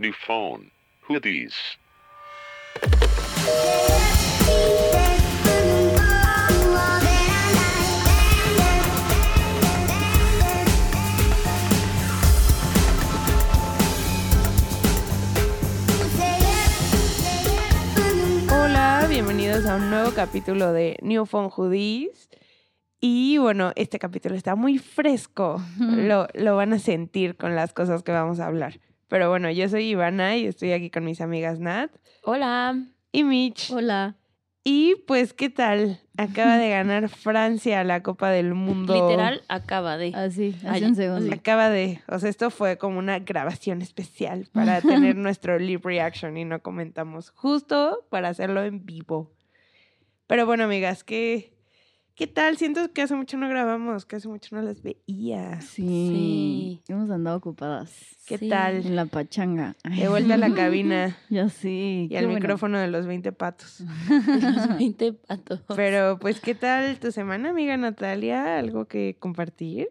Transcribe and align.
New 0.00 0.12
phone. 0.12 0.70
Who 1.08 1.18
these? 1.18 1.56
Hola, 18.52 19.04
bienvenidos 19.08 19.66
a 19.66 19.74
un 19.74 19.90
nuevo 19.90 20.12
capítulo 20.12 20.72
de 20.72 20.96
New 21.02 21.26
Phone 21.26 21.50
Hoodies. 21.50 22.28
Y 23.00 23.38
bueno, 23.38 23.72
este 23.74 23.98
capítulo 23.98 24.36
está 24.36 24.54
muy 24.54 24.78
fresco. 24.78 25.60
Lo, 25.80 26.28
lo 26.34 26.54
van 26.54 26.72
a 26.72 26.78
sentir 26.78 27.36
con 27.36 27.56
las 27.56 27.72
cosas 27.72 28.04
que 28.04 28.12
vamos 28.12 28.38
a 28.38 28.46
hablar. 28.46 28.78
Pero 29.08 29.30
bueno, 29.30 29.50
yo 29.50 29.68
soy 29.68 29.88
Ivana 29.88 30.36
y 30.36 30.46
estoy 30.46 30.72
aquí 30.72 30.90
con 30.90 31.04
mis 31.04 31.20
amigas 31.20 31.58
Nat 31.58 31.90
Hola. 32.22 32.76
y 33.10 33.24
Mitch. 33.24 33.70
Hola. 33.70 34.16
Y 34.64 34.96
pues, 35.06 35.32
¿qué 35.32 35.48
tal? 35.48 36.00
Acaba 36.18 36.58
de 36.58 36.68
ganar 36.68 37.08
Francia 37.08 37.82
la 37.84 38.02
Copa 38.02 38.28
del 38.30 38.52
Mundo. 38.52 38.92
Literal, 38.92 39.42
acaba 39.48 39.96
de. 39.96 40.12
Así, 40.14 40.54
hace 40.58 40.68
Ay, 40.68 40.84
un 40.84 40.94
segundo. 40.94 41.34
Acaba 41.34 41.70
de, 41.70 42.02
o 42.06 42.18
sea, 42.18 42.28
esto 42.28 42.50
fue 42.50 42.76
como 42.76 42.98
una 42.98 43.18
grabación 43.18 43.80
especial 43.80 44.48
para 44.52 44.80
tener 44.82 45.16
nuestro 45.16 45.58
live 45.58 45.80
reaction 45.84 46.36
y 46.36 46.44
no 46.44 46.60
comentamos, 46.60 47.30
justo 47.30 48.06
para 48.10 48.28
hacerlo 48.28 48.62
en 48.62 48.84
vivo. 48.84 49.32
Pero 50.26 50.44
bueno, 50.44 50.64
amigas, 50.64 51.02
¿qué, 51.02 51.57
qué 52.18 52.26
tal? 52.26 52.56
Siento 52.56 52.92
que 52.92 53.00
hace 53.02 53.14
mucho 53.14 53.36
no 53.38 53.48
grabamos, 53.48 54.04
que 54.04 54.16
hace 54.16 54.26
mucho 54.28 54.54
no 54.56 54.60
las 54.62 54.82
veía. 54.82 55.60
Sí, 55.60 56.82
hemos 56.88 57.08
andado 57.10 57.36
ocupadas. 57.36 57.92
¿Qué 58.26 58.36
Sí. 58.38 58.48
tal? 58.48 58.84
En 58.84 58.96
la 58.96 59.06
pachanga. 59.06 59.76
Ay, 59.84 60.00
De 60.00 60.08
vuelta 60.08 60.34
a 60.34 60.36
la 60.36 60.52
cabina 60.52 61.16
Ya 61.30 61.48
sí. 61.48 62.08
y 62.10 62.16
al 62.16 62.26
micrófono 62.28 62.78
de 62.78 62.88
los 62.88 63.06
20 63.06 63.30
patos. 63.32 63.80
Los 64.42 64.76
20 64.78 65.12
patos. 65.12 65.60
Pero 65.76 66.18
pues, 66.18 66.40
¿qué 66.40 66.54
tal 66.54 66.98
tu 66.98 67.12
semana, 67.12 67.50
amiga 67.50 67.76
Natalia? 67.76 68.58
¿Algo 68.58 68.86
que 68.86 69.16
compartir? 69.18 69.88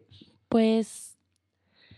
Pues. 0.50 1.18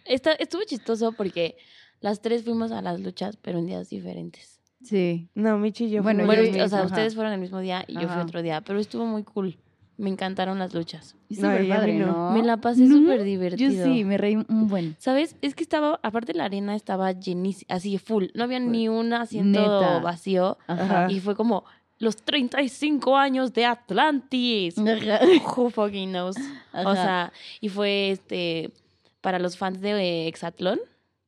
Esta, 0.06 0.34
estuvo 0.34 0.62
chistoso 0.64 1.12
porque 1.12 1.58
las 2.02 2.22
tres 2.22 2.44
fuimos 2.44 2.72
a 2.72 2.82
las 2.82 3.00
luchas, 3.00 3.36
pero 3.38 3.60
en 3.60 3.66
días 3.68 3.90
diferentes. 3.90 4.60
Sí. 4.84 5.28
No, 5.36 5.58
Michi 5.58 5.86
y 5.86 5.90
yo 5.90 6.04
Bueno, 6.04 6.20
fuimos 6.26 6.36
Bueno, 6.38 6.58
yo- 6.58 6.66
o 6.66 6.68
sea, 6.70 6.78
ajá. 6.80 6.88
ustedes 6.88 7.16
fueron 7.16 7.34
el 7.34 7.40
mismo 7.40 7.60
día 7.60 7.84
y 7.88 7.96
yo 7.96 8.08
fui 8.08 8.22
otro 8.22 8.42
día, 8.42 8.62
pero 8.62 8.80
estuvo 8.80 9.06
muy 9.06 9.24
cool. 9.24 9.58
Me 10.00 10.10
encantaron 10.10 10.60
las 10.60 10.74
luchas. 10.74 11.16
No, 11.30 11.36
súper 11.52 11.68
padre, 11.68 11.94
no. 12.00 12.06
¿no? 12.08 12.32
Me 12.32 12.42
la 12.42 12.58
pasé 12.58 12.84
¿No? 12.86 12.98
súper 12.98 13.18
Yo 13.20 13.24
divertido. 13.26 13.86
sí, 13.86 14.06
me 14.06 14.18
reí 14.18 14.36
un 14.38 14.68
buen. 14.70 14.96
¿Sabes? 14.98 15.36
Es 15.42 15.56
que 15.56 15.62
estaba, 15.64 16.00
aparte 16.04 16.34
la 16.34 16.46
arena 16.46 16.74
estaba 16.76 17.12
llenísima, 17.12 17.76
así 17.76 17.98
full. 17.98 18.28
No 18.34 18.46
había 18.46 18.60
ni 18.62 18.88
un 18.88 19.12
asiento 19.14 19.60
Neta. 19.60 20.00
vacío. 20.00 20.58
Ajá. 20.68 21.12
Y 21.12 21.20
fue 21.20 21.36
como 21.36 21.66
los 21.98 22.16
35 22.16 23.18
años 23.18 23.52
de 23.54 23.66
Atlantis. 23.66 24.78
Ajá. 24.78 25.20
Who 25.58 25.70
fucking 25.70 26.12
knows? 26.12 26.38
O 26.74 26.94
sea, 26.94 27.34
y 27.60 27.68
fue 27.68 28.12
este 28.12 28.72
para 29.20 29.38
los 29.38 29.58
fans 29.58 29.82
de 29.82 29.92
eh, 29.92 30.28
Exatlón, 30.30 30.80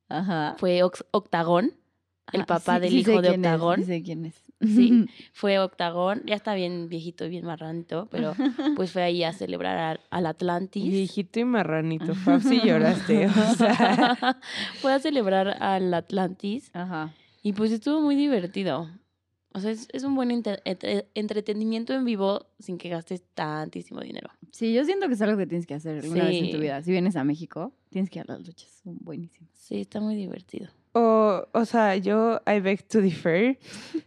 Ajá. 0.08 0.56
fue 0.58 0.82
Ox- 0.82 1.04
Octagón, 1.10 1.72
el 2.32 2.40
Ajá, 2.40 2.46
papá 2.46 2.76
sí- 2.76 2.80
del 2.80 2.90
sí 2.90 2.98
hijo 3.00 3.10
sé 3.10 3.20
de 3.20 3.28
quién 3.28 3.44
es, 3.44 3.52
Octagón. 3.52 3.76
sí 3.80 3.84
sé 3.84 4.02
quién 4.02 4.24
es. 4.24 4.34
Sí. 4.62 5.06
Fue 5.32 5.58
Octagón, 5.58 6.22
ya 6.26 6.34
está 6.34 6.54
bien 6.54 6.88
viejito 6.88 7.24
y 7.24 7.28
bien 7.30 7.44
marranito, 7.44 8.08
pero 8.10 8.34
pues 8.76 8.92
fue 8.92 9.02
ahí 9.02 9.24
a 9.24 9.32
celebrar 9.32 9.76
al, 9.78 10.00
al 10.10 10.26
Atlantis. 10.26 10.84
Viejito 10.84 11.40
y 11.40 11.44
marranito, 11.44 12.14
Fab, 12.14 12.40
si 12.42 12.60
lloraste, 12.60 13.26
o 13.26 13.30
sea... 13.56 14.38
fue 14.80 14.92
a 14.92 14.98
celebrar 14.98 15.62
al 15.62 15.92
Atlantis 15.94 16.70
Ajá. 16.74 17.12
y 17.42 17.52
pues 17.52 17.72
estuvo 17.72 18.00
muy 18.00 18.14
divertido. 18.16 18.88
O 19.54 19.60
sea, 19.60 19.70
es, 19.70 19.86
es 19.92 20.02
un 20.04 20.14
buen 20.14 20.30
entre- 20.30 20.62
entre- 20.64 21.08
entretenimiento 21.14 21.92
en 21.92 22.06
vivo 22.06 22.46
sin 22.58 22.78
que 22.78 22.88
gastes 22.88 23.22
tantísimo 23.34 24.00
dinero. 24.00 24.30
Sí, 24.50 24.72
yo 24.72 24.82
siento 24.84 25.08
que 25.08 25.14
es 25.14 25.20
algo 25.20 25.36
que 25.36 25.46
tienes 25.46 25.66
que 25.66 25.74
hacer 25.74 26.06
una 26.08 26.24
vez 26.24 26.36
en 26.42 26.46
tu 26.50 26.56
Sí. 26.56 26.62
vida. 26.62 26.82
Si 26.82 26.90
vienes 26.90 27.16
a 27.16 27.24
México, 27.24 27.74
tienes 27.90 28.08
que 28.08 28.20
ir 28.20 28.24
a 28.28 28.32
las 28.32 28.46
luchas. 28.46 28.70
Son 28.82 28.96
buenísimas. 29.00 29.50
Sí, 29.54 29.80
está 29.82 30.00
muy 30.00 30.14
divertido. 30.14 30.68
O, 30.94 31.46
o 31.52 31.64
sea, 31.64 31.96
yo, 31.96 32.40
I 32.46 32.60
beg 32.60 32.82
to 32.88 33.00
differ, 33.00 33.58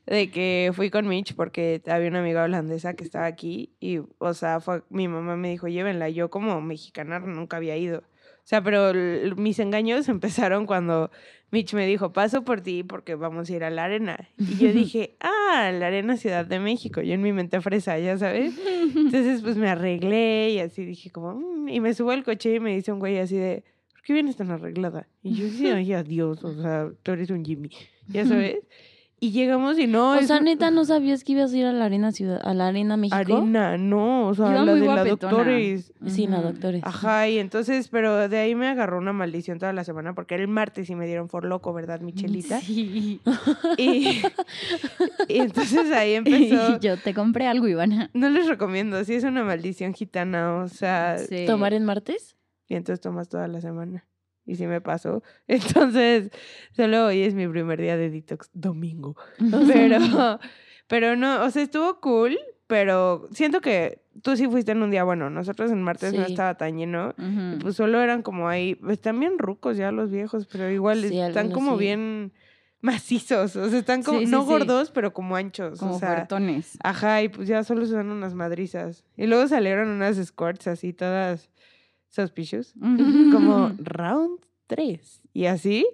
de 0.05 0.29
que 0.29 0.71
fui 0.75 0.91
con 0.91 1.07
Mitch 1.07 1.33
porque 1.35 1.81
había 1.87 2.09
una 2.09 2.19
amiga 2.19 2.43
holandesa 2.43 2.93
que 2.93 3.03
estaba 3.03 3.25
aquí 3.25 3.73
y, 3.79 4.01
o 4.19 4.33
sea, 4.35 4.59
fue, 4.59 4.83
mi 4.89 5.07
mamá 5.07 5.35
me 5.35 5.49
dijo, 5.49 5.67
llévenla. 5.67 6.09
Yo 6.09 6.29
como 6.29 6.61
mexicana 6.61 7.19
nunca 7.19 7.57
había 7.57 7.75
ido. 7.75 7.99
O 7.99 8.47
sea, 8.47 8.61
pero 8.63 8.93
mis 9.35 9.57
engaños 9.57 10.07
empezaron 10.09 10.67
cuando 10.67 11.09
Mitch 11.49 11.73
me 11.73 11.87
dijo, 11.87 12.13
paso 12.13 12.43
por 12.43 12.61
ti 12.61 12.83
porque 12.83 13.15
vamos 13.15 13.49
a 13.49 13.53
ir 13.53 13.63
a 13.63 13.71
la 13.71 13.85
arena. 13.85 14.29
Y 14.37 14.57
yo 14.57 14.71
dije, 14.71 15.17
ah, 15.21 15.71
la 15.73 15.87
arena 15.87 16.17
Ciudad 16.17 16.45
de 16.45 16.59
México. 16.59 17.01
Yo 17.01 17.15
en 17.15 17.21
mi 17.23 17.33
mente 17.33 17.61
fresa, 17.61 17.97
ya 17.97 18.15
sabes. 18.19 18.53
Entonces, 18.95 19.41
pues 19.41 19.57
me 19.57 19.69
arreglé 19.69 20.51
y 20.51 20.59
así 20.59 20.85
dije 20.85 21.09
como, 21.09 21.33
"Mm", 21.33 21.69
y 21.69 21.79
me 21.79 21.95
subo 21.95 22.11
al 22.11 22.23
coche 22.23 22.53
y 22.53 22.59
me 22.59 22.75
dice 22.75 22.91
un 22.91 22.99
güey 22.99 23.17
así 23.17 23.35
de, 23.35 23.63
¿por 23.63 23.74
qué 24.05 24.13
vienes 24.13 24.37
tan 24.37 24.51
arreglada? 24.51 25.07
Y 25.23 25.33
yo 25.33 25.49
sí, 25.49 25.67
ay, 25.67 25.91
adiós, 25.91 26.43
o 26.43 26.53
sea, 26.61 26.89
tú 27.03 27.11
eres 27.11 27.29
un 27.31 27.43
Jimmy, 27.43 27.69
ya 28.07 28.25
sabes. 28.25 28.59
Y 29.17 29.31
llegamos 29.31 29.79
y 29.79 29.87
no, 29.87 30.11
o 30.11 30.21
sea, 30.21 30.41
neta, 30.41 30.71
¿no 30.71 30.83
sabías 30.83 31.23
que 31.23 31.31
ibas 31.31 31.53
a 31.53 31.57
ir 31.57 31.65
a 31.65 31.71
la 31.71 31.85
Arena 31.85 32.11
Ciudad, 32.11 32.39
a 32.43 32.53
la 32.53 32.67
Arena 32.67 32.97
México? 32.97 33.15
arena, 33.15 33.77
no, 33.77 34.27
o 34.27 34.35
sea, 34.35 34.51
Iba 34.51 34.65
la 34.65 34.75
de 34.75 34.85
la 34.85 35.05
doctores. 35.05 35.93
Sí, 36.05 36.27
la 36.27 36.41
doctores. 36.41 36.83
Ajá, 36.83 37.27
y 37.29 37.39
entonces, 37.39 37.87
pero 37.87 38.27
de 38.27 38.37
ahí 38.37 38.55
me 38.55 38.67
agarró 38.67 38.97
una 38.97 39.13
maldición 39.13 39.57
toda 39.57 39.71
la 39.71 39.85
semana 39.85 40.13
porque 40.13 40.35
el 40.35 40.49
martes 40.49 40.87
sí 40.87 40.95
me 40.95 41.07
dieron 41.07 41.29
por 41.29 41.45
loco, 41.45 41.73
¿verdad, 41.73 42.01
Michelita? 42.01 42.59
Sí. 42.59 43.21
Y, 43.77 44.21
y 45.29 45.39
entonces 45.39 45.91
ahí 45.91 46.13
empezó. 46.15 46.75
Y 46.75 46.79
yo 46.79 46.97
te 46.97 47.13
compré 47.13 47.47
algo, 47.47 47.67
Ivana. 47.67 48.09
No 48.13 48.29
les 48.29 48.47
recomiendo, 48.47 49.03
sí 49.05 49.15
es 49.15 49.23
una 49.23 49.43
maldición 49.43 49.93
gitana, 49.93 50.57
o 50.57 50.67
sea, 50.67 51.17
Sí. 51.17 51.45
¿Tomar 51.47 51.73
en 51.73 51.85
martes? 51.85 52.35
Y 52.67 52.75
entonces 52.75 53.01
tomas 53.01 53.29
toda 53.29 53.47
la 53.47 53.61
semana. 53.61 54.05
Y 54.47 54.55
sí 54.55 54.67
me 54.67 54.79
pasó. 54.79 55.23
Entonces, 55.47 56.29
solo 56.73 57.07
hoy 57.07 57.23
es 57.23 57.33
mi 57.33 57.47
primer 57.47 57.81
día 57.81 57.97
de 57.97 58.11
detox, 58.11 58.51
domingo. 58.53 59.15
Pero, 59.67 59.97
pero 60.87 61.15
no, 61.15 61.43
o 61.43 61.49
sea, 61.49 61.63
estuvo 61.63 61.99
cool, 61.99 62.37
pero 62.67 63.27
siento 63.31 63.59
que 63.59 64.03
tú 64.21 64.37
sí 64.37 64.45
fuiste 64.47 64.71
en 64.73 64.83
un 64.83 64.91
día 64.91 65.03
bueno. 65.03 65.31
Nosotros 65.31 65.71
en 65.71 65.81
martes 65.81 66.13
no 66.13 66.23
estaba 66.23 66.53
tan 66.55 66.77
lleno. 66.77 67.15
Ujú. 67.17 67.59
pues 67.59 67.75
solo 67.75 67.99
eran 68.01 68.21
como 68.21 68.47
ahí, 68.47 68.79
están 68.89 69.19
bien 69.19 69.39
rucos 69.39 69.77
ya 69.77 69.91
los 69.91 70.11
viejos, 70.11 70.45
pero 70.45 70.69
igual 70.69 71.01
Sí, 71.03 71.19
están 71.19 71.49
como 71.49 71.73
sí. 71.73 71.79
bien 71.79 72.31
macizos. 72.81 73.55
O 73.55 73.69
sea, 73.69 73.79
están 73.79 74.03
como, 74.03 74.21
no 74.21 74.45
gordos, 74.45 74.91
pero 74.91 75.11
como 75.11 75.35
anchos. 75.35 75.79
Como 75.79 75.95
o 75.95 75.99
sea, 75.99 76.13
fuertones. 76.13 76.77
Ajá, 76.83 77.23
y 77.23 77.29
pues 77.29 77.47
ya 77.47 77.63
solo 77.63 77.85
se 77.87 77.95
dan 77.95 78.11
unas 78.11 78.35
madrizas. 78.35 79.03
Y 79.17 79.25
luego 79.25 79.47
salieron 79.47 79.89
unas 79.89 80.19
escorts 80.19 80.67
así, 80.67 80.93
todas 80.93 81.49
suspicious. 82.15 82.73
Como 83.31 83.71
round 83.79 84.39
3. 84.67 85.21
Y 85.33 85.45
así. 85.45 85.85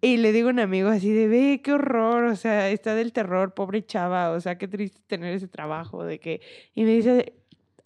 Y 0.00 0.16
le 0.16 0.32
digo 0.32 0.48
a 0.48 0.52
un 0.52 0.60
amigo 0.60 0.88
así 0.88 1.10
de, 1.10 1.28
ve, 1.28 1.60
qué 1.62 1.72
horror, 1.72 2.24
o 2.24 2.36
sea, 2.36 2.68
está 2.70 2.94
del 2.94 3.12
terror, 3.12 3.54
pobre 3.54 3.84
chava, 3.84 4.30
o 4.32 4.40
sea, 4.40 4.58
qué 4.58 4.68
triste 4.68 5.00
tener 5.06 5.34
ese 5.34 5.48
trabajo 5.48 6.04
de 6.04 6.18
que... 6.18 6.40
Y 6.74 6.84
me 6.84 6.90
dice 6.90 7.34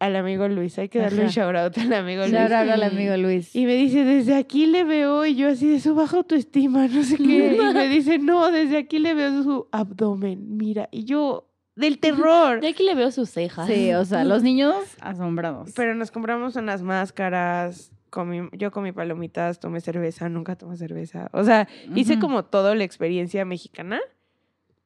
al 0.00 0.16
amigo 0.16 0.48
Luis, 0.48 0.78
hay 0.78 0.88
que 0.88 0.98
darle 0.98 1.22
un 1.22 1.28
shout 1.28 1.54
out 1.54 1.78
al 1.78 1.92
amigo 1.92 2.22
Luis. 2.22 2.32
Shout 2.32 2.52
out 2.52 2.70
al 2.70 2.82
amigo 2.82 3.16
Luis. 3.16 3.54
Y 3.54 3.64
me 3.66 3.74
dice, 3.74 4.04
desde 4.04 4.34
aquí 4.34 4.66
le 4.66 4.84
veo, 4.84 5.24
y 5.24 5.36
yo 5.36 5.48
así 5.48 5.68
de 5.68 5.80
su 5.80 5.94
baja 5.94 6.18
autoestima, 6.18 6.88
no 6.88 7.02
sé 7.02 7.16
qué. 7.16 7.56
Y 7.56 7.74
me 7.74 7.88
dice, 7.88 8.18
no, 8.18 8.50
desde 8.50 8.78
aquí 8.78 8.98
le 8.98 9.14
veo 9.14 9.42
su 9.42 9.68
abdomen, 9.72 10.56
mira. 10.56 10.88
Y 10.90 11.04
yo, 11.04 11.48
del 11.76 11.98
terror. 11.98 12.60
De 12.60 12.68
aquí 12.68 12.84
le 12.84 12.94
veo 12.94 13.10
sus 13.10 13.30
cejas. 13.30 13.66
Sí, 13.66 13.92
o 13.92 14.04
sea, 14.04 14.24
los 14.24 14.42
niños 14.44 14.74
asombrados. 15.00 15.72
Pero 15.74 15.94
nos 15.94 16.10
compramos 16.10 16.56
unas 16.56 16.82
máscaras, 16.82 17.92
comí, 18.10 18.48
yo 18.52 18.70
comí 18.70 18.92
palomitas, 18.92 19.58
tomé 19.60 19.80
cerveza, 19.80 20.28
nunca 20.28 20.56
tomé 20.56 20.76
cerveza. 20.76 21.28
O 21.32 21.44
sea, 21.44 21.68
hice 21.94 22.18
como 22.18 22.44
toda 22.44 22.74
la 22.74 22.84
experiencia 22.84 23.44
mexicana 23.44 24.00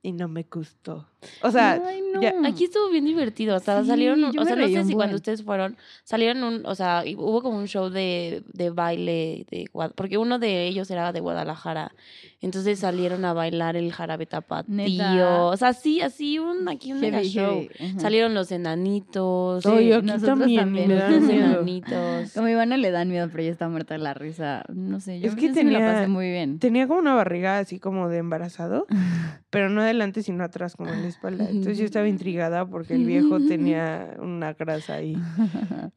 y 0.02 0.12
no 0.12 0.28
me 0.28 0.44
gustó. 0.50 1.08
O 1.42 1.50
sea, 1.50 1.80
Ay, 1.84 2.00
no. 2.14 2.20
ya- 2.22 2.34
Aquí 2.44 2.64
estuvo 2.64 2.88
bien 2.90 3.04
divertido. 3.04 3.56
O 3.56 3.60
sea, 3.60 3.82
Sí, 3.82 3.88
salieron, 3.88 4.22
un- 4.24 4.38
o 4.38 4.44
sea, 4.44 4.54
no 4.56 4.66
sé 4.68 4.84
si 4.84 4.92
cuando 4.92 4.96
buen. 4.96 5.14
ustedes 5.16 5.42
fueron, 5.42 5.76
salieron 6.04 6.44
un, 6.44 6.64
o 6.66 6.74
sea, 6.74 7.02
hubo 7.16 7.42
como 7.42 7.58
un 7.58 7.66
show 7.66 7.90
de, 7.90 8.42
de 8.52 8.70
baile 8.70 9.44
de 9.50 9.64
Guad- 9.72 9.92
porque 9.94 10.16
uno 10.18 10.38
de 10.38 10.66
ellos 10.68 10.90
era 10.90 11.12
de 11.12 11.20
Guadalajara. 11.20 11.92
Entonces 12.40 12.78
salieron 12.78 13.24
a 13.24 13.32
bailar 13.32 13.76
el 13.76 13.92
jarabe 13.92 14.24
tapatío. 14.26 14.72
¿Neta? 14.74 15.42
O 15.46 15.56
sea, 15.56 15.72
sí, 15.72 16.00
así 16.00 16.38
un 16.38 16.68
aquí 16.68 16.92
un 16.92 17.00
mega 17.00 17.18
Heavy, 17.18 17.28
show. 17.30 17.66
Salieron 17.98 18.32
los 18.34 18.52
enanitos. 18.52 19.64
Sí, 19.64 19.68
Oye, 19.68 19.94
aquí 19.96 20.06
nosotros 20.06 20.38
también, 20.38 20.60
también, 20.60 20.88
los 20.98 21.20
miedo. 21.20 21.44
enanitos. 21.52 22.32
Como 22.34 22.48
Ivana 22.48 22.76
le 22.76 22.92
dan 22.92 23.08
miedo, 23.08 23.26
pero 23.30 23.42
ella 23.42 23.52
está 23.52 23.68
muerta 23.68 23.94
de 23.94 24.00
la 24.00 24.14
risa. 24.14 24.62
No 24.72 25.00
sé, 25.00 25.18
yo 25.18 25.28
Es 25.30 25.34
que 25.34 25.52
sí 25.52 25.64
me 25.64 25.72
la 25.72 25.78
tenía- 25.80 25.92
pasé 25.94 26.06
muy 26.08 26.30
bien. 26.30 26.60
tenía 26.60 26.86
como 26.86 27.00
una 27.00 27.14
barriga 27.14 27.58
así 27.58 27.80
como 27.80 28.08
de 28.08 28.18
embarazado, 28.18 28.86
pero 29.50 29.68
no 29.68 29.80
adelante 29.82 30.22
sino 30.22 30.44
atrás, 30.44 30.76
como 30.76 30.90
en 30.92 31.04
la 31.08 31.14
espalda. 31.14 31.44
Entonces 31.48 31.78
yo 31.78 31.84
estaba 31.84 32.08
intrigada 32.08 32.66
porque 32.66 32.94
el 32.94 33.04
viejo 33.04 33.38
tenía 33.48 34.14
una 34.18 34.52
grasa 34.54 34.94
ahí. 34.94 35.16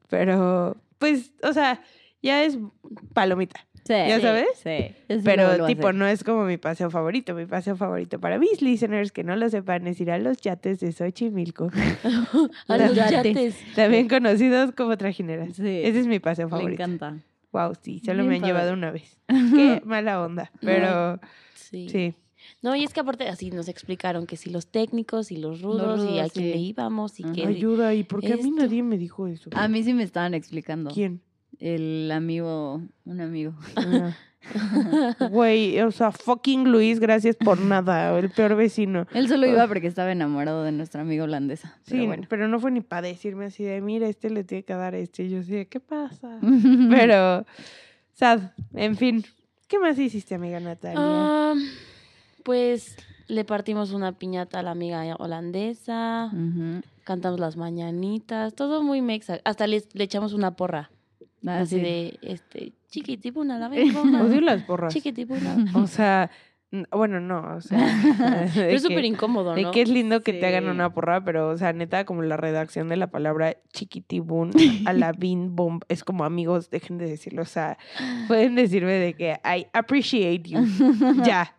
Pero, 0.08 0.76
pues, 0.98 1.32
o 1.42 1.52
sea, 1.52 1.80
ya 2.22 2.44
es 2.44 2.58
palomita. 3.14 3.60
Sí. 3.84 3.94
¿Ya 3.94 4.20
sabes? 4.20 4.46
Sí. 4.62 4.94
Pero 5.24 5.66
tipo, 5.66 5.92
no 5.92 6.06
es 6.06 6.22
como 6.22 6.44
mi 6.44 6.56
paseo 6.56 6.88
favorito. 6.88 7.34
Mi 7.34 7.46
paseo 7.46 7.74
favorito 7.76 8.20
para 8.20 8.38
mis 8.38 8.62
listeners 8.62 9.10
que 9.10 9.24
no 9.24 9.34
lo 9.34 9.48
sepan 9.50 9.88
es 9.88 10.00
ir 10.00 10.12
a 10.12 10.18
los 10.18 10.38
yates 10.40 10.78
de 10.78 10.92
Xochimilco, 10.92 11.68
A 12.68 12.78
los 12.78 12.94
Yates. 12.94 13.56
también 13.74 14.08
conocidos 14.08 14.70
como 14.72 14.96
trajineras. 14.96 15.56
Sí. 15.56 15.80
Ese 15.82 15.98
es 15.98 16.06
mi 16.06 16.20
paseo 16.20 16.46
Me 16.46 16.50
favorito. 16.50 16.80
encanta. 16.82 17.16
Wow, 17.50 17.74
sí, 17.82 18.00
solo 18.04 18.18
Bien 18.22 18.28
me 18.28 18.34
han 18.36 18.40
padre. 18.42 18.52
llevado 18.54 18.72
una 18.72 18.90
vez. 18.92 19.18
Qué 19.28 19.82
mala 19.84 20.22
onda, 20.22 20.50
pero 20.60 21.18
Sí. 21.54 21.88
sí. 21.88 22.14
No, 22.62 22.76
y 22.76 22.84
es 22.84 22.94
que 22.94 23.00
aparte 23.00 23.28
así 23.28 23.50
nos 23.50 23.68
explicaron 23.68 24.26
que 24.26 24.36
si 24.36 24.48
los 24.48 24.68
técnicos 24.68 25.32
y 25.32 25.36
los 25.36 25.60
rudos, 25.62 26.04
y 26.04 26.08
rudos, 26.08 26.20
a 26.20 26.28
quién 26.32 26.50
le 26.50 26.58
íbamos 26.58 27.18
y 27.18 27.24
Ajá. 27.24 27.32
que... 27.32 27.46
Ayuda, 27.46 27.92
¿y 27.94 28.04
por 28.04 28.20
qué 28.20 28.34
a 28.34 28.36
mí 28.36 28.50
esto. 28.50 28.62
nadie 28.62 28.82
me 28.84 28.96
dijo 28.98 29.26
eso? 29.26 29.50
A 29.52 29.66
mí 29.66 29.82
sí 29.82 29.94
me 29.94 30.04
estaban 30.04 30.32
explicando. 30.34 30.90
¿Quién? 30.90 31.20
El 31.58 32.10
amigo, 32.12 32.80
un 33.04 33.20
amigo. 33.20 33.54
Ah. 33.76 34.14
Güey, 35.30 35.80
o 35.80 35.90
sea, 35.90 36.10
fucking 36.10 36.64
Luis, 36.70 36.98
gracias 36.98 37.36
por 37.36 37.60
nada, 37.60 38.16
el 38.18 38.30
peor 38.30 38.56
vecino. 38.56 39.06
Él 39.14 39.28
solo 39.28 39.46
iba 39.46 39.66
porque 39.68 39.86
estaba 39.86 40.10
enamorado 40.10 40.64
de 40.64 40.72
nuestra 40.72 41.02
amiga 41.02 41.24
holandesa. 41.24 41.76
Sí, 41.82 41.92
Pero 41.92 42.06
bueno. 42.06 42.26
pero 42.28 42.48
no 42.48 42.58
fue 42.58 42.70
ni 42.70 42.80
para 42.80 43.06
decirme 43.06 43.46
así 43.46 43.62
de, 43.62 43.80
mira, 43.80 44.08
este 44.08 44.30
le 44.30 44.44
tiene 44.44 44.64
que 44.64 44.74
dar 44.74 44.94
este. 44.94 45.24
Y 45.24 45.30
yo 45.30 45.40
así 45.40 45.52
de, 45.52 45.68
¿qué 45.68 45.80
pasa? 45.80 46.38
Pero, 46.90 47.46
sad, 48.14 48.40
en 48.74 48.96
fin. 48.96 49.24
¿Qué 49.68 49.78
más 49.78 49.98
hiciste, 49.98 50.34
amiga 50.34 50.60
Natalia? 50.60 50.98
Ah, 50.98 51.54
pues 52.42 52.96
le 53.28 53.44
partimos 53.44 53.92
una 53.92 54.12
piñata 54.12 54.60
a 54.60 54.62
la 54.62 54.72
amiga 54.72 55.16
holandesa, 55.18 56.30
cantamos 57.04 57.40
las 57.40 57.56
mañanitas, 57.56 58.54
todo 58.54 58.82
muy 58.82 59.00
mexa. 59.00 59.40
Hasta 59.44 59.66
le, 59.66 59.82
le 59.92 60.04
echamos 60.04 60.32
una 60.32 60.54
porra. 60.56 60.90
Ah, 61.46 61.60
así 61.60 61.76
sí. 61.76 61.82
de, 61.82 62.18
este, 62.22 62.72
chiquitibuna, 62.88 63.58
la 63.58 63.68
bomba. 63.68 64.22
Odio 64.24 64.40
las 64.40 64.62
porras. 64.62 64.92
Chiquitibuna. 64.92 65.56
O 65.74 65.86
sea, 65.86 66.30
bueno, 66.90 67.20
no, 67.20 67.56
o 67.56 67.60
sea. 67.60 67.78
Pero 68.54 68.66
de 68.66 68.74
es 68.74 68.82
súper 68.82 69.04
incómodo, 69.04 69.54
De 69.54 69.62
¿no? 69.62 69.70
que 69.72 69.82
es 69.82 69.88
lindo 69.88 70.22
que 70.22 70.32
te 70.32 70.46
hagan 70.46 70.68
una 70.68 70.94
porra, 70.94 71.22
pero, 71.22 71.50
o 71.50 71.58
sea, 71.58 71.72
neta, 71.72 72.04
como 72.04 72.22
la 72.22 72.36
redacción 72.36 72.88
de 72.88 72.96
la 72.96 73.08
palabra 73.08 73.56
chiquitibun 73.72 74.52
a 74.86 74.92
la 74.92 75.12
bin 75.12 75.54
bomb 75.54 75.82
es 75.88 76.04
como 76.04 76.24
amigos, 76.24 76.70
dejen 76.70 76.96
de 76.98 77.06
decirlo. 77.06 77.42
O 77.42 77.46
sea, 77.46 77.76
pueden 78.28 78.54
decirme 78.54 78.92
de 78.92 79.14
que 79.14 79.40
I 79.44 79.66
appreciate 79.72 80.48
you. 80.48 80.60
ya. 81.24 81.54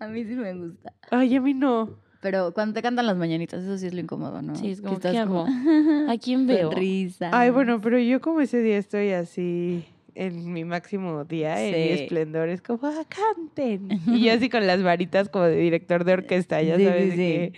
A 0.00 0.08
mí 0.08 0.24
sí 0.24 0.34
me 0.34 0.52
gusta. 0.54 0.92
Ay, 1.10 1.36
a 1.36 1.40
mí 1.40 1.54
no. 1.54 1.98
Pero 2.20 2.52
cuando 2.52 2.74
te 2.74 2.82
cantan 2.82 3.06
las 3.06 3.16
mañanitas, 3.16 3.62
eso 3.62 3.78
sí 3.78 3.86
es 3.86 3.94
lo 3.94 4.00
incómodo, 4.00 4.42
¿no? 4.42 4.54
Sí, 4.56 4.72
es 4.72 4.80
como, 4.82 4.94
estás 4.94 5.12
¿qué 5.16 5.22
como? 5.24 5.46
¿A 6.10 6.16
quién 6.18 6.46
veo? 6.46 6.70
Sonrisa. 6.70 7.30
Ay, 7.32 7.50
bueno, 7.50 7.80
pero 7.80 7.98
yo 7.98 8.20
como 8.20 8.40
ese 8.40 8.60
día 8.62 8.76
estoy 8.76 9.12
así 9.12 9.84
en 10.14 10.52
mi 10.52 10.64
máximo 10.64 11.24
día, 11.24 11.62
en 11.64 11.70
mi 11.72 11.92
esplendor, 11.92 12.48
es 12.48 12.60
como, 12.60 12.80
ah, 12.88 13.04
canten. 13.08 13.88
Y 14.08 14.24
yo 14.26 14.32
así 14.34 14.50
con 14.50 14.66
las 14.66 14.82
varitas 14.82 15.28
como 15.28 15.44
de 15.46 15.56
director 15.56 16.04
de 16.04 16.12
orquesta, 16.14 16.60
ya 16.62 16.76
Sí, 16.76 16.84
sabes. 16.84 17.10
sí, 17.12 17.16
que- 17.16 17.52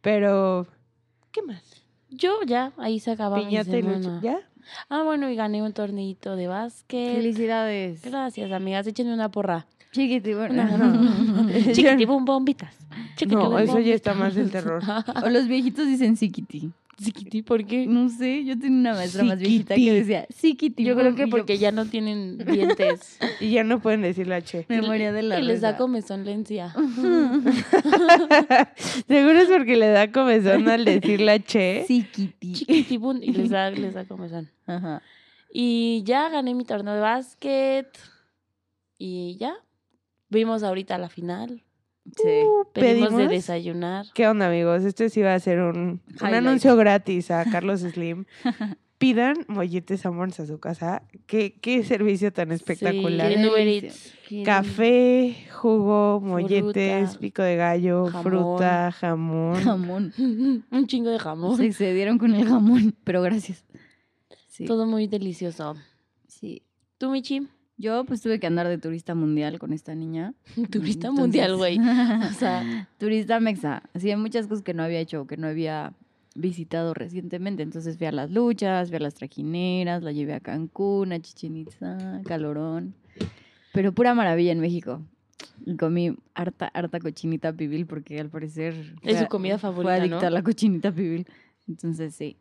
Pero, 0.00 0.66
¿qué 1.32 1.42
más? 1.42 1.84
Yo 2.10 2.40
ya, 2.46 2.72
ahí 2.78 3.00
se 3.00 3.10
acaba 3.12 3.36
mi 3.36 3.44
Piñata 3.44 3.76
y 3.76 3.82
lucha. 3.82 4.00
semana. 4.00 4.20
¿Ya? 4.22 4.40
Ah, 4.88 5.02
bueno, 5.02 5.30
y 5.30 5.36
gané 5.36 5.62
un 5.62 5.72
torneito 5.72 6.36
de 6.36 6.46
básquet. 6.46 7.14
Felicidades. 7.16 8.02
Gracias, 8.02 8.50
amigas. 8.52 8.86
Échenme 8.86 9.12
una 9.14 9.30
porra. 9.30 9.66
Chiquiti, 9.92 10.34
bueno. 10.34 10.54
No, 10.78 10.78
no. 10.78 11.50
Yo- 11.50 11.72
Chiquitibum 11.72 12.24
bombitas. 12.24 12.74
No, 13.28 13.58
eso 13.58 13.78
ya 13.80 13.94
está 13.94 14.14
más 14.14 14.36
el 14.36 14.50
terror. 14.50 14.82
O 15.24 15.28
los 15.30 15.48
viejitos 15.48 15.86
dicen 15.86 16.16
Sikiti. 16.16 16.70
Chiquiti, 17.00 17.42
¿por 17.42 17.64
qué? 17.64 17.86
No 17.86 18.08
sé, 18.08 18.44
yo 18.44 18.58
tenía 18.58 18.78
una 18.80 18.94
maestra 18.94 19.22
más 19.22 19.38
viejita 19.38 19.74
Siquiti. 19.76 19.86
que 19.90 19.94
decía 20.00 20.26
Sikiti. 20.34 20.84
Yo 20.84 20.96
creo 20.96 21.10
bum", 21.10 21.14
que 21.16 21.22
yo, 21.26 21.30
porque 21.30 21.58
ya 21.58 21.70
no 21.70 21.86
tienen 21.86 22.38
dientes. 22.38 23.18
Y 23.40 23.50
ya 23.52 23.62
no 23.62 23.78
pueden 23.80 24.02
decir 24.02 24.26
la 24.26 24.42
che. 24.42 24.66
Memoria 24.68 25.12
de 25.12 25.22
la 25.22 25.38
Y 25.38 25.44
les 25.44 25.60
da 25.60 25.76
comezón 25.76 26.24
la 26.24 26.32
encía. 26.32 26.74
Seguro 29.06 29.38
es 29.40 29.48
porque 29.48 29.76
le 29.76 29.88
da 29.88 30.10
comezón 30.10 30.68
al 30.68 30.84
decir 30.84 31.20
la 31.20 31.38
che. 31.38 31.84
Sikiti. 31.86 32.52
Chiquitibum 32.52 33.20
y 33.22 33.32
les 33.32 33.50
da, 33.50 33.70
les 33.70 33.94
da 33.94 34.04
comezón. 34.04 34.48
Ajá. 34.66 35.02
Y 35.52 36.02
ya 36.04 36.28
gané 36.28 36.54
mi 36.54 36.64
torneo 36.64 36.94
de 36.94 37.00
básquet. 37.00 37.88
Y 38.98 39.36
ya. 39.38 39.54
Vimos 40.30 40.62
ahorita 40.62 40.98
la 40.98 41.08
final. 41.08 41.62
Sí. 42.16 42.22
Pedimos, 42.72 43.10
de 43.10 43.16
¿Pedimos? 43.16 43.30
desayunar. 43.30 44.06
¿Qué 44.14 44.26
onda, 44.28 44.48
amigos? 44.48 44.84
Este 44.84 45.10
sí 45.10 45.20
va 45.22 45.34
a 45.34 45.40
ser 45.40 45.60
un, 45.60 46.00
un 46.20 46.34
anuncio 46.34 46.74
gratis 46.76 47.30
a 47.30 47.44
Carlos 47.50 47.80
Slim. 47.92 48.24
Pidan 48.96 49.44
molletes 49.46 50.04
Amores 50.06 50.40
a 50.40 50.46
su 50.46 50.58
casa. 50.58 51.02
¿Qué, 51.26 51.58
qué 51.60 51.84
servicio 51.84 52.32
tan 52.32 52.50
espectacular. 52.50 53.32
Sí, 54.26 54.42
Café, 54.42 55.36
jugo, 55.52 56.20
molletes, 56.20 57.10
Fruta, 57.10 57.20
pico 57.20 57.42
de 57.42 57.56
gallo, 57.56 58.06
jamón. 58.06 58.22
fruta, 58.24 58.90
jamón. 58.92 59.54
Jamón. 59.62 60.12
un 60.70 60.86
chingo 60.88 61.10
de 61.10 61.18
jamón. 61.18 61.56
Se 61.58 61.66
excedieron 61.66 62.18
con 62.18 62.34
el 62.34 62.46
jamón, 62.48 62.94
pero 63.04 63.22
gracias. 63.22 63.64
Sí. 64.48 64.64
Todo 64.64 64.86
muy 64.86 65.06
delicioso. 65.06 65.76
sí. 66.26 66.62
¿Tú, 66.98 67.10
Michi? 67.10 67.46
Yo 67.80 68.04
pues 68.04 68.20
tuve 68.20 68.40
que 68.40 68.46
andar 68.48 68.66
de 68.68 68.76
turista 68.78 69.14
mundial 69.14 69.58
con 69.58 69.72
esta 69.72 69.94
niña. 69.94 70.34
Turista 70.70 71.08
Entonces- 71.08 71.12
mundial, 71.20 71.56
güey. 71.56 71.78
O 72.30 72.32
sea, 72.34 72.88
turista 72.98 73.38
mexa. 73.40 73.82
Hacía 73.94 74.16
muchas 74.18 74.46
cosas 74.48 74.62
que 74.64 74.74
no 74.74 74.82
había 74.82 74.98
hecho, 75.00 75.26
que 75.26 75.36
no 75.36 75.46
había 75.46 75.92
visitado 76.34 76.92
recientemente. 76.94 77.62
Entonces 77.62 77.96
fui 77.96 78.06
a 78.06 78.12
las 78.12 78.30
luchas, 78.30 78.88
fui 78.88 78.96
a 78.96 79.00
las 79.00 79.14
trajineras, 79.14 80.02
la 80.02 80.12
llevé 80.12 80.34
a 80.34 80.40
Cancún, 80.40 81.12
a 81.12 81.20
Chichen 81.20 81.56
Itza, 81.56 82.20
Calorón. 82.24 82.94
Pero 83.72 83.92
pura 83.92 84.14
maravilla 84.14 84.52
en 84.52 84.60
México. 84.60 85.00
Y 85.64 85.76
comí 85.76 86.16
harta, 86.34 86.66
harta 86.68 86.98
cochinita 87.00 87.52
pibil 87.52 87.86
porque 87.86 88.18
al 88.20 88.28
parecer... 88.30 88.74
Es 89.02 89.14
fue- 89.16 89.18
su 89.18 89.26
comida 89.26 89.58
Fue 89.58 89.70
favorita, 89.70 89.94
adicta 89.94 90.20
¿no? 90.22 90.26
a 90.26 90.30
la 90.30 90.42
cochinita 90.42 90.90
pibil. 90.92 91.26
Entonces 91.68 92.14
sí. 92.14 92.36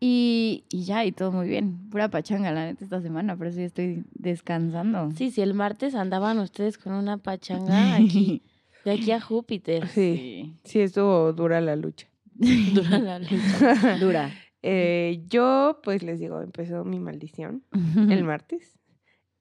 Y, 0.00 0.64
y 0.70 0.84
ya, 0.84 1.04
y 1.04 1.12
todo 1.12 1.32
muy 1.32 1.48
bien. 1.48 1.88
Pura 1.90 2.08
pachanga, 2.08 2.52
la 2.52 2.66
neta, 2.66 2.84
esta 2.84 3.00
semana. 3.00 3.36
Por 3.36 3.48
eso 3.48 3.58
ya 3.58 3.66
estoy 3.66 4.04
descansando. 4.12 5.10
sí, 5.16 5.30
si 5.30 5.40
el 5.40 5.54
martes 5.54 5.94
andaban 5.94 6.38
ustedes 6.38 6.78
con 6.78 6.92
una 6.92 7.18
pachanga 7.18 7.96
aquí, 7.96 8.42
de 8.84 8.92
aquí 8.92 9.10
a 9.10 9.20
Júpiter. 9.20 9.88
Sí, 9.88 10.54
sí, 10.64 10.80
estuvo 10.80 11.32
dura 11.32 11.60
la 11.60 11.74
lucha. 11.74 12.06
Durante 12.34 13.00
la 13.00 13.18
lucha. 13.18 13.98
Dura. 14.00 14.32
Eh, 14.62 15.24
yo, 15.28 15.80
pues 15.82 16.02
les 16.02 16.20
digo, 16.20 16.40
empezó 16.42 16.84
mi 16.84 16.98
maldición 16.98 17.64
el 18.10 18.24
martes. 18.24 18.78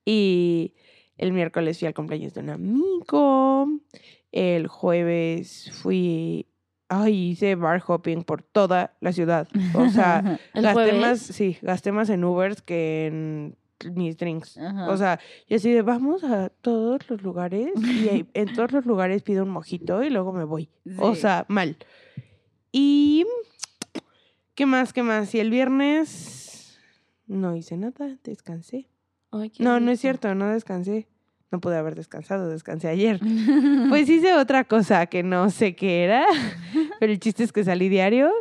Y 0.05 0.73
el 1.17 1.33
miércoles 1.33 1.79
fui 1.79 1.87
al 1.87 1.93
cumpleaños 1.93 2.33
de 2.33 2.41
un 2.41 2.49
amigo. 2.49 3.67
El 4.31 4.67
jueves 4.67 5.71
fui. 5.73 6.47
Ay, 6.89 7.31
hice 7.31 7.55
bar 7.55 7.83
hopping 7.85 8.23
por 8.23 8.41
toda 8.43 8.95
la 9.01 9.11
ciudad. 9.11 9.47
O 9.73 9.89
sea, 9.89 10.19
¿El 10.53 10.63
gasté 10.63 10.73
jueves? 10.73 11.01
más, 11.01 11.19
sí, 11.19 11.57
gasté 11.61 11.91
más 11.91 12.09
en 12.09 12.23
Ubers 12.23 12.61
que 12.61 13.07
en 13.07 13.57
mis 13.93 14.15
drinks. 14.17 14.57
Ajá. 14.57 14.89
O 14.89 14.95
sea, 14.97 15.19
yo 15.49 15.57
así 15.57 15.69
de 15.71 15.81
vamos 15.81 16.23
a 16.23 16.49
todos 16.49 17.09
los 17.09 17.21
lugares 17.21 17.71
y 17.75 18.09
ahí- 18.09 18.25
en 18.33 18.53
todos 18.53 18.71
los 18.71 18.85
lugares 18.85 19.21
pido 19.21 19.43
un 19.43 19.49
mojito 19.49 20.01
y 20.03 20.09
luego 20.09 20.31
me 20.31 20.45
voy. 20.45 20.69
O 20.97 21.13
sea, 21.15 21.45
mal. 21.49 21.75
Y 22.71 23.25
¿qué 24.55 24.65
más? 24.65 24.93
¿Qué 24.93 25.03
más? 25.03 25.33
Y 25.35 25.39
el 25.39 25.51
viernes 25.51 26.79
no 27.27 27.55
hice 27.55 27.75
nada, 27.77 28.17
descansé. 28.23 28.87
Ay, 29.31 29.51
No, 29.59 29.79
no 29.81 29.91
es 29.91 29.99
cierto, 29.99 30.33
no 30.35 30.47
descansé. 30.49 31.07
No 31.51 31.59
pude 31.61 31.77
haber 31.77 31.95
descansado, 31.95 32.49
descansé 32.49 32.87
ayer. 32.89 33.19
Pues 33.89 34.09
hice 34.09 34.33
otra 34.33 34.65
cosa 34.65 35.05
que 35.05 35.23
no 35.23 35.49
sé 35.49 35.75
qué 35.75 36.03
era, 36.03 36.25
pero 36.99 37.11
el 37.11 37.19
chiste 37.19 37.43
es 37.43 37.53
que 37.53 37.63
salí 37.63 37.87
diario 37.89 38.31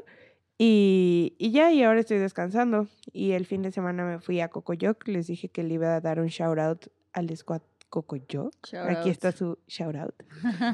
y, 0.58 1.34
y 1.38 1.50
ya, 1.52 1.70
y 1.72 1.82
ahora 1.82 2.00
estoy 2.00 2.18
descansando. 2.18 2.88
Y 3.12 3.32
el 3.32 3.46
fin 3.46 3.62
de 3.62 3.70
semana 3.70 4.04
me 4.04 4.18
fui 4.18 4.40
a 4.40 4.48
Cocoyoc, 4.48 5.06
les 5.06 5.26
dije 5.26 5.48
que 5.48 5.62
le 5.62 5.74
iba 5.74 5.94
a 5.94 6.00
dar 6.00 6.18
un 6.20 6.26
shout 6.26 6.58
out 6.58 6.86
al 7.12 7.34
squad 7.36 7.62
Cocoyoc. 7.88 8.52
Shout 8.66 8.88
Aquí 8.88 8.98
out. 9.00 9.06
está 9.08 9.32
su 9.32 9.58
shout 9.68 9.94
out. 9.96 10.14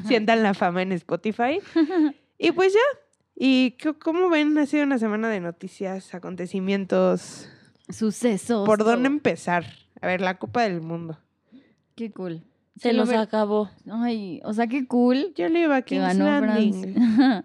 Sientan 0.07 0.41
la 0.43 0.53
fama 0.53 0.81
en 0.81 0.91
Spotify. 0.93 1.59
Y 2.39 2.51
pues 2.51 2.73
ya. 2.73 2.99
Y 3.35 3.77
como 4.03 4.27
ven, 4.29 4.57
ha 4.57 4.65
sido 4.65 4.83
una 4.83 4.97
semana 4.97 5.29
de 5.29 5.39
noticias, 5.39 6.13
acontecimientos. 6.13 7.47
Sucesos. 7.87 8.65
¿Por 8.65 8.83
dónde 8.83 9.07
empezar? 9.07 9.65
A 10.01 10.07
ver, 10.07 10.19
la 10.19 10.37
Copa 10.39 10.63
del 10.63 10.81
Mundo. 10.81 11.17
Qué 11.95 12.11
cool. 12.11 12.41
Se 12.77 12.91
los 12.93 13.09
acabó. 13.11 13.69
Ay, 13.91 14.41
o 14.45 14.53
sea, 14.53 14.65
qué 14.67 14.87
cool 14.87 15.31
Yo 15.35 15.47
le 15.47 15.61
iba 15.61 15.75
a 15.75 15.81
King's 15.83 16.01
ganó 16.17 16.25
Landing. 16.25 16.95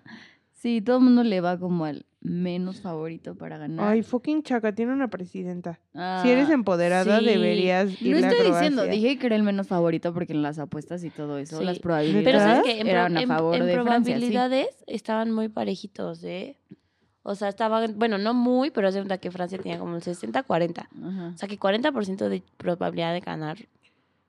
Sí, 0.55 0.81
todo 0.81 0.97
el 0.97 1.05
mundo 1.05 1.23
le 1.23 1.41
va 1.41 1.57
como 1.57 1.85
al 1.85 2.05
menos 2.21 2.81
favorito 2.81 3.37
para 3.37 3.59
ganar. 3.59 3.93
Ay, 3.93 4.03
fucking 4.03 4.43
Chaca, 4.43 4.75
tiene 4.75 4.93
una 4.93 5.07
presidenta. 5.07 5.79
Ah, 5.95 6.19
si 6.25 6.31
eres 6.31 6.51
empoderada, 6.51 7.21
sí. 7.21 7.25
deberías 7.27 7.91
No 8.03 8.09
ir 8.09 8.25
a 8.25 8.29
estoy 8.31 8.47
diciendo, 8.51 8.83
Croacia. 8.83 8.91
dije 9.01 9.19
que 9.19 9.27
era 9.27 9.37
el 9.37 9.45
menos 9.45 9.69
favorito 9.69 10.13
porque 10.13 10.33
en 10.33 10.43
las 10.43 10.59
apuestas 10.59 11.05
y 11.05 11.11
todo 11.11 11.39
eso, 11.39 11.59
Sí. 11.61 11.65
las 11.65 11.79
Pero 11.79 11.83
probabilidades 11.85 12.43
sabes 12.43 12.57
¿Verdad? 12.57 12.63
que 12.65 12.81
en, 12.81 12.87
eran 12.89 13.17
a 13.17 13.23
en- 13.23 13.29
favor 13.29 13.55
en 13.55 13.67
de 13.67 13.73
Francia. 13.75 13.97
sí. 13.99 14.11
probabilidades 14.21 14.85
estaban 14.89 15.31
muy 15.31 15.49
parejitos, 15.49 16.25
¿eh? 16.25 16.57
O 17.23 17.37
sea, 17.37 17.49
estaban, 17.49 17.97
bueno, 17.97 18.19
no 18.19 18.35
muy, 18.35 18.73
pero 18.73 18.91
se 18.91 18.99
cuenta 18.99 19.19
que 19.19 19.31
Francia 19.31 19.59
tenía 19.59 19.79
como 19.79 19.95
el 19.95 20.03
60-40. 20.03 20.89
Ajá. 21.05 21.33
O 21.35 21.39
sea, 21.39 21.49
que 21.49 21.57
40% 21.57 22.29
de 22.29 22.43
probabilidad 22.57 23.13
de 23.13 23.21
ganar 23.21 23.59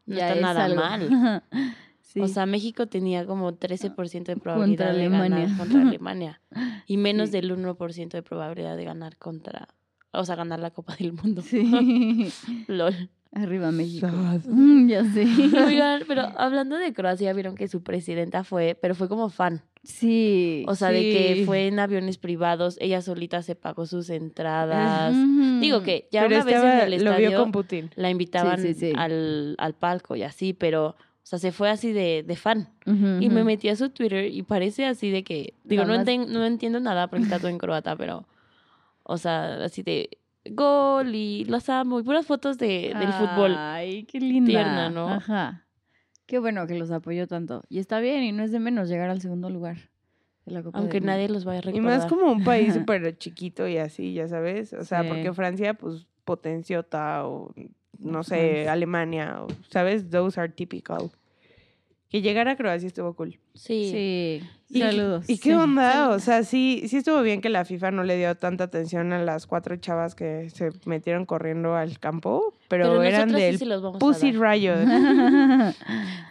No 0.10 0.16
ya 0.18 0.28
está 0.28 0.36
es 0.36 0.42
nada 0.42 0.66
algo. 0.66 0.82
mal. 0.82 1.44
Sí. 2.02 2.22
O 2.22 2.28
sea, 2.28 2.48
México 2.48 2.88
tenía 2.88 3.24
como 3.28 3.52
13% 3.54 4.24
de 4.24 4.36
probabilidad 4.36 4.86
de 4.86 5.06
Alemania. 5.06 5.42
ganar 5.42 5.58
contra 5.60 5.82
Alemania. 5.88 6.42
Y 6.88 6.98
menos 6.98 7.30
Sí. 7.30 7.34
del 7.34 7.52
1% 7.56 8.10
de 8.10 8.24
probabilidad 8.24 8.76
de 8.78 8.84
ganar 8.84 9.16
contra. 9.18 9.68
O 10.12 10.26
sea, 10.26 10.36
ganar 10.36 10.60
la 10.60 10.72
Copa 10.72 10.96
del 10.96 11.14
Mundo. 11.14 11.44
sí. 11.44 12.32
LOL. 12.68 13.12
Arriba 13.32 13.72
México. 13.72 14.08
Mm, 14.08 14.88
ya 14.90 15.04
sé. 15.06 15.24
Oigan, 15.68 16.02
pero 16.08 16.24
hablando 16.40 16.78
de 16.78 16.94
Croacia, 16.94 17.32
vieron 17.34 17.54
que 17.54 17.68
su 17.68 17.84
presidenta 17.84 18.44
fue, 18.44 18.76
pero 18.82 18.96
fue 18.96 19.08
como 19.08 19.30
fan. 19.30 19.62
Sí. 19.92 20.64
O 20.68 20.76
sea, 20.76 20.92
de 20.92 21.02
que 21.02 21.44
fue 21.46 21.66
en 21.68 21.80
aviones 21.80 22.18
privados, 22.20 22.78
ella 22.80 23.02
solita 23.02 23.42
se 23.42 23.56
pagó 23.56 23.86
sus 23.88 24.10
entradas. 24.12 25.16
Digo 25.60 25.82
que 25.82 26.08
ya 26.12 26.22
Pero 26.28 26.36
una 26.36 26.46
vez 26.46 26.56
en 26.64 26.94
el 26.94 27.04
lo 27.04 27.12
vio 27.18 27.30
estadio 27.30 27.40
con 27.42 27.52
Putin. 27.52 27.90
la 27.96 28.10
invitaban 28.12 28.62
Sí, 28.62 28.74
sí, 28.76 28.92
sí. 28.92 28.94
Al, 28.96 29.56
al 29.58 29.74
palco 29.74 30.16
y 30.16 30.22
así, 30.24 30.54
pero, 30.54 30.90
o 30.90 30.96
sea, 31.24 31.40
se 31.40 31.52
fue 31.52 31.70
así 31.72 31.92
de, 31.92 32.24
de 32.26 32.36
fan. 32.36 32.70
Y 32.86 33.30
me 33.30 33.44
metí 33.44 33.68
a 33.70 33.76
su 33.76 33.90
Twitter 33.90 34.32
y 34.32 34.44
parece 34.44 34.86
así 34.86 35.10
de 35.10 35.24
que, 35.24 35.56
digo, 35.64 35.86
no, 35.86 35.94
enten- 35.96 36.28
no 36.28 36.46
entiendo 36.46 36.80
nada 36.80 37.08
porque 37.08 37.24
está 37.24 37.38
todo 37.40 37.50
en 37.50 37.58
croata, 37.58 37.96
pero, 37.96 38.26
o 39.04 39.18
sea, 39.18 39.64
así 39.64 39.82
de 39.84 40.10
gol 40.52 41.14
y 41.16 41.46
los 41.46 41.68
amo 41.70 42.00
y 42.00 42.04
puras 42.04 42.26
fotos 42.26 42.58
de, 42.58 42.94
del 42.98 43.12
fútbol. 43.14 43.56
Ay, 43.58 44.04
qué 44.04 44.20
linda. 44.20 44.50
Tierna, 44.50 44.90
¿no? 44.90 45.10
Ajá. 45.10 45.66
Qué 46.30 46.38
bueno 46.38 46.68
que 46.68 46.76
los 46.78 46.92
apoyó 46.92 47.26
tanto. 47.28 47.64
Y 47.70 47.80
está 47.80 48.00
bien, 48.00 48.24
y 48.24 48.32
no 48.32 48.44
es 48.44 48.52
de 48.52 48.60
menos 48.60 48.88
llegar 48.88 49.10
al 49.10 49.20
segundo 49.20 49.50
lugar 49.50 49.78
de 50.46 50.52
la 50.52 50.62
Copa 50.62 50.78
Aunque 50.78 51.00
del 51.00 51.08
nadie 51.08 51.28
los 51.28 51.44
vaya 51.44 51.58
a 51.58 51.64
Y 51.64 51.66
recordar. 51.74 51.98
más 52.00 52.06
como 52.06 52.32
un 52.32 52.44
país 52.44 52.72
súper 52.86 53.18
chiquito 53.18 53.68
y 53.68 53.78
así, 53.78 54.14
ya 54.14 54.28
sabes. 54.28 54.74
O 54.74 54.84
sea, 54.86 55.02
Sí. 55.02 55.08
porque 55.10 55.34
Francia, 55.34 55.74
pues, 55.74 56.06
potenciota 56.26 57.26
o, 57.26 57.52
no 57.98 58.22
sé. 58.24 58.70
Alemania, 58.70 59.42
o, 59.44 59.48
¿sabes? 59.72 60.08
Those 60.12 60.40
are 60.40 60.52
typical. 60.54 61.10
Que 62.10 62.22
llegar 62.22 62.48
a 62.48 62.56
Croacia 62.56 62.86
estuvo 62.86 63.12
cool. 63.16 63.40
Sí. 63.60 63.90
Sí. 63.92 64.50
Y- 64.72 64.82
Saludos. 64.82 65.28
¿Y 65.28 65.38
qué 65.40 65.50
sí. 65.50 65.56
onda? 65.56 66.10
O 66.10 66.20
sea, 66.20 66.44
sí, 66.44 66.84
sí 66.88 66.98
estuvo 66.98 67.24
bien 67.24 67.42
que 67.42 67.50
la 67.50 67.66
FIFA 67.66 67.90
no 67.90 68.04
le 68.04 68.18
dio 68.18 68.36
tanta 68.36 68.66
atención 68.66 69.12
a 69.14 69.24
las 69.24 69.48
cuatro 69.48 69.76
chavas 69.78 70.14
que 70.14 70.52
se 70.52 70.70
metieron 70.86 71.26
corriendo 71.26 71.76
al 71.76 71.98
campo, 71.98 72.54
pero, 72.68 72.86
Pero 72.86 73.02
eran 73.02 73.30
sí 73.32 73.36
del 73.36 73.58
se 73.58 73.66
los 73.66 73.82
vamos 73.82 73.96
a 73.96 74.00
Pussy. 74.00 74.32
Riot. 74.32 74.76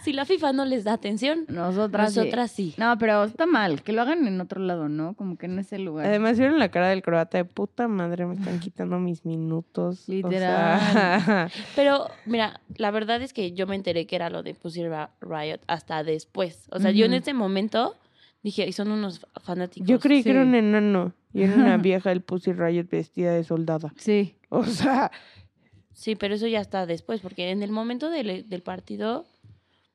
Si 0.02 0.12
la 0.14 0.24
FIFA 0.24 0.52
no 0.54 0.64
les 0.64 0.84
da 0.84 0.94
atención, 0.94 1.44
Nosotras, 1.48 2.14
sí. 2.14 2.18
nosotras 2.20 2.50
sí. 2.50 2.74
No, 2.78 2.96
pero 2.96 3.24
está 3.24 3.44
mal. 3.44 3.82
Que 3.82 3.92
lo 3.92 4.00
hagan 4.02 4.26
en 4.26 4.40
otro 4.40 4.60
lado, 4.62 4.88
¿no? 4.88 5.12
Como 5.14 5.36
que 5.36 5.44
en 5.46 5.58
ese 5.58 5.78
lugar. 5.78 6.06
Además, 6.06 6.38
vieron 6.38 6.58
la 6.58 6.70
cara 6.70 6.88
del 6.88 7.02
croata 7.02 7.36
de 7.36 7.44
puta 7.44 7.88
madre, 7.88 8.24
me 8.24 8.34
están 8.34 8.58
quitando 8.60 8.98
mis 9.00 9.26
minutos. 9.26 10.06
O 10.22 10.30
sea, 10.30 11.50
Pero, 11.76 12.06
mira, 12.24 12.60
la 12.76 12.90
verdad 12.90 13.20
es 13.20 13.32
que 13.34 13.52
yo 13.52 13.66
me 13.66 13.74
enteré 13.74 14.06
que 14.06 14.16
era 14.16 14.30
lo 14.30 14.42
de 14.42 14.54
Pussy 14.54 14.82
Riot 15.20 15.58
hasta 15.66 16.02
después. 16.04 16.68
O 16.70 16.78
sea, 16.78 16.90
yo 16.92 17.04
en. 17.04 17.17
Ese 17.18 17.34
momento 17.34 17.94
dije, 18.42 18.62
"Ay, 18.64 18.72
son 18.72 18.90
unos 18.90 19.20
fanáticos. 19.42 19.88
yo 19.88 19.98
creí 20.00 20.22
que 20.22 20.30
era 20.30 20.42
un 20.42 20.54
enano 20.54 21.12
y 21.34 21.42
era 21.42 21.54
una 21.54 21.76
vieja 21.88 22.10
del 22.10 22.22
Pussy 22.22 22.52
Riot 22.52 22.86
vestida 22.90 23.32
de 23.34 23.44
soldada. 23.44 23.92
Sí. 23.96 24.36
O 24.48 24.64
sea, 24.64 25.10
Sí, 25.92 26.14
pero 26.14 26.36
eso 26.36 26.46
ya 26.46 26.60
está 26.60 26.86
después, 26.86 27.20
porque 27.20 27.50
en 27.50 27.62
el 27.64 27.72
momento 27.72 28.08
del, 28.08 28.48
del 28.48 28.62
partido, 28.62 29.26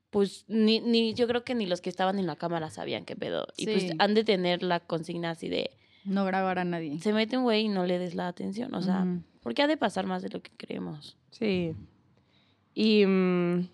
pues 0.09 0.43
ni, 0.49 0.81
ni 0.81 1.13
yo 1.13 1.27
creo 1.27 1.45
que 1.45 1.55
ni 1.55 1.65
los 1.65 1.79
que 1.79 1.89
estaban 1.89 2.19
en 2.19 2.27
la 2.27 2.35
cámara 2.35 2.69
sabían 2.69 3.05
qué 3.05 3.15
pedo. 3.15 3.47
Y 3.55 3.65
pues 3.67 3.91
han 3.99 4.13
de 4.13 4.25
tener 4.25 4.63
la 4.63 4.81
consigna 4.81 5.29
así 5.31 5.47
de, 5.47 5.71
No 6.03 6.25
grabar 6.25 6.59
a 6.59 6.65
nadie. 6.65 6.99
se 6.99 7.13
mete 7.13 7.37
un 7.37 7.43
güey 7.43 7.65
y 7.65 7.69
no 7.69 7.85
le 7.85 7.99
des 7.99 8.15
la 8.15 8.27
atención. 8.27 8.75
O 8.75 8.81
sea, 8.81 9.07
porque 9.41 9.61
ha 9.63 9.67
de 9.67 9.77
pasar 9.77 10.05
más 10.05 10.21
de 10.21 10.29
lo 10.29 10.41
que 10.41 10.51
creemos. 10.57 11.17
sí. 11.31 11.73
Y 12.75 13.05
mm, 13.05 13.69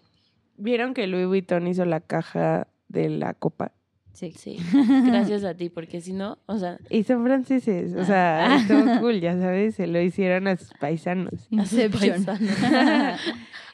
vieron 0.57 0.93
que 0.93 1.07
Louis 1.07 1.25
Vuitton 1.25 1.67
hizo 1.67 1.83
la 1.85 1.99
caja 2.01 2.67
de 2.89 3.09
la 3.09 3.33
copa. 3.33 3.71
Sí. 4.13 4.33
Sí, 4.35 4.57
gracias 5.05 5.45
a 5.45 5.53
ti, 5.53 5.69
porque 5.69 6.01
si 6.01 6.11
no, 6.11 6.39
o 6.45 6.57
sea, 6.57 6.77
Y 6.89 7.03
son 7.03 7.23
franceses, 7.23 7.95
o 7.95 8.03
sea, 8.03 8.55
estuvo 8.59 8.99
cool, 8.99 9.21
ya 9.21 9.39
sabes, 9.39 9.75
se 9.75 9.87
lo 9.87 10.01
hicieron 10.01 10.47
a 10.47 10.57
sus 10.57 10.73
paisanos. 10.73 11.47
a 11.57 11.65
sus 11.65 11.85
paisanos. 11.85 12.37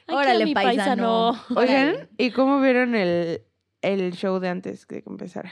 Órale, 0.08 0.44
mi 0.44 0.54
paisano. 0.54 1.32
Oigan. 1.56 2.08
¿y 2.16 2.30
cómo 2.30 2.60
vieron 2.60 2.94
el, 2.94 3.42
el 3.82 4.12
show 4.12 4.38
de 4.38 4.48
antes 4.48 4.86
de 4.86 5.02
que 5.02 5.10
empezara? 5.10 5.50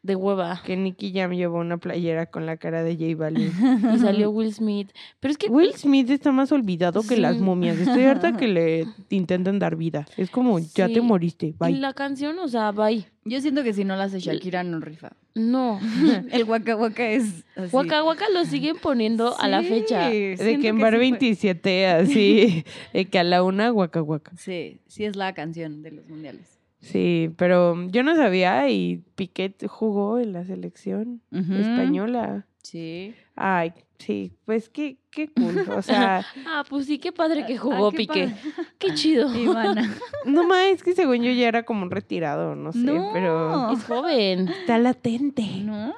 De 0.00 0.14
hueva. 0.14 0.62
Que 0.64 0.76
Nicky 0.76 1.12
Jam 1.12 1.32
llevó 1.32 1.58
una 1.58 1.76
playera 1.78 2.26
con 2.26 2.46
la 2.46 2.56
cara 2.56 2.82
de 2.84 2.94
J 2.96 3.16
Balvin. 3.16 3.52
Y 3.94 3.98
salió 3.98 4.30
Will 4.30 4.54
Smith. 4.54 4.90
Pero 5.18 5.32
es 5.32 5.38
que 5.38 5.48
Will 5.48 5.74
Smith 5.74 6.08
está 6.10 6.30
más 6.30 6.52
olvidado 6.52 7.02
que 7.02 7.16
las 7.16 7.36
Sí. 7.36 7.42
momias. 7.42 7.78
Estoy 7.78 8.04
harta 8.04 8.36
que 8.36 8.46
le 8.46 8.86
intentan 9.10 9.58
dar 9.58 9.74
vida. 9.76 10.06
Es 10.16 10.30
como, 10.30 10.60
ya 10.60 10.86
Sí. 10.86 10.94
te 10.94 11.00
moriste, 11.00 11.46
y 11.46 11.52
bye. 11.58 11.72
la 11.72 11.92
canción, 11.94 12.38
o 12.38 12.46
sea, 12.48 12.70
bye. 12.70 13.06
Yo 13.24 13.40
siento 13.40 13.62
que 13.64 13.72
si 13.74 13.84
no 13.84 13.96
la 13.96 14.04
hace 14.04 14.20
Shakira, 14.20 14.62
no 14.62 14.80
rifa. 14.80 15.12
No. 15.34 15.78
El 16.30 16.44
Waka 16.44 16.76
Waka 16.76 17.10
es 17.10 17.44
así. 17.56 17.74
Waka 17.76 18.02
Waka 18.04 18.24
lo 18.32 18.44
siguen 18.44 18.76
poniendo 18.80 19.36
a 19.38 19.48
la 19.48 19.62
Sí, 19.62 19.68
fecha. 19.68 20.08
De 20.08 20.36
que 20.60 20.68
en 20.68 20.76
sí 20.76 20.80
bar 20.82 20.92
fue- 20.92 21.00
27, 21.00 21.86
así, 21.88 22.64
de 22.94 23.04
que 23.06 23.18
a 23.18 23.24
la 23.24 23.42
una, 23.42 23.68
guaca 23.70 24.00
guaca. 24.00 24.32
Sí, 24.36 24.78
sí 24.86 25.04
es 25.04 25.16
la 25.16 25.34
canción 25.34 25.82
de 25.82 25.90
los 25.90 26.06
mundiales. 26.08 26.57
Sí, 26.80 27.30
pero 27.36 27.86
yo 27.88 28.02
no 28.02 28.14
sabía 28.16 28.68
y 28.70 29.02
Piquet 29.16 29.66
jugó 29.66 30.18
en 30.18 30.32
la 30.32 30.44
selección 30.44 31.20
española. 31.32 32.46
Sí. 32.62 33.14
Ay, 33.34 33.72
sí, 33.98 34.32
pues 34.44 34.68
qué, 34.68 34.98
qué 35.10 35.28
cool. 35.28 35.58
O 35.70 35.80
sea, 35.82 36.24
Ah, 36.46 36.64
pues 36.68 36.86
sí, 36.86 36.98
qué 36.98 37.12
padre 37.12 37.46
que 37.46 37.54
Ah, 37.54 37.58
jugó 37.58 37.90
qué 37.90 37.96
Piqué. 37.98 38.28
padre. 38.28 38.36
Qué 38.78 38.94
chido. 38.94 39.34
Ivana. 39.36 39.92
no 40.26 40.46
más, 40.46 40.66
es 40.68 40.82
que 40.82 40.92
según 40.92 41.22
yo 41.22 41.32
ya 41.32 41.48
era 41.48 41.64
como 41.64 41.82
un 41.82 41.90
retirado, 41.90 42.54
no 42.54 42.72
sé, 42.72 42.78
No. 42.78 43.10
pero 43.12 43.72
Es 43.72 43.84
joven. 43.84 44.48
está 44.48 44.78
latente. 44.78 45.44
No, 45.64 45.94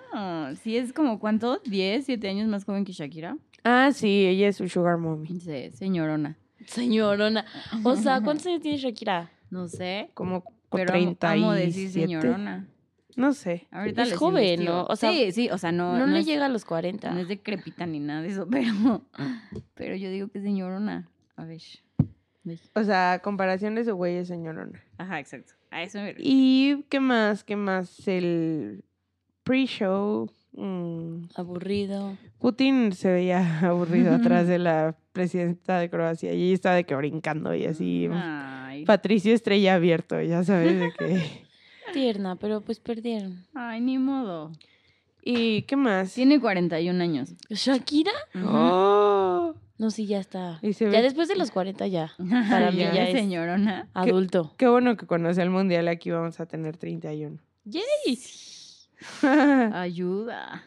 sí 0.63 0.77
es 0.77 0.93
como 0.93 1.19
¿cuánto? 1.19 1.63
¿10, 1.65 2.03
7 2.03 2.29
años 2.29 2.47
más 2.49 2.65
joven 2.65 2.85
que 2.85 2.93
Shakira? 2.93 3.37
Ah, 3.65 3.91
sí, 3.93 4.27
ella 4.27 4.49
es 4.49 4.57
su 4.57 4.69
sugar 4.69 4.97
mommy. 4.99 5.41
Sí, 5.41 5.71
señorona. 5.73 6.39
Señorona. 6.67 7.45
O 7.85 7.97
sea, 7.97 8.21
¿cuántos 8.23 8.47
años 8.47 8.61
tiene 8.63 8.79
Shakira? 8.79 9.31
No 9.51 9.67
sé, 9.69 10.11
Como 10.15 10.45
pero 10.71 10.93
amo, 10.95 11.17
37. 11.17 11.27
amo 11.27 11.53
decir 11.53 11.91
señorona. 11.91 12.69
No 13.17 13.33
sé. 13.33 13.67
Ahorita 13.71 14.03
Es 14.05 14.15
joven, 14.17 14.45
investigo. 14.45 14.73
¿no? 14.73 14.85
O 14.85 14.97
sea, 14.97 15.11
sí, 15.13 15.33
sí, 15.33 15.51
o 15.51 15.59
sea, 15.59 15.73
no, 15.73 15.99
No, 15.99 16.07
no 16.07 16.13
le 16.13 16.21
es, 16.21 16.27
llega 16.27 16.47
a 16.47 16.49
los 16.49 16.65
40. 16.65 17.11
no 17.11 17.21
es 17.21 17.29
decrépita 17.29 17.85
ni 17.87 17.99
nada 17.99 18.23
de 18.23 18.29
eso, 18.29 18.49
pero, 18.51 19.05
pero 19.75 19.97
yo 19.97 20.11
digo 20.11 20.29
que 20.29 20.41
señorona. 20.41 21.09
A 21.37 21.45
ver. 21.45 21.61
O 22.75 22.85
sea, 22.85 23.13
a 23.15 23.19
comparación 23.19 23.75
de 23.75 23.85
su 23.85 23.95
güey 23.95 24.17
es 24.17 24.29
señorona. 24.29 24.83
Ajá, 24.99 25.19
exacto. 25.21 25.53
A 25.71 25.83
eso 25.83 25.99
me 25.99 26.13
refiero. 26.13 26.23
¿Y 26.25 26.85
qué 26.89 27.01
más? 27.01 27.45
¿Qué 27.45 27.57
más? 27.57 28.07
El 28.09 28.85
pre-show. 29.43 30.31
Mm, 30.61 31.29
Aburrido. 31.35 32.17
Putin 32.39 32.93
se 32.93 33.11
veía 33.13 33.61
aburrido 33.69 34.15
atrás 34.15 34.47
de 34.47 34.59
la 34.69 34.97
presidenta 35.13 35.79
de 35.79 35.91
Croacia 35.91 36.33
y 36.35 36.45
ella 36.45 36.55
estaba 36.55 36.75
de 36.77 36.85
que 36.85 36.95
brincando 36.95 37.55
y 37.55 37.65
así. 37.67 38.09
Ay, 38.13 38.85
Patricio 38.85 39.35
Estrella 39.35 39.75
abierto, 39.75 40.21
ya 40.23 40.45
sabes 40.45 40.79
de 40.79 40.93
qué. 40.99 41.23
Tierna, 41.93 42.37
pero 42.37 42.61
pues 42.61 42.79
perdieron. 42.79 43.45
ay, 43.55 43.81
ni 43.81 43.99
modo. 43.99 44.53
¿Y 45.23 45.63
qué 45.63 45.77
más? 45.77 46.15
Tiene 46.15 46.41
41 46.41 47.03
años. 47.03 47.35
¿Shakira? 47.51 48.13
Oh, 48.47 49.55
No, 49.77 49.91
sí, 49.91 50.07
ya 50.07 50.19
está. 50.21 50.59
Y 50.63 50.73
Ya 50.73 50.89
ve- 50.89 51.03
después 51.03 51.29
de 51.29 51.37
los 51.37 51.51
40 51.51 51.87
ya. 51.89 52.13
Para 52.49 52.71
mí 52.71 52.79
Ya 52.79 52.95
ya 52.95 53.09
es 53.09 53.13
señorona. 53.19 53.89
adulto. 53.93 54.55
qué 54.57 54.69
bueno 54.69 54.97
que 54.97 55.07
cuando 55.07 55.33
sea 55.35 55.45
el 55.45 55.51
mundial 55.51 55.89
aquí 55.89 56.11
vamos 56.11 56.39
a 56.41 56.47
tener 56.47 56.77
31. 56.79 57.39
¡Yay! 57.65 57.83
Ayuda. 59.73 60.63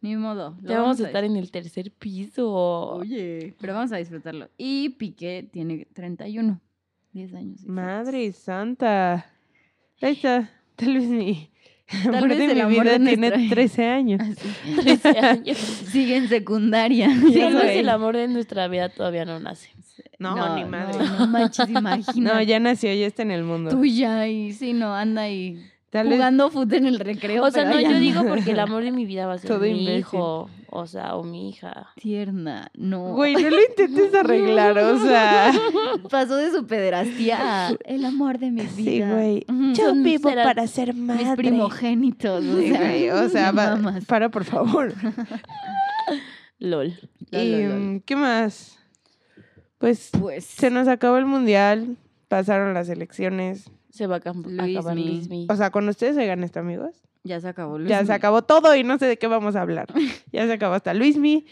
Ni 0.00 0.14
modo. 0.16 0.56
Ya 0.62 0.80
vamos 0.80 1.00
a 1.00 1.06
estar 1.06 1.24
en 1.24 1.36
el 1.36 1.50
tercer 1.50 1.90
piso. 1.90 2.48
Oye. 2.52 3.54
Pero 3.60 3.74
vamos 3.74 3.90
a 3.92 3.96
disfrutarlo. 3.96 4.48
Y 4.56 4.90
Piqué 4.90 5.48
tiene 5.52 5.86
31. 5.92 6.60
10 7.12 7.34
años. 7.34 7.64
Madre 7.66 8.30
santa. 8.32 9.26
Ahí 10.00 10.12
está. 10.12 10.50
Tal 10.76 10.94
vez 10.94 11.08
mi 11.08 11.50
Tal 12.04 12.14
amor 12.16 12.28
vez 12.28 12.38
de 12.38 12.44
el 12.44 12.54
mi 12.54 12.60
amor 12.60 12.72
vida 12.84 12.92
de 12.92 12.98
tiene 13.06 13.30
nuestra- 13.30 13.48
13 13.50 13.86
años. 13.86 14.20
Así. 14.20 14.76
13 14.82 15.08
años. 15.18 15.56
Sigue 15.58 16.16
en 16.18 16.28
secundaria. 16.28 17.08
Sí, 17.10 17.34
tal 17.40 17.54
vez 17.54 17.76
el 17.76 17.88
amor 17.88 18.16
de 18.16 18.28
nuestra 18.28 18.68
vida 18.68 18.88
todavía 18.90 19.24
no 19.24 19.40
nace. 19.40 19.70
No, 20.20 20.54
ni 20.54 20.64
madre. 20.64 20.96
No, 20.98 21.18
no 21.20 21.26
manches, 21.26 21.68
imagínate. 21.70 22.20
No, 22.20 22.40
ya 22.42 22.60
nació, 22.60 22.92
ya 22.94 23.06
está 23.06 23.22
en 23.22 23.30
el 23.32 23.42
mundo. 23.42 23.70
Tú 23.70 23.84
ya 23.84 24.28
y 24.28 24.52
sí, 24.52 24.74
no, 24.74 24.94
anda 24.94 25.22
ahí 25.22 25.60
Tal 25.90 26.06
vez 26.06 26.16
jugando 26.16 26.50
fútbol 26.50 26.74
en 26.74 26.86
el 26.86 27.00
recreo. 27.00 27.42
O 27.44 27.50
sea, 27.50 27.64
no, 27.64 27.80
yo 27.80 27.98
digo 27.98 28.22
porque 28.26 28.50
el 28.50 28.58
amor 28.60 28.82
de 28.84 28.92
mi 28.92 29.06
vida 29.06 29.26
va 29.26 29.34
a 29.34 29.38
ser 29.38 29.48
Todo 29.48 29.60
mi 29.60 29.70
imbécil. 29.70 29.98
hijo. 30.00 30.50
O 30.70 30.86
sea, 30.86 31.16
o 31.16 31.22
mi 31.24 31.48
hija. 31.48 31.88
Tierna, 31.96 32.70
no. 32.74 33.14
Güey, 33.14 33.32
no 33.34 33.48
lo 33.48 33.56
intentes 33.62 34.14
arreglar, 34.22 34.76
o 34.78 34.98
sea. 34.98 35.50
Pasó 36.10 36.36
de 36.36 36.50
su 36.50 36.66
pederastía 36.66 37.68
a 37.68 37.70
el 37.86 38.04
amor 38.04 38.38
de 38.38 38.50
mi 38.50 38.62
vida. 38.62 38.70
Sí, 38.76 39.00
güey. 39.00 39.46
Yo 39.74 39.86
Son- 39.86 40.02
vivo 40.02 40.30
para 40.34 40.66
ser 40.66 40.92
madre. 40.94 41.24
Mis 41.24 41.34
primogénitos. 41.36 42.44
O 42.44 42.58
Sí, 42.58 42.68
sea, 42.68 42.80
güey, 42.80 43.08
o 43.10 43.28
sea, 43.30 43.52
va- 43.52 43.78
para 44.06 44.28
por 44.28 44.44
favor. 44.44 44.92
LOL. 46.58 46.98
Lol, 47.30 47.40
¿Y 47.42 47.50
lol, 47.52 47.68
lol. 47.70 47.80
mm, 47.80 48.00
qué 48.00 48.16
más? 48.16 48.78
Pues 49.78 50.10
Pues. 50.20 50.44
se 50.44 50.70
nos 50.70 50.86
acabó 50.88 51.16
el 51.16 51.24
mundial. 51.24 51.96
pasaron 52.28 52.74
las 52.74 52.90
elecciones. 52.90 53.70
Se 53.90 54.06
va 54.06 54.16
a 54.16 54.18
acabar 54.18 54.96
Luismi. 54.96 55.46
O 55.50 55.56
sea, 55.56 55.70
con 55.70 55.88
ustedes 55.88 56.16
oigan 56.16 56.44
esto, 56.44 56.60
amigos. 56.60 57.02
Ya 57.24 57.40
se 57.40 57.48
acabó. 57.48 57.78
Ya 57.78 57.84
Luismi. 57.98 58.06
se 58.06 58.12
acabó 58.12 58.42
todo 58.42 58.74
y 58.76 58.84
no 58.84 58.98
sé 58.98 59.06
de 59.06 59.16
qué 59.16 59.26
vamos 59.26 59.56
a 59.56 59.62
hablar. 59.62 59.86
Ya 60.32 60.46
se 60.46 60.52
acabó 60.52 60.74
hasta 60.74 60.94
Luismi. 60.94 61.46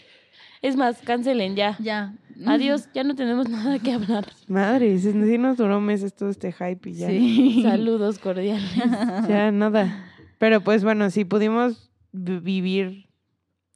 Es 0.61 0.75
más, 0.75 0.99
cancelen 1.01 1.55
ya. 1.55 1.77
Ya. 1.79 2.15
Adiós, 2.45 2.89
ya 2.93 3.03
no 3.03 3.15
tenemos 3.15 3.49
nada 3.49 3.79
que 3.79 3.91
hablar. 3.93 4.27
Madre, 4.47 4.97
sí 4.99 5.11
sí 5.11 5.37
nos 5.37 5.57
duró 5.57 5.81
meses 5.81 6.13
todo 6.15 6.29
este 6.29 6.51
hype 6.51 6.89
y 6.89 6.93
ya. 6.93 7.07
Sí. 7.07 7.59
Saludos 7.63 8.19
cordiales. 8.19 8.71
Ya 9.27 9.51
nada. 9.51 10.05
Pero 10.37 10.61
pues 10.61 10.83
bueno, 10.83 11.09
si 11.09 11.25
pudimos 11.25 11.89
vi- 12.11 12.39
vivir 12.39 13.07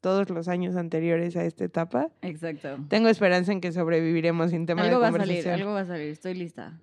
todos 0.01 0.30
los 0.30 0.48
años 0.48 0.75
anteriores 0.75 1.36
a 1.36 1.44
esta 1.46 1.63
etapa, 1.63 2.10
Exacto. 2.22 2.77
tengo 2.88 3.08
esperanza 3.10 3.51
en 3.51 3.62
que 3.62 3.72
sobreviviremos 3.72 4.50
sin 4.51 4.65
tema 4.65 4.82
Algo 4.84 4.96
de 4.96 5.01
va 5.01 5.08
a 5.08 5.12
salir, 5.12 5.25
conversación. 5.27 5.53
algo 5.62 5.74
va 5.74 5.82
a 5.82 5.86
salir. 5.86 6.08
Estoy 6.10 6.34
lista. 6.36 6.80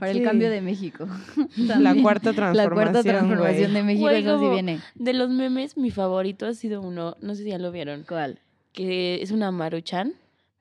Para 0.00 0.12
Sí. 0.12 0.18
el 0.18 0.24
cambio 0.24 0.50
de 0.50 0.60
México. 0.62 1.06
La 1.56 1.94
cuarta 1.94 2.30
La 2.30 2.36
transformación. 2.36 2.72
cuarta 2.74 3.02
transformación 3.04 3.74
de 3.74 3.82
México, 3.84 4.04
Güey, 4.08 4.22
eso 4.22 4.38
sí 4.38 4.40
como- 4.44 4.52
viene. 4.52 4.80
De 4.96 5.12
los 5.12 5.30
memes, 5.30 5.76
mi 5.76 5.90
favorito 5.92 6.46
ha 6.46 6.54
sido 6.54 6.80
uno, 6.80 7.16
no 7.20 7.34
sé 7.36 7.44
si 7.44 7.50
ya 7.50 7.58
lo 7.58 7.70
vieron, 7.70 8.04
¿Cuál? 8.08 8.40
que 8.72 9.20
es 9.22 9.30
una 9.30 9.50
maruchan, 9.50 10.14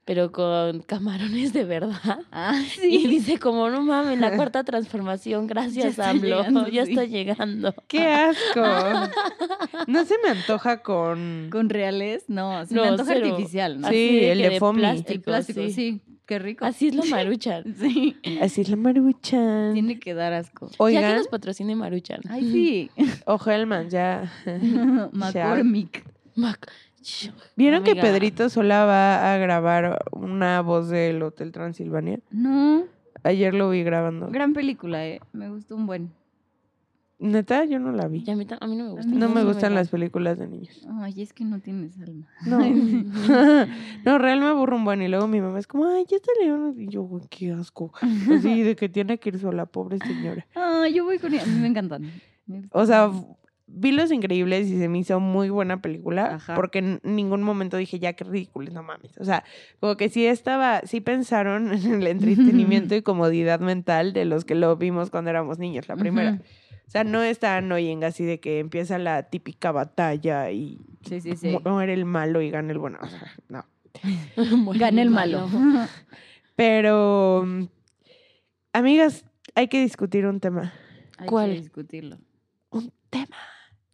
pero 0.03 0.31
con 0.31 0.81
camarones 0.81 1.53
de 1.53 1.63
verdad. 1.63 2.19
Ah, 2.31 2.59
Y 2.83 2.99
sí. 3.01 3.07
dice 3.07 3.37
como, 3.39 3.69
no 3.69 3.81
mames, 3.83 4.19
la 4.19 4.35
cuarta 4.35 4.63
transformación, 4.63 5.45
gracias 5.47 5.83
Ya 5.83 5.89
está 5.91 6.09
AMLO, 6.09 6.37
llegando, 6.39 6.67
ya 6.67 6.85
sí. 6.85 6.91
está 6.91 7.05
llegando. 7.05 7.73
¡Qué 7.87 8.07
asco! 8.07 8.63
No 9.87 10.05
se 10.05 10.15
me 10.23 10.29
antoja 10.29 10.81
con... 10.81 11.49
¿Con 11.51 11.69
reales? 11.69 12.25
No, 12.27 12.65
se 12.65 12.73
No, 12.75 12.81
me 12.81 12.87
antoja 12.89 13.13
cero. 13.13 13.27
artificial, 13.29 13.79
¿no? 13.79 13.87
Sí, 13.89 13.93
Así 14.17 14.25
el 14.25 14.41
de 14.41 14.59
Fomi. 14.59 14.79
plástico, 14.79 15.11
El 15.13 15.21
plástico, 15.21 15.61
sí. 15.61 15.71
sí. 15.71 16.01
Qué 16.29 16.37
rico. 16.37 16.63
Así 16.63 16.89
es 16.89 16.93
la 16.93 17.03
maruchan. 17.09 17.63
Sí. 17.79 18.15
Así 18.39 18.61
es 18.61 18.69
la 18.69 18.75
maruchan. 18.75 19.73
Tiene 19.73 19.99
que 19.99 20.13
dar 20.13 20.31
asco. 20.33 20.67
Ya 20.67 20.71
que 20.77 20.83
Oigan, 20.83 21.15
nos 21.15 21.27
patrocine 21.27 21.75
maruchan. 21.75 22.19
Ay, 22.29 22.43
sí. 22.51 22.91
ojo 23.25 23.49
Hellman, 23.49 23.89
ya. 23.89 24.31
McCormick. 25.11 26.05
Mac. 26.35 26.71
¿Vieron 27.55 27.83
que. 27.83 27.95
Pedrito 27.95 28.47
Sola 28.49 28.85
va 28.85 29.33
a 29.33 29.37
grabar 29.37 30.03
una 30.11 30.61
voz 30.61 30.89
del 30.89 31.23
Hotel 31.23 31.51
Transilvania? 31.51 32.19
No, 32.29 32.83
Ayer 33.23 33.55
lo 33.55 33.71
vi 33.71 33.81
grabando. 33.83 34.27
gran 34.29 34.53
película, 34.53 35.07
eh. 35.07 35.19
Me 35.33 35.49
gustó 35.49 35.75
un 35.75 35.87
buen. 35.87 36.11
Neta, 37.19 37.65
yo 37.65 37.79
no 37.79 37.91
la 37.91 38.07
vi. 38.07 38.23
A 38.31 38.35
mí, 38.35 38.47
a 38.61 38.67
mí 38.67 38.75
no 38.77 38.85
me 38.85 38.91
gusta. 38.91 39.11
No 39.11 39.27
me 39.27 39.41
no 39.41 39.47
gustan 39.47 39.73
me 39.73 39.79
las 39.79 39.89
películas 39.89 40.39
de 40.39 40.47
niños. 40.47 40.87
Ay, 41.01 41.21
es 41.21 41.33
que 41.33 41.43
no 41.43 41.59
tienes 41.59 41.99
alma. 41.99 42.27
No. 42.45 42.59
no, 44.05 44.17
real 44.17 44.39
me 44.39 44.45
aburro 44.45 44.77
un 44.77 44.85
buen. 44.85 45.01
Y 45.01 45.09
luego 45.09 45.27
mi 45.27 45.41
mamá 45.41 45.59
es 45.59 45.67
como, 45.67 45.85
ay, 45.85 46.05
ya 46.07 46.15
está 46.15 46.31
león. 46.41 46.75
Y 46.77 46.87
yo, 46.87 47.09
qué 47.29 47.51
asco. 47.51 47.91
Así 48.01 48.63
de 48.63 48.77
que 48.77 48.87
tiene 48.87 49.17
que 49.17 49.29
ir 49.29 49.39
sola, 49.39 49.65
pobre 49.65 49.97
señora. 49.99 50.47
Ay, 50.55 50.93
yo 50.93 51.03
voy 51.03 51.19
con 51.19 51.33
ella. 51.33 51.43
A 51.43 51.45
mí 51.45 51.59
me 51.59 51.67
encantan. 51.67 52.09
O 52.71 52.85
sea, 52.85 53.07
gustan. 53.07 53.35
vi 53.67 53.91
Los 53.91 54.13
Increíbles 54.13 54.67
y 54.69 54.79
se 54.79 54.87
me 54.87 54.99
hizo 54.99 55.19
muy 55.19 55.49
buena 55.49 55.81
película. 55.81 56.35
Ajá. 56.35 56.55
Porque 56.55 56.79
en 56.79 57.01
ningún 57.03 57.43
momento 57.43 57.75
dije, 57.75 57.99
ya, 57.99 58.13
qué 58.13 58.23
ridículo, 58.23 58.71
no 58.71 58.81
mames. 58.81 59.17
O 59.17 59.25
sea, 59.25 59.43
como 59.81 59.97
que 59.97 60.07
sí 60.07 60.25
estaba, 60.25 60.83
sí 60.85 61.01
pensaron 61.01 61.73
en 61.73 61.95
el 61.95 62.07
entretenimiento 62.07 62.95
y 62.95 63.01
comodidad 63.01 63.59
mental 63.59 64.13
de 64.13 64.23
los 64.23 64.45
que 64.45 64.55
lo 64.55 64.77
vimos 64.77 65.09
cuando 65.09 65.31
éramos 65.31 65.59
niños, 65.59 65.89
la 65.89 65.97
primera. 65.97 66.39
O 66.89 66.91
sea, 66.91 67.03
no 67.03 67.21
está 67.21 67.55
annoying 67.57 68.03
así 68.03 68.25
de 68.25 68.39
que 68.39 68.57
empieza 68.57 68.97
la 68.97 69.21
típica 69.21 69.71
batalla 69.71 70.49
y 70.49 70.79
Sí, 71.07 71.21
sí, 71.21 71.35
sí. 71.35 71.49
mu- 71.51 71.59
muere 71.69 71.93
el 71.93 72.03
malo 72.03 72.41
y 72.41 72.49
gana 72.49 72.71
el 72.71 72.79
bueno. 72.79 72.97
O 72.99 73.07
sea, 73.07 73.31
no. 73.47 73.63
Gana 74.79 75.01
el 75.03 75.11
malo. 75.11 75.47
Pero, 76.55 77.43
mm, 77.45 77.63
amigas, 78.73 79.23
hay 79.55 79.67
que 79.67 79.81
discutir 79.81 80.25
un 80.25 80.39
tema. 80.39 80.73
Hay 81.17 81.27
¿Cuál? 81.27 81.51
que 81.53 81.61
discutirlo. 81.61 82.17
Un 82.71 82.91
tema 83.09 83.37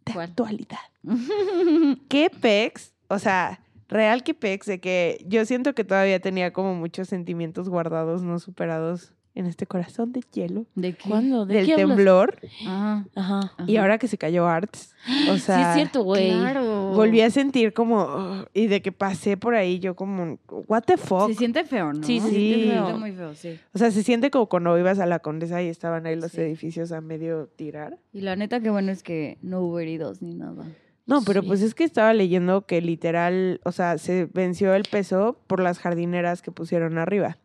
de 0.04 0.12
¿Cuál? 0.14 0.30
actualidad. 0.30 0.78
¿Qué 2.08 2.30
pex? 2.30 2.92
O 3.08 3.18
sea, 3.18 3.60
real 3.88 4.22
que 4.24 4.34
pex 4.34 4.66
de 4.66 4.80
que 4.80 5.24
yo 5.28 5.44
siento 5.44 5.74
que 5.74 5.84
todavía 5.84 6.18
tenía 6.20 6.52
como 6.52 6.74
muchos 6.74 7.08
sentimientos 7.08 7.68
guardados, 7.68 8.22
no 8.22 8.38
superados 8.38 9.12
en 9.36 9.46
este 9.46 9.66
corazón 9.66 10.12
de 10.12 10.22
hielo. 10.32 10.66
¿De 10.74 10.94
qué? 10.94 11.08
¿Cuándo? 11.08 11.46
¿De 11.46 11.54
del 11.54 11.66
qué 11.66 11.76
temblor. 11.76 12.36
Ah, 12.66 13.04
Ajá. 13.14 13.52
Y 13.66 13.76
ajá. 13.76 13.82
ahora 13.82 13.98
que 13.98 14.08
se 14.08 14.18
cayó 14.18 14.46
Arts. 14.48 14.94
O 15.30 15.36
sea, 15.38 15.56
sí, 15.56 15.62
es 15.68 15.74
cierto, 15.74 16.02
güey. 16.02 16.30
Claro. 16.30 16.90
volví 16.94 17.20
a 17.20 17.30
sentir 17.30 17.72
como. 17.72 18.44
Y 18.54 18.66
de 18.66 18.82
que 18.82 18.90
pasé 18.90 19.36
por 19.36 19.54
ahí, 19.54 19.78
yo 19.78 19.94
como. 19.94 20.38
¿What 20.66 20.82
the 20.86 20.96
fuck? 20.96 21.28
Se 21.28 21.34
siente 21.34 21.64
feo, 21.64 21.92
¿no? 21.92 22.02
Sí, 22.02 22.18
se 22.18 22.30
siente 22.30 22.64
Se 22.64 22.70
feo. 22.72 22.84
siente 22.86 22.98
muy 23.00 23.12
feo, 23.12 23.34
sí. 23.34 23.60
O 23.72 23.78
sea, 23.78 23.90
se 23.92 24.02
siente 24.02 24.30
como 24.30 24.46
cuando 24.48 24.76
ibas 24.78 24.98
a 24.98 25.06
la 25.06 25.20
Condesa 25.20 25.62
y 25.62 25.68
estaban 25.68 26.06
ahí 26.06 26.16
los 26.16 26.32
Sí. 26.32 26.40
edificios 26.40 26.90
a 26.90 27.00
medio 27.00 27.46
tirar. 27.56 27.98
Y 28.12 28.22
la 28.22 28.34
neta, 28.36 28.58
qué 28.60 28.70
bueno 28.70 28.90
es 28.90 29.02
que 29.02 29.38
no 29.42 29.60
hubo 29.60 29.78
heridos 29.78 30.22
ni 30.22 30.34
nada. 30.34 30.64
No, 31.08 31.22
pero 31.22 31.42
Sí. 31.42 31.46
pues 31.46 31.62
es 31.62 31.74
que 31.76 31.84
estaba 31.84 32.12
leyendo 32.14 32.66
que 32.66 32.80
literal, 32.80 33.60
o 33.64 33.70
sea, 33.70 33.96
se 33.98 34.24
venció 34.34 34.74
el 34.74 34.82
peso 34.90 35.38
por 35.46 35.60
las 35.60 35.78
jardineras 35.78 36.42
que 36.42 36.50
pusieron 36.50 36.98
arriba. 36.98 37.38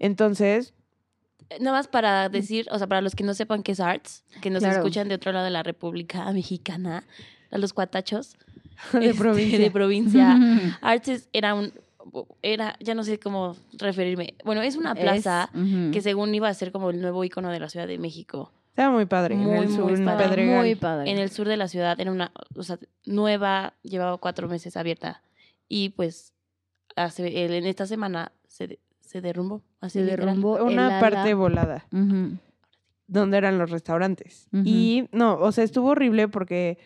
Entonces, 0.00 0.74
Nada 1.60 1.76
más 1.76 1.88
para 1.88 2.28
decir, 2.28 2.66
o 2.70 2.78
sea, 2.78 2.86
para 2.86 3.00
los 3.00 3.14
que 3.14 3.22
no 3.24 3.34
sepan 3.34 3.62
qué 3.62 3.72
es 3.72 3.80
Arts, 3.80 4.24
que 4.40 4.50
nos 4.50 4.60
Claro. 4.62 4.78
escuchan 4.78 5.08
de 5.08 5.14
otro 5.14 5.32
lado 5.32 5.44
de 5.44 5.50
la 5.50 5.62
República 5.62 6.30
Mexicana, 6.32 7.04
a 7.50 7.58
los 7.58 7.72
cuatachos 7.72 8.36
de 8.92 9.06
este, 9.06 9.18
provincia. 9.18 9.58
de 9.58 9.70
provincia. 9.70 10.38
Arts 10.82 11.08
es- 11.08 11.28
era 11.32 11.54
un, 11.54 11.72
era, 12.42 12.76
ya 12.80 12.94
no 12.94 13.04
sé 13.04 13.18
cómo 13.18 13.56
referirme. 13.78 14.34
Bueno, 14.44 14.62
es 14.62 14.76
una 14.76 14.94
plaza 14.94 15.50
Es- 15.54 15.92
que 15.92 16.00
según 16.00 16.34
iba 16.34 16.48
a 16.48 16.54
ser 16.54 16.72
como 16.72 16.90
el 16.90 17.00
nuevo 17.00 17.22
icono 17.24 17.50
de 17.50 17.60
la 17.60 17.68
Ciudad 17.68 17.86
de 17.86 17.98
México. 17.98 18.52
Estaba 18.70 18.92
muy 18.94 19.06
padre. 19.06 19.34
en 19.36 19.40
Muy, 19.40 19.56
el 19.58 19.68
sur, 19.70 19.84
muy 19.90 19.94
en 19.94 20.04
padre. 20.04 20.44
Muy 20.54 20.74
padre. 20.74 21.10
En 21.10 21.16
el 21.18 21.30
sur 21.30 21.48
de 21.48 21.56
la 21.56 21.66
ciudad 21.68 21.98
era 21.98 22.12
una, 22.12 22.30
o 22.54 22.62
sea, 22.62 22.78
nueva, 23.06 23.72
llevaba 23.82 24.18
cuatro 24.18 24.48
meses 24.48 24.76
abierta. 24.76 25.22
Y 25.68 25.90
pues 25.90 26.34
hace, 26.94 27.44
en 27.46 27.64
esta 27.66 27.86
semana 27.86 28.32
se, 28.48 28.78
se 29.16 29.22
derrumbó. 29.22 29.62
Así 29.80 29.98
Se 30.00 30.04
derrumbó 30.04 30.62
Una 30.62 30.98
ala. 30.98 31.00
parte 31.00 31.32
volada, 31.34 31.86
donde 33.06 33.36
eran 33.38 33.58
los 33.58 33.70
restaurantes. 33.70 34.48
Y 34.52 35.08
no, 35.12 35.38
o 35.38 35.52
sea, 35.52 35.64
estuvo 35.64 35.88
horrible 35.90 36.28
porque, 36.28 36.78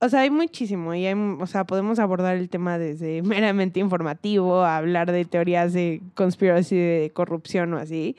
o 0.00 0.08
sea, 0.08 0.20
hay 0.20 0.30
muchísimo. 0.30 0.94
Y 0.94 1.06
hay, 1.06 1.14
o 1.14 1.46
sea, 1.46 1.64
podemos 1.64 1.98
abordar 1.98 2.36
el 2.36 2.48
tema 2.48 2.76
desde 2.78 3.22
meramente 3.22 3.80
informativo, 3.80 4.62
a 4.62 4.76
hablar 4.76 5.10
de 5.12 5.24
teorías 5.24 5.72
de 5.72 6.02
conspiracy, 6.14 6.76
de 6.76 7.10
corrupción 7.14 7.72
o 7.74 7.78
así. 7.78 8.16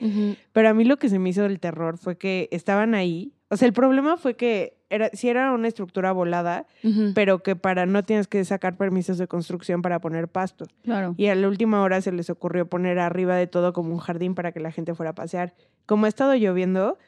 Pero 0.52 0.68
a 0.68 0.74
mí 0.74 0.84
lo 0.84 0.96
que 0.98 1.08
se 1.08 1.18
me 1.18 1.28
hizo 1.30 1.42
del 1.42 1.60
terror 1.60 1.98
fue 1.98 2.16
que 2.16 2.48
estaban 2.50 2.94
ahí. 2.94 3.32
O 3.48 3.56
sea, 3.56 3.68
el 3.68 3.74
problema 3.74 4.16
fue 4.16 4.34
que 4.34 4.75
era, 4.88 5.10
sí 5.12 5.28
era 5.28 5.52
una 5.52 5.68
estructura 5.68 6.12
volada, 6.12 6.66
pero 7.14 7.42
que 7.42 7.56
para 7.56 7.86
no 7.86 8.04
tienes 8.04 8.28
que 8.28 8.44
sacar 8.44 8.76
permisos 8.76 9.18
de 9.18 9.26
construcción 9.26 9.82
para 9.82 10.00
poner 10.00 10.28
pasto. 10.28 10.66
Claro. 10.82 11.14
Y 11.16 11.26
a 11.26 11.34
la 11.34 11.48
última 11.48 11.82
hora 11.82 12.00
se 12.00 12.12
les 12.12 12.30
ocurrió 12.30 12.68
poner 12.68 12.98
arriba 12.98 13.34
de 13.34 13.46
todo 13.46 13.72
como 13.72 13.92
un 13.92 13.98
jardín 13.98 14.34
para 14.34 14.52
que 14.52 14.60
la 14.60 14.70
gente 14.70 14.94
fuera 14.94 15.10
a 15.10 15.14
pasear. 15.14 15.54
Como 15.86 16.06
ha 16.06 16.08
estado 16.08 16.34
lloviendo, 16.34 16.98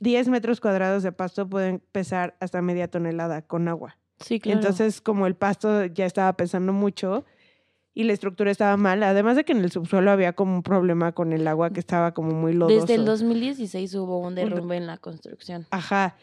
10 0.00 0.28
metros 0.28 0.60
cuadrados 0.60 1.02
de 1.02 1.12
pasto 1.12 1.48
pueden 1.48 1.80
pesar 1.92 2.36
hasta 2.40 2.60
media 2.60 2.88
tonelada 2.88 3.42
con 3.42 3.68
agua. 3.68 3.98
Sí, 4.20 4.40
claro. 4.40 4.58
Entonces, 4.58 5.00
como 5.00 5.26
el 5.26 5.34
pasto 5.34 5.86
ya 5.86 6.06
estaba 6.06 6.34
pesando 6.34 6.72
mucho 6.72 7.24
y 7.94 8.04
la 8.04 8.12
estructura 8.12 8.50
estaba 8.50 8.76
mal, 8.76 9.02
además 9.02 9.36
de 9.36 9.44
que 9.44 9.52
en 9.52 9.58
el 9.64 9.70
subsuelo 9.70 10.10
había 10.10 10.34
como 10.34 10.54
un 10.54 10.62
problema 10.62 11.12
con 11.12 11.32
el 11.32 11.48
agua 11.48 11.70
que 11.70 11.80
estaba 11.80 12.12
como 12.12 12.32
muy 12.32 12.52
lodoso. 12.52 12.80
Desde 12.80 12.94
el 12.94 13.06
2016 13.06 13.94
hubo 13.94 14.18
un 14.18 14.34
derrumbe 14.34 14.76
en 14.76 14.86
la 14.86 14.98
construcción. 14.98 15.66
Ajá. 15.70 16.16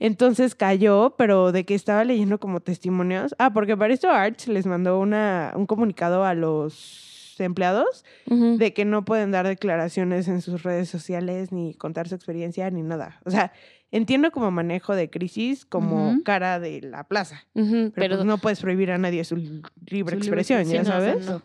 Entonces 0.00 0.54
cayó, 0.54 1.14
pero 1.18 1.50
de 1.52 1.64
que 1.64 1.74
estaba 1.74 2.04
leyendo 2.04 2.38
como 2.38 2.60
testimonios. 2.60 3.34
Ah, 3.38 3.52
porque 3.52 3.76
para 3.76 3.92
esto 3.92 4.10
Arch 4.10 4.46
les 4.46 4.66
mandó 4.66 4.98
una, 5.00 5.52
un 5.56 5.66
comunicado 5.66 6.24
a 6.24 6.34
los 6.34 7.36
empleados 7.40 8.04
de 8.26 8.72
que 8.74 8.84
no 8.84 9.04
pueden 9.04 9.30
dar 9.30 9.46
declaraciones 9.46 10.26
en 10.26 10.42
sus 10.42 10.64
redes 10.64 10.88
sociales, 10.88 11.52
ni 11.52 11.74
contar 11.74 12.08
su 12.08 12.14
experiencia, 12.16 12.68
ni 12.70 12.82
nada. 12.82 13.20
O 13.24 13.30
sea, 13.30 13.52
entiendo 13.92 14.30
como 14.32 14.50
manejo 14.50 14.94
de 14.96 15.08
crisis, 15.08 15.64
como 15.64 16.20
cara 16.24 16.58
de 16.58 16.80
la 16.82 17.04
plaza. 17.04 17.46
Ujú, 17.54 17.70
Pero, 17.70 17.92
Pero, 17.94 18.16
pues, 18.16 18.26
no 18.26 18.38
puedes 18.38 18.60
prohibir 18.60 18.90
a 18.90 18.98
nadie 18.98 19.22
su 19.24 19.36
libre 19.36 20.16
Su 20.16 20.18
expresión, 20.18 20.64
libre 20.64 20.74
ya 20.78 20.84
sí, 20.84 20.90
no, 20.90 20.96
o 20.96 21.00
sea, 21.00 21.12
sabes. 21.12 21.26
no. 21.26 21.42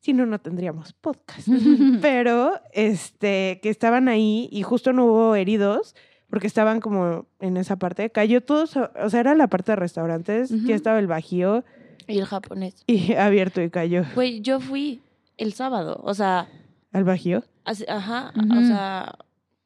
Si 0.00 0.12
no, 0.12 0.26
no 0.26 0.38
tendríamos 0.38 0.92
podcast. 0.92 1.48
Pero, 2.02 2.52
este, 2.72 3.58
que 3.62 3.70
estaban 3.70 4.08
ahí 4.08 4.48
y 4.52 4.62
justo 4.62 4.92
no 4.92 5.06
hubo 5.06 5.34
heridos 5.34 5.96
porque 6.30 6.46
estaban 6.46 6.80
como 6.80 7.26
en 7.40 7.56
esa 7.56 7.76
parte. 7.76 8.10
Cayó 8.10 8.42
todo, 8.42 8.64
o 8.64 9.10
sea, 9.10 9.20
era 9.20 9.34
la 9.34 9.46
parte 9.48 9.72
de 9.72 9.76
restaurantes, 9.76 10.50
ya 10.64 10.74
estaba 10.74 10.98
el 10.98 11.06
bajío 11.06 11.64
y 12.06 12.18
el 12.18 12.24
japonés. 12.26 12.82
y 12.86 13.12
abierto 13.14 13.62
y 13.62 13.70
cayó. 13.70 14.04
Güey, 14.14 14.40
yo 14.40 14.60
fui 14.60 15.00
el 15.36 15.52
sábado, 15.52 16.00
o 16.02 16.14
sea, 16.14 16.48
¿Al 16.92 17.04
bajío? 17.04 17.42
ajá, 17.64 18.32
o 18.36 18.62
sea, 18.62 19.14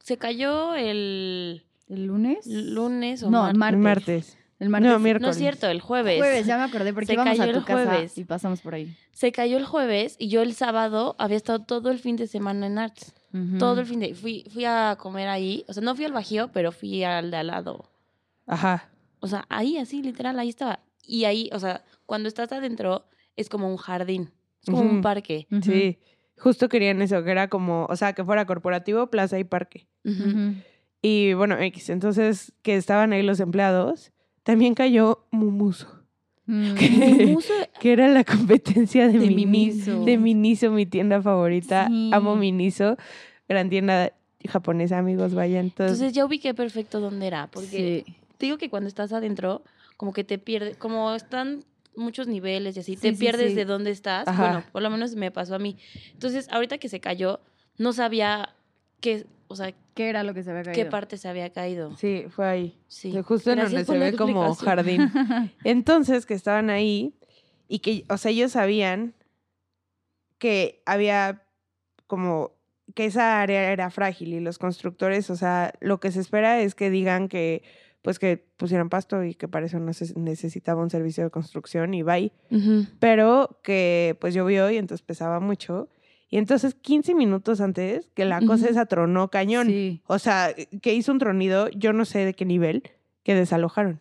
se 0.03 0.17
cayó 0.17 0.75
el 0.75 1.63
¿El 1.89 2.07
lunes? 2.07 2.47
lunes 2.47 3.23
o 3.23 3.31
No, 3.31 3.43
martes. 3.55 3.75
el 3.75 3.83
martes. 3.83 4.39
El 4.61 4.69
martes. 4.69 4.87
El. 4.87 4.93
No, 4.93 4.99
No 4.99 5.03
miércoles. 5.05 5.31
es 5.37 5.41
cierto, 5.41 5.67
el 5.69 5.81
jueves. 5.81 6.19
Jueves, 6.19 6.47
ya 6.47 6.57
me 6.57 6.63
acordé 6.65 6.93
porque 6.93 7.07
Se 7.07 7.13
íbamos 7.15 7.35
a 7.35 7.43
cayó 7.43 7.53
tu 7.55 7.59
el 7.59 7.65
casa 7.65 7.91
jueves. 7.91 8.19
y 8.19 8.25
pasamos 8.25 8.61
por 8.61 8.75
ahí. 8.75 8.95
Se 9.11 9.33
cayó 9.33 9.57
el 9.57 9.65
jueves 9.65 10.15
y 10.19 10.29
yo 10.29 10.43
el 10.43 10.55
sábado 10.55 11.17
había 11.19 11.37
estado 11.37 11.59
todo 11.65 11.91
el 11.91 11.99
fin 11.99 12.15
de 12.17 12.29
semana 12.29 12.67
en 12.69 12.79
Arts. 12.79 13.13
Todo 13.59 13.81
el 13.81 13.87
fin 13.87 14.01
de... 14.01 14.15
Fui, 14.15 14.45
fui 14.53 14.65
a 14.65 14.97
comer 14.99 15.29
ahí. 15.29 15.65
O 15.69 15.73
sea, 15.73 15.83
no 15.83 15.95
fui 15.97 16.05
al 16.05 16.13
Bajío, 16.13 16.51
pero 16.53 16.73
fui 16.73 17.03
al 17.05 17.31
de 17.31 17.37
al 17.39 17.47
lado. 17.47 17.89
Ajá. 18.47 18.89
O 19.21 19.27
sea, 19.29 19.45
ahí 19.49 19.77
así, 19.79 20.03
literal, 20.03 20.39
ahí 20.39 20.49
estaba. 20.49 20.81
Y 21.07 21.25
ahí, 21.25 21.49
o 21.53 21.59
sea, 21.61 21.85
cuando 22.07 22.29
estás 22.29 22.51
adentro, 22.53 23.05
es 23.37 23.49
como 23.49 23.69
un 23.71 23.77
jardín. 23.77 24.31
Es 24.63 24.67
como 24.71 24.83
un 24.83 25.01
parque. 25.01 25.47
Sí. 25.63 25.99
Justo 26.39 26.69
querían 26.69 27.01
eso, 27.03 27.23
que 27.23 27.31
era 27.31 27.49
como, 27.49 27.87
o 27.89 27.97
sea, 27.97 28.15
que 28.15 28.25
fuera 28.25 28.45
corporativo, 28.47 29.07
plaza 29.09 29.39
y 29.39 29.45
parque. 29.45 29.87
Y 31.03 31.33
bueno, 31.35 31.57
X. 31.59 31.91
Entonces, 31.91 32.53
que 32.63 32.77
estaban 32.77 33.13
ahí 33.13 33.23
los 33.23 33.41
empleados, 33.41 34.13
también 34.43 34.75
cayó 34.75 35.27
Mumuso, 35.31 35.97
Mm. 36.47 36.75
Mumuso, 36.99 37.53
que 37.81 37.93
era 37.93 38.09
la 38.09 38.25
competencia 38.25 39.07
de, 39.07 39.19
De 39.21 39.27
Mini- 39.29 39.47
Miniso. 39.47 40.05
De 40.05 40.19
Miniso, 40.19 40.71
mi 40.73 40.85
tienda 40.85 41.23
favorita. 41.23 41.87
Sí. 41.87 42.11
Amo 42.13 42.35
Miniso. 42.35 42.97
Gran 43.49 43.69
tienda 43.71 44.13
japonesa, 44.49 44.99
amigos, 44.99 45.33
vayan. 45.35 45.67
Entonces, 45.67 45.99
Entonces 45.99 46.13
ya 46.17 46.25
ubiqué 46.25 46.53
perfecto 46.55 46.99
dónde 46.99 47.29
era. 47.29 47.47
Porque 47.53 48.03
Sí. 48.07 48.17
te 48.37 48.47
digo 48.47 48.59
que 48.59 48.69
cuando 48.69 48.89
estás 48.89 49.13
adentro, 49.13 49.63
como 49.97 50.13
que 50.13 50.25
te 50.25 50.39
pierdes, 50.39 50.77
como 50.77 51.15
están 51.15 51.65
muchos 51.95 52.27
niveles 52.27 52.77
y 52.77 52.81
así, 52.81 52.97
Sí, 52.97 53.03
te 53.03 53.13
sí, 53.15 53.21
pierdes 53.21 53.51
sí. 53.51 53.55
de 53.55 53.65
dónde 53.65 53.91
estás. 53.93 54.27
Ajá. 54.27 54.43
Bueno, 54.43 54.65
por 54.73 54.83
lo 54.83 54.91
menos 54.91 55.15
me 55.15 55.31
pasó 55.31 55.55
a 55.55 55.59
mí. 55.61 55.77
Entonces, 56.15 56.49
ahorita 56.51 56.79
que 56.79 56.89
se 56.89 56.99
cayó, 56.99 57.39
no 57.79 57.93
sabía 57.93 58.57
qué, 59.01 59.25
o 59.51 59.57
sea, 59.57 59.75
¿Qué 59.95 60.09
era 60.09 60.23
lo 60.23 60.33
que 60.33 60.43
se 60.45 60.51
había 60.51 60.63
caído? 60.63 60.85
qué 60.85 60.91
parte 60.91 61.19
se 61.19 61.29
había 61.29 61.51
caído. 61.51 61.97
sí, 61.97 62.25
fue 62.31 62.47
ahí. 62.47 62.79
Sí. 62.89 63.11
Sí, 63.13 63.21
Justo 63.23 63.51
en 63.51 63.59
donde 63.59 63.85
se 63.85 63.99
ve 63.99 64.15
como 64.17 64.55
jardín. 64.55 65.11
Entonces, 65.65 66.25
que 66.25 66.35
estaban 66.35 66.71
ahí 66.71 67.15
y 67.69 67.81
que, 67.81 68.05
o 68.09 68.17
sea, 68.17 68.31
ellos 68.31 68.53
sabían 68.53 69.15
que 70.39 70.83
había 70.87 71.43
como 72.07 72.53
que 72.95 73.05
esa 73.07 73.41
área 73.41 73.71
era 73.73 73.91
frágil 73.91 74.35
y 74.35 74.41
los 74.41 74.59
constructores, 74.59 75.31
o 75.31 75.37
sea, 75.37 75.73
lo 75.81 76.01
que 76.01 76.11
se 76.11 76.21
espera 76.21 76.61
es 76.61 76.75
que 76.75 76.91
digan 76.91 77.29
que 77.29 77.63
pues 78.03 78.19
que 78.19 78.39
pusieran 78.57 78.89
pasto 78.89 79.23
y 79.25 79.35
que 79.35 79.47
para 79.47 79.67
eso 79.67 79.79
no 79.79 79.93
se 79.93 80.19
necesitaba 80.19 80.83
un 80.83 80.89
servicio 80.91 81.23
de 81.23 81.31
construcción 81.31 81.93
y 81.93 82.03
bye, 82.03 82.33
Ujú. 82.51 82.87
pero 82.99 83.61
que 83.63 84.17
pues 84.21 84.33
llovió 84.33 84.71
y 84.71 84.79
entonces 84.79 85.05
pesaba 85.05 85.39
mucho 85.39 85.89
y 86.31 86.39
entonces 86.39 86.75
15 86.75 87.15
minutos 87.15 87.61
antes 87.61 88.09
que 88.15 88.25
la 88.25 88.39
cosa 88.41 88.65
Ujú. 88.65 88.73
esa 88.73 88.87
tronó 88.87 89.29
cañón. 89.29 89.67
Sí. 89.67 90.01
O 90.07 90.19
sea, 90.19 90.55
que 90.81 90.95
hizo 90.95 91.11
un 91.11 91.19
tronido, 91.19 91.69
yo 91.71 91.93
no 91.93 92.05
sé 92.05 92.25
de 92.25 92.35
qué 92.35 92.45
nivel, 92.45 92.85
que 93.25 93.35
desalojaron. 93.35 94.01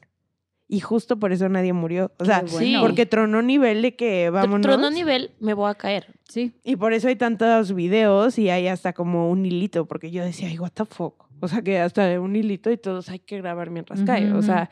Y 0.71 0.81
justo 0.81 1.17
por 1.17 1.31
eso 1.31 1.49
nadie 1.49 1.73
murió. 1.73 2.11
O 2.19 2.25
sea, 2.25 2.43
sí. 2.47 2.77
porque 2.79 3.07
tronó 3.07 3.41
nivel 3.41 3.81
de 3.81 3.95
que 3.95 4.29
vámonos. 4.29 4.61
Tronó 4.61 4.91
nivel, 4.91 5.31
me 5.39 5.55
voy 5.55 5.71
a 5.71 5.73
caer. 5.73 6.13
Sí. 6.27 6.51
Y 6.63 6.75
por 6.75 6.93
eso 6.93 7.07
hay 7.07 7.15
tantos 7.15 7.73
videos 7.73 8.37
y 8.37 8.51
hay 8.51 8.67
hasta 8.67 8.93
como 8.93 9.31
un 9.31 9.43
hilito, 9.47 9.85
porque 9.87 10.11
yo 10.11 10.23
decía, 10.23 10.47
ay, 10.47 10.59
what 10.59 10.69
the 10.75 10.85
fuck. 10.85 11.25
O 11.39 11.47
sea, 11.47 11.63
que 11.63 11.79
hasta 11.79 12.19
un 12.21 12.35
hilito 12.35 12.69
y 12.69 12.77
todos 12.77 13.09
hay 13.09 13.17
que 13.17 13.37
grabar 13.37 13.71
mientras 13.71 14.03
cae. 14.03 14.29
Ujú, 14.29 14.37
O 14.37 14.41
sea, 14.43 14.69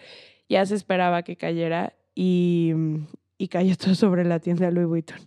ya 0.48 0.64
se 0.68 0.76
esperaba 0.76 1.24
que 1.24 1.36
cayera 1.36 1.94
y, 2.14 2.74
y 3.40 3.48
cayó 3.48 3.76
todo 3.76 3.96
sobre 3.96 4.24
la 4.24 4.38
tienda 4.40 4.68
de 4.68 4.74
Louis 4.74 4.88
Vuitton. 4.88 5.18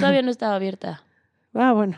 Todavía 0.00 0.22
no 0.22 0.30
estaba 0.30 0.56
abierta. 0.56 1.02
Ah, 1.54 1.72
bueno. 1.72 1.96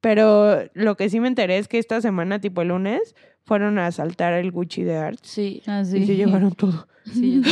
Pero 0.00 0.64
lo 0.74 0.96
que 0.96 1.08
sí 1.08 1.18
me 1.20 1.28
enteré 1.28 1.58
es 1.58 1.68
que 1.68 1.78
esta 1.78 2.00
semana, 2.00 2.38
tipo 2.40 2.62
el 2.62 2.68
lunes, 2.68 3.14
fueron 3.44 3.78
a 3.78 3.86
asaltar 3.86 4.34
el 4.34 4.50
Gucci 4.50 4.82
de 4.82 4.96
Arts. 4.96 5.28
Sí. 5.28 5.62
Y 5.66 5.70
Ah, 5.70 5.84
se 5.84 5.98
llevaron 6.00 6.52
todo. 6.52 6.86
Sí, 7.12 7.42
yo 7.42 7.50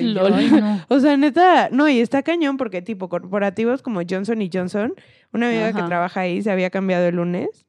y 0.00 0.18
ay, 0.32 0.50
no. 0.50 0.84
O 0.88 1.00
sea, 1.00 1.16
neta, 1.16 1.68
no, 1.70 1.88
y 1.88 2.00
está 2.00 2.22
cañón 2.22 2.56
porque 2.56 2.80
tipo 2.80 3.08
corporativos 3.08 3.82
como 3.82 4.00
Johnson 4.08 4.40
y 4.40 4.48
Johnson, 4.52 4.94
una 5.32 5.48
amiga 5.48 5.72
que 5.74 5.82
trabaja 5.82 6.20
ahí 6.20 6.42
se 6.42 6.50
había 6.50 6.70
cambiado 6.70 7.06
el 7.06 7.16
lunes. 7.16 7.66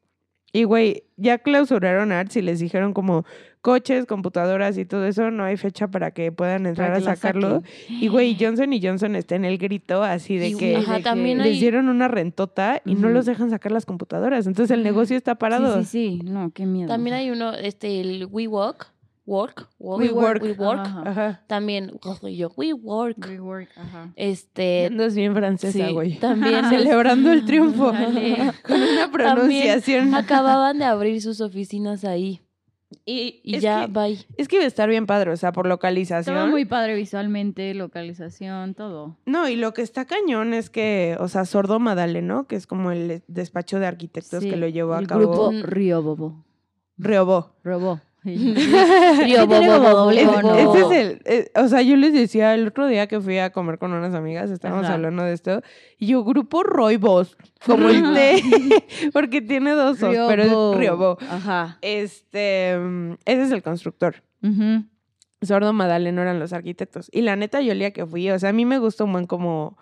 Y 0.51 0.63
güey, 0.63 1.03
ya 1.17 1.37
clausuraron 1.37 2.11
Arts 2.11 2.37
y 2.37 2.41
les 2.41 2.59
dijeron 2.59 2.93
como 2.93 3.25
coches, 3.61 4.05
computadoras 4.05 4.77
y 4.77 4.85
todo 4.85 5.05
eso, 5.05 5.31
no 5.31 5.43
hay 5.43 5.57
fecha 5.57 5.87
para 5.89 6.11
que 6.11 6.31
puedan 6.31 6.65
entrar 6.65 6.93
Para 6.93 7.11
a 7.11 7.15
sacarlo. 7.15 7.63
Y 7.89 8.07
güey, 8.07 8.37
Johnson 8.39 8.71
y 8.73 8.81
Johnson 8.81 9.15
está 9.15 9.35
en 9.35 9.45
el 9.45 9.57
grito 9.57 10.01
así 10.03 10.37
de 10.37 10.49
Y- 10.49 10.55
que 10.55 10.77
ajá, 10.77 10.93
de 10.93 10.97
que 10.99 11.03
también 11.03 11.39
les 11.39 11.59
dieron 11.59 11.89
una 11.89 12.07
rentota 12.07 12.81
y 12.85 12.95
no 12.95 13.09
los 13.09 13.25
dejan 13.25 13.49
sacar 13.49 13.71
las 13.71 13.85
computadoras. 13.85 14.47
Entonces 14.47 14.71
el 14.75 14.83
negocio 14.83 15.17
está 15.17 15.35
parado. 15.35 15.79
Sí, 15.79 15.85
sí, 15.85 16.19
sí. 16.19 16.29
No, 16.29 16.51
qué 16.51 16.65
miedo. 16.65 16.87
También 16.87 17.15
hay 17.15 17.29
uno, 17.31 17.53
este, 17.53 17.99
el 18.01 18.25
WeWork. 18.25 18.93
Work. 19.25 19.67
Work. 19.77 20.01
WeWork. 20.01 20.41
WeWork. 20.41 20.79
Ajá, 20.79 21.01
ajá. 21.01 21.09
Ajá. 21.11 21.43
También, 21.45 21.91
ojo, 22.03 22.27
yo, 22.29 22.49
WeWork. 22.57 23.23
Rework, 23.23 23.69
ajá. 23.77 24.11
Este, 24.15 24.87
Andas 24.87 25.13
bien 25.13 25.35
francesa, 25.35 25.85
sí, 25.87 25.93
güey. 25.93 26.17
también 26.17 26.65
Celebrando 26.69 27.31
el 27.31 27.45
triunfo. 27.45 27.91
Con 28.63 28.81
una 28.81 29.11
pronunciación. 29.11 30.15
acababan 30.15 30.79
de 30.79 30.85
abrir 30.85 31.21
sus 31.21 31.41
oficinas 31.41 32.05
ahí. 32.05 32.41
Y, 33.05 33.41
ya, 33.59 33.85
que- 33.85 33.91
bye. 33.91 34.17
Es 34.37 34.47
que 34.47 34.55
iba 34.55 34.63
a 34.65 34.67
estar 34.67 34.89
bien 34.89 35.05
padre, 35.05 35.31
o 35.31 35.37
sea, 35.37 35.51
por 35.51 35.67
localización. 35.67 36.35
Estaba 36.35 36.49
muy 36.49 36.65
padre 36.65 36.95
visualmente, 36.95 37.73
localización, 37.75 38.73
todo. 38.73 39.15
No, 39.25 39.47
y 39.47 39.55
lo 39.55 39.73
que 39.73 39.81
está 39.83 40.05
cañón 40.05 40.53
es 40.55 40.69
que, 40.71 41.15
o 41.19 41.27
sea, 41.27 41.45
Sordo 41.45 41.79
Madale, 41.79 42.21
¿no? 42.23 42.47
Que 42.47 42.55
es 42.55 42.65
como 42.65 42.91
el 42.91 43.21
despacho 43.27 43.79
de 43.79 43.85
arquitectos 43.87 44.41
Sí, 44.43 44.49
que 44.49 44.55
lo 44.57 44.67
llevó 44.67 44.93
a 44.95 44.99
el 44.99 45.07
cabo. 45.07 45.21
grupo 45.21 45.51
Mm. 45.51 45.61
Río 45.63 46.01
Bobo. 46.01 46.43
Robó. 47.63 48.01
Río, 48.23 49.47
tiene 49.47 49.69
bo, 49.69 49.79
bo, 49.79 49.79
como 49.79 49.79
bo, 49.79 49.89
doble 49.89 50.21
Ese, 50.21 50.81
es 50.81 50.91
el, 50.91 51.21
eh, 51.25 51.51
o 51.55 51.67
sea, 51.67 51.81
yo 51.81 51.95
les 51.95 52.13
decía 52.13 52.53
el 52.53 52.67
otro 52.67 52.87
día 52.87 53.07
que 53.07 53.21
fui 53.21 53.37
a 53.37 53.51
comer 53.51 53.77
con 53.77 53.93
unas 53.93 54.13
amigas, 54.13 54.51
estábamos 54.51 54.85
Ajá. 54.85 54.95
hablando 54.95 55.23
de 55.23 55.33
esto, 55.33 55.61
y 55.97 56.07
yo, 56.07 56.23
grupo 56.23 56.63
Roibos, 56.63 57.37
como 57.65 57.89
el 57.89 58.13
té, 58.13 58.41
porque 59.13 59.41
tiene 59.41 59.71
dos 59.71 60.03
os, 60.03 60.15
pero 60.27 60.43
es 60.43 60.77
Riobó. 60.77 61.17
Ajá. 61.29 61.77
Este, 61.81 62.77
mm, 62.77 63.13
ese 63.25 63.43
es 63.43 63.51
el 63.51 63.63
constructor. 63.63 64.23
Ujú. 64.43 64.85
Sordo 65.41 65.71
Madale 65.71 66.11
no 66.11 66.21
eran 66.21 66.39
los 66.39 66.51
arquitectos. 66.51 67.09
Y 67.13 67.21
la 67.21 67.35
neta, 67.35 67.61
yo 67.61 67.71
el 67.71 67.79
día 67.79 67.91
que 67.91 68.05
fui, 68.05 68.29
o 68.29 68.37
sea, 68.37 68.49
a 68.49 68.53
mí 68.53 68.65
me 68.65 68.79
gusta 68.79 69.05
un 69.05 69.13
buen 69.13 69.25
como 69.25 69.77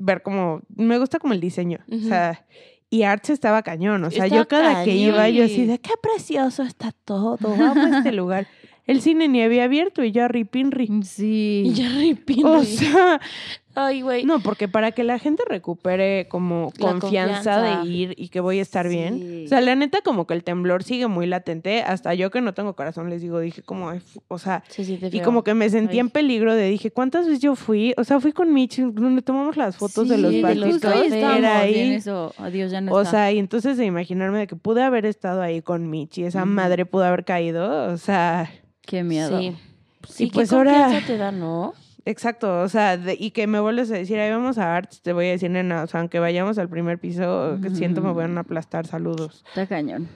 ver 0.00 0.22
como, 0.22 0.62
me 0.74 0.98
gusta 0.98 1.18
como 1.18 1.34
el 1.34 1.40
diseño. 1.40 1.78
O 1.92 1.98
sea, 1.98 2.46
y 2.90 3.04
Arts 3.04 3.30
estaba 3.30 3.62
cañón. 3.62 4.04
O 4.04 4.10
sea, 4.10 4.26
Está 4.26 4.36
yo 4.36 4.48
cada 4.48 4.84
que 4.84 4.94
iba, 4.94 5.28
yo 5.30 5.44
así 5.44 5.64
de 5.64 5.78
qué 5.78 5.92
precioso 6.02 6.64
está 6.64 6.92
todo. 7.04 7.38
Amo 7.54 7.96
este 7.96 8.12
lugar. 8.12 8.48
El 8.86 9.00
cine 9.00 9.28
ni 9.28 9.40
había 9.40 9.64
abierto 9.64 10.02
y 10.02 10.10
yo 10.10 10.26
ripinri. 10.26 10.88
Sí. 11.04 11.62
Y 11.66 11.72
ya 11.74 11.88
repito. 11.88 12.50
O 12.50 12.64
sea, 12.64 13.20
Ay, 13.74 14.02
güey. 14.02 14.24
no, 14.24 14.40
porque 14.40 14.66
para 14.66 14.90
que 14.92 15.04
la 15.04 15.18
gente 15.18 15.44
recupere 15.48 16.26
como 16.28 16.72
confianza, 16.78 17.00
confianza. 17.00 17.62
de 17.84 17.88
ir 17.88 18.14
y 18.16 18.28
que 18.28 18.40
voy 18.40 18.58
a 18.58 18.62
estar 18.62 18.88
bien. 18.88 19.44
O 19.46 19.48
sea, 19.48 19.60
la 19.60 19.74
neta, 19.76 20.00
como 20.02 20.26
que 20.26 20.34
el 20.34 20.42
temblor 20.42 20.82
sigue 20.82 21.06
muy 21.06 21.26
latente. 21.26 21.82
Hasta 21.82 22.12
yo 22.14 22.30
que 22.30 22.40
no 22.40 22.52
tengo 22.52 22.74
corazón, 22.74 23.10
les 23.10 23.22
digo, 23.22 23.38
dije 23.38 23.62
como, 23.62 23.92
o 24.28 24.38
sea, 24.38 24.64
y 25.12 25.20
como 25.20 25.44
que 25.44 25.54
me 25.54 25.70
sentí 25.70 25.94
Ay. 25.94 26.00
en 26.00 26.10
peligro 26.10 26.54
de 26.54 26.68
dije, 26.68 26.90
¿cuántas 26.90 27.26
veces 27.26 27.40
yo 27.40 27.54
fui? 27.54 27.94
O 27.96 28.04
sea, 28.04 28.18
fui 28.20 28.32
con 28.32 28.52
Mitch, 28.52 28.78
donde 28.80 29.22
tomamos 29.22 29.56
las 29.56 29.76
fotos 29.76 30.08
de 30.08 30.18
los 30.18 30.30
Sí, 30.32 30.42
de 30.42 30.42
los 30.42 30.50
patitos. 30.50 30.72
Justo 30.72 30.88
ahí 30.88 30.94
cafés. 30.94 31.12
estábamos 31.12 31.38
Era 31.38 31.58
ahí. 31.60 31.92
eso, 31.94 32.34
adiós, 32.38 32.70
ya 32.72 32.80
no 32.80 32.92
O 32.92 33.00
está. 33.02 33.10
sea, 33.10 33.32
y 33.32 33.38
entonces 33.38 33.76
de 33.76 33.84
imaginarme 33.86 34.38
de 34.40 34.46
que 34.46 34.56
pude 34.56 34.82
haber 34.82 35.06
estado 35.06 35.42
ahí 35.42 35.62
con 35.62 35.88
Mitch 35.88 36.18
y 36.18 36.24
esa 36.24 36.44
madre 36.44 36.86
pudo 36.86 37.04
haber 37.04 37.24
caído. 37.24 37.92
O 37.92 37.96
sea, 37.96 38.50
Qué 38.82 39.04
miedo. 39.04 39.38
Sí. 39.38 39.56
Sí, 40.08 40.24
Y 40.24 40.30
qué 40.30 40.34
pues 40.34 40.52
ahora- 40.52 41.00
te 41.06 41.16
da, 41.18 41.30
¿no? 41.30 41.74
Exacto. 42.10 42.60
O 42.62 42.68
sea, 42.68 42.96
de- 42.96 43.16
y 43.18 43.30
que 43.30 43.46
me 43.46 43.60
vuelves 43.60 43.90
a 43.90 43.94
decir, 43.94 44.18
ahí 44.18 44.30
vamos 44.30 44.58
a 44.58 44.76
Arts, 44.76 45.00
te 45.02 45.12
voy 45.12 45.26
a 45.26 45.30
decir, 45.30 45.50
nena, 45.50 45.82
o 45.84 45.86
sea, 45.86 46.00
aunque 46.00 46.18
vayamos 46.18 46.58
al 46.58 46.68
primer 46.68 46.98
piso, 46.98 47.58
que 47.62 47.70
siento 47.70 48.02
me 48.02 48.12
van 48.12 48.36
a 48.36 48.42
aplastar, 48.42 48.86
saludos. 48.86 49.44
Está 49.48 49.66
cañón. 49.66 50.08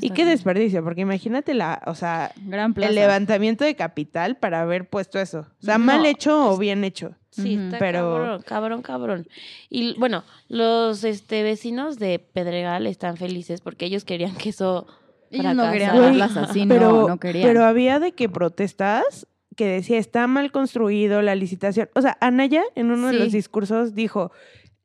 Y 0.00 0.08
qué 0.10 0.16
cañón. 0.22 0.28
desperdicio, 0.30 0.82
porque 0.82 1.02
imagínate 1.02 1.54
la, 1.54 1.80
o 1.86 1.94
sea, 1.94 2.32
Gran 2.46 2.74
el 2.76 2.94
levantamiento 2.96 3.64
de 3.64 3.76
capital 3.76 4.36
para 4.36 4.60
haber 4.62 4.88
puesto 4.88 5.20
eso. 5.20 5.46
O 5.62 5.64
sea, 5.64 5.78
No, 5.78 5.84
mal 5.84 6.04
hecho 6.04 6.50
o 6.50 6.58
bien 6.58 6.82
hecho. 6.82 7.12
Sí, 7.30 7.54
está 7.54 7.78
Pero- 7.78 8.00
cabrón, 8.14 8.42
cabrón, 8.42 8.82
cabrón. 8.82 9.28
Y 9.70 9.96
bueno, 9.98 10.24
los 10.48 11.04
este 11.04 11.44
vecinos 11.44 12.00
de 12.00 12.18
Pedregal 12.18 12.88
están 12.88 13.16
felices 13.16 13.60
porque 13.60 13.84
ellos 13.86 14.04
querían 14.04 14.34
que 14.34 14.48
eso 14.48 14.88
Ellos 15.30 15.54
no 15.54 15.70
querían 15.70 15.90
fracasara. 15.90 15.94
la 15.94 16.08
Güey, 16.08 16.14
plaza, 16.16 16.52
sí, 16.52 16.64
pero, 16.66 16.90
no, 17.02 17.08
no 17.10 17.18
querían. 17.18 17.46
pero 17.46 17.64
había 17.64 18.00
de 18.00 18.10
que 18.10 18.28
protestas 18.28 19.28
que 19.58 19.66
decía 19.66 19.98
está 19.98 20.26
mal 20.28 20.50
construido 20.52 21.20
la 21.20 21.34
licitación. 21.34 21.90
O 21.94 22.00
sea, 22.00 22.16
Anaya 22.22 22.62
en 22.76 22.90
uno 22.92 23.08
de 23.08 23.14
los 23.14 23.32
discursos 23.32 23.94
dijo, 23.94 24.30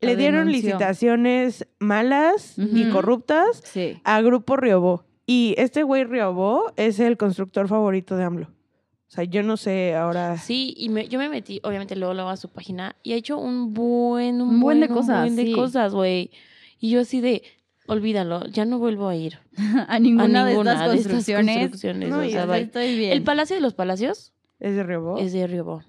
le 0.01 0.15
dieron 0.17 0.47
denunció. 0.47 0.69
licitaciones 0.71 1.67
malas 1.79 2.55
y 2.57 2.89
corruptas 2.89 3.61
Sí. 3.63 4.01
a 4.03 4.19
Grupo 4.21 4.57
Riobó. 4.57 5.05
Y 5.25 5.53
este 5.57 5.83
güey 5.83 6.03
Riobó 6.03 6.73
es 6.75 6.99
el 6.99 7.15
constructor 7.17 7.67
favorito 7.69 8.17
de 8.17 8.23
AMLO. 8.25 8.47
O 8.47 9.11
sea, 9.15 9.23
yo 9.25 9.43
no 9.43 9.57
sé 9.57 9.93
ahora. 9.95 10.37
Sí, 10.39 10.73
y 10.75 10.89
me- 10.89 11.07
yo 11.07 11.19
me 11.19 11.29
metí, 11.29 11.59
obviamente, 11.63 11.95
luego, 11.95 12.15
luego 12.15 12.29
a 12.31 12.35
su 12.35 12.49
página 12.49 12.95
y 13.03 13.13
ha 13.13 13.15
hecho 13.15 13.37
un 13.37 13.73
buen, 13.73 14.41
un, 14.41 14.49
Un 14.55 14.59
buen 14.59 14.79
de 14.81 14.87
un 14.87 14.93
cosas, 14.95 15.19
buen 15.21 15.35
de 15.35 15.43
sí. 15.45 15.51
cosas, 15.53 15.93
güey. 15.93 16.31
Y 16.79 16.89
yo 16.89 16.99
así 17.01 17.21
de, 17.21 17.43
olvídalo, 17.87 18.45
ya 18.47 18.65
no 18.65 18.79
vuelvo 18.79 19.07
a 19.07 19.15
ir 19.15 19.37
a 19.87 19.99
ninguna, 19.99 20.45
a 20.45 20.47
ninguna 20.47 20.47
de 20.47 20.51
estas 20.53 20.65
de 20.65 20.97
estas 20.97 21.11
construcciones. 21.13 21.57
construcciones. 21.57 22.09
No, 22.09 22.17
o 22.19 22.29
sea. 22.29 22.57
Estoy 22.57 22.97
bien. 22.97 23.11
El 23.13 23.21
Palacio 23.23 23.55
de 23.55 23.61
los 23.61 23.75
Palacios 23.75 24.32
¿Es 24.63 24.75
de 24.75 24.83
Riobó? 24.83 25.17
es 25.17 25.33
de 25.33 25.45
Riobó. 25.45 25.83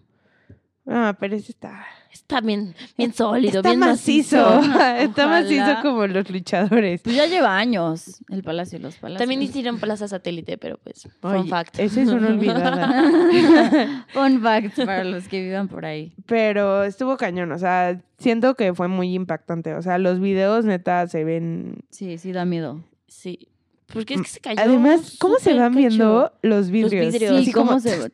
Ah, 0.87 1.17
pero 1.19 1.37
ese 1.37 1.53
está. 1.53 1.87
Está 2.13 2.41
bien, 2.41 2.75
bien 2.99 3.15
sólido, 3.15 3.59
está 3.61 3.71
bien 3.71 3.81
macizo. 3.81 4.61
está 4.99 5.29
macizo 5.29 5.77
como 5.81 6.07
los 6.07 6.29
luchadores. 6.29 7.01
Pues 7.03 7.17
ya 7.17 7.27
lleva 7.27 7.57
años 7.57 8.21
el 8.29 8.43
Palacio 8.43 8.79
de 8.79 8.85
los 8.85 8.97
Palacios. 8.97 9.21
También 9.21 9.43
hicieron 9.43 9.79
Plaza 9.79 10.09
Satélite, 10.09 10.59
pero 10.59 10.77
pues, 10.79 11.09
fun 11.21 11.37
Oye, 11.37 11.49
fact. 11.49 11.79
Ese 11.79 12.03
es 12.03 12.09
una 12.09 12.29
olvidada. 12.29 14.05
Fun 14.13 14.43
facts 14.43 14.77
para 14.77 15.05
los 15.05 15.29
que 15.29 15.43
vivan 15.43 15.69
por 15.69 15.87
ahí. 15.87 16.13
Pero 16.27 16.83
estuvo 16.83 17.17
cañón, 17.17 17.53
o 17.53 17.59
sea, 17.59 18.01
siento 18.19 18.55
que 18.55 18.75
fue 18.75 18.89
muy 18.89 19.15
impactante. 19.15 19.75
O 19.75 19.83
sea, 19.83 19.99
los 19.99 20.19
videos 20.19 20.65
neta 20.65 21.07
se 21.07 21.23
ven. 21.25 21.85
Sí, 21.91 22.19
sí 22.19 22.33
da 22.33 22.45
miedo. 22.45 22.83
Sí. 23.07 23.49
Porque 23.93 24.15
es 24.15 24.23
que 24.23 24.29
se 24.29 24.41
cayó. 24.41 24.61
Además, 24.61 25.17
¿cómo 25.21 25.37
se 25.39 25.55
van 25.55 25.73
cacho. 25.75 25.79
viendo 25.79 26.33
los 26.43 26.71
vidrios? 26.71 27.13
vidrios. 27.13 27.37
Sí, 27.37 27.43
Así 27.43 27.53
cómo 27.53 27.69
como- 27.69 27.81
se... 27.81 28.11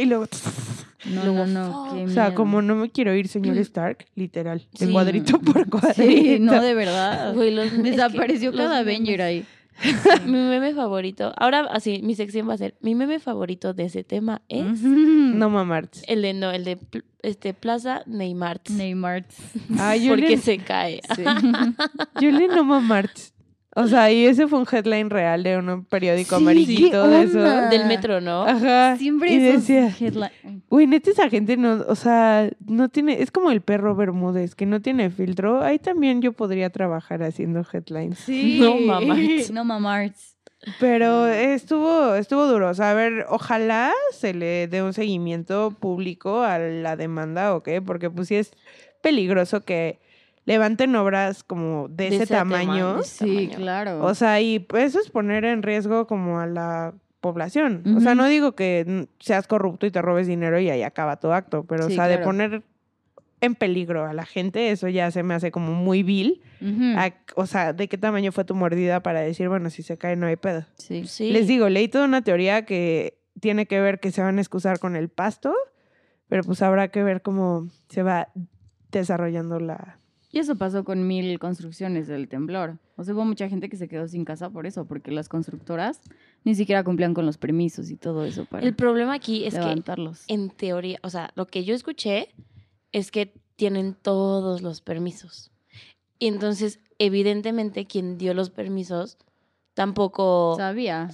Y 0.00 0.04
luego- 0.06 0.26
No, 1.06 1.22
Luego, 1.24 1.46
no, 1.46 1.68
no, 1.94 2.04
O 2.04 2.08
sea, 2.08 2.24
miedo. 2.24 2.34
como 2.34 2.62
no 2.62 2.74
me 2.74 2.90
quiero 2.90 3.14
ir, 3.14 3.28
señor 3.28 3.56
Stark, 3.58 4.06
literal. 4.16 4.66
De 4.76 4.86
Sí. 4.86 4.92
cuadrito 4.92 5.38
por 5.40 5.68
cuadrito. 5.70 6.02
Sí, 6.02 6.38
no, 6.40 6.60
de 6.60 6.74
verdad. 6.74 7.32
Güey, 7.32 7.54
los- 7.54 7.66
es 7.66 7.72
que 7.82 7.90
Desapareció 7.92 8.50
los 8.50 8.58
cada 8.60 8.78
Avenger 8.78 9.22
ahí. 9.22 9.44
Mi 10.24 10.32
meme 10.32 10.74
favorito. 10.74 11.32
Ahora, 11.36 11.68
así, 11.70 12.00
mi 12.02 12.14
sección 12.16 12.48
va 12.48 12.54
a 12.54 12.58
ser. 12.58 12.74
Mi 12.80 12.94
meme 12.96 13.20
favorito 13.20 13.72
de 13.72 13.84
ese 13.84 14.02
tema 14.02 14.42
es. 14.48 14.82
No 14.82 15.48
mamarts. 15.48 16.02
El 16.08 16.22
de, 16.22 16.32
no, 16.34 16.50
el 16.50 16.64
de 16.64 16.78
este, 17.22 17.54
Plaza 17.54 18.02
Neymar. 18.06 18.60
Neymar. 18.70 19.26
Yo 20.02 20.08
Porque 20.08 20.30
le, 20.30 20.38
se 20.38 20.58
cae. 20.58 21.02
Sí. 21.14 21.22
yo 22.20 22.30
le 22.32 22.48
no 22.48 22.64
mamarts. 22.64 23.32
O 23.78 23.86
sea, 23.88 24.10
y 24.10 24.24
ese 24.26 24.48
fue 24.48 24.58
un 24.58 24.66
headline 24.70 25.10
real 25.10 25.42
de 25.42 25.58
un 25.58 25.84
periódico 25.84 26.36
Sí, 26.38 26.42
amarillito 26.42 27.02
¿qué 27.04 27.08
de 27.10 27.22
eso. 27.24 27.38
Del 27.68 27.84
metro, 27.86 28.22
¿no? 28.22 28.42
Ajá. 28.46 28.96
Siempre 28.96 29.32
y 29.34 29.38
decía, 29.38 29.88
headline- 30.00 30.62
güey, 30.70 30.86
neta 30.86 31.10
esa 31.10 31.28
gente 31.28 31.58
no, 31.58 31.84
o 31.86 31.94
sea, 31.94 32.48
no 32.66 32.88
tiene, 32.88 33.20
es 33.20 33.30
como 33.30 33.50
el 33.50 33.60
perro 33.60 33.94
Bermúdez, 33.94 34.54
que 34.54 34.64
no 34.64 34.80
tiene 34.80 35.10
filtro. 35.10 35.60
Ahí 35.62 35.78
también 35.78 36.22
yo 36.22 36.32
podría 36.32 36.70
trabajar 36.70 37.22
haciendo 37.22 37.62
headlines. 37.70 38.18
Sí. 38.20 38.58
No 38.62 38.76
mamarts. 38.78 39.50
No 39.50 39.64
mamarts. 39.64 40.36
Pero 40.80 41.26
estuvo, 41.28 42.14
estuvo 42.14 42.46
duro. 42.46 42.70
O 42.70 42.74
sea, 42.74 42.90
a 42.92 42.94
ver, 42.94 43.26
ojalá 43.28 43.92
se 44.12 44.32
le 44.32 44.66
dé 44.68 44.82
un 44.82 44.94
seguimiento 44.94 45.70
público 45.78 46.42
a 46.42 46.58
la 46.58 46.96
demanda 46.96 47.54
o 47.54 47.62
qué, 47.62 47.82
porque 47.82 48.08
pues 48.10 48.28
sí 48.28 48.36
es 48.36 48.52
peligroso 49.02 49.64
que 49.64 50.00
levanten 50.46 50.96
obras 50.96 51.44
como 51.44 51.88
de, 51.88 52.08
De 52.08 52.14
ese, 52.16 52.24
ese 52.24 52.34
tamaño. 52.34 52.66
tamaño. 52.66 53.02
Sí, 53.02 53.48
tamaño. 53.48 53.56
claro. 53.58 54.04
O 54.04 54.14
sea, 54.14 54.40
y 54.40 54.66
eso 54.78 54.98
es 55.00 55.10
poner 55.10 55.44
en 55.44 55.62
riesgo 55.62 56.06
como 56.06 56.40
a 56.40 56.46
la 56.46 56.94
población. 57.20 57.82
O 57.96 58.00
sea, 58.00 58.14
no 58.14 58.26
digo 58.26 58.52
que 58.52 59.08
seas 59.18 59.46
corrupto 59.48 59.84
y 59.86 59.90
te 59.90 60.00
robes 60.00 60.26
dinero 60.28 60.58
y 60.60 60.70
ahí 60.70 60.82
acaba 60.82 61.18
tu 61.18 61.32
acto, 61.32 61.64
pero 61.64 61.86
o 61.86 61.90
sea, 61.90 62.06
de 62.08 62.18
poner 62.18 62.62
en 63.42 63.54
peligro 63.54 64.06
a 64.06 64.14
la 64.14 64.24
gente, 64.24 64.70
eso 64.70 64.88
ya 64.88 65.10
se 65.10 65.22
me 65.22 65.34
hace 65.34 65.50
como 65.50 65.72
muy 65.74 66.02
vil. 66.02 66.40
A- 66.96 67.12
o 67.34 67.46
sea, 67.46 67.72
¿de 67.72 67.88
qué 67.88 67.98
tamaño 67.98 68.30
fue 68.32 68.44
tu 68.44 68.54
mordida 68.54 69.02
para 69.02 69.20
decir, 69.20 69.48
bueno, 69.48 69.68
si 69.70 69.82
se 69.82 69.98
cae 69.98 70.16
no 70.16 70.26
hay 70.26 70.36
pedo? 70.36 70.64
Sí. 70.76 71.04
Sí. 71.06 71.30
Les 71.32 71.46
digo, 71.48 71.68
leí 71.68 71.88
toda 71.88 72.04
una 72.06 72.22
teoría 72.22 72.64
que 72.64 73.18
tiene 73.40 73.66
que 73.66 73.80
ver 73.80 73.98
que 74.00 74.10
se 74.12 74.22
van 74.22 74.38
a 74.38 74.40
excusar 74.40 74.78
con 74.78 74.94
el 74.96 75.08
pasto, 75.10 75.52
pero 76.28 76.44
pues 76.44 76.62
habrá 76.62 76.88
que 76.88 77.02
ver 77.02 77.20
cómo 77.22 77.68
se 77.88 78.02
va 78.04 78.28
desarrollando 78.92 79.58
la... 79.60 79.98
Y 80.36 80.38
eso 80.38 80.54
pasó 80.54 80.84
con 80.84 81.06
mil 81.06 81.38
construcciones 81.38 82.08
del 82.08 82.28
temblor. 82.28 82.78
O 82.96 83.04
sea, 83.04 83.14
hubo 83.14 83.24
mucha 83.24 83.48
gente 83.48 83.70
que 83.70 83.78
se 83.78 83.88
quedó 83.88 84.06
sin 84.06 84.26
casa 84.26 84.50
por 84.50 84.66
eso, 84.66 84.84
porque 84.84 85.10
las 85.10 85.30
constructoras 85.30 86.02
ni 86.44 86.54
siquiera 86.54 86.84
cumplían 86.84 87.14
con 87.14 87.24
los 87.24 87.38
permisos 87.38 87.90
y 87.90 87.96
todo 87.96 88.22
eso 88.22 88.44
para 88.44 88.62
El 88.62 88.74
problema 88.74 89.14
aquí 89.14 89.46
es 89.46 89.54
que, 89.54 89.60
levantarlos. 89.60 90.24
en 90.28 90.50
teoría, 90.50 90.98
o 91.02 91.08
sea, 91.08 91.30
lo 91.36 91.46
que 91.46 91.64
yo 91.64 91.74
escuché 91.74 92.34
es 92.92 93.10
que 93.10 93.32
tienen 93.56 93.94
todos 93.94 94.60
los 94.60 94.82
permisos. 94.82 95.52
Y 96.18 96.26
entonces, 96.26 96.80
evidentemente, 96.98 97.86
quien 97.86 98.18
dio 98.18 98.34
los 98.34 98.50
permisos 98.50 99.16
tampoco, 99.72 100.56
Sabía. 100.58 101.08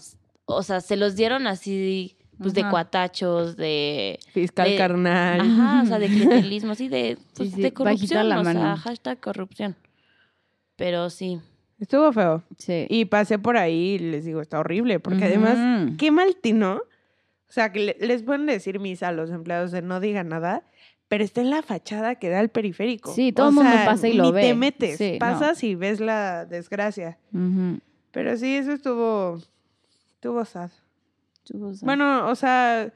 o 0.46 0.64
sea, 0.64 0.80
se 0.80 0.96
los 0.96 1.14
dieron 1.14 1.46
así, 1.46 2.16
pues 2.42 2.54
de 2.54 2.68
cuatachos, 2.68 3.56
de... 3.56 4.18
Fiscal 4.32 4.68
De- 4.70 4.76
carnal. 4.76 5.40
Ajá, 5.40 5.82
o 5.82 5.86
sea, 5.86 5.98
de 5.98 6.06
clientelismo, 6.08 6.72
así 6.72 6.88
de, 6.88 7.16
pues, 7.36 7.52
sí, 7.52 7.62
de 7.62 7.72
corrupción, 7.72 8.28
la 8.28 8.40
o 8.40 8.44
sea, 8.44 8.76
hashtag 8.76 9.20
corrupción. 9.20 9.76
Pero 10.76 11.10
sí. 11.10 11.40
Estuvo 11.78 12.12
feo. 12.12 12.42
Sí. 12.58 12.86
Y 12.88 13.06
pasé 13.06 13.38
por 13.38 13.56
ahí 13.56 13.94
y 13.94 13.98
les 13.98 14.24
digo, 14.24 14.40
está 14.40 14.60
horrible, 14.60 15.00
porque 15.00 15.24
además, 15.24 15.90
qué 15.98 16.10
mal 16.10 16.36
tino. 16.40 16.74
O 17.48 17.52
sea, 17.52 17.70
que 17.72 17.80
le- 17.80 17.96
les 18.00 18.22
pueden 18.22 18.46
decir 18.46 18.78
misa 18.80 19.08
a 19.08 19.12
los 19.12 19.30
empleados 19.30 19.72
de 19.72 19.82
no 19.82 20.00
digan 20.00 20.28
nada, 20.28 20.62
pero 21.08 21.22
está 21.24 21.40
en 21.42 21.50
la 21.50 21.60
fachada 21.62 22.14
que 22.14 22.30
da 22.30 22.40
al 22.40 22.48
periférico. 22.48 23.12
Sí, 23.14 23.32
todo 23.32 23.46
O 23.46 23.48
el 23.50 23.54
mundo 23.56 23.70
sea, 23.70 23.84
pasa 23.84 24.08
y 24.08 24.14
lo 24.14 24.24
ni 24.24 24.32
ve. 24.32 24.40
te 24.42 24.54
metes, 24.54 24.96
Sí, 24.96 25.12
no. 25.12 25.18
pasas 25.18 25.62
y 25.62 25.74
ves 25.74 26.00
la 26.00 26.46
desgracia. 26.46 27.18
Pero 28.12 28.36
sí, 28.36 28.54
eso 28.56 28.72
estuvo, 28.72 29.38
estuvo 30.14 30.44
sad. 30.46 30.70
Estuvo. 31.44 31.72
Bueno, 31.82 32.28
o 32.28 32.34
sea, 32.34 32.92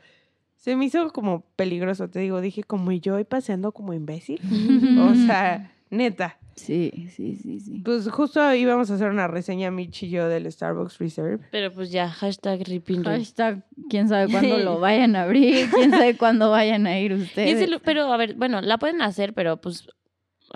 se 0.56 0.76
me 0.76 0.84
hizo 0.86 1.10
como 1.12 1.40
peligroso, 1.56 2.08
te 2.08 2.20
digo, 2.20 2.40
dije 2.40 2.62
como 2.64 2.92
y 2.92 3.00
yo 3.00 3.18
y 3.18 3.24
paseando 3.24 3.72
como 3.72 3.92
imbécil. 3.92 4.40
o 5.00 5.14
sea, 5.14 5.72
neta. 5.90 6.38
Sí, 6.54 7.08
sí, 7.14 7.36
sí, 7.36 7.60
sí. 7.60 7.82
Pues 7.84 8.08
justo 8.08 8.54
íbamos 8.54 8.90
a 8.90 8.94
hacer 8.94 9.10
una 9.10 9.26
reseña, 9.28 9.70
Mitch 9.70 10.04
y 10.04 10.08
yo, 10.08 10.26
del 10.26 10.50
Starbucks 10.50 10.96
Reserve. 10.98 11.44
Pero 11.50 11.70
pues 11.70 11.90
ya, 11.90 12.08
hashtag 12.08 12.60
Ripin 12.66 13.04
Rip. 13.04 13.06
Hashtag, 13.18 13.62
quién 13.90 14.08
sabe 14.08 14.30
cuándo 14.32 14.56
lo 14.58 14.80
vayan 14.80 15.16
a 15.16 15.24
abrir, 15.24 15.68
quién 15.70 15.90
sabe 15.90 16.16
cuándo 16.16 16.50
vayan 16.50 16.86
a 16.86 16.98
ir 16.98 17.12
ustedes. 17.12 17.68
pero, 17.84 18.10
a 18.10 18.16
ver, 18.16 18.34
bueno, 18.36 18.62
la 18.62 18.78
pueden 18.78 19.02
hacer, 19.02 19.34
pero 19.34 19.60
pues 19.60 19.86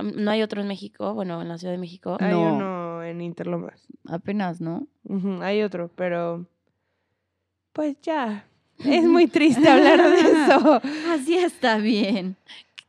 no 0.02 0.30
hay 0.30 0.40
otro 0.40 0.62
en 0.62 0.68
México, 0.68 1.12
bueno, 1.12 1.42
en 1.42 1.48
la 1.48 1.58
Ciudad 1.58 1.74
de 1.74 1.78
México. 1.78 2.16
Hay 2.18 2.32
No. 2.32 2.54
uno 2.56 3.02
en 3.02 3.20
Interlomas. 3.20 3.86
Apenas, 4.08 4.62
¿no? 4.62 4.86
Hay 5.42 5.60
otro, 5.62 5.90
pero 5.96 6.46
pues 7.72 7.96
ya. 8.02 8.46
Es 8.78 9.04
muy 9.04 9.26
triste 9.26 9.68
hablar 9.68 10.02
de 10.02 10.20
eso. 10.20 10.80
Así 11.10 11.36
está 11.36 11.76
bien. 11.78 12.36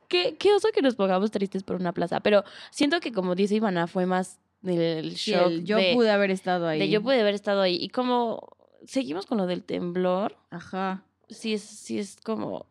Qué, 0.08 0.36
qué 0.38 0.54
oso 0.54 0.70
que 0.74 0.82
nos 0.82 0.96
pongamos 0.96 1.32
tristes 1.32 1.64
por 1.64 1.78
una 1.78 1.94
plaza, 1.94 2.20
pero 2.20 2.44
siento 2.70 3.00
que 3.00 3.12
como 3.12 3.36
dice 3.36 3.56
Ivana, 3.56 3.88
fue 3.88 4.06
más 4.06 4.40
del 4.62 5.14
shock 5.14 5.48
el 5.48 5.66
yo 5.66 5.78
de, 5.78 5.94
pude 5.94 6.12
haber 6.12 6.32
estado 6.32 6.68
ahí. 6.68 6.80
de 6.80 6.90
yo 6.90 7.02
pude 7.02 7.20
haber 7.20 7.34
estado 7.34 7.62
ahí. 7.62 7.78
Y 7.80 7.90
como 7.90 8.50
seguimos 8.86 9.26
con 9.26 9.38
lo 9.38 9.48
del 9.48 9.64
temblor, 9.64 10.38
Ajá. 10.50 11.04
sí 11.30 11.54
es, 11.54 11.62
sí 11.62 12.00
es 12.00 12.18
como, 12.24 12.66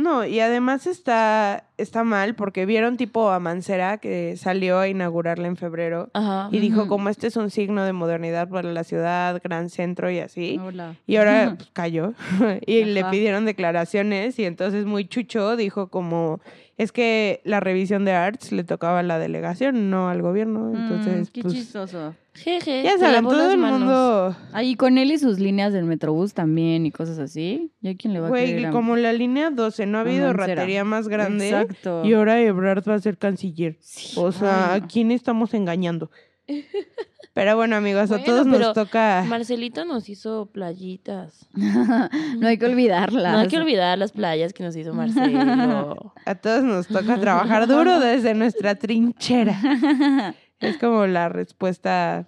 No, 0.00 0.24
y 0.24 0.40
además 0.40 0.86
está, 0.86 1.68
está 1.76 2.04
mal 2.04 2.34
porque 2.34 2.64
vieron 2.64 2.96
tipo 2.96 3.30
a 3.30 3.38
Mancera 3.38 3.98
que 3.98 4.36
salió 4.36 4.78
a 4.78 4.88
inaugurarla 4.88 5.46
en 5.46 5.56
febrero 5.56 6.08
ajá. 6.14 6.48
y 6.50 6.58
dijo 6.58 6.88
como 6.88 7.10
este 7.10 7.26
es 7.26 7.36
un 7.36 7.50
signo 7.50 7.84
de 7.84 7.92
modernidad 7.92 8.48
para 8.48 8.72
la 8.72 8.82
ciudad, 8.82 9.40
gran 9.44 9.68
centro 9.68 10.10
y 10.10 10.20
así. 10.20 10.58
Hola. 10.64 10.94
Y 11.06 11.16
ahora 11.16 11.54
pues, 11.56 11.70
cayó 11.74 12.14
y 12.66 12.84
le 12.84 13.04
pidieron 13.04 13.44
declaraciones 13.44 14.38
y 14.38 14.44
entonces 14.44 14.86
muy 14.86 15.06
chucho 15.06 15.56
dijo 15.56 15.88
como 15.88 16.40
es 16.82 16.92
que 16.92 17.40
la 17.44 17.60
revisión 17.60 18.04
de 18.04 18.12
arts 18.12 18.52
le 18.52 18.64
tocaba 18.64 19.00
a 19.00 19.02
la 19.02 19.18
delegación, 19.18 19.90
no 19.90 20.08
al 20.08 20.22
gobierno. 20.22 20.72
Entonces, 20.74 21.28
Mm, 21.28 21.32
qué 21.32 21.42
pues, 21.42 21.54
chistoso. 21.54 22.14
Jeje, 22.32 22.82
ya 22.84 22.92
se 22.92 23.00
saben, 23.00 23.24
todo 23.24 23.38
las 23.38 23.52
el 23.52 23.58
manos. 23.58 23.78
mundo, 23.80 24.36
Ahí 24.52 24.76
con 24.76 24.96
él 24.98 25.10
y 25.10 25.18
sus 25.18 25.40
líneas 25.40 25.72
del 25.72 25.84
Metrobús 25.84 26.32
también 26.32 26.86
y 26.86 26.90
cosas 26.92 27.18
así. 27.18 27.72
¿Ya 27.80 27.94
quién 27.96 28.14
le 28.14 28.20
va 28.20 28.26
a 28.28 28.30
güey, 28.30 28.64
a- 28.64 28.70
como 28.70 28.96
la 28.96 29.12
línea 29.12 29.50
12, 29.50 29.84
no 29.86 29.98
ha 29.98 30.00
a 30.02 30.04
habido 30.04 30.26
Mancera? 30.28 30.46
ratería 30.54 30.84
más 30.84 31.08
grande. 31.08 31.48
Exacto. 31.50 32.02
Y 32.04 32.14
ahora 32.14 32.40
Ebrard 32.40 32.88
va 32.88 32.94
a 32.94 33.00
ser 33.00 33.18
canciller. 33.18 33.76
Sí. 33.80 34.14
O 34.16 34.30
sea, 34.32 34.72
Ay, 34.74 34.80
¿a 34.80 34.86
quién 34.86 35.10
estamos 35.10 35.52
engañando? 35.54 36.10
Pero 37.32 37.56
bueno, 37.56 37.76
amigos, 37.76 38.10
a 38.10 38.22
todos 38.22 38.44
nos 38.46 38.72
toca. 38.74 39.24
Marcelito 39.26 39.84
nos 39.84 40.08
hizo 40.08 40.46
playitas. 40.46 41.48
no 41.54 42.48
hay 42.48 42.58
que 42.58 42.66
olvidarlas. 42.66 43.32
No 43.32 43.38
hay 43.38 43.48
que 43.48 43.56
olvidar 43.56 43.96
las 43.98 44.12
playas 44.12 44.52
que 44.52 44.64
nos 44.64 44.74
hizo 44.74 44.92
Marcelo. 44.92 46.12
A 46.26 46.34
todos 46.34 46.64
nos 46.64 46.88
toca 46.88 47.18
trabajar 47.20 47.66
duro 47.68 48.00
desde 48.00 48.34
nuestra 48.34 48.74
trinchera. 48.74 49.56
Es 50.60 50.76
como 50.76 51.06
la 51.06 51.30
respuesta 51.30 52.26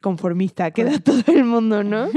conformista 0.00 0.70
que 0.70 0.84
da 0.84 0.98
todo 1.00 1.22
el 1.26 1.44
mundo, 1.44 1.84
¿no? 1.84 2.08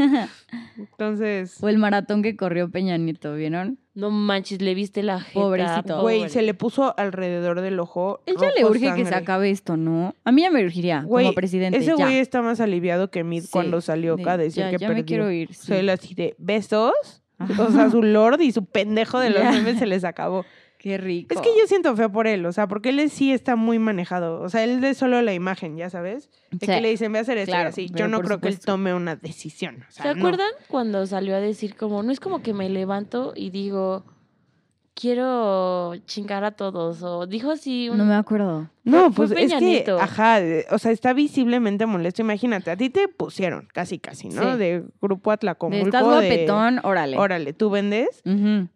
Entonces, 0.77 1.61
O 1.61 1.67
el 1.67 1.77
maratón 1.77 2.23
que 2.23 2.37
corrió 2.37 2.71
Peña 2.71 2.97
Nieto, 2.97 3.33
¿vieron? 3.33 3.77
No 3.97 4.11
manches, 4.11 4.61
le 4.61 4.75
viste 4.75 5.01
la 5.01 5.19
jeta. 5.19 5.39
Pobrecito. 5.39 6.01
güey, 6.01 6.29
se 6.29 6.43
le 6.43 6.53
puso 6.53 6.93
alrededor 6.99 7.61
del 7.61 7.79
ojo. 7.79 8.19
Él 8.27 8.35
ya 8.39 8.51
le 8.55 8.63
urge 8.63 8.93
que 8.93 9.05
se 9.05 9.15
acabe 9.15 9.49
esto, 9.49 9.75
¿no? 9.75 10.13
A 10.23 10.31
mí 10.31 10.43
ya 10.43 10.51
me 10.51 10.63
urgiría 10.63 11.01
Güey, 11.01 11.25
como 11.25 11.33
presidente. 11.33 11.79
Ese 11.79 11.95
güey 11.95 12.19
está 12.19 12.43
más 12.43 12.59
aliviado 12.59 13.09
que 13.09 13.23
Mid 13.23 13.41
Sí, 13.41 13.49
cuando 13.51 13.81
salió 13.81 14.15
de- 14.15 14.21
acá 14.21 14.33
a 14.33 14.37
decir 14.37 14.63
ya, 14.65 14.69
que 14.69 14.77
ya 14.77 14.87
perdió. 14.87 15.01
me 15.01 15.05
quiero 15.05 15.31
ir. 15.31 15.51
Sí. 15.51 15.73
él 15.73 15.89
así 15.89 16.13
de 16.13 16.35
besos. 16.37 16.93
O 17.39 17.71
sea, 17.71 17.89
su 17.89 18.03
lord 18.03 18.39
y 18.41 18.51
su 18.51 18.65
pendejo 18.65 19.19
de 19.19 19.31
los 19.31 19.43
memes 19.43 19.79
se 19.79 19.87
les 19.87 20.03
acabó. 20.03 20.45
Qué 20.87 20.97
rico. 20.97 21.35
Es 21.35 21.41
que 21.41 21.49
yo 21.49 21.67
siento 21.67 21.93
feo 21.97 22.09
por 22.11 22.27
él, 22.27 22.45
o 22.45 22.51
sea, 22.53 22.67
porque 22.67 22.89
él 22.89 23.09
sí 23.09 23.33
está 23.33 23.55
muy 23.57 23.77
manejado. 23.77 24.39
O 24.41 24.47
sea, 24.47 24.63
él 24.63 24.79
de 24.79 24.93
solo 24.93 25.21
la 25.21 25.33
imagen, 25.33 25.75
ya 25.75 25.89
sabes. 25.89 26.29
De 26.51 26.65
Sí. 26.65 26.71
que 26.71 26.79
le 26.81 26.89
dicen, 26.89 27.11
ve 27.11 27.19
a 27.19 27.21
hacer 27.23 27.37
esto 27.37 27.51
y 27.51 27.53
Claro, 27.53 27.69
así. 27.69 27.89
Yo 27.93 28.07
no 28.07 28.21
creo 28.21 28.39
que 28.39 28.47
él 28.47 28.59
tome 28.59 28.93
una 28.93 29.17
decisión. 29.17 29.83
O 29.87 29.91
sea, 29.91 30.03
¿Se 30.05 30.13
no. 30.15 30.19
acuerdan 30.21 30.47
cuando 30.69 31.05
salió 31.05 31.35
a 31.35 31.39
decir 31.39 31.75
como, 31.75 32.03
no 32.03 32.11
es 32.13 32.19
como 32.21 32.41
que 32.41 32.53
me 32.53 32.69
levanto 32.69 33.33
y 33.35 33.49
digo, 33.49 34.05
quiero 34.99 35.93
chingar 36.05 36.43
a 36.43 36.51
todos. 36.51 37.01
O 37.03 37.27
dijo 37.27 37.51
así. 37.51 37.89
un- 37.89 37.97
No 37.97 38.05
me 38.05 38.15
acuerdo. 38.15 38.69
No, 38.83 39.11
Fue 39.11 39.27
pues 39.27 39.31
es 39.51 39.53
que, 39.55 39.85
ajá, 39.99 40.39
o 40.71 40.79
sea, 40.79 40.91
está 40.91 41.13
visiblemente 41.13 41.85
molesto. 41.85 42.21
Imagínate, 42.21 42.71
a 42.71 42.77
ti 42.77 42.89
te 42.89 43.07
pusieron 43.09 43.67
casi, 43.73 43.99
casi, 43.99 44.29
¿no? 44.29 44.53
Sí. 44.53 44.57
De 44.57 44.83
Grupo 45.01 45.29
De 45.29 45.35
Atlacomulco. 45.35 45.85
estás 45.87 46.01
de, 46.03 46.07
guapetón, 46.09 46.79
órale. 46.83 47.17
Órale, 47.17 47.53
¿tú 47.53 47.69
vendes? 47.69 48.21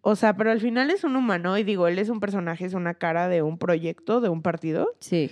O 0.02 0.14
sea, 0.16 0.36
pero 0.36 0.50
al 0.50 0.60
final 0.60 0.90
es 0.90 1.04
un 1.04 1.16
humano 1.16 1.56
y 1.58 1.64
digo, 1.64 1.88
él 1.88 1.98
es 1.98 2.08
un 2.10 2.20
personaje, 2.20 2.64
es 2.66 2.74
una 2.74 2.94
cara 2.94 3.28
de 3.28 3.42
un 3.42 3.58
proyecto, 3.58 4.20
de 4.20 4.28
un 4.28 4.42
partido. 4.42 4.88
Sí. 5.00 5.30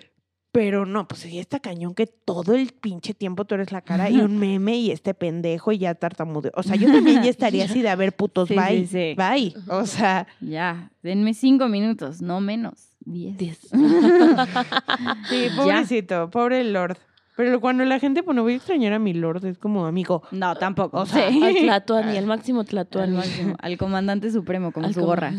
Pero 0.52 0.84
no, 0.84 1.06
pues 1.06 1.20
sí 1.20 1.38
está 1.38 1.60
cañón 1.60 1.94
que 1.94 2.06
todo 2.06 2.54
el 2.54 2.72
pinche 2.72 3.14
tiempo 3.14 3.44
tú 3.44 3.54
eres 3.54 3.70
la 3.70 3.82
cara 3.82 4.10
y 4.10 4.16
un 4.20 4.36
meme 4.38 4.76
y 4.76 4.90
este 4.90 5.14
pendejo 5.14 5.70
y 5.70 5.78
ya 5.78 5.94
tartamudeo. 5.94 6.50
O 6.56 6.64
sea, 6.64 6.74
yo 6.74 6.90
también 6.90 7.22
ya 7.22 7.30
estaría 7.30 7.66
así 7.66 7.82
de 7.82 7.88
a 7.88 7.94
ver 7.94 8.14
putos, 8.16 8.48
Sí, 8.48 8.56
bye, 8.56 8.86
sí, 8.86 8.86
sí. 8.86 9.14
bye. 9.16 9.54
O 9.68 9.86
sea, 9.86 10.26
Ya, 10.40 10.90
denme 11.02 11.34
cinco 11.34 11.68
minutos, 11.68 12.20
no 12.20 12.40
menos. 12.40 12.88
Diez. 13.00 13.36
Diez. 13.38 13.58
sí, 15.28 15.46
pobrecito, 15.56 16.30
pobre 16.30 16.64
Lord. 16.64 16.98
Pero 17.42 17.58
cuando 17.58 17.86
la 17.86 17.98
gente, 17.98 18.20
bueno, 18.20 18.42
voy 18.42 18.52
a 18.52 18.56
extrañar 18.56 18.92
a 18.92 18.98
mi 18.98 19.14
Lord, 19.14 19.46
es 19.46 19.56
como 19.56 19.86
amigo. 19.86 20.22
No, 20.30 20.54
tampoco. 20.56 21.00
O 21.00 21.06
sea, 21.06 21.30
Sí. 21.30 21.42
Al 21.42 21.54
Tlatuani, 21.54 22.18
al 22.18 22.26
máximo 22.26 22.60
Al, 22.60 22.66
Tlatuani. 22.66 23.16
máximo, 23.16 23.54
al 23.58 23.78
comandante 23.78 24.30
supremo, 24.30 24.70
Al 24.76 24.92
su 24.92 25.00
com- 25.00 25.06
gorra. 25.08 25.32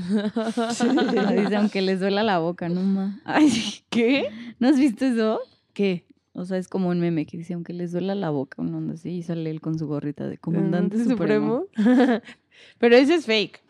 Dice, 1.36 1.56
aunque 1.58 1.84
les 1.84 2.00
duela 2.00 2.24
la 2.24 2.40
boca, 2.40 2.70
no 2.70 2.82
ma. 2.82 3.20
Ay, 3.24 3.50
sí. 3.52 3.84
¿Qué? 3.92 4.30
¿No 4.60 4.70
has 4.70 4.80
visto 4.80 5.06
eso? 5.06 5.42
¿Qué? 5.74 6.06
O 6.34 6.44
sea, 6.46 6.58
es 6.58 6.68
como 6.68 6.90
un 6.90 7.00
meme 7.00 7.28
que 7.28 7.38
dice, 7.38 7.54
aunque 7.54 7.74
les 7.74 7.92
duela 7.92 8.16
la 8.16 8.32
boca, 8.32 8.62
un 8.64 8.74
onda 8.74 8.94
así, 8.96 9.10
y 9.10 9.22
sale 9.22 9.50
él 9.52 9.62
con 9.62 9.78
su 9.78 9.86
gorrita 9.86 10.28
de 10.28 10.38
comandante 10.40 11.04
supremo. 11.04 11.66
Pero 12.80 12.96
ese 12.96 13.14
es 13.16 13.26
fake. 13.28 13.62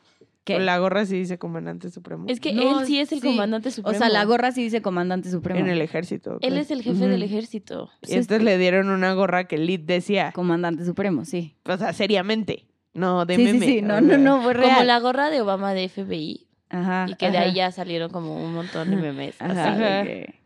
¿Qué? 0.52 0.56
O 0.58 0.60
la 0.60 0.78
gorra 0.80 1.06
sí 1.06 1.18
dice 1.18 1.38
comandante 1.38 1.90
supremo. 1.90 2.26
Es 2.28 2.40
que 2.40 2.54
No, 2.54 2.80
él 2.82 2.86
sí 2.88 3.00
es 3.00 3.12
el 3.12 3.22
sí. 3.22 3.28
comandante 3.28 3.70
O 3.70 3.72
supremo. 3.72 3.98
sea, 3.98 4.10
la 4.10 4.24
gorra 4.26 4.52
sí 4.52 4.64
dice 4.64 4.82
comandante 4.82 5.30
supremo. 5.30 5.60
en 5.60 5.68
el 5.70 5.82
ejército. 5.82 6.38
Él 6.42 6.58
es 6.58 6.72
el 6.72 6.82
jefe 6.84 7.08
del 7.08 7.24
ejército. 7.24 7.90
Y 8.04 8.14
entonces 8.14 8.44
le 8.44 8.58
dieron 8.58 8.90
una 8.90 9.14
gorra 9.14 9.46
que 9.46 9.58
Lid 9.58 9.82
decía, 9.82 10.32
Comandante 10.34 10.86
supremo, 10.86 11.26
sí. 11.26 11.56
o 11.66 11.78
sea, 11.78 11.94
seriamente. 11.94 12.66
No, 12.94 13.26
de 13.26 13.36
sí, 13.38 13.44
meme. 13.44 13.60
sí, 13.66 13.66
sí, 13.78 13.82
no, 13.82 13.96
o 13.96 14.02
no, 14.02 14.18
no, 14.18 14.42
fue 14.42 14.54
real. 14.54 14.70
Como 14.74 14.84
la 14.84 15.00
gorra 15.00 15.30
de 15.30 15.42
Obama 15.42 15.74
de 15.74 15.88
FBI. 15.88 16.48
Ajá. 16.70 17.06
Y 17.10 17.16
que 17.16 17.32
de 17.32 17.38
ahí 17.38 17.54
ya 17.54 17.72
salieron 17.72 18.12
como 18.12 18.36
un 18.44 18.54
montón 18.54 18.90
de 18.90 18.96
memes. 18.98 19.36
Ajá, 19.42 19.52
así. 19.74 19.82
Ajá. 19.84 20.04
que- 20.04 20.42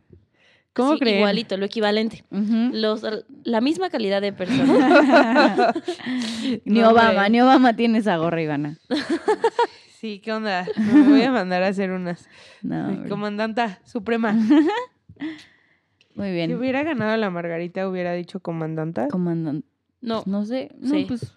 ¿Cómo 0.74 0.94
Sí, 0.96 1.00
creen? 1.00 1.18
Igualito, 1.20 1.56
lo 1.56 1.66
equivalente. 1.68 2.26
Los, 2.30 3.02
la 3.46 3.62
misma 3.62 3.90
calidad 3.90 4.22
de 4.22 4.34
persona. 4.34 5.74
Ni 6.66 6.82
No, 6.82 6.90
Obama, 6.90 7.30
ni 7.30 7.40
Obama 7.40 7.78
tiene 7.78 8.00
esa 8.00 8.18
gorra, 8.18 8.42
Ivana. 8.42 8.78
Sí, 10.06 10.20
¿qué 10.20 10.34
onda? 10.34 10.68
Me 10.78 11.02
voy 11.02 11.24
a 11.24 11.32
mandar 11.32 11.64
a 11.64 11.70
hacer 11.70 11.90
unas. 11.90 12.30
No. 12.62 13.06
Comandanta 13.10 13.80
suprema. 13.86 14.34
Muy 16.14 16.28
Si 16.28 16.32
bien. 16.34 16.54
hubiera 16.56 16.84
ganado 16.84 17.18
la 17.18 17.32
Margarita, 17.32 17.90
hubiera 17.90 18.14
dicho 18.14 18.40
comandanta. 18.40 19.08
Comandante. 19.08 19.68
No, 20.02 20.22
No 20.28 20.46
sé. 20.46 20.70
No, 20.80 20.90
Sí. 20.90 21.06
pues. 21.08 21.36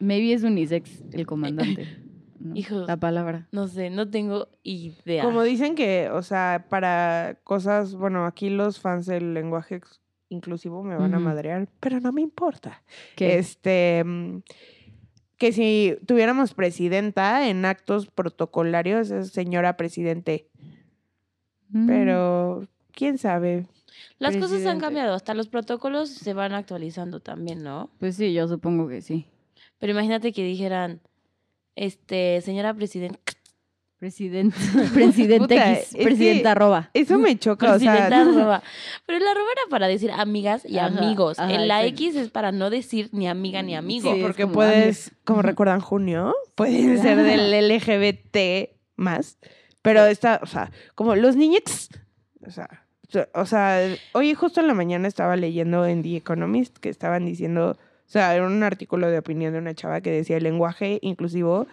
Maybe 0.00 0.32
es 0.32 0.42
unisex 0.42 1.04
el 1.12 1.26
comandante. 1.26 1.86
¿no? 2.40 2.56
Hijos. 2.56 2.88
La 2.88 2.96
palabra. 2.96 3.46
no 3.52 3.68
sé, 3.68 3.88
no 3.90 4.10
tengo 4.10 4.48
idea. 4.64 5.22
Como 5.22 5.44
dicen 5.44 5.76
que, 5.76 6.10
o 6.12 6.22
sea, 6.22 6.66
para 6.68 7.38
cosas, 7.44 7.94
bueno, 7.94 8.26
aquí 8.26 8.50
los 8.50 8.80
fans 8.80 9.06
del 9.06 9.32
lenguaje 9.32 9.80
inclusivo 10.28 10.82
me 10.82 10.96
van 10.96 11.14
a 11.14 11.20
madrear, 11.20 11.68
pero 11.78 12.00
no 12.00 12.10
me 12.12 12.20
importa. 12.20 12.82
¿Qué? 13.14 13.38
Este, 13.38 14.04
que 15.38 15.52
si 15.52 15.96
tuviéramos 16.06 16.52
presidenta 16.54 17.48
en 17.48 17.64
actos 17.64 18.06
protocolarios, 18.08 19.10
es 19.10 19.28
señora 19.30 19.76
presidente, 19.76 20.46
Mm. 21.70 21.86
pero 21.86 22.66
quién 22.92 23.18
sabe. 23.18 23.66
Las 24.18 24.36
cosas 24.36 24.64
han 24.66 24.80
cambiado, 24.80 25.14
hasta 25.14 25.34
los 25.34 25.48
protocolos 25.48 26.08
se 26.08 26.32
van 26.34 26.52
actualizando 26.52 27.20
también, 27.20 27.62
¿no? 27.62 27.90
Pues 27.98 28.16
sí, 28.16 28.32
yo 28.32 28.48
supongo 28.48 28.88
que 28.88 29.00
sí. 29.02 29.26
Pero 29.78 29.92
imagínate 29.92 30.32
que 30.32 30.42
dijeran, 30.42 31.00
este, 31.76 32.40
señora 32.40 32.74
presidenta, 32.74 33.20
Presidente, 33.98 34.56
presidente 34.94 35.38
Puta, 35.56 35.72
X, 35.72 35.88
es 35.88 35.94
que- 35.96 36.04
presidenta 36.04 36.52
arroba. 36.52 36.90
Eso 36.94 37.18
me 37.18 37.36
choca, 37.36 37.74
o 37.74 37.78
sea, 37.80 37.90
presidenta 37.92 38.20
arroba. 38.20 38.62
Pero 39.06 39.18
la 39.18 39.30
arroba 39.32 39.48
era 39.52 39.62
para 39.70 39.88
decir 39.88 40.12
amigas 40.12 40.64
y 40.64 40.78
Ajá, 40.78 40.86
amigos. 40.86 41.38
ajá, 41.38 41.52
En 41.52 41.66
la. 41.66 41.84
X 41.86 42.14
es 42.14 42.30
para 42.30 42.52
no 42.52 42.70
decir 42.70 43.08
ni 43.12 43.26
amiga 43.28 43.62
ni 43.62 43.74
amigo. 43.74 44.14
Sí, 44.14 44.20
porque 44.22 44.42
como, 44.42 44.54
puedes, 44.54 45.10
como 45.24 45.42
recuerdan 45.42 45.80
junio, 45.80 46.34
pueden 46.54 47.00
ser 47.02 47.16
del 47.22 47.50
LGBT 47.68 48.70
más, 48.96 49.38
pero 49.82 50.04
está, 50.06 50.38
o 50.42 50.46
sea, 50.46 50.70
como 50.94 51.16
los 51.16 51.34
niños, 51.34 51.88
o 52.46 52.50
sea, 52.50 52.68
o 53.34 53.46
sea, 53.46 53.80
hoy 54.12 54.34
justo 54.34 54.60
en 54.60 54.66
la 54.68 54.74
mañana 54.74 55.08
estaba 55.08 55.34
leyendo 55.36 55.86
en 55.86 56.02
The 56.02 56.16
Economist 56.16 56.76
que 56.78 56.88
estaban 56.88 57.24
diciendo, 57.26 57.70
o 57.72 58.10
sea, 58.10 58.34
era 58.34 58.46
un 58.46 58.62
artículo 58.62 59.10
de 59.10 59.18
opinión 59.18 59.52
de 59.54 59.58
una 59.58 59.74
chava 59.74 60.00
que 60.02 60.10
decía 60.12 60.36
el 60.36 60.44
lenguaje 60.44 60.98
inclusivo 61.02 61.66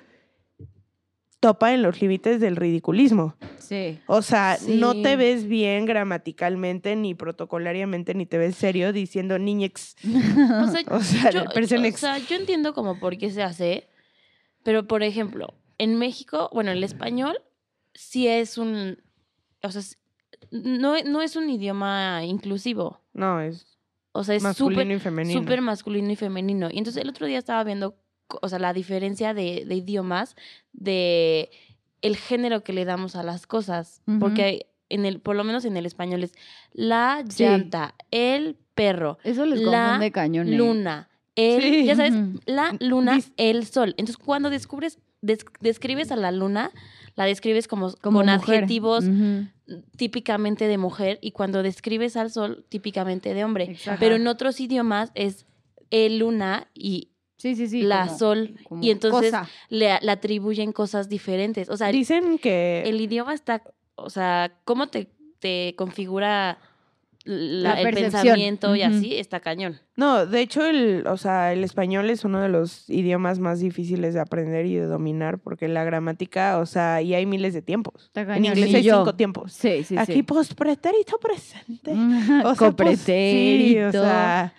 topa 1.39 1.73
en 1.73 1.81
los 1.81 2.01
límites 2.01 2.39
del 2.39 2.55
ridiculismo. 2.55 3.35
Sí. 3.59 3.99
O 4.07 4.21
sea, 4.21 4.57
no 4.67 5.01
te 5.01 5.15
ves 5.15 5.45
bien 5.47 5.85
gramaticalmente 5.85 6.95
ni 6.95 7.13
protocolariamente 7.13 8.13
ni 8.13 8.25
te 8.25 8.37
ves 8.37 8.55
serio 8.55 8.93
diciendo 8.93 9.37
niñex. 9.39 9.95
O 10.05 10.67
sea, 10.67 10.83
O 10.91 10.99
sea, 11.01 11.31
yo, 11.31 11.45
persona 11.53 11.83
o 11.83 11.85
ex- 11.85 11.99
sea, 11.99 12.17
yo 12.17 12.35
entiendo 12.35 12.73
como 12.73 12.99
por 12.99 13.17
qué 13.17 13.29
se 13.31 13.43
hace, 13.43 13.87
pero 14.63 14.87
por 14.87 15.03
ejemplo, 15.03 15.53
en 15.77 15.97
México, 15.99 16.49
bueno, 16.53 16.71
el 16.71 16.83
español 16.83 17.37
sí 17.93 18.27
es 18.27 18.57
un, 18.57 18.97
o 19.61 19.69
sea, 19.71 19.81
no, 20.51 20.95
no 21.03 21.21
es 21.21 21.35
un 21.35 21.49
idioma 21.49 22.23
inclusivo. 22.23 23.01
No, 23.13 23.41
es 23.41 23.77
O 24.13 24.23
sea, 24.23 24.35
es 24.35 24.43
masculino 24.43 24.81
súper 24.81 24.91
y 24.95 24.99
femenino. 24.99 25.39
súper 25.41 25.61
masculino 25.61 26.11
y 26.11 26.15
femenino. 26.15 26.69
Y 26.71 26.77
entonces 26.77 27.01
el 27.03 27.09
otro 27.09 27.25
día 27.27 27.37
estaba 27.39 27.63
viendo, 27.63 27.95
o 28.41 28.49
sea, 28.49 28.59
la 28.59 28.73
diferencia 28.73 29.33
de, 29.33 29.65
de 29.65 29.75
idiomas, 29.75 30.35
de 30.73 31.49
el 32.01 32.17
género 32.17 32.63
que 32.63 32.73
le 32.73 32.85
damos 32.85 33.15
a 33.15 33.23
las 33.23 33.47
cosas. 33.47 34.01
Porque 34.19 34.67
en 34.89 35.05
el, 35.05 35.19
por 35.19 35.35
lo 35.35 35.43
menos 35.43 35.65
en 35.65 35.77
el 35.77 35.85
español 35.85 36.23
es 36.23 36.33
la 36.73 37.23
Sí. 37.27 37.43
llanta, 37.43 37.95
el 38.11 38.57
perro, 38.75 39.17
Eso 39.23 39.45
les 39.45 39.61
La 39.61 39.83
confunde 39.85 40.11
cañón. 40.11 40.47
¿eh? 40.53 40.57
luna, 40.57 41.09
el, 41.35 41.61
Sí. 41.61 41.85
ya 41.85 41.95
sabes, 41.95 42.13
la 42.45 42.75
luna, 42.79 43.19
el 43.37 43.65
sol. 43.65 43.89
Entonces, 43.97 44.17
cuando 44.17 44.49
descubres, 44.49 44.99
des- 45.21 45.45
describes 45.61 46.11
a 46.11 46.15
la 46.15 46.31
luna, 46.31 46.71
la 47.15 47.25
describes 47.25 47.67
como, 47.67 47.93
Como 48.01 48.19
con 48.19 48.25
mujer. 48.27 48.55
adjetivos 48.57 49.05
típicamente 49.97 50.67
de 50.67 50.77
mujer 50.77 51.17
y 51.21 51.31
cuando 51.31 51.63
describes 51.63 52.17
al 52.17 52.29
sol, 52.31 52.65
típicamente 52.69 53.33
de 53.33 53.43
hombre. 53.43 53.63
Exacto. 53.71 53.99
Pero 53.99 54.15
en 54.15 54.27
otros 54.27 54.59
idiomas 54.59 55.11
es 55.15 55.45
el 55.91 56.19
luna 56.19 56.67
y 56.73 57.09
Sí, 57.37 57.55
sí, 57.55 57.67
sí. 57.67 57.81
la 57.81 58.05
como- 58.07 58.17
sol. 58.17 58.55
como 58.63 58.83
Y 58.83 58.91
entonces 58.91 59.33
le, 59.69 59.97
le 60.01 60.11
atribuyen 60.11 60.71
cosas 60.71 61.09
diferentes. 61.09 61.69
O 61.69 61.77
sea, 61.77 61.87
Dicen 61.91 62.37
que 62.39 62.83
el 62.85 62.99
idioma 63.01 63.33
está, 63.33 63.61
o 63.95 64.09
sea, 64.09 64.51
cómo 64.63 64.87
te, 64.87 65.09
te 65.39 65.73
configura 65.77 66.57
la- 67.25 67.73
La 67.75 67.81
el 67.81 67.93
pensamiento 67.95 68.75
y 68.75 68.83
así, 68.83 69.15
está 69.17 69.39
cañón. 69.39 69.79
no, 69.95 70.27
de 70.27 70.41
hecho 70.41 70.63
el, 70.63 71.07
o 71.07 71.17
sea, 71.17 71.53
el 71.53 71.63
español 71.63 72.07
es 72.11 72.23
uno 72.23 72.39
de 72.39 72.49
los 72.49 72.87
idiomas 72.87 73.39
más 73.39 73.59
difíciles 73.61 74.13
de 74.13 74.19
aprender 74.19 74.67
y 74.67 74.75
de 74.75 74.85
dominar 74.85 75.39
porque 75.39 75.67
la 75.67 75.83
gramática, 75.83 76.59
o 76.59 76.67
sea, 76.67 77.01
y 77.01 77.15
hay 77.15 77.25
miles 77.25 77.55
de 77.55 77.63
tiempos. 77.63 78.11
En 78.13 78.45
inglés 78.45 78.75
hay 78.75 78.83
yo. 78.83 78.97
cinco 78.99 79.15
tiempos. 79.15 79.53
Sí, 79.53 79.83
sí, 79.83 79.97
Aquí 79.97 80.13
sí. 80.13 80.23
pospretérito 80.23 81.17
presente. 81.19 81.93
O 82.45 82.53
sea, 82.53 82.71
pues, 82.71 82.99
sí, 82.99 83.75
o 83.79 83.91
sea, 83.91 84.53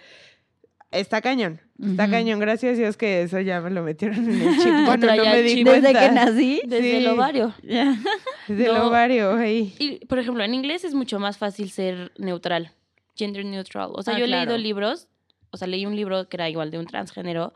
está 0.90 1.20
cañón. 1.20 1.60
Está 1.82 2.08
cañón. 2.08 2.38
Gracias 2.40 2.74
a 2.74 2.80
Dios 2.80 2.96
que 2.96 3.22
eso 3.22 3.38
ya 3.40 3.60
me 3.60 3.70
lo 3.70 3.82
metieron 3.82 4.18
en 4.30 4.40
el 4.42 4.56
chip. 4.62 4.72
Bueno, 4.86 5.14
no 5.14 5.24
me 5.24 5.42
di 5.42 5.54
chip. 5.56 5.68
Desde 5.68 5.92
que 5.92 6.10
nací. 6.10 6.62
Desde 6.66 6.98
el 6.98 7.06
ovario. 7.08 7.54
Desde 7.62 8.64
el 8.66 8.76
ovario, 8.76 9.34
ahí. 9.34 9.74
Y, 9.78 10.04
por 10.06 10.18
ejemplo, 10.18 10.42
en 10.44 10.54
inglés 10.54 10.84
es 10.84 10.94
mucho 10.94 11.18
más 11.18 11.36
fácil 11.38 11.70
ser 11.70 12.12
neutral, 12.18 12.72
gender 13.14 13.44
neutral. 13.44 13.90
O 13.92 14.02
sea, 14.02 14.14
Ah, 14.14 14.18
yo 14.18 14.24
he 14.24 14.28
claro. 14.28 14.44
leído 14.52 14.58
libros, 14.58 15.08
o 15.50 15.56
sea, 15.56 15.68
leí 15.68 15.84
un 15.86 15.96
libro 15.96 16.28
que 16.28 16.36
era 16.36 16.48
igual 16.48 16.70
de 16.70 16.78
un 16.78 16.86
transgénero, 16.86 17.52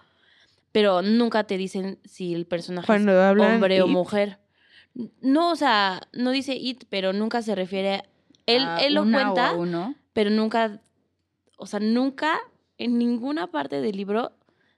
pero 0.72 1.02
nunca 1.02 1.44
te 1.44 1.56
dicen 1.56 1.98
si 2.04 2.34
el 2.34 2.46
personaje 2.46 2.86
Cuando 2.86 3.12
es 3.12 3.40
hombre 3.40 3.80
o 3.82 3.86
mujer. 3.88 4.38
No, 5.20 5.50
o 5.52 5.56
sea, 5.56 6.00
no 6.12 6.30
dice 6.30 6.54
it, 6.54 6.84
pero 6.90 7.12
nunca 7.12 7.42
se 7.42 7.54
refiere. 7.54 8.02
Él, 8.46 8.64
A 8.64 8.78
él 8.82 8.94
lo 8.94 9.02
cuenta, 9.04 9.54
pero 10.12 10.30
nunca, 10.30 10.80
o 11.56 11.66
sea, 11.66 11.78
nunca 11.80 12.38
en 12.80 12.98
ninguna 12.98 13.46
parte 13.48 13.80
del 13.80 13.96
libro 13.96 14.32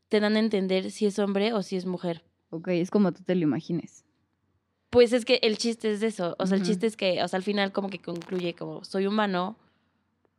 te 0.08 0.20
dan 0.20 0.36
a 0.36 0.40
entender 0.40 0.90
si 0.90 1.06
es 1.06 1.18
hombre 1.18 1.52
o 1.54 1.62
si 1.62 1.76
es 1.76 1.86
mujer. 1.86 2.22
Ok, 2.50 2.68
es 2.68 2.90
como 2.90 3.12
tú 3.12 3.22
te 3.22 3.34
lo 3.34 3.42
imagines. 3.42 4.04
Pues 4.90 5.12
es 5.14 5.24
que 5.24 5.38
el 5.42 5.56
chiste 5.56 5.90
es 5.90 6.00
de 6.00 6.08
eso. 6.08 6.36
O 6.38 6.46
sea, 6.46 6.58
el 6.58 6.64
chiste 6.64 6.86
es 6.86 6.96
que, 6.96 7.22
o 7.22 7.28
sea, 7.28 7.38
al 7.38 7.42
final 7.42 7.72
como 7.72 7.88
que 7.88 7.98
concluye 7.98 8.54
como 8.54 8.84
soy 8.84 9.06
humano. 9.06 9.56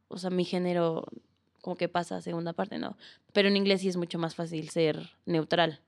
O 0.10 0.18
sea, 0.18 0.30
mi 0.30 0.46
género 0.46 1.06
como 1.62 1.76
que 1.76 1.88
pasa 1.88 2.18
a 2.18 2.22
segunda 2.22 2.54
parte, 2.54 2.78
¿no? 2.78 2.98
Pero 3.32 3.48
en 3.48 3.56
inglés 3.58 3.82
sí 3.82 3.88
es 3.88 3.98
mucho 3.98 4.20
más 4.20 4.36
fácil 4.36 4.70
ser 4.70 5.10
neutral. 5.26 5.80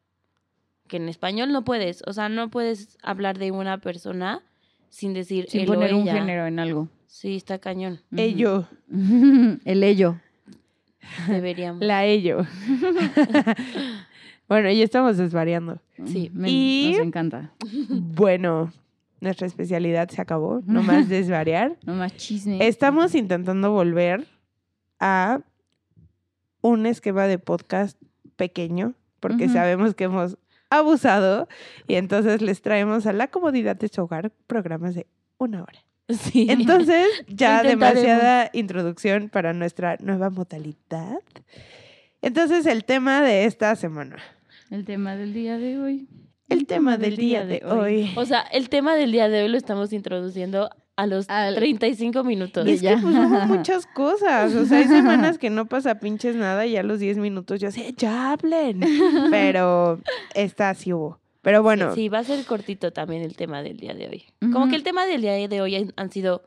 que 0.88 0.98
en 0.98 1.10
español 1.10 1.52
no 1.52 1.64
puedes. 1.66 2.02
O 2.08 2.14
sea, 2.14 2.30
no 2.30 2.50
puedes 2.50 2.98
hablar 3.04 3.38
de 3.38 3.52
una 3.52 3.80
persona 3.82 4.42
sin 4.90 5.14
decir 5.14 5.48
Sin 5.50 5.62
él 5.62 5.70
o 5.70 5.74
poner 5.74 5.94
un 5.94 6.06
género 6.08 6.48
en 6.48 6.60
algo. 6.60 6.88
Sí, 7.08 7.36
está 7.36 7.60
cañón. 7.60 8.02
Ello, 8.16 8.66
El 9.66 9.84
ello. 9.84 10.20
Deberíamos. 11.28 11.82
la 11.84 12.06
ello. 12.06 12.46
bueno, 14.48 14.70
ya 14.72 14.84
estamos 14.84 15.18
desvariando. 15.18 15.80
Sí. 16.06 16.30
Me- 16.34 16.50
Y- 16.50 16.92
Nos 16.98 17.08
encanta. 17.08 17.52
Bueno, 17.90 18.72
nuestra 19.22 19.48
especialidad 19.48 20.10
se 20.10 20.22
acabó, 20.22 20.62
no 20.66 20.84
más 20.84 21.10
desvariar. 21.10 21.78
No 21.84 21.96
más 21.96 22.16
chisme. 22.16 22.66
Estamos 22.68 23.16
intentando 23.16 23.72
volver 23.72 24.28
a 25.00 25.40
un 26.62 26.86
esquema 26.86 27.26
de 27.28 27.40
podcast 27.40 28.00
pequeño, 28.36 28.94
porque 29.20 29.50
sabemos 29.50 29.96
que 29.96 30.06
hemos 30.06 30.38
abusado 30.70 31.48
y 31.88 31.96
entonces 31.96 32.42
les 32.42 32.62
traemos 32.62 33.06
a 33.06 33.14
la 33.14 33.28
comodidad 33.30 33.76
de 33.76 33.88
su 33.88 34.02
hogar 34.02 34.32
programas 34.48 34.96
de 34.96 35.08
una 35.38 35.62
hora. 35.64 35.80
Sí. 36.10 36.48
Entonces, 36.50 37.08
ya 37.28 37.64
demasiada 37.64 38.50
introducción 38.54 39.30
para 39.30 39.54
nuestra 39.54 39.98
nueva 40.00 40.30
modalidad. 40.30 41.18
Entonces, 42.22 42.66
el 42.68 42.86
tema 42.86 43.22
de 43.22 43.46
esta 43.46 43.76
semana. 43.76 44.18
El 44.70 44.86
tema 44.86 45.16
del 45.16 45.34
día 45.34 45.58
de 45.58 45.80
hoy. 45.80 46.08
El 46.50 46.68
tema 46.68 46.98
del 46.98 47.16
día 47.18 47.46
de 47.46 47.64
hoy. 47.66 48.12
O 48.16 48.26
sea, 48.26 48.42
el 48.42 48.70
tema 48.70 48.96
del 48.96 49.12
día 49.12 49.30
de 49.30 49.44
hoy 49.44 49.50
lo 49.50 49.58
estamos 49.58 49.94
introduciendo 49.94 50.70
a 50.96 51.08
los 51.08 51.28
Al- 51.30 51.56
35 51.56 52.24
minutos. 52.24 52.68
Y 52.68 52.74
es 52.74 52.82
ya. 52.82 52.96
que 52.96 53.02
pues 53.02 53.16
hubo 53.16 53.40
muchas 53.48 53.88
cosas. 53.88 54.54
O 54.54 54.66
sea, 54.66 54.78
hay 54.80 54.86
semanas 54.86 55.38
que 55.40 55.50
no 55.50 55.66
pasa 55.66 56.00
pinches 56.00 56.36
nada 56.36 56.66
y 56.68 56.78
a 56.78 56.84
los 56.84 57.00
10 57.00 57.18
minutos 57.18 57.60
yo 57.60 57.72
sé, 57.72 57.94
ya 57.98 58.32
hablen. 58.32 58.82
Pero 59.32 60.00
esta 60.36 60.74
sí 60.76 60.94
hubo. 60.94 61.20
Pero 61.46 61.62
bueno, 61.62 61.94
Sí, 61.94 62.10
va 62.10 62.18
a 62.20 62.24
ser 62.24 62.44
cortito 62.44 62.92
también 62.92 63.22
el 63.22 63.36
tema 63.36 63.62
del 63.62 63.78
día 63.78 63.94
de 63.94 64.08
hoy. 64.08 64.26
Como 64.52 64.68
que 64.68 64.76
el 64.76 64.82
tema 64.82 65.06
del 65.06 65.22
día 65.22 65.34
de 65.48 65.62
hoy 65.62 65.94
han- 65.96 66.12
sido 66.12 66.42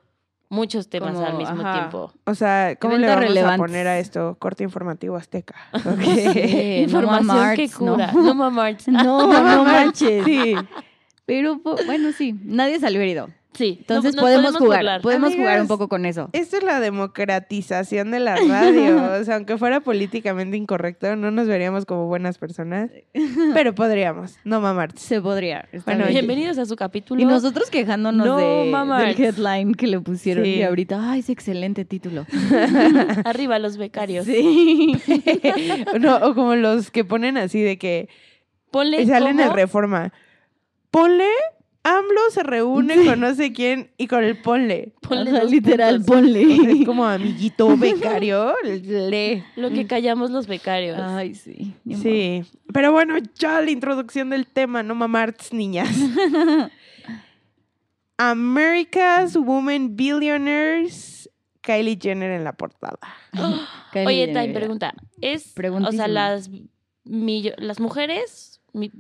muchos 0.49 0.89
temas 0.91 1.15
Como, 1.15 1.25
al 1.25 1.37
mismo 1.37 1.61
ajá. 1.61 1.73
tiempo. 1.79 2.13
o 2.25 2.35
sea, 2.35 2.75
¿cómo 2.81 2.97
le 2.97 3.07
vamos 3.07 3.37
a 3.39 3.57
poner 3.57 3.87
a 3.87 4.01
esto? 4.01 4.37
Corte 4.41 4.65
informativo 4.65 5.15
azteca. 5.15 5.55
Ok. 5.73 6.01
Sí, 6.03 6.87
no 6.91 7.01
Información 7.01 7.21
que 7.55 7.69
mamarts, 7.69 7.81
no. 7.81 7.93
cura. 7.93 8.13
No 8.13 8.35
mamarts. 8.35 8.89
No, 8.89 9.27
no 9.29 9.65
manches. 9.73 10.25
Sí. 10.25 10.57
Pero 11.27 11.59
bueno, 11.87 12.11
sí, 12.11 12.35
nadie 12.43 12.81
salió 12.81 13.01
herido. 13.01 13.29
Sí, 13.55 13.79
Entonces 13.81 14.15
no- 14.15 14.23
nos 14.23 14.31
podemos, 14.31 14.57
jugar. 14.57 14.79
burlar. 14.79 15.01
Podemos 15.01 15.35
jugar 15.35 15.61
un 15.61 15.67
poco 15.67 15.89
con 15.89 16.05
eso. 16.07 16.29
Esto 16.33 16.59
es 16.59 16.63
la 16.63 16.79
democratización 16.81 18.11
de 18.11 18.21
la 18.21 18.37
radio. 18.37 18.99
O 19.21 19.25
sea, 19.25 19.37
aunque 19.37 19.57
fuera 19.59 19.81
políticamente 19.81 20.57
incorrecto, 20.57 21.17
no 21.17 21.31
nos 21.31 21.49
veríamos 21.49 21.85
como 21.87 22.07
buenas 22.07 22.39
personas. 22.39 22.91
Pero 23.55 23.75
podríamos. 23.75 24.37
No 24.45 24.61
mamarte. 24.61 25.01
Se 25.01 25.21
podría. 25.21 25.67
Bueno, 25.87 26.05
bien. 26.05 26.27
Bienvenidos 26.27 26.59
a 26.59 26.67
su 26.67 26.77
capítulo. 26.77 27.21
Y 27.21 27.25
nosotros 27.25 27.69
quejándonos 27.71 28.27
No 28.27 28.37
de, 28.37 29.05
del 29.07 29.21
headline 29.21 29.75
que 29.75 29.87
le 29.89 29.99
pusieron 30.01 30.45
Sí. 30.45 30.51
y 30.57 30.63
ahorita, 30.63 31.11
ay, 31.11 31.21
es 31.21 31.29
excelente 31.31 31.85
título. 31.85 32.27
Arriba 33.25 33.59
los 33.59 33.77
becarios. 33.77 34.27
Sí. 34.27 34.93
no, 35.99 36.17
o 36.19 36.35
como 36.35 36.55
los 36.55 36.91
que 36.91 37.05
ponen 37.05 37.37
así 37.39 37.61
de 37.61 37.79
que 37.79 38.09
Ponle 38.71 39.01
Y 39.03 39.07
salen 39.07 39.41
en 39.41 39.47
como- 39.47 39.57
Reforma. 39.57 40.13
Ponle, 40.91 41.29
AMLO 41.97 42.21
se 42.31 42.43
reúne 42.43 43.05
con 43.05 43.21
no 43.21 43.35
sé 43.35 43.53
quién 43.53 43.91
y 43.97 44.07
con 44.07 44.23
el 44.25 44.37
ponle. 44.41 44.93
ponle 45.01 45.31
Ajá, 45.31 45.45
literal, 45.45 45.97
puntos. 46.05 46.17
O 46.17 46.21
sea, 46.21 46.23
ponle. 46.57 46.81
es 46.81 46.87
como 46.87 47.05
amiguito 47.07 47.77
becario, 47.77 48.55
lee. 48.63 49.43
Lo 49.57 49.71
que 49.71 49.87
callamos 49.87 50.31
los 50.31 50.47
becarios. 50.47 50.99
Ay, 51.01 51.35
sí. 51.35 51.75
Sí, 52.03 52.45
pero 52.73 52.93
bueno, 52.93 53.15
ya 53.39 53.61
la 53.61 53.71
introducción 53.71 54.31
del 54.31 54.47
tema, 54.47 54.83
no 54.83 54.95
mamarts, 54.95 55.53
niñas. 55.53 55.89
America's 58.17 59.37
Women 59.37 59.97
Billionaires, 59.97 61.31
Kylie 61.61 61.99
Jenner 62.01 62.31
en 62.33 62.45
la 62.45 62.53
portada. 62.53 62.99
Oye, 63.95 64.27
Jenner. 64.27 64.43
Time, 64.45 64.55
pregunta. 64.55 64.95
¿Es, 65.21 65.55
o 65.83 65.93
sea, 65.93 66.09
las, 66.09 66.51
millo- 67.05 67.55
las 67.59 67.79
mujeres 67.81 68.58
mi- 68.73 68.91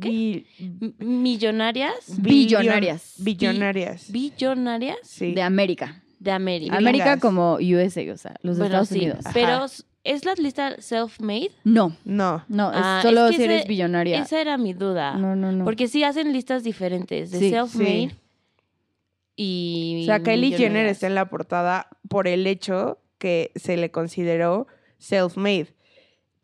¿qué? 0.00 0.08
Bi- 0.08 0.46
M- 0.58 0.92
millonarias, 0.98 1.94
Billonarias. 2.20 3.14
Billonarias. 3.18 4.10
billonarias 4.12 4.98
Sí. 5.02 5.32
De 5.34 5.42
América. 5.42 6.02
de 6.18 6.30
América. 6.32 6.76
América. 6.76 7.18
Como 7.18 7.54
USA, 7.56 8.12
o 8.12 8.16
sea, 8.16 8.34
los 8.42 8.56
Bueno, 8.58 8.66
Estados 8.82 8.88
sí, 8.88 8.96
Unidos. 9.00 9.24
pero 9.34 9.66
¿es 10.04 10.24
la 10.24 10.34
lista 10.34 10.76
self-made? 10.80 11.50
No, 11.64 11.94
No. 12.04 12.44
no, 12.48 12.70
es 12.70 12.78
Ah, 12.80 13.00
solo 13.02 13.26
es 13.26 13.32
que 13.32 13.36
si 13.38 13.42
eres 13.44 13.58
ese- 13.60 13.68
billonaria. 13.68 14.22
Esa 14.22 14.40
era 14.40 14.56
mi 14.56 14.72
duda. 14.72 15.16
No, 15.18 15.36
no, 15.36 15.52
no. 15.52 15.64
Porque 15.64 15.88
sí 15.88 16.02
hacen 16.04 16.32
listas 16.32 16.64
diferentes 16.64 17.30
de 17.30 17.38
Sí, 17.38 17.50
self-made 17.50 18.10
sí. 18.10 18.16
y. 19.36 20.00
O 20.02 20.06
sea, 20.06 20.22
Kylie 20.22 20.56
Jenner 20.56 20.86
está 20.86 21.06
en 21.06 21.14
la 21.14 21.28
portada 21.28 21.88
por 22.08 22.28
el 22.28 22.46
hecho 22.46 22.98
que 23.18 23.52
se 23.56 23.76
le 23.76 23.90
consideró 23.90 24.66
self-made. 24.98 25.74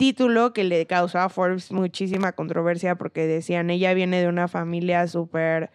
Título 0.03 0.53
que 0.53 0.65
le 0.65 0.85
causó 0.87 1.21
a 1.21 1.29
Forbes 1.29 1.71
muchísima 1.71 2.33
controversia 2.33 2.97
porque 2.97 3.29
decían, 3.29 3.71
ella 3.71 3.95
viene 3.95 4.21
de 4.21 4.27
una 4.27 4.49
familia 4.49 5.07
súper 5.07 5.71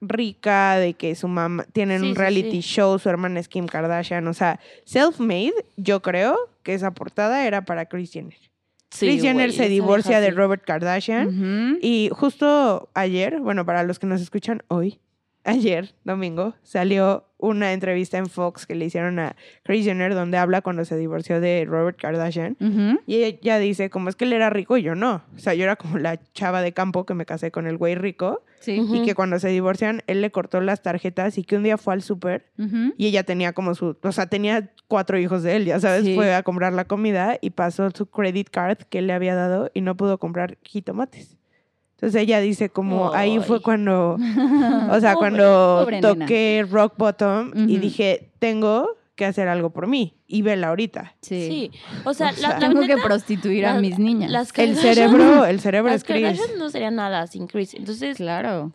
rica, 0.00 0.76
de 0.76 0.94
que 0.94 1.14
su 1.14 1.28
mamá, 1.28 1.64
tienen 1.72 2.00
Sí, 2.00 2.08
un 2.10 2.14
reality 2.16 2.62
sí. 2.62 2.68
show, 2.76 2.98
su 2.98 3.08
hermana 3.10 3.38
es 3.40 3.48
Kim 3.48 3.66
Kardashian, 3.66 4.26
o 4.26 4.32
sea, 4.32 4.58
self-made, 4.86 5.52
yo 5.76 6.00
creo 6.00 6.36
que 6.62 6.72
esa 6.72 6.92
portada 6.92 7.46
era 7.46 7.64
para 7.66 7.84
Kris 7.86 8.12
Jenner. 8.12 8.38
Kris 8.98 9.20
Jenner 9.20 9.52
se 9.52 9.68
divorcia 9.68 10.20
de. 10.20 10.30
Robert 10.30 10.64
Kardashian 10.64 11.78
y 11.82 12.08
justo 12.12 12.88
ayer, 12.94 13.40
bueno, 13.40 13.66
para 13.66 13.82
los 13.82 13.98
que 13.98 14.06
nos 14.06 14.22
escuchan 14.22 14.62
hoy, 14.68 14.98
ayer, 15.44 15.94
domingo, 16.04 16.54
salió 16.62 17.24
una 17.46 17.72
entrevista 17.72 18.18
en 18.18 18.26
Fox 18.26 18.66
que 18.66 18.74
le 18.74 18.84
hicieron 18.84 19.18
a 19.18 19.36
Kris 19.62 19.84
Jenner 19.84 20.14
donde 20.14 20.38
habla 20.38 20.62
cuando 20.62 20.84
se 20.84 20.96
divorció 20.96 21.40
de 21.40 21.64
Robert 21.68 21.98
Kardashian. 22.00 22.56
Y 23.06 23.22
ella 23.24 23.58
dice, 23.58 23.88
como 23.90 24.08
es 24.08 24.16
que 24.16 24.24
él 24.24 24.32
era 24.32 24.50
rico 24.50 24.76
y 24.76 24.82
yo 24.82 24.94
no. 24.94 25.22
O 25.34 25.38
sea, 25.38 25.54
yo 25.54 25.64
era 25.64 25.76
como 25.76 25.98
la 25.98 26.20
chava 26.32 26.62
de 26.62 26.72
campo 26.72 27.06
que 27.06 27.14
me 27.14 27.26
casé 27.26 27.50
con 27.50 27.66
el 27.66 27.76
güey 27.76 27.94
rico 27.94 28.42
Sí. 28.58 28.82
Y 28.92 29.04
que 29.04 29.14
cuando 29.14 29.38
se 29.38 29.48
divorcian, 29.48 30.02
él 30.08 30.22
le 30.22 30.30
cortó 30.32 30.60
las 30.60 30.82
tarjetas 30.82 31.36
y 31.38 31.44
que 31.44 31.56
un 31.56 31.62
día 31.62 31.76
fue 31.76 31.92
al 31.94 32.02
súper 32.02 32.46
Ujú. 32.58 32.94
y 32.96 33.06
ella 33.06 33.22
tenía 33.22 33.52
como 33.52 33.74
su, 33.76 33.96
o 34.02 34.12
sea, 34.12 34.26
tenía 34.26 34.72
cuatro 34.88 35.18
hijos 35.18 35.42
de 35.44 35.54
él, 35.56 35.66
ya 35.66 35.78
sabes, 35.78 36.04
Sí. 36.04 36.14
fue 36.16 36.34
a 36.34 36.42
comprar 36.42 36.72
la 36.72 36.84
comida 36.86 37.38
y 37.40 37.50
pasó 37.50 37.90
su 37.90 38.06
credit 38.06 38.48
card 38.50 38.78
que 38.88 38.98
él 38.98 39.06
le 39.06 39.12
había 39.12 39.34
dado 39.36 39.70
y 39.74 39.82
no 39.82 39.96
pudo 39.96 40.18
comprar 40.18 40.56
jitomates. 40.62 41.36
Entonces 41.96 42.22
ella 42.22 42.40
dice 42.40 42.68
como 42.70 43.12
ahí 43.14 43.38
fue 43.40 43.60
cuando, 43.62 44.14
o 44.90 45.00
sea, 45.00 45.14
Pobre, 45.14 45.16
cuando 45.16 45.78
pobre 45.82 46.00
nena. 46.02 46.08
toqué 46.26 46.66
rock 46.70 46.94
bottom 46.98 47.52
y 47.54 47.78
dije, 47.78 48.30
tengo 48.38 48.90
que 49.14 49.24
hacer 49.24 49.48
algo 49.48 49.70
por 49.70 49.86
mí 49.86 50.14
y 50.26 50.42
vela 50.42 50.68
ahorita. 50.68 51.14
Sí. 51.22 51.46
Sí. 51.48 51.70
O 52.04 52.12
sea, 52.12 52.30
O 52.30 52.32
sea, 52.34 52.48
la, 52.50 52.58
la 52.58 52.58
Tengo 52.68 52.82
que 52.82 52.88
neta, 52.96 53.02
prostituir 53.02 53.64
a 53.64 53.80
mis 53.80 53.98
niñas. 53.98 54.30
Las 54.30 54.52
El 54.58 54.76
cerebro, 54.76 55.46
el 55.46 55.58
cerebro 55.66 55.90
Las 55.90 56.02
es 56.02 56.04
Chris. 56.04 56.38
No 56.58 56.68
sería 56.68 56.90
nada 56.90 57.26
sin 57.26 57.46
Chris. 57.46 57.72
Entonces, 57.72 58.18
Claro. 58.18 58.72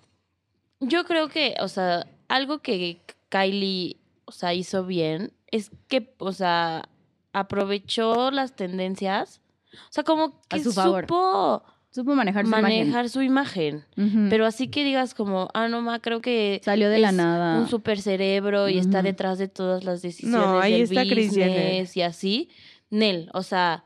yo 0.79 1.03
creo 1.05 1.29
que, 1.29 1.53
o 1.59 1.67
sea, 1.67 2.07
algo 2.27 2.57
que 2.59 3.01
Kylie, 3.29 3.97
o 4.25 4.31
sea, 4.31 4.55
hizo 4.55 4.83
bien 4.83 5.31
es 5.51 5.69
que, 5.87 6.15
o 6.17 6.31
sea, 6.33 6.89
aprovechó 7.33 8.31
las 8.31 8.55
tendencias. 8.55 9.41
O 9.73 9.91
sea, 9.91 10.03
como 10.03 10.39
A 10.49 10.55
que 10.57 10.63
su 10.63 10.73
favor. 10.73 11.03
supo 11.03 11.63
Supo 11.91 12.15
manejar 12.15 12.45
su 12.45 12.51
manejar 12.51 13.09
su 13.09 13.21
imagen. 13.21 13.83
imagen. 13.97 14.17
Ujú. 14.23 14.29
Pero 14.29 14.45
así 14.45 14.69
que 14.69 14.83
digas 14.85 15.13
como, 15.13 15.49
ah, 15.53 15.67
no, 15.67 15.81
ma, 15.81 15.99
creo 15.99 16.21
que 16.21 16.61
Salió 16.63 16.89
de 16.89 16.99
la 16.99 17.11
nada. 17.11 17.59
un 17.59 17.67
super 17.67 17.99
cerebro 17.99 18.69
y 18.69 18.77
está 18.77 19.01
detrás 19.01 19.37
de 19.37 19.47
todas 19.49 19.83
las 19.83 20.01
decisiones 20.01 20.39
No, 20.39 20.59
ahí 20.59 20.71
del 20.73 20.81
está 20.83 21.03
Jenner. 21.03 21.87
y 21.93 22.01
así. 22.01 22.49
Nel, 22.89 23.29
o 23.33 23.43
sea, 23.43 23.83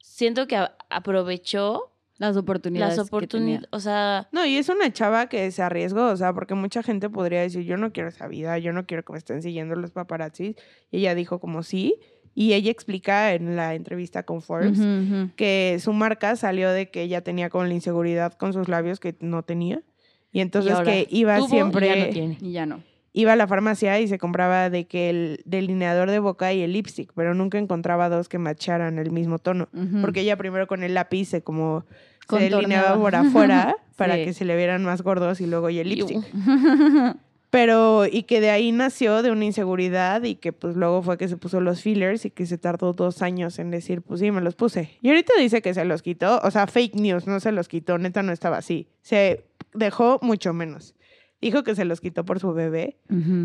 siento 0.00 0.46
que 0.46 0.56
aprovechó 0.90 1.92
las 2.18 2.36
oportunidades. 2.36 2.96
las 2.96 3.06
que 3.06 3.10
tenía. 3.10 3.18
oportunidades, 3.18 3.68
o 3.70 3.80
sea, 3.80 4.28
No, 4.32 4.44
y 4.44 4.56
es 4.56 4.68
una 4.68 4.92
chava 4.92 5.28
que 5.28 5.50
se 5.52 5.62
arriesgó, 5.62 6.06
o 6.06 6.16
sea, 6.16 6.32
porque 6.32 6.54
mucha 6.54 6.82
gente 6.82 7.08
podría 7.08 7.40
decir, 7.42 7.62
yo 7.64 7.76
no 7.76 7.92
quiero 7.92 8.08
esa 8.08 8.26
vida, 8.26 8.58
yo 8.58 8.72
no 8.72 8.86
quiero 8.86 9.04
que 9.04 9.12
me 9.12 9.18
estén 9.18 9.40
siguiendo 9.42 9.76
los 9.76 9.92
paparazzis. 9.92 10.56
Y 10.90 10.98
ella 10.98 11.14
dijo 11.14 11.38
como 11.38 11.62
sí, 11.62 11.94
y 12.40 12.52
ella 12.52 12.70
explica 12.70 13.34
en 13.34 13.56
la 13.56 13.74
entrevista 13.74 14.22
con 14.22 14.42
Forbes 14.42 14.78
Ujú, 14.78 14.86
ujú. 14.88 15.30
que 15.34 15.78
su 15.80 15.92
marca 15.92 16.36
salió 16.36 16.70
de 16.70 16.88
que 16.88 17.02
ella 17.02 17.22
tenía 17.22 17.50
con 17.50 17.68
la 17.68 17.74
inseguridad 17.74 18.32
con 18.34 18.52
sus 18.52 18.68
labios 18.68 19.00
que 19.00 19.16
no 19.18 19.42
tenía. 19.42 19.82
Y 20.30 20.38
entonces 20.40 20.72
ahora 20.72 20.92
que 20.92 21.08
iba 21.10 21.36
tuvo 21.38 21.46
y 21.46 21.50
siempre, 21.50 21.88
ya 21.88 21.96
no 22.06 22.12
tiene. 22.12 22.38
Y 22.40 22.52
ya 22.52 22.64
no. 22.66 22.80
iba 23.12 23.32
a 23.32 23.36
la 23.36 23.48
farmacia 23.48 23.98
y 23.98 24.06
se 24.06 24.18
compraba 24.18 24.70
de 24.70 24.86
que 24.86 25.10
el 25.10 25.40
delineador 25.46 26.10
de 26.12 26.20
boca 26.20 26.52
y 26.52 26.60
el 26.60 26.72
lipstick, 26.74 27.10
pero 27.16 27.34
nunca 27.34 27.58
encontraba 27.58 28.08
dos 28.08 28.28
que 28.28 28.38
macharan 28.38 29.00
el 29.00 29.10
mismo 29.10 29.40
tono. 29.40 29.68
Ujú. 29.72 30.00
Porque 30.02 30.20
ella 30.20 30.36
primero 30.36 30.68
con 30.68 30.84
el 30.84 30.94
lápiz 30.94 31.24
se 31.24 31.42
como 31.42 31.84
se 32.30 32.38
delineaba 32.38 32.94
por 32.96 33.16
afuera 33.16 33.74
para 33.96 34.14
Sí. 34.14 34.26
que 34.26 34.32
se 34.32 34.44
le 34.44 34.56
vieran 34.56 34.84
más 34.84 35.02
gordos 35.02 35.40
y 35.40 35.46
luego 35.46 35.70
y 35.70 35.80
el 35.80 35.88
lipstick. 35.88 36.22
Pero, 37.50 38.04
y 38.06 38.24
que 38.24 38.40
de 38.40 38.50
ahí 38.50 38.72
nació 38.72 39.22
de 39.22 39.30
una 39.30 39.44
inseguridad 39.44 40.22
y 40.22 40.34
que 40.34 40.52
pues 40.52 40.76
luego 40.76 41.02
fue 41.02 41.16
que 41.16 41.28
se 41.28 41.38
puso 41.38 41.60
los 41.60 41.80
fillers 41.80 42.26
y 42.26 42.30
que 42.30 42.44
se 42.44 42.58
tardó 42.58 42.92
dos 42.92 43.22
años 43.22 43.58
en 43.58 43.70
decir, 43.70 44.02
pues 44.02 44.20
sí, 44.20 44.30
me 44.30 44.42
los 44.42 44.54
puse. 44.54 44.98
Y 45.00 45.08
ahorita 45.08 45.32
dice 45.38 45.62
que 45.62 45.72
se 45.72 45.84
los 45.86 46.02
quitó, 46.02 46.40
o 46.42 46.50
sea, 46.50 46.66
fake 46.66 46.96
news, 46.96 47.26
no 47.26 47.40
se 47.40 47.52
los 47.52 47.68
quitó, 47.68 47.96
neta 47.96 48.22
no 48.22 48.32
estaba 48.32 48.58
así. 48.58 48.88
Se 49.00 49.44
dejó 49.72 50.18
mucho 50.20 50.52
menos. 50.52 50.94
Dijo 51.40 51.62
que 51.62 51.76
se 51.76 51.84
los 51.84 52.00
quitó 52.00 52.24
por 52.24 52.40
su 52.40 52.52
bebé, 52.52 52.96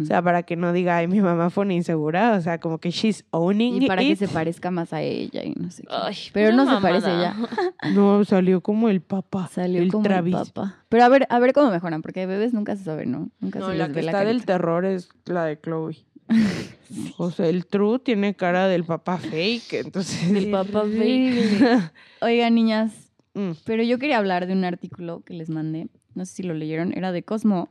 o 0.02 0.06
sea, 0.06 0.22
para 0.24 0.42
que 0.42 0.56
no 0.56 0.74
diga, 0.74 0.98
ay, 0.98 1.08
mi 1.08 1.22
mamá 1.22 1.52
fue 1.52 1.64
una 1.64 1.76
insegura, 1.76 2.36
o 2.36 2.42
sea, 2.42 2.60
como 2.60 2.80
que 2.80 2.90
she's 2.90 3.24
owning 3.30 3.84
y 3.84 3.88
para 3.88 4.02
que 4.02 4.16
se 4.16 4.28
parezca 4.28 4.72
más 4.72 4.94
a 4.94 5.04
ella 5.04 5.44
y 5.44 5.52
no 5.52 5.70
sé 5.70 5.84
qué. 5.84 5.90
Ay, 5.92 6.16
Pero 6.34 6.56
no 6.56 6.66
se 6.66 6.82
parece 6.82 7.08
mamada. 7.10 7.36
ya. 7.84 7.92
No, 7.94 8.26
salió 8.26 8.62
como 8.62 8.90
el 8.90 9.02
papá, 9.02 9.48
Salió 9.48 9.80
el 9.82 9.92
como 9.92 10.04
Travis. 10.04 10.34
el 10.36 10.40
papá. 10.54 10.84
Pero 10.90 11.04
a 11.04 11.10
ver, 11.10 11.28
a 11.30 11.38
ver 11.40 11.54
cómo 11.54 11.70
mejoran, 11.70 12.02
porque 12.02 12.22
de 12.22 12.26
bebés 12.26 12.52
nunca 12.52 12.76
se 12.76 12.84
sabe, 12.84 13.06
¿no? 13.06 13.30
Nunca 13.40 13.60
No, 13.60 13.68
se 13.70 13.76
la 13.76 13.86
les 13.86 13.94
que 13.94 14.00
ve 14.00 14.04
la 14.06 14.12
está 14.12 14.26
del 14.26 14.46
terror 14.46 14.86
es 14.86 15.10
la 15.26 15.46
de 15.46 15.60
Chloe. 15.62 15.98
O 17.18 17.32
sea, 17.32 17.48
el 17.48 17.66
True 17.66 18.00
tiene 18.00 18.36
cara 18.36 18.68
del 18.68 18.84
papá 18.86 19.18
fake, 19.18 19.74
entonces... 19.74 20.32
El 20.32 20.50
papá 20.52 20.82
Horrible. 20.82 21.80
Oigan, 22.22 22.56
niñas, 22.56 22.92
Mm. 23.36 23.54
pero 23.66 23.82
yo 23.82 23.98
quería 23.98 24.20
hablar 24.20 24.46
de 24.46 24.54
un 24.54 24.64
artículo 24.64 25.22
que 25.26 25.34
les 25.34 25.50
mandé. 25.50 25.88
No 26.16 26.26
sé 26.26 26.36
si 26.36 26.44
lo 26.44 26.54
leyeron. 26.54 26.94
Era 26.96 27.12
de 27.12 27.24
Cosmo, 27.24 27.70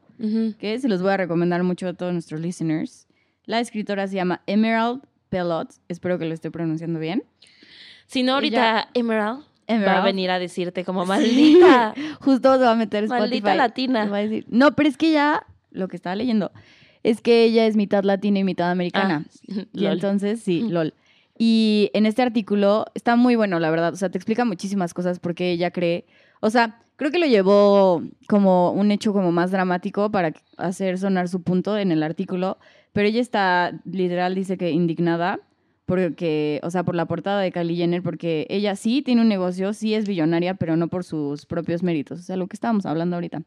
que 0.58 0.78
se 0.78 0.88
los 0.88 1.02
voy 1.02 1.12
a 1.12 1.16
recomendar 1.16 1.62
mucho 1.62 1.88
a 1.88 1.92
todos 1.94 2.12
nuestros 2.12 2.40
listeners. 2.40 3.06
La 3.44 3.60
escritora 3.60 4.06
se 4.06 4.14
llama 4.16 4.42
Emerald 4.46 5.02
Pelot. 5.28 5.72
Espero 5.88 6.18
que 6.18 6.24
lo 6.26 6.34
esté 6.34 6.50
pronunciando 6.50 6.98
bien. 7.00 7.24
Si 8.06 8.22
no, 8.22 8.34
ahorita 8.34 8.88
Emerald, 8.94 9.40
va 9.40 9.44
Emerald. 9.66 9.98
a 9.98 10.04
venir 10.04 10.30
a 10.30 10.38
decirte 10.38 10.84
como 10.84 11.06
maldita. 11.06 11.94
Justo 12.20 12.52
se 12.58 12.64
va 12.64 12.72
a 12.72 12.76
meter 12.76 13.04
Spotify. 13.04 13.20
Maldita 13.22 13.54
latina. 13.54 14.04
Va 14.06 14.18
a 14.18 14.20
decir- 14.22 14.44
No, 14.48 14.74
pero 14.76 14.88
es 14.88 14.96
que 14.96 15.12
ya, 15.12 15.46
lo 15.70 15.88
que 15.88 15.96
estaba 15.96 16.14
leyendo, 16.16 16.52
es 17.02 17.20
que 17.20 17.44
ella 17.44 17.66
es 17.66 17.74
mitad 17.76 18.04
latina 18.04 18.38
y 18.40 18.44
mitad 18.44 18.70
americana. 18.70 19.24
Ah, 19.50 19.62
Y 19.72 19.80
lol. 19.84 19.92
entonces, 19.94 20.40
sí, 20.42 20.62
lol. 20.68 20.94
Y 21.38 21.90
en 21.94 22.06
este 22.06 22.22
artículo 22.22 22.84
está 22.94 23.16
muy 23.16 23.34
bueno, 23.34 23.58
la 23.58 23.70
verdad. 23.70 23.92
O 23.92 23.96
sea, 23.96 24.10
te 24.10 24.18
explica 24.18 24.44
muchísimas 24.44 24.92
cosas 24.94 25.18
porque 25.18 25.50
ella 25.50 25.70
cree. 25.70 26.04
O 26.40 26.50
sea, 26.50 26.81
creo 26.96 27.10
que 27.10 27.18
lo 27.18 27.26
llevó 27.26 28.02
como 28.28 28.72
un 28.72 28.90
hecho 28.90 29.12
como 29.12 29.32
más 29.32 29.50
dramático 29.50 30.10
para 30.10 30.32
hacer 30.56 30.98
sonar 30.98 31.28
su 31.28 31.42
punto 31.42 31.76
en 31.78 31.92
el 31.92 32.02
artículo. 32.02 32.58
Pero 32.92 33.08
ella 33.08 33.20
está, 33.20 33.80
literal, 33.84 34.34
dice 34.34 34.56
que 34.58 34.70
indignada 34.70 35.40
porque, 35.84 36.60
o 36.62 36.70
sea, 36.70 36.84
por 36.84 36.94
la 36.94 37.06
portada 37.06 37.40
de 37.40 37.50
Kylie 37.52 37.76
Jenner, 37.76 38.02
porque 38.02 38.46
ella 38.48 38.76
sí 38.76 39.02
tiene 39.02 39.20
un 39.20 39.28
negocio, 39.28 39.72
sí 39.72 39.94
es 39.94 40.06
billonaria, 40.06 40.54
pero 40.54 40.76
no 40.76 40.88
por 40.88 41.04
sus 41.04 41.44
propios 41.44 41.82
méritos. 41.82 42.20
O 42.20 42.22
sea, 42.22 42.36
lo 42.36 42.46
que 42.46 42.54
estábamos 42.54 42.86
hablando 42.86 43.16
ahorita. 43.16 43.42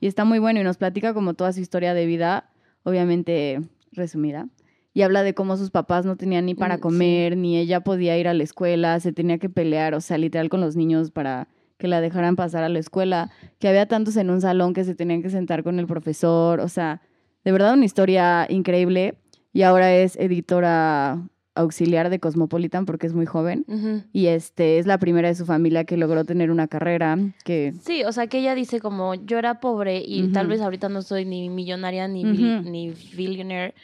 Y 0.00 0.06
está 0.06 0.24
muy 0.24 0.38
bueno 0.38 0.60
y 0.60 0.64
nos 0.64 0.76
platica 0.76 1.14
como 1.14 1.34
toda 1.34 1.52
su 1.52 1.60
historia 1.60 1.94
de 1.94 2.04
vida, 2.06 2.50
obviamente 2.82 3.60
resumida. 3.92 4.48
Y 4.92 5.02
habla 5.02 5.22
de 5.22 5.34
cómo 5.34 5.56
sus 5.56 5.70
papás 5.70 6.04
no 6.06 6.16
tenían 6.16 6.46
ni 6.46 6.54
Mm, 6.54 6.58
para 6.58 6.74
sí. 6.76 6.80
comer, 6.80 7.36
ni 7.36 7.56
ella 7.56 7.80
podía 7.80 8.18
ir 8.18 8.28
a 8.28 8.34
la 8.34 8.42
escuela, 8.42 8.98
se 9.00 9.12
tenía 9.12 9.38
que 9.38 9.48
pelear, 9.48 9.94
o 9.94 10.00
sea, 10.00 10.18
literal 10.18 10.48
con 10.48 10.60
los 10.60 10.74
niños 10.74 11.10
para 11.10 11.48
que 11.78 11.88
la 11.88 12.00
dejaran 12.00 12.36
pasar 12.36 12.64
a 12.64 12.68
la 12.68 12.78
escuela, 12.78 13.30
que 13.58 13.68
había 13.68 13.86
tantos 13.86 14.16
en 14.16 14.30
un 14.30 14.40
salón 14.40 14.72
que 14.72 14.84
se 14.84 14.94
tenían 14.94 15.22
que 15.22 15.30
sentar 15.30 15.62
con 15.62 15.78
el 15.78 15.86
profesor, 15.86 16.60
o 16.60 16.68
sea, 16.68 17.02
de 17.44 17.52
verdad 17.52 17.74
una 17.74 17.84
historia 17.84 18.46
increíble. 18.48 19.18
Y 19.52 19.62
ahora 19.62 19.94
es 19.94 20.16
editora 20.16 21.18
auxiliar 21.54 22.10
de 22.10 22.20
Cosmopolitan 22.20 22.84
porque 22.84 23.06
es 23.06 23.14
muy 23.14 23.26
joven. 23.26 23.64
Y 24.12 24.26
este 24.26 24.78
es 24.78 24.86
la 24.86 24.98
primera 24.98 25.28
de 25.28 25.34
su 25.34 25.46
familia 25.46 25.84
que 25.84 25.96
logró 25.96 26.24
tener 26.24 26.50
una 26.50 26.68
carrera 26.68 27.16
que 27.44 27.72
Sí, 27.80 28.04
o 28.04 28.12
sea 28.12 28.26
que 28.26 28.38
ella 28.38 28.54
dice 28.54 28.80
como 28.80 29.14
yo 29.14 29.38
era 29.38 29.60
pobre 29.60 30.02
y 30.06 30.28
tal 30.28 30.46
vez 30.46 30.60
ahorita 30.60 30.88
no 30.88 31.02
soy 31.02 31.24
ni 31.24 31.48
millonaria 31.48 32.06
ni, 32.06 32.24
ni 32.24 32.92
billionaire, 33.16 33.74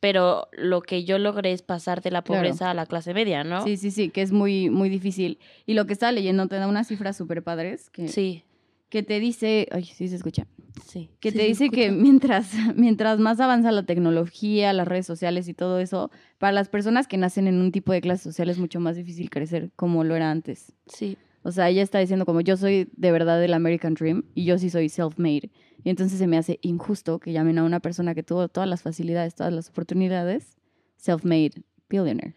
pero 0.00 0.48
lo 0.52 0.80
que 0.82 1.04
yo 1.04 1.18
logré 1.18 1.52
es 1.52 1.62
pasar 1.62 2.00
de 2.02 2.10
la 2.10 2.22
Claro. 2.22 2.40
pobreza 2.42 2.70
a 2.70 2.74
la 2.74 2.86
clase 2.86 3.14
media, 3.14 3.44
¿no? 3.44 3.62
Sí, 3.64 3.76
sí, 3.76 3.90
sí, 3.90 4.08
que 4.10 4.22
es 4.22 4.32
muy, 4.32 4.70
muy 4.70 4.88
difícil. 4.88 5.38
Y 5.66 5.74
lo 5.74 5.86
que 5.86 5.92
estaba 5.92 6.10
leyendo 6.12 6.48
te 6.48 6.56
da 6.56 6.66
unas 6.66 6.88
cifras 6.88 7.16
súper 7.16 7.42
padres 7.42 7.90
que, 7.90 8.08
sí, 8.08 8.44
que 8.88 9.02
te 9.02 9.20
dice, 9.20 9.68
ay, 9.70 9.84
sí 9.84 10.08
se 10.08 10.16
escucha, 10.16 10.46
sí. 10.86 11.10
que 11.20 11.30
Sí, 11.30 11.36
te 11.36 11.44
dice 11.44 11.70
que 11.70 11.90
mientras, 11.92 12.50
mientras 12.76 13.18
más 13.20 13.38
avanza 13.40 13.70
la 13.72 13.84
tecnología, 13.84 14.72
las 14.72 14.88
redes 14.88 15.06
sociales 15.06 15.46
y 15.48 15.54
todo 15.54 15.78
eso, 15.78 16.10
para 16.38 16.52
las 16.52 16.68
personas 16.68 17.06
que 17.06 17.16
nacen 17.18 17.46
en 17.46 17.60
un 17.60 17.70
tipo 17.70 17.92
de 17.92 18.00
clase 18.00 18.24
social 18.24 18.48
es 18.50 18.58
mucho 18.58 18.80
más 18.80 18.96
difícil 18.96 19.28
crecer 19.30 19.70
como 19.76 20.02
lo 20.02 20.16
era 20.16 20.30
antes. 20.30 20.72
Sí, 20.86 21.16
O 21.42 21.52
sea, 21.52 21.68
ella 21.70 21.82
está 21.82 21.98
diciendo 21.98 22.26
como 22.26 22.40
yo 22.42 22.56
soy 22.56 22.88
de 22.96 23.12
verdad 23.12 23.40
del 23.40 23.54
American 23.54 23.94
Dream 23.94 24.24
y 24.34 24.44
yo 24.44 24.58
sí 24.58 24.68
soy 24.70 24.88
self-made. 24.88 25.50
Y 25.82 25.88
entonces 25.88 26.18
se 26.18 26.26
me 26.26 26.36
hace 26.36 26.58
injusto 26.62 27.18
que 27.18 27.32
llamen 27.32 27.58
a 27.58 27.64
una 27.64 27.80
persona 27.80 28.14
que 28.14 28.22
tuvo 28.22 28.48
todas 28.48 28.68
las 28.68 28.82
facilidades, 28.82 29.34
todas 29.34 29.52
las 29.52 29.70
oportunidades, 29.70 30.56
self-made 30.96 31.62
billionaire. 31.88 32.34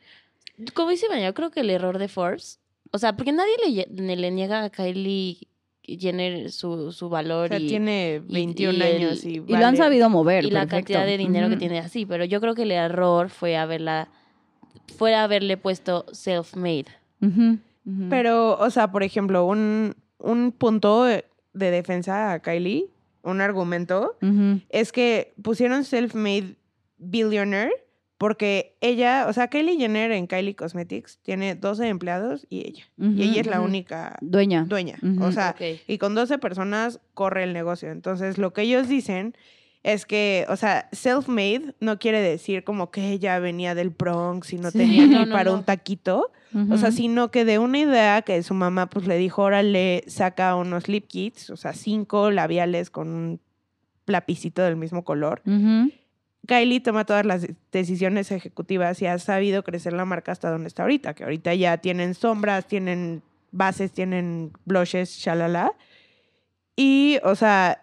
como 0.73 0.91
dice 0.91 1.07
Maña, 1.09 1.25
yo 1.27 1.33
creo 1.33 1.51
que 1.51 1.59
el 1.59 1.69
error 1.69 1.97
de 1.97 2.07
Forbes, 2.07 2.59
o 2.91 2.97
sea, 2.97 3.17
porque 3.17 3.33
nadie 3.33 3.51
le, 3.91 4.15
le 4.15 4.31
niega 4.31 4.63
a 4.63 4.69
Kylie 4.69 5.37
Jenner 5.83 6.49
su, 6.51 6.93
su 6.93 7.07
O 7.07 7.09
valor 7.09 7.49
sea, 7.49 7.59
y, 7.59 7.67
tiene 7.67 8.21
y- 8.25 8.33
21 8.33 8.73
y 8.73 8.81
el- 8.81 8.81
años 8.95 9.25
y, 9.25 9.29
Y 9.31 9.39
lo 9.39 9.55
han 9.55 9.61
vale. 9.61 9.77
sabido 9.77 10.09
mover. 10.09 10.45
y 10.45 10.49
la 10.51 10.61
perfecto. 10.61 10.93
cantidad 10.93 11.05
de 11.05 11.17
dinero 11.17 11.47
que 11.49 11.55
Ujú. 11.55 11.59
tiene 11.59 11.79
así, 11.79 12.05
pero 12.05 12.23
yo 12.23 12.39
creo 12.39 12.55
que 12.55 12.61
el 12.63 12.71
error 12.71 13.29
fue 13.29 13.57
haberla, 13.57 14.07
fue 14.97 15.13
haberle 15.15 15.57
puesto 15.57 16.05
self-made. 16.13 16.85
Pero, 18.09 18.57
o 18.57 18.69
sea, 18.69 18.91
por 18.91 19.03
ejemplo, 19.03 19.45
un, 19.45 19.95
un 20.17 20.51
punto 20.51 21.03
de 21.03 21.23
defensa 21.53 22.31
a 22.31 22.39
Kylie, 22.39 22.89
un 23.23 23.41
argumento, 23.41 24.17
es 24.69 24.91
que 24.91 25.33
pusieron 25.41 25.83
self-made 25.83 26.55
billionaire 26.97 27.71
porque 28.17 28.77
ella, 28.79 29.25
o 29.27 29.33
sea, 29.33 29.49
Kylie 29.49 29.77
Jenner 29.77 30.11
en 30.11 30.27
Kylie 30.27 30.55
Cosmetics 30.55 31.19
tiene 31.23 31.55
12 31.55 31.89
empleados 31.89 32.47
y 32.49 32.59
ella. 32.67 32.85
Y 32.97 33.23
ella 33.23 33.41
es 33.41 33.47
la 33.47 33.59
única 33.59 34.17
dueña. 34.21 34.63
dueña. 34.63 34.97
O 35.19 35.31
sea, 35.33 35.55
y 35.87 35.97
con 35.97 36.15
12 36.15 36.37
personas 36.37 37.01
corre 37.13 37.43
el 37.43 37.51
negocio. 37.51 37.91
Entonces, 37.91 38.37
lo 38.37 38.53
que 38.53 38.61
ellos 38.61 38.87
dicen 38.87 39.35
es 39.83 40.05
que, 40.05 40.45
o 40.49 40.55
sea, 40.55 40.87
self-made 40.93 41.75
no 41.81 41.99
quiere 41.99 42.21
decir 42.21 42.63
como 42.63 42.89
que 42.89 43.09
ella 43.09 43.37
venía 43.39 43.75
del 43.75 43.89
Bronx 43.89 44.53
y 44.53 44.57
no 44.57 44.71
Sí. 44.71 44.77
tenía 44.79 45.05
ni 45.05 45.25
No, 45.25 45.31
para 45.31 45.51
no. 45.51 45.55
un 45.57 45.63
taquito. 45.63 46.31
Ujú. 46.53 46.73
O 46.73 46.77
sea, 46.77 46.91
sino 46.91 47.31
que 47.31 47.43
de 47.45 47.59
una 47.59 47.79
idea 47.79 48.21
que 48.21 48.41
su 48.43 48.53
mamá 48.53 48.87
pues 48.89 49.07
le 49.07 49.17
dijo, 49.17 49.41
órale, 49.43 50.03
saca 50.07 50.55
unos 50.55 50.87
lip 50.87 51.07
kits, 51.07 51.49
o 51.49 51.57
sea, 51.57 51.73
cinco 51.73 52.31
labiales 52.31 52.89
con 52.89 53.07
un 53.09 53.39
lapicito 54.05 54.61
del 54.61 54.75
mismo 54.77 55.03
color. 55.03 55.41
Kylie 56.45 56.81
toma 56.81 57.05
todas 57.05 57.25
las 57.25 57.47
decisiones 57.71 58.31
ejecutivas 58.31 59.01
y 59.01 59.05
ha 59.07 59.17
sabido 59.17 59.63
crecer 59.63 59.93
la 59.93 60.03
marca 60.05 60.31
hasta 60.33 60.51
donde 60.51 60.67
está 60.67 60.83
ahorita, 60.83 61.13
que 61.13 61.23
ahorita 61.23 61.53
ya 61.55 61.77
tienen 61.77 62.13
sombras, 62.13 62.67
tienen 62.67 63.21
bases, 63.51 63.91
tienen 63.93 64.51
blushes, 64.65 65.09
shalala. 65.17 65.71
Y, 66.75 67.19
o 67.23 67.35
sea, 67.35 67.82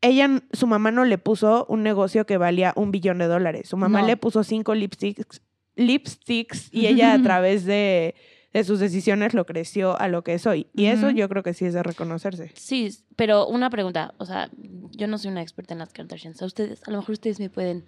ella, 0.00 0.42
su 0.52 0.66
mamá 0.66 0.90
no 0.90 1.04
le 1.04 1.18
puso 1.18 1.66
un 1.68 1.82
negocio 1.82 2.24
que 2.26 2.36
valía 2.38 2.72
un 2.76 2.90
billón 2.90 3.18
de 3.18 3.26
dólares. 3.26 3.68
Su 3.68 3.76
mamá 3.76 4.00
No. 4.02 4.06
le 4.06 4.16
puso 4.16 4.44
cinco 4.44 4.74
lipsticks, 4.74 5.42
lipsticks 5.76 6.68
y 6.72 6.86
ella 6.86 7.14
a 7.14 7.22
través 7.22 7.64
de, 7.64 8.14
de 8.52 8.64
sus 8.64 8.78
decisiones 8.80 9.34
lo 9.34 9.44
creció 9.46 9.98
a 10.00 10.08
lo 10.08 10.22
que 10.22 10.34
es 10.34 10.46
hoy. 10.46 10.66
Y 10.74 10.86
eso 10.86 11.10
yo 11.10 11.28
creo 11.28 11.42
que 11.42 11.54
sí 11.54 11.64
es 11.64 11.74
de 11.74 11.82
reconocerse. 11.82 12.52
Sí, 12.54 12.90
pero 13.16 13.46
una 13.48 13.70
pregunta, 13.70 14.14
o 14.18 14.24
sea, 14.26 14.50
yo 14.92 15.06
no 15.06 15.18
soy 15.18 15.30
una 15.30 15.42
experta 15.42 15.74
en 15.74 15.80
las 15.80 15.92
Kardashians, 15.92 16.40
a 16.42 16.46
ustedes, 16.46 16.82
a 16.86 16.90
lo 16.90 16.98
mejor 16.98 17.14
ustedes 17.14 17.40
me 17.40 17.50
pueden 17.50 17.84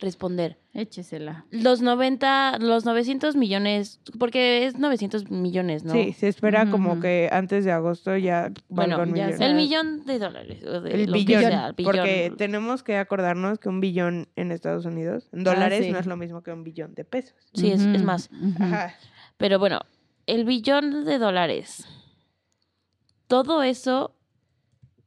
responder. 0.00 0.58
Échesela. 0.74 1.44
Los 1.50 1.82
90, 1.82 2.58
los 2.60 2.84
900 2.84 3.34
millones, 3.34 4.00
porque 4.18 4.64
es 4.66 4.78
900 4.78 5.28
millones, 5.30 5.82
¿no? 5.82 5.92
Sí, 5.92 6.12
se 6.12 6.28
espera 6.28 6.70
como 6.70 7.00
que 7.00 7.28
antes 7.32 7.64
de 7.64 7.72
agosto 7.72 8.16
ya 8.16 8.52
Bueno, 8.68 8.96
valga 8.96 9.10
un 9.10 9.16
ya 9.18 9.24
millón. 9.26 9.38
sea- 9.38 9.46
El 9.48 9.54
millón 9.56 10.06
de 10.06 10.18
dólares. 10.20 10.64
o 10.64 10.80
de 10.80 10.90
El 10.94 11.06
lo 11.06 11.12
que 11.14 11.18
billón, 11.24 11.40
sea, 11.42 11.66
el 11.68 11.72
billón. 11.72 11.92
porque 11.92 12.32
tenemos 12.38 12.84
que 12.84 12.96
acordarnos 12.96 13.58
que 13.58 13.68
un 13.68 13.80
billón 13.80 14.28
en 14.36 14.52
Estados 14.52 14.84
Unidos, 14.84 15.28
en 15.32 15.42
dólares, 15.42 15.80
Ah, 15.80 15.84
sí. 15.86 15.90
no 15.90 15.98
es 15.98 16.06
lo 16.06 16.16
mismo 16.16 16.42
que 16.42 16.52
un 16.52 16.62
billón 16.62 16.94
de 16.94 17.04
pesos. 17.04 17.34
Sí, 17.54 17.72
es, 17.72 17.80
más. 18.04 18.30
Ajá. 18.60 18.94
Pero 19.36 19.58
bueno, 19.58 19.80
el 20.26 20.44
billón 20.44 21.04
de 21.06 21.18
dólares. 21.18 21.84
Todo 23.26 23.62
eso 23.62 24.14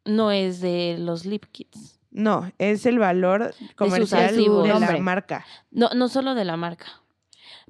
no 0.05 0.31
es 0.31 0.59
de 0.59 0.97
los 0.99 1.25
lip 1.25 1.45
kits. 1.51 1.99
No, 2.11 2.51
es 2.57 2.85
el 2.85 2.99
valor 2.99 3.53
comercial 3.75 4.35
de, 4.35 4.41
la 4.79 5.01
marca. 5.01 5.45
No, 5.71 5.89
no 5.95 6.09
solo 6.09 6.35
de 6.35 6.45
la 6.45 6.57
marca. 6.57 6.85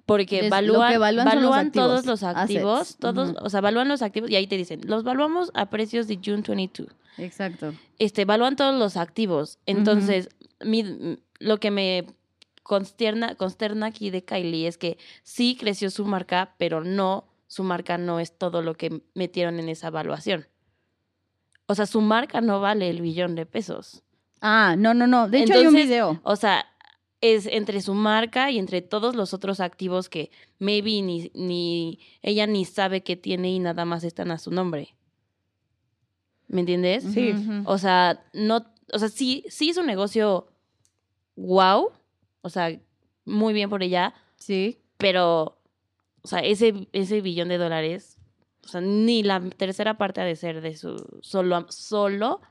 Porque 0.06 0.39
Es- 0.39 0.46
lo 0.50 0.50
evalúan, 0.96 1.26
los 1.42 1.56
activos, 1.56 1.72
todos 1.88 2.06
los 2.08 2.24
activos, 2.24 2.82
assets. 2.82 2.98
todos, 3.00 3.36
o 3.39 3.50
sea, 3.50 3.60
evalúan 3.60 3.88
los 3.88 4.02
activos 4.02 4.30
y 4.32 4.36
ahí 4.36 4.48
te 4.48 4.58
dicen, 4.58 4.82
los 4.86 5.04
evaluamos 5.04 5.52
a 5.54 5.70
precios 5.70 6.08
de 6.08 6.20
June 6.24 6.42
22. 6.46 6.89
Exacto. 7.18 7.74
Este, 8.00 8.24
evalúan 8.24 8.56
todos 8.56 8.78
los 8.78 8.98
activos. 8.98 9.60
Entonces, 9.68 10.30
mi- 10.60 11.20
lo 11.39 11.60
que 11.60 11.70
me 11.72 12.08
consterna, 12.64 13.36
consterna 13.36 13.88
aquí 13.88 14.10
de 14.10 14.24
Kylie 14.26 14.68
es 14.68 14.78
que 14.78 14.98
sí 15.24 15.56
creció 15.60 15.89
su 15.92 16.06
marca, 16.06 16.56
pero 16.58 16.84
no, 16.84 17.26
su 17.48 17.64
marca 17.64 17.98
no 18.00 18.20
es 18.20 18.36
todo 18.38 18.62
lo 18.64 18.74
que 18.76 19.04
metieron 19.14 19.60
en 19.60 19.70
esa 19.70 19.88
evaluación. 19.89 20.48
O 21.68 21.76
sea, 21.76 21.86
su 21.86 22.02
marca 22.02 22.42
no 22.42 22.60
vale 22.60 22.89
el 22.89 23.02
billón 23.02 23.36
de 23.36 23.46
pesos. 23.46 24.04
Ah, 24.42 24.76
no, 24.78 24.94
no, 24.94 25.08
no. 25.08 25.28
De 25.30 25.44
hecho, 25.44 25.54
hay 25.54 25.68
un 25.68 25.76
video. 25.76 26.20
O 26.24 26.36
sea, 26.36 26.66
es 27.22 27.46
entre 27.46 27.82
su 27.82 27.94
marca 27.94 28.50
y 28.50 28.58
entre 28.58 28.82
todos 28.82 29.16
los 29.16 29.34
otros 29.34 29.60
activos 29.60 30.10
que 30.10 30.32
maybe 30.60 31.02
ni, 31.04 31.32
ni 31.36 32.00
ella 32.24 32.48
ni 32.48 32.66
sabe 32.66 33.04
que 33.04 33.16
tiene 33.16 33.52
y 33.52 33.60
nada 33.60 33.86
más 33.86 34.04
están 34.04 34.32
a 34.32 34.39
su 34.39 34.50
nombre. 34.52 34.96
¿Me 36.48 36.62
entiendes? 36.62 37.04
Sí. 37.14 37.34
O 37.66 37.78
sea, 37.78 38.26
no, 38.34 38.66
o 38.92 39.00
sea, 39.00 39.08
sí, 39.10 39.46
sí 39.48 39.70
es 39.70 39.78
un 39.78 39.86
negocio 39.86 40.48
wow, 41.36 41.89
o 42.42 42.50
sea, 42.50 42.78
muy 43.26 43.54
bien 43.54 43.70
por 43.70 43.84
ella, 43.84 44.14
Sí. 44.36 44.80
pero, 44.98 45.58
o 46.24 46.28
sea, 46.28 46.39
ese, 46.39 46.88
ese 46.92 47.22
billón 47.22 47.48
de 47.48 47.58
dólares, 47.58 48.18
o 48.66 48.68
sea, 48.68 48.82
ni 48.82 49.24
la 49.24 49.39
tercera 49.52 49.98
parte 49.98 50.20
ha 50.22 50.26
de 50.26 50.36
ser 50.36 50.60
de 50.62 50.76
su, 50.76 51.20
solo, 51.22 51.66
solo 51.70 52.42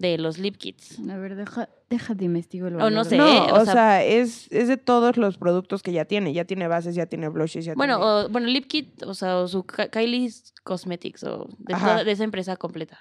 de 0.00 0.16
los 0.18 0.38
lip 0.38 0.56
kits. 0.56 0.98
A 1.10 1.16
ver, 1.18 1.36
deja, 1.36 1.68
déjate 1.90 2.24
investigo 2.24 2.68
el 2.68 2.80
O 2.80 2.88
no 2.90 3.04
de- 3.04 3.10
sé, 3.10 3.16
No, 3.18 3.26
eh, 3.28 3.52
o 3.52 3.60
o 3.60 3.64
sea- 3.66 3.72
sea, 3.74 4.04
es, 4.04 4.50
es 4.50 4.66
de 4.68 4.78
todos 4.78 5.18
los 5.18 5.36
productos 5.36 5.82
que 5.82 5.92
ya 5.92 6.06
tiene. 6.06 6.32
Ya 6.32 6.46
tiene 6.46 6.68
bases, 6.68 6.94
ya 6.94 7.04
tiene 7.06 7.28
blushes, 7.28 7.66
ya 7.66 7.74
Bueno, 7.74 7.98
tiene... 7.98 8.10
o, 8.10 8.28
bueno, 8.30 8.46
lip 8.48 8.66
kit, 8.66 9.02
o 9.02 9.12
sea, 9.14 9.36
o 9.36 9.46
su 9.46 9.64
Kylie's 9.64 10.54
Cosmetics, 10.64 11.22
o 11.24 11.48
de, 11.58 11.74
toda- 11.74 12.02
de 12.04 12.12
esa 12.12 12.24
empresa 12.24 12.56
completa. 12.56 12.98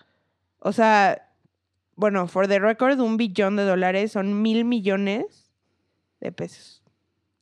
O 0.59 0.73
sea, 0.73 1.25
bueno, 1.95 2.27
for 2.27 2.47
the 2.49 2.59
record, 2.59 2.99
un 2.99 3.15
billón 3.15 3.55
de 3.55 3.63
dólares 3.63 4.11
son 4.11 4.41
mil 4.41 4.65
millones 4.65 5.49
de 6.19 6.33
pesos. 6.33 6.83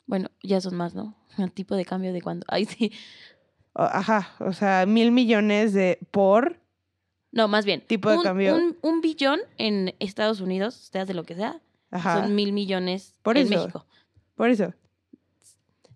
Bueno, 0.05 0.29
ya 0.43 0.61
son 0.61 0.75
más, 0.75 0.93
¿no? 0.93 1.15
El 1.39 1.51
tipo 1.51 1.75
de 1.75 1.83
cambio 1.85 2.13
de 2.13 2.21
cuando. 2.21 2.45
Ay, 2.47 2.65
sí. 2.65 2.91
Ajá, 3.73 4.29
o 4.39 4.53
sea, 4.53 4.85
mil 4.85 5.11
millones 5.11 5.73
de 5.73 5.97
por... 6.11 6.59
No, 7.37 7.47
más 7.47 7.65
bien. 7.65 7.81
Tipo 7.81 8.09
de 8.09 8.17
un, 8.17 8.23
cambio. 8.23 8.55
Un, 8.55 8.75
un 8.81 8.99
billón 9.01 9.39
en 9.59 9.93
Estados 9.99 10.41
Unidos, 10.41 10.73
sea 10.73 11.05
de 11.05 11.13
lo 11.13 11.23
que 11.23 11.35
sea, 11.35 11.61
Ajá, 11.91 12.23
son 12.23 12.33
mil 12.33 12.51
millones 12.51 13.13
Por 13.21 13.37
en 13.37 13.45
eso. 13.45 13.59
México. 13.59 13.85
por 14.35 14.49
eso. 14.49 14.73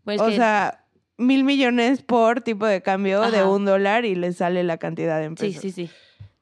Pues 0.04 0.22
o 0.22 0.28
que- 0.28 0.36
sea, 0.36 0.86
mil 1.18 1.44
millones 1.44 2.04
por 2.04 2.42
tipo 2.42 2.68
de 2.68 2.84
cambio 2.84 3.22
de 3.32 3.44
un 3.44 3.66
dólar 3.66 4.06
y 4.06 4.14
le 4.14 4.34
sale 4.34 4.64
la 4.64 4.78
cantidad 4.78 5.24
en 5.24 5.36
sí, 5.36 5.48
pesos. 5.48 5.62
sí, 5.64 5.72
sí. 5.72 5.90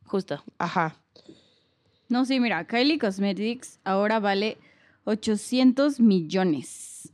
Justo. 0.04 0.43
Ajá. 0.58 0.97
No, 2.10 2.26
sí, 2.26 2.41
mira, 2.41 2.66
Kylie 2.68 3.00
Cosmetics 3.00 3.80
ahora 3.86 4.20
vale 4.20 4.58
800 5.06 6.02
millones. 6.02 7.14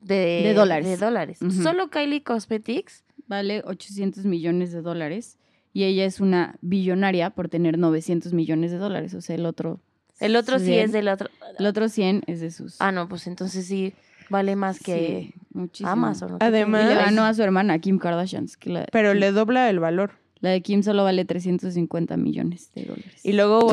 De, 0.00 0.42
De 0.44 0.52
dólares. 0.52 0.86
De 0.86 0.96
dólares. 0.98 1.38
Solo 1.62 1.88
Kylie 1.88 2.22
Cosmetics. 2.22 3.04
Vale 3.26 3.62
800 3.64 4.26
millones 4.26 4.72
de 4.72 4.82
dólares. 4.82 5.38
Y 5.72 5.84
ella 5.84 6.04
es 6.04 6.20
una 6.20 6.56
billonaria 6.60 7.30
por 7.30 7.48
tener 7.48 7.78
900 7.78 8.32
millones 8.32 8.70
de 8.70 8.78
dólares. 8.78 9.14
O 9.14 9.20
sea, 9.20 9.36
el 9.36 9.46
otro. 9.46 9.80
El 10.20 10.36
otro 10.36 10.58
sí 10.58 10.66
100, 10.66 10.84
es 10.84 10.92
del 10.92 11.08
otro. 11.08 11.28
El 11.58 11.66
otro 11.66 11.88
100 11.88 12.22
es 12.26 12.40
de 12.40 12.50
sus. 12.50 12.76
Ah, 12.80 12.92
no, 12.92 13.08
pues 13.08 13.26
entonces 13.26 13.66
sí 13.66 13.94
vale 14.28 14.54
más 14.56 14.78
que 14.78 15.32
Sí, 15.32 15.40
muchísimo. 15.52 15.90
Amazon. 15.90 16.36
Además- 16.40 16.84
Y 16.84 16.88
le 16.88 16.94
ganó 16.94 17.24
a 17.24 17.34
su 17.34 17.42
hermana, 17.42 17.78
Kim 17.78 17.98
Kardashian. 17.98 18.46
que 18.60 18.70
la, 18.70 18.86
Pero 18.92 19.12
Kim- 19.12 19.20
le 19.20 19.32
dobla 19.32 19.68
el 19.70 19.80
valor. 19.80 20.12
La 20.42 20.50
de 20.50 20.60
Kim 20.60 20.82
solo 20.82 21.04
vale 21.04 21.24
350 21.24 22.16
millones 22.18 22.70
de 22.74 22.82
dólares. 22.84 23.20
Y 23.24 23.32
luego... 23.32 23.70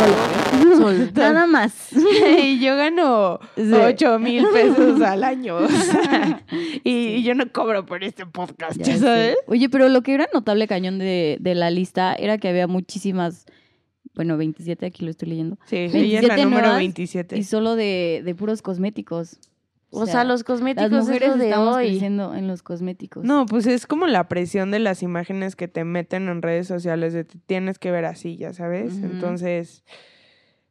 Nada 1.15 1.45
más. 1.47 1.89
y 2.43 2.59
yo 2.59 2.75
gano 2.77 3.39
Sí. 3.55 3.73
8 3.73 4.19
mil 4.19 4.45
pesos 4.53 5.01
al 5.05 5.23
año. 5.23 5.55
o 5.57 5.67
sea, 5.67 6.43
y, 6.83 6.91
y 7.15 7.23
yo 7.23 7.35
no 7.35 7.51
cobro 7.51 7.85
por 7.85 8.03
este 8.03 8.25
podcast, 8.25 8.77
Ya 8.77 8.85
¿ya 8.85 8.93
sé. 8.93 8.99
sabes? 8.99 9.35
Oye, 9.47 9.67
pero 9.69 9.89
lo 9.89 10.01
que 10.03 10.13
era 10.13 10.27
notable 10.33 10.67
cañón 10.67 10.99
de, 10.99 11.37
de 11.41 11.55
la 11.55 11.69
lista 11.71 12.13
era 12.13 12.37
que 12.37 12.47
había 12.49 12.67
muchísimas, 12.67 13.45
bueno, 14.15 14.37
27, 14.37 14.85
aquí 14.85 15.03
lo 15.05 15.11
estoy 15.11 15.29
leyendo, 15.29 15.57
Sí, 15.65 15.75
ella 15.77 16.19
es 16.19 16.27
la 16.27 16.35
27 16.35 16.43
número 16.43 16.61
nuevas 16.61 16.77
27. 16.79 17.37
y 17.37 17.43
solo 17.43 17.75
de, 17.75 18.21
de 18.23 18.35
puros 18.35 18.61
cosméticos. 18.61 19.39
O 19.91 20.05
sea, 20.05 20.23
los 20.23 20.43
cosméticos 20.43 20.91
las 20.91 21.01
es 21.03 21.07
mujeres 21.07 21.29
lo 21.29 21.37
de 21.37 21.49
estamos 21.49 21.75
hoy. 21.75 21.87
creciendo 21.89 22.35
en 22.35 22.47
los 22.47 22.61
cosméticos. 22.63 23.23
No, 23.23 23.45
pues 23.45 23.65
es 23.65 23.87
como 23.87 24.05
la 24.07 24.27
presión 24.27 24.71
de 24.71 24.79
las 24.79 25.01
imágenes 25.03 25.55
que 25.55 25.67
te 25.67 25.83
meten 25.83 26.29
en 26.29 26.41
redes 26.41 26.67
sociales 26.67 27.13
de 27.13 27.23
te 27.23 27.37
tienes 27.45 27.79
que 27.79 27.89
ver 27.91 28.05
así, 28.05 28.37
ya 28.37 28.53
sabes. 28.53 28.97
Entonces, 28.97 29.83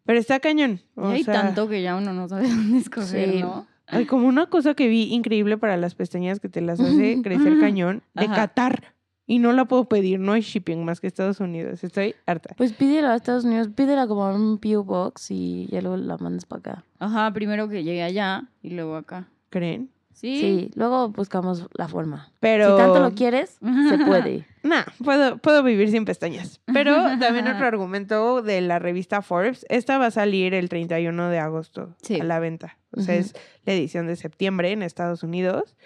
pero 0.05 0.19
está 0.21 0.39
cañón. 0.41 0.81
Y 0.97 1.01
hay 1.01 1.25
sea, 1.25 1.35
tanto 1.35 1.69
que 1.69 1.83
ya 1.83 1.97
uno 1.97 2.13
no 2.13 2.29
sabe 2.29 2.49
dónde 2.49 2.79
escoger, 2.79 3.31
Sí. 3.33 3.41
¿no? 3.41 3.67
Hay 3.91 4.05
como 4.05 4.29
una 4.29 4.47
cosa 4.51 4.75
que 4.75 4.87
vi 4.87 5.15
increíble 5.15 5.57
para 5.57 5.77
las 5.79 5.95
pestañas 5.95 6.41
que 6.41 6.49
te 6.51 6.61
las 6.61 6.79
hace 6.79 7.21
crecer 7.25 7.59
cañón 7.59 8.03
de 8.15 8.27
Ajá. 8.27 8.35
Qatar. 8.35 8.95
Y 9.31 9.41
no 9.41 9.53
la 9.53 9.67
puedo 9.67 9.85
pedir, 9.91 10.19
no 10.19 10.33
hay 10.33 10.41
shipping 10.41 10.85
más 10.87 11.01
que 11.01 11.07
Estados 11.07 11.39
Unidos. 11.39 11.85
Estoy 11.85 12.15
harta. 12.25 12.55
Pues 12.57 12.73
pídela 12.73 13.13
a 13.13 13.17
Estados 13.17 13.45
Unidos, 13.45 13.69
pídela 13.77 14.07
como 14.09 14.29
en 14.31 14.41
un 14.41 14.59
PO 14.59 14.85
Box 14.85 15.31
y 15.31 15.69
ya 15.71 15.83
luego 15.83 15.99
la 15.99 16.17
mandas 16.17 16.47
para 16.47 16.61
acá. 16.61 16.85
Ajá, 16.99 17.31
primero 17.35 17.69
que 17.69 17.85
llegue 17.85 18.03
allá 18.03 18.49
y 18.63 18.71
luego 18.71 18.97
acá. 18.97 19.29
¿Creen? 19.51 19.91
Sí. 20.15 20.41
Sí, 20.41 20.71
luego 20.75 21.11
buscamos 21.11 21.69
la 21.75 21.89
forma. 21.89 22.33
Pero. 22.41 22.71
Si 22.77 22.83
tanto 22.83 23.01
lo 23.01 23.13
quieres, 23.15 23.59
se 23.89 23.99
puede. 24.05 24.47
Nah, 24.65 24.83
puedo, 25.05 25.39
puedo 25.39 25.63
vivir 25.63 25.91
sin 25.91 26.05
pestañas. 26.05 26.61
Pero 26.73 26.95
también 27.21 27.47
otro 27.49 27.65
argumento 27.67 28.43
de 28.43 28.61
la 28.63 28.79
revista 28.79 29.23
Forbes. 29.23 29.65
Esta 29.69 29.97
va 29.99 30.07
a 30.07 30.11
salir 30.11 30.53
el 30.55 30.69
31 30.69 31.29
de 31.31 31.39
agosto 31.39 31.95
Sí. 32.03 32.19
a 32.21 32.25
la 32.25 32.39
venta. 32.41 32.77
O 32.97 33.01
sea, 33.01 33.15
Ujú. 33.15 33.25
es 33.27 33.35
la 33.65 33.75
edición 33.75 34.07
de 34.07 34.17
septiembre 34.17 34.73
en 34.73 34.83
Estados 34.83 35.23
Unidos. 35.23 35.77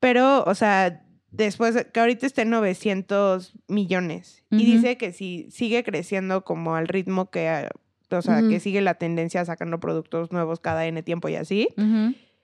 Pero, 0.00 0.44
o 0.44 0.54
sea, 0.54 1.03
después, 1.36 1.74
de- 1.74 1.84
que 1.86 2.00
ahorita 2.00 2.26
está 2.26 2.42
en 2.42 2.50
900 2.50 3.54
millones. 3.68 4.42
Y 4.50 4.64
dice 4.64 4.96
que 4.96 5.12
si 5.12 5.48
sigue 5.50 5.82
creciendo 5.84 6.44
como 6.44 6.74
al 6.76 6.86
ritmo 6.88 7.30
que, 7.30 7.48
ah, 7.48 7.70
o 8.10 8.22
sea, 8.22 8.40
que 8.48 8.60
sigue 8.60 8.80
la 8.80 8.94
tendencia 8.94 9.44
sacando 9.44 9.80
productos 9.80 10.30
nuevos 10.30 10.60
cada 10.60 10.86
N 10.86 11.02
tiempo 11.02 11.28
y 11.28 11.34
así, 11.36 11.68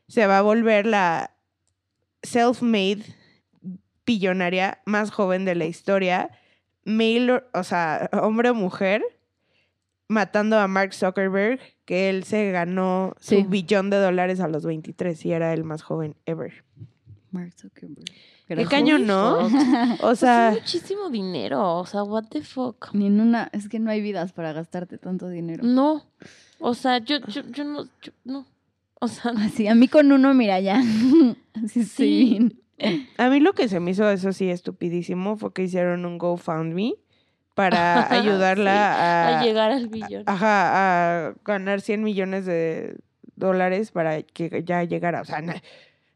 se 0.09 0.27
va 0.27 0.39
a 0.39 0.43
volver 0.43 0.87
la 0.87 1.31
self-made 2.23 3.05
billonaria 4.05 4.81
más 4.87 5.11
joven 5.11 5.45
de 5.45 5.55
la 5.55 5.67
historia, 5.67 6.31
male, 6.85 7.43
o 7.55 7.63
sea, 7.63 8.11
hombre 8.23 8.51
o 8.51 8.55
mujer, 8.55 9.03
matando 10.09 10.59
a 10.59 10.67
Mark 10.67 10.93
Zuckerberg, 10.93 11.61
que 11.85 12.11
él 12.11 12.25
se 12.25 12.51
ganó 12.51 13.15
Sí. 13.21 13.43
su 13.45 13.49
billón 13.49 13.91
de 13.91 13.99
dólares 13.99 14.41
a 14.41 14.49
los 14.49 14.65
23 14.67 15.25
y 15.25 15.33
era 15.33 15.53
el 15.53 15.63
más 15.63 15.83
joven 15.83 16.17
ever. 16.27 16.65
Mark 17.31 17.53
Zuckerberg. 17.57 18.11
Qué 18.57 18.57
Pero 18.57 18.69
cañón, 18.69 19.07
¿no? 19.07 19.39
O 20.01 20.09
Pues 20.09 20.19
sea, 20.19 20.49
es 20.49 20.61
muchísimo 20.61 21.09
dinero. 21.09 21.77
O 21.79 21.87
sea, 21.87 22.03
what 22.03 22.25
the 22.31 22.43
fuck. 22.43 22.89
Ni 22.95 23.07
en 23.07 23.21
una, 23.21 23.49
es 23.53 23.69
que 23.69 23.79
no 23.79 23.91
hay 23.91 24.01
vidas 24.01 24.33
para 24.33 24.53
gastarte 24.53 24.99
tanto 24.99 25.29
dinero. 25.29 25.63
No. 25.65 26.05
O 26.59 26.75
sea, 26.75 26.99
yo, 26.99 27.19
yo, 27.29 27.43
yo 27.51 27.63
no, 27.65 27.85
yo 28.03 28.13
no. 28.25 28.47
O 29.01 29.07
sea, 29.09 29.33
Así, 29.39 29.69
a 29.69 29.75
mí 29.75 29.87
con 29.89 30.11
uno, 30.11 30.35
mira 30.35 30.59
ya. 30.61 30.83
Así 31.65 31.85
Sí. 31.85 32.51
sí. 32.79 33.09
a 33.19 33.29
mí 33.31 33.41
lo 33.41 33.53
que 33.53 33.69
se 33.69 33.79
me 33.79 33.93
hizo 33.93 34.11
eso 34.11 34.33
sí 34.33 34.51
estupidísimo 34.51 35.37
fue 35.37 35.53
que 35.53 35.63
hicieron 35.63 36.05
un 36.05 36.19
GoFundMe 36.19 36.95
para 37.55 38.11
ayudarla 38.13 38.95
a, 39.37 39.41
a 39.41 39.45
llegar 39.45 39.71
al 39.71 39.89
billón. 39.89 40.25
Ajá, 40.27 41.29
a 41.29 41.35
ganar 41.45 41.81
100 41.83 42.03
millones 42.03 42.47
de 42.47 42.97
dólares 43.37 43.91
para 43.91 44.23
que 44.23 44.63
ya 44.65 44.83
llegara. 44.85 45.21
O 45.21 45.25
sea, 45.25 45.41
na- 45.41 45.63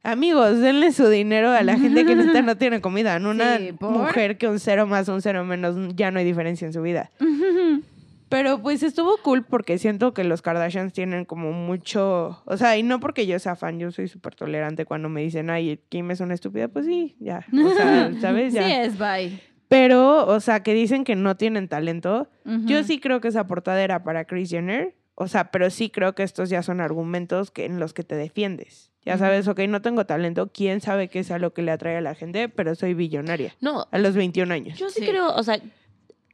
amigos, 0.04 0.60
denle 0.60 0.92
su 0.92 1.08
dinero 1.08 1.50
a 1.50 1.62
la 1.62 1.76
gente 1.78 2.04
que 2.06 2.14
neta 2.14 2.40
no 2.42 2.56
tiene 2.56 2.80
comida. 2.80 3.16
En 3.16 3.26
una 3.26 3.58
Sí, 3.58 3.74
mujer 3.80 4.38
que 4.38 4.46
un 4.48 4.60
cero 4.60 4.86
más, 4.86 5.08
un 5.08 5.20
cero 5.20 5.44
menos, 5.44 5.76
ya 5.96 6.10
no 6.12 6.20
hay 6.20 6.24
diferencia 6.24 6.66
en 6.66 6.72
su 6.72 6.82
vida. 6.82 7.10
Pero 8.28 8.60
pues 8.62 8.82
estuvo 8.82 9.16
cool 9.18 9.44
porque 9.44 9.78
siento 9.78 10.12
que 10.14 10.24
los 10.24 10.42
Kardashians 10.42 10.92
tienen 10.92 11.24
como 11.24 11.52
mucho, 11.52 12.42
o 12.46 12.56
sea, 12.56 12.76
y 12.76 12.82
no 12.82 12.98
porque 12.98 13.26
yo 13.26 13.38
sea 13.38 13.54
fan, 13.54 13.78
yo 13.78 13.92
soy 13.92 14.08
súper 14.08 14.34
tolerante 14.34 14.86
cuando 14.86 15.08
me 15.08 15.20
dicen, 15.20 15.50
ay, 15.50 15.78
Kim 15.88 16.10
es 16.10 16.20
una 16.20 16.34
estúpida, 16.34 16.66
pues 16.68 16.86
sí, 16.86 17.16
ya, 17.20 17.44
o 17.52 17.70
sea, 17.76 18.10
¿sabes? 18.20 18.52
Sí 18.52 18.58
Ya. 18.58 18.82
es, 18.84 18.98
bye. 18.98 19.38
Pero, 19.68 20.26
o 20.26 20.40
sea, 20.40 20.62
que 20.64 20.74
dicen 20.74 21.04
que 21.04 21.14
no 21.16 21.36
tienen 21.36 21.68
talento, 21.68 22.28
yo 22.44 22.82
sí 22.82 22.98
creo 22.98 23.20
que 23.20 23.28
esa 23.28 23.46
portada 23.46 23.82
era 23.82 24.02
para 24.04 24.24
Chris 24.24 24.50
Jenner. 24.50 24.94
O 25.16 25.28
sea, 25.28 25.50
pero 25.52 25.70
sí 25.70 25.90
creo 25.90 26.14
que 26.14 26.22
estos 26.24 26.50
ya 26.50 26.62
son 26.62 26.80
argumentos 26.80 27.50
que, 27.52 27.64
en 27.66 27.78
los 27.78 27.94
que 27.94 28.02
te 28.02 28.16
defiendes. 28.16 28.90
Ya 29.04 29.18
sabes, 29.18 29.46
ok, 29.48 29.60
no 29.68 29.82
tengo 29.82 30.06
talento, 30.06 30.50
quién 30.52 30.80
sabe 30.80 31.08
qué 31.08 31.18
es 31.20 31.30
a 31.30 31.38
lo 31.38 31.52
que 31.52 31.62
le 31.62 31.70
atrae 31.72 31.96
a 31.96 32.00
la 32.00 32.14
gente, 32.14 32.48
pero 32.48 32.74
soy 32.74 32.94
billonaria 32.94 33.54
No, 33.60 33.86
a 33.90 33.98
los 33.98 34.14
21 34.14 34.50
años. 34.52 34.78
yo 34.78 34.88
sí, 34.90 35.00
Sí. 35.00 35.06
creo, 35.06 35.34
o 35.34 35.42
sea, 35.42 35.60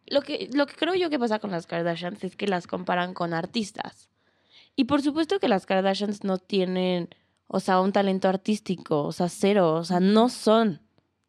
lo 0.06 0.22
que, 0.22 0.48
lo 0.52 0.66
que 0.66 0.74
creo 0.74 0.94
yo 0.94 1.10
que 1.10 1.18
pasa 1.18 1.38
con 1.40 1.50
las 1.50 1.66
Kardashians 1.66 2.22
es 2.24 2.36
que 2.36 2.46
las 2.46 2.66
comparan 2.66 3.12
con 3.14 3.34
artistas. 3.34 4.08
Y 4.76 4.84
por 4.84 5.02
supuesto 5.02 5.40
que 5.40 5.48
las 5.48 5.66
Kardashians 5.66 6.22
no 6.24 6.38
tienen, 6.38 7.08
o 7.48 7.58
sea, 7.60 7.80
un 7.80 7.92
talento 7.92 8.28
artístico, 8.28 9.02
o 9.04 9.12
sea, 9.12 9.28
cero, 9.28 9.74
o 9.74 9.84
sea, 9.84 9.98
no 10.00 10.28
son, 10.28 10.80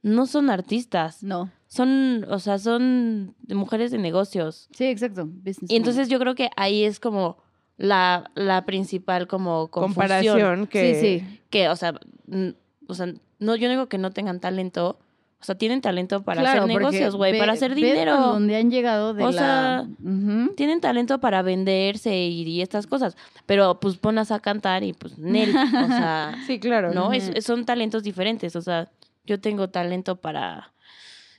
no 0.04 0.26
son 0.28 0.50
artistas. 0.52 1.24
No. 1.24 1.52
Son, 1.68 2.26
o 2.30 2.40
sea, 2.40 2.60
son 2.60 3.36
mujeres 3.48 3.92
de 3.92 3.98
negocios. 3.98 4.68
Sí, 4.76 4.86
exacto. 4.86 5.26
Business 5.26 5.72
Y 5.72 5.76
entonces 5.78 6.10
yo 6.10 6.20
creo 6.20 6.36
que 6.36 6.50
ahí 6.56 6.84
es 6.84 7.00
como 7.00 7.38
la, 7.82 8.30
la 8.36 8.66
principal 8.66 9.28
como 9.28 9.68
confusión. 9.70 9.94
Comparación 9.94 10.68
que... 10.68 10.96
Sí, 10.96 11.20
sí. 11.20 11.40
Que, 11.50 11.68
o 11.70 11.76
sea, 11.76 12.00
o 12.88 12.94
sea, 12.94 13.08
no, 13.40 13.56
yo 13.56 13.68
no 13.68 13.72
digo 13.74 13.88
que 13.90 13.98
no 13.98 14.12
tengan 14.12 14.40
talento, 14.40 15.00
O 15.40 15.44
sea, 15.44 15.56
tienen 15.56 15.82
talento 15.82 16.22
para 16.24 16.42
Claro, 16.42 16.64
hacer 16.66 16.78
negocios, 16.78 17.16
güey, 17.16 17.38
para 17.40 17.54
hacer 17.54 17.74
dinero. 17.74 18.16
donde 18.18 18.56
han 18.56 18.70
llegado 18.70 19.14
de 19.16 19.24
O 19.24 19.32
la... 19.32 19.42
sea. 19.42 19.88
Tienen 20.56 20.80
talento 20.80 21.20
para 21.20 21.42
venderse 21.42 22.16
y, 22.16 22.44
y 22.44 22.62
estas 22.62 22.86
cosas. 22.86 23.18
Pero 23.48 23.80
pues 23.80 23.98
ponas 23.98 24.32
a 24.32 24.40
cantar 24.40 24.84
y 24.84 24.94
pues 24.94 25.18
Nel. 25.18 25.50
O 25.50 25.88
sea, 25.88 26.36
Sí, 26.48 26.60
claro. 26.60 26.94
no, 26.94 27.12
es- 27.12 27.44
son 27.44 27.66
talentos 27.66 28.04
diferentes. 28.04 28.56
O 28.56 28.62
sea, 28.62 28.90
yo 29.26 29.40
tengo 29.42 29.70
talento 29.70 30.18
para. 30.18 30.72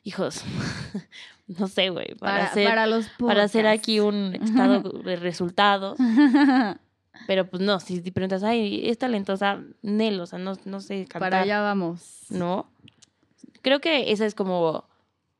Hijos. 0.02 0.42
no 1.58 1.68
sé, 1.68 1.90
güey. 1.90 2.14
Para, 2.14 2.32
para, 2.32 2.44
hacer, 2.44 2.68
para 2.68 2.86
los 2.86 3.08
para 3.18 3.42
hacer 3.44 3.66
aquí 3.66 4.00
un 4.00 4.34
estado 4.34 4.80
de 5.04 5.16
resultados. 5.16 5.98
Pero 7.26 7.48
pues 7.48 7.62
no, 7.62 7.78
si 7.78 8.00
te 8.00 8.10
preguntas, 8.10 8.42
ay, 8.42 8.88
es 8.88 8.98
talentosa, 8.98 9.60
Nel, 9.82 10.20
o 10.20 10.26
sea, 10.26 10.38
no, 10.38 10.54
no 10.64 10.80
sé 10.80 11.04
cantar. 11.04 11.20
para 11.30 11.42
allá 11.42 11.60
vamos. 11.60 12.24
¿No? 12.30 12.66
Creo 13.62 13.80
que 13.80 14.10
esa 14.10 14.26
es 14.26 14.34
como 14.34 14.84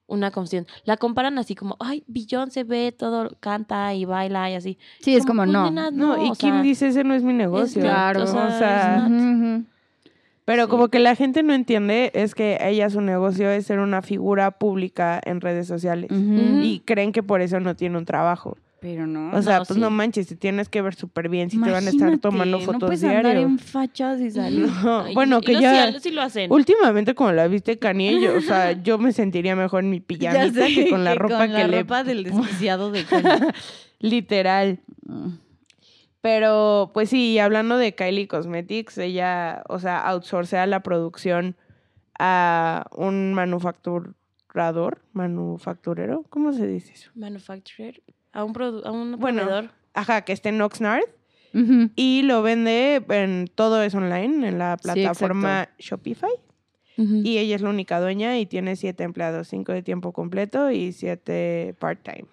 una 0.07 0.31
confusión. 0.31 0.67
La 0.85 0.97
comparan 0.97 1.39
así 1.39 1.55
como, 1.55 1.77
ay, 1.81 2.05
se 2.51 2.65
ve, 2.65 2.93
todo 2.93 3.31
canta 3.41 3.95
y 3.95 4.05
baila 4.05 4.51
y 4.51 4.55
así. 4.55 4.79
Sí, 5.01 5.17
es 5.17 5.27
como 5.27 5.43
pues, 5.43 5.51
no. 5.53 5.65
nena, 5.65 5.91
No, 5.91 6.17
y 6.25 6.31
Kim 6.33 6.55
sea, 6.55 6.63
dice, 6.63 6.89
ese 6.89 7.03
no 7.03 7.15
es 7.15 7.23
mi 7.23 7.33
negocio. 7.33 7.83
Claro. 7.83 8.21
O 8.21 8.25
o 8.25 8.27
sea, 8.27 8.59
sea, 8.59 8.97
es 8.99 9.03
Ujú, 9.11 9.15
ujú. 9.15 9.65
Pero 10.45 10.65
sí. 10.65 10.71
como 10.71 10.89
que 10.89 10.99
la 10.99 11.15
gente 11.15 11.43
no 11.43 11.53
entiende 11.55 12.11
es 12.15 12.35
que 12.35 12.59
ella 12.61 12.91
su 12.91 13.01
negocio 13.01 13.51
es 13.51 13.67
ser 13.67 13.79
una 13.79 14.03
figura 14.03 14.51
pública 14.53 15.21
en 15.25 15.41
redes 15.41 15.67
sociales. 15.67 16.11
Y 16.11 16.81
creen 16.85 17.13
que 17.13 17.23
por 17.23 17.41
eso 17.41 17.61
no 17.61 17.77
tiene 17.77 17.99
un 17.99 18.05
trabajo. 18.05 18.57
Pero 18.81 19.07
no. 19.07 19.31
O 19.33 19.41
sea, 19.43 19.61
No, 19.61 19.65
pues 19.65 19.77
sí. 19.77 19.81
no 19.81 19.91
manches, 19.91 20.27
te 20.27 20.35
tienes 20.35 20.69
que 20.69 20.83
ver 20.83 20.97
súper 20.97 21.29
bien 21.29 21.49
si 21.51 21.61
te 21.63 21.71
van 21.71 21.87
a 21.87 21.91
estar 21.91 22.19
tomando 22.19 22.57
Imagínate, 22.57 22.65
fotos 22.67 22.81
no 22.81 22.87
puedes 22.89 23.01
diario. 23.03 23.19
andar 23.19 23.37
en 23.37 23.59
fachas 23.61 24.21
y 24.21 24.33
salir. 24.33 24.67
No, 24.83 25.03
Ay, 25.05 25.15
bueno, 25.15 25.39
y 25.41 25.45
que 25.45 25.61
ya 25.61 25.93
Sí, 25.93 25.99
sí 26.01 26.11
lo 26.11 26.21
hacen. 26.23 26.51
últimamente 26.51 27.15
como 27.15 27.31
la 27.31 27.47
viste 27.47 27.79
Kanye, 27.79 28.21
yo, 28.21 28.35
o 28.37 28.41
sea, 28.41 28.73
yo 28.83 28.99
me 28.99 29.13
sentiría 29.13 29.55
mejor 29.55 29.85
en 29.85 29.91
mi 29.91 30.01
pijamita 30.01 30.67
que 30.67 30.91
con 30.91 31.05
la 31.05 31.15
ropa 31.15 31.47
que 31.47 31.53
la 31.53 31.69
le 31.69 31.83
ropa 31.83 32.03
del 32.03 32.25
desquiciado 32.25 32.91
de 32.91 33.05
Kanye. 33.05 33.53
literal. 34.01 34.81
Pero, 36.23 36.93
pues 36.95 37.11
sí, 37.11 37.39
hablando 37.41 37.77
de 37.77 37.95
Kylie 37.95 38.29
Cosmetics, 38.29 38.97
ella, 38.97 39.63
o 39.69 39.79
sea, 39.81 39.99
outsourcea 40.09 40.67
la 40.67 40.81
producción 40.81 41.57
a 42.19 42.87
un 42.97 43.35
manufacturador, 43.35 45.03
manufacturero, 45.13 46.25
¿cómo 46.31 46.53
se 46.53 46.67
dice 46.67 46.93
eso? 46.93 47.11
Manufacturer. 47.17 48.03
A 48.33 48.45
un, 48.45 48.55
produ- 48.55 48.83
a 48.87 48.93
un 48.93 49.19
Bueno. 49.19 49.43
proveedor. 49.43 49.71
Ajá, 49.95 50.23
que 50.23 50.33
esté 50.33 50.49
en 50.51 50.63
Oxnard 50.63 51.03
y 51.97 52.23
lo 52.23 52.41
vende 52.43 53.05
en 53.11 53.47
todo 53.55 53.83
es 53.83 53.95
online, 53.95 54.49
en 54.49 54.59
la 54.59 54.79
Sí, 54.81 54.85
plataforma 54.85 55.69
Shopify. 55.79 56.31
Y 56.97 57.39
ella 57.39 57.57
es 57.57 57.63
la 57.63 57.71
única 57.71 58.01
dueña 58.01 58.39
y 58.39 58.47
tiene 58.47 58.77
siete 58.77 59.03
empleados, 59.03 59.49
cinco 59.49 59.73
de 59.73 59.83
tiempo 59.83 60.13
completo 60.13 60.71
y 60.71 60.93
siete 60.93 61.75
part-time. 61.81 62.29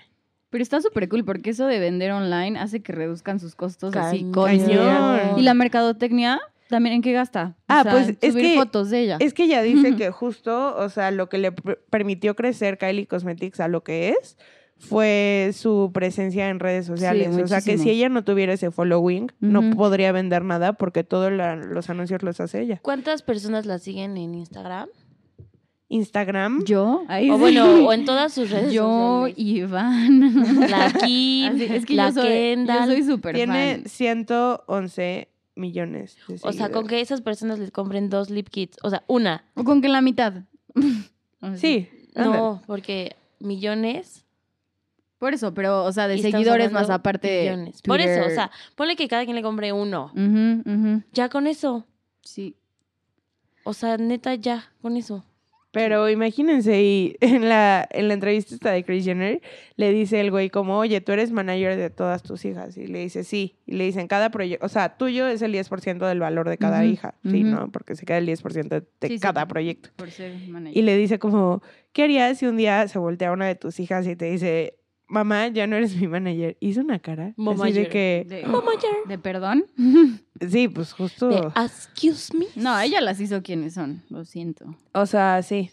Pero 0.49 0.61
está 0.63 0.81
súper 0.81 1.07
cool 1.09 1.23
porque 1.25 1.51
eso 1.51 1.67
de 1.67 1.79
vender 1.79 2.11
online 2.11 2.57
hace 2.59 2.81
que 2.81 2.91
reduzcan 2.91 3.39
sus 3.39 3.55
costos 3.55 3.95
así 3.95 4.25
Cañón. 4.33 5.37
Y 5.37 5.43
la 5.43 5.53
mercadotecnia 5.53 6.39
también 6.69 6.95
en 6.95 7.01
qué 7.01 7.11
gasta? 7.13 7.55
O 7.57 7.63
Ah, 7.67 7.83
sea, 7.83 7.91
pues, 7.91 8.09
es 8.21 8.33
subir 8.33 8.45
que- 8.45 8.55
fotos 8.55 8.89
de 8.89 8.99
ella. 9.01 9.17
Es 9.19 9.33
que 9.33 9.43
ella 9.45 9.61
dice 9.61 9.95
que 9.95 10.11
justo, 10.11 10.75
o 10.75 10.89
sea, 10.89 11.11
lo 11.11 11.27
que 11.29 11.37
le 11.39 11.51
per- 11.51 11.79
permitió 11.89 12.35
crecer 12.35 12.77
Kylie 12.77 13.07
Cosmetics 13.07 13.59
a 13.59 13.67
lo 13.67 13.83
que 13.83 14.09
es 14.09 14.37
fue 14.77 15.51
su 15.53 15.91
presencia 15.93 16.49
en 16.49 16.59
redes 16.59 16.85
sociales. 16.85 17.35
o 17.37 17.47
sea, 17.47 17.61
que 17.61 17.77
si 17.77 17.89
ella 17.89 18.07
no 18.09 18.23
tuviera 18.23 18.53
ese 18.53 18.71
following, 18.71 19.31
no 19.39 19.75
podría 19.75 20.11
vender 20.11 20.43
nada 20.45 20.73
porque 20.73 21.03
todos 21.03 21.31
los 21.31 21.89
anuncios 21.89 22.23
los 22.23 22.39
hace 22.39 22.61
ella. 22.61 22.79
¿Cuántas 22.81 23.21
personas 23.23 23.65
la 23.65 23.77
siguen 23.79 24.15
en 24.17 24.35
Instagram? 24.35 24.89
Instagram. 25.89 26.63
Yo, 26.65 27.03
ahí 27.07 27.29
O 27.29 27.33
sí. 27.35 27.39
bueno, 27.39 27.65
o 27.87 27.93
en 27.93 28.05
todas 28.05 28.31
sus 28.33 28.49
redes 28.51 28.71
yo, 28.71 29.25
sociales. 29.27 29.35
Iván. 29.37 30.69
La 30.69 30.91
Kim, 30.93 31.53
Así, 31.55 31.63
es 31.65 31.85
que 31.85 31.95
la 31.95 32.09
yo 32.09 32.13
soy, 32.13 32.23
yo 32.23 32.29
Kendall. 32.29 32.85
soy 32.85 33.03
súper 33.03 33.35
Tiene 33.35 33.75
fan. 33.77 33.85
111 33.89 35.27
millones 35.55 36.17
de 36.27 36.39
O 36.43 36.53
sea, 36.53 36.69
con 36.71 36.87
que 36.87 37.01
esas 37.01 37.21
personas 37.21 37.59
les 37.59 37.71
compren 37.71 38.09
dos 38.09 38.29
lip 38.29 38.49
kits. 38.49 38.77
O 38.83 38.89
sea, 38.89 39.03
una. 39.07 39.43
O 39.55 39.63
con 39.63 39.81
que 39.81 39.89
la 39.89 40.01
mitad. 40.01 40.33
O 41.41 41.47
sea, 41.47 41.55
Sí. 41.57 41.87
No, 42.15 42.61
porque 42.67 43.15
millones 43.39 44.25
Por 45.19 45.33
eso, 45.33 45.53
pero, 45.53 45.85
o 45.85 45.91
sea, 45.93 46.09
de 46.09 46.17
seguidores 46.17 46.71
más 46.73 46.89
aparte. 46.89 47.41
billones. 47.43 47.81
Por 47.81 48.01
eso, 48.01 48.27
o 48.27 48.29
sea, 48.29 48.51
ponle 48.75 48.95
que 48.97 49.07
cada 49.07 49.23
quien 49.23 49.35
le 49.35 49.41
compre 49.41 49.71
uno. 49.71 50.11
Ya 51.13 51.29
con 51.29 51.47
eso. 51.47 51.85
Sí. 52.21 52.57
O 53.63 53.73
sea, 53.73 53.97
neta, 53.97 54.35
ya, 54.35 54.71
con 54.81 54.97
eso. 54.97 55.23
Pero 55.71 56.09
imagínense, 56.09 56.81
y 56.81 57.15
en 57.21 57.47
la, 57.47 57.87
en 57.91 58.07
la 58.07 58.13
entrevista 58.15 58.55
esta 58.55 58.71
de 58.71 58.83
Kris 58.83 59.05
Jenner, 59.05 59.41
le 59.75 59.91
dice 59.91 60.19
el 60.19 60.31
güey 60.31 60.49
como, 60.49 60.77
oye, 60.77 61.01
tú 61.01 61.11
eres 61.11 61.31
manager 61.31 61.77
de 61.77 61.89
todas 61.89 62.23
tus 62.23 62.43
hijas. 62.45 62.75
Y 62.77 62.87
le 62.87 62.99
dice, 62.99 63.23
sí. 63.23 63.57
Y 63.65 63.73
le 63.73 63.85
dicen, 63.85 64.07
cada 64.07 64.29
proyecto, 64.31 64.65
o 64.65 64.69
sea, 64.69 64.97
tuyo 64.97 65.27
es 65.27 65.41
el 65.41 65.53
10% 65.53 66.07
del 66.07 66.19
valor 66.19 66.49
de 66.49 66.57
cada 66.57 66.85
hija. 66.85 67.15
Sí. 67.23 67.43
¿no? 67.43 67.71
Porque 67.71 67.95
se 67.95 68.05
queda 68.05 68.17
el 68.17 68.27
10% 68.27 68.67
de, 68.69 69.07
Sí, 69.07 69.19
cada 69.19 69.47
proyecto. 69.47 69.89
Por 69.95 70.11
ser 70.11 70.35
manager. 70.47 70.77
Y 70.77 70.81
le 70.81 70.97
dice 70.97 71.19
como, 71.19 71.61
¿qué 71.93 72.03
harías 72.03 72.39
si 72.39 72.47
un 72.47 72.57
día 72.57 72.87
se 72.87 72.99
voltea 72.99 73.31
una 73.31 73.47
de 73.47 73.55
tus 73.55 73.79
hijas 73.79 74.07
y 74.07 74.15
te 74.15 74.25
dice, 74.25 74.79
mamá, 75.09 75.47
ya 75.49 75.67
no 75.67 75.75
eres 75.75 75.95
mi 75.95 76.07
manager? 76.07 76.55
Hizo 76.59 76.81
una 76.81 76.99
cara. 76.99 77.33
Así 77.37 77.73
de 77.73 77.89
que, 77.89 78.25
De, 78.27 78.45
Mamager. 78.45 78.91
¿De 79.07 79.17
perdón? 79.17 79.65
sí, 80.49 80.67
pues 80.67 80.93
justo. 80.93 81.29
De, 81.29 81.51
excuse 81.61 82.35
me. 82.37 82.45
No, 82.55 82.79
ella 82.79 83.01
las 83.01 83.19
hizo 83.19 83.41
quienes 83.43 83.73
son. 83.73 84.03
Lo 84.09 84.23
siento. 84.25 84.75
O 84.93 85.05
sea, 85.05 85.41
sí. 85.43 85.71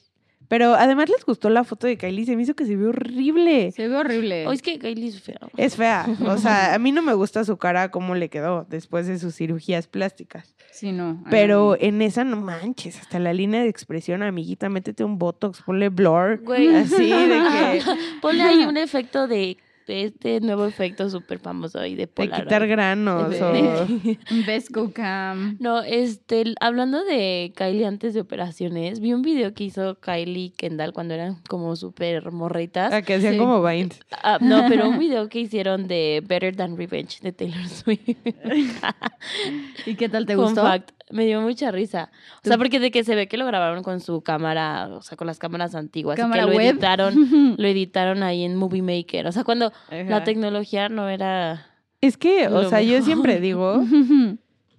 Pero 0.49 0.75
además 0.75 1.09
les 1.09 1.25
gustó 1.25 1.51
la 1.51 1.65
foto 1.65 1.87
de 1.87 1.97
Kylie, 1.97 2.25
se 2.25 2.37
me 2.37 2.43
hizo 2.43 2.55
que 2.55 2.65
se 2.65 2.77
ve 2.77 2.87
horrible. 2.87 3.73
Se 3.73 3.89
ve 3.89 3.97
horrible. 3.97 4.47
O 4.47 4.53
es 4.53 4.63
que 4.63 4.79
Kylie 4.79 5.09
es 5.09 5.21
fea. 5.21 5.41
Es 5.57 5.77
fea. 5.77 6.07
O 6.27 6.39
sea, 6.39 6.75
a 6.75 6.79
mí 6.79 6.93
no 6.93 7.03
me 7.03 7.15
gusta 7.15 7.45
su 7.45 7.57
cara, 7.57 7.91
cómo 7.91 8.15
le 8.15 8.29
quedó 8.29 8.67
después 8.69 9.07
de 9.07 9.19
sus 9.19 9.35
cirugías 9.35 9.87
plásticas. 9.87 10.55
Sí, 10.71 10.93
no. 10.93 11.23
a 11.25 11.31
Pero 11.31 11.77
en 11.81 12.03
esa 12.03 12.25
no 12.25 12.37
manches, 12.37 12.99
hasta 13.01 13.19
la 13.19 13.33
línea 13.33 13.63
de 13.63 13.69
expresión, 13.69 14.23
amiguita, 14.23 14.69
métete 14.69 15.05
un 15.05 15.19
botox, 15.19 15.63
ponle 15.63 15.89
blur. 15.89 16.41
Güey. 16.43 16.75
Así 16.75 17.11
de 17.11 17.43
que 17.51 17.83
Ponle 18.21 18.43
ahí 18.43 18.65
un 18.67 18.77
efecto 18.77 19.27
de 19.27 19.57
este 19.89 20.41
nuevo 20.41 20.67
efecto 20.67 21.09
súper 21.11 21.39
famoso 21.39 21.79
ahí 21.79 21.95
de 21.95 22.07
quitar 22.09 22.67
granos 22.67 23.31
De- 23.31 23.43
o 23.43 23.87
Un 24.35 24.47
Vesco 24.47 24.93
Cam. 24.93 25.57
No, 25.61 25.83
este, 25.83 26.55
hablando 26.61 27.05
de 27.05 27.53
Kylie 27.57 27.87
antes 27.87 28.15
de 28.15 28.21
operaciones, 28.21 29.01
vi 29.01 29.13
un 29.13 29.23
video 29.23 29.55
que 29.55 29.65
hizo 29.65 29.97
Kylie 30.01 30.45
y 30.47 30.51
Kendall 30.51 30.93
cuando 30.93 31.15
eran 31.15 31.37
como 31.49 31.75
súper 31.77 32.31
morritas. 32.33 32.93
a 32.93 33.03
que 33.03 33.15
hacían 33.15 33.35
Sí. 33.35 33.39
como 33.39 33.63
Vines. 33.63 34.01
Ah, 34.23 34.39
no, 34.41 34.65
pero 34.69 34.89
un 34.89 34.99
video 34.99 35.29
que 35.29 35.41
hicieron 35.41 35.87
de 35.89 36.23
Better 36.27 36.57
Than 36.57 36.77
Revenge 36.77 37.21
de 37.23 37.33
Taylor 37.33 37.69
Swift. 37.69 38.01
¿Y 39.87 39.95
qué 39.95 40.09
tal 40.09 40.27
te 40.27 40.35
Fun 40.35 40.45
gustó? 40.47 40.63
fact, 40.63 40.91
me 41.11 41.25
dio 41.27 41.41
mucha 41.41 41.71
risa. 41.71 42.11
O 42.39 42.43
Tú- 42.43 42.49
sea, 42.51 42.59
porque 42.59 42.81
de 42.81 42.91
que 42.91 43.05
se 43.05 43.15
ve 43.15 43.29
que 43.29 43.37
lo 43.37 43.47
grabaron 43.47 43.83
con 43.83 44.01
su 44.01 44.23
cámara, 44.23 44.89
o 44.89 45.03
sea, 45.03 45.17
con 45.17 45.27
las 45.27 45.39
cámaras 45.39 45.75
antiguas, 45.75 46.19
y 46.19 46.21
Cámara 46.23 46.43
que 46.45 46.51
lo 46.51 46.57
web. 46.57 46.71
editaron, 46.73 47.15
lo 47.59 47.69
editaron 47.69 48.23
ahí 48.23 48.45
en 48.45 48.57
Movie 48.57 48.83
Maker. 48.83 49.27
O 49.27 49.33
sea, 49.33 49.45
cuando 49.45 49.73
la 49.91 50.25
tecnología 50.25 50.89
no 50.89 51.09
era 51.09 51.67
Es 52.01 52.17
que, 52.17 52.49
o 52.49 52.69
sea, 52.69 52.83
yo 52.83 53.03
siempre 53.03 53.41
digo, 53.41 53.83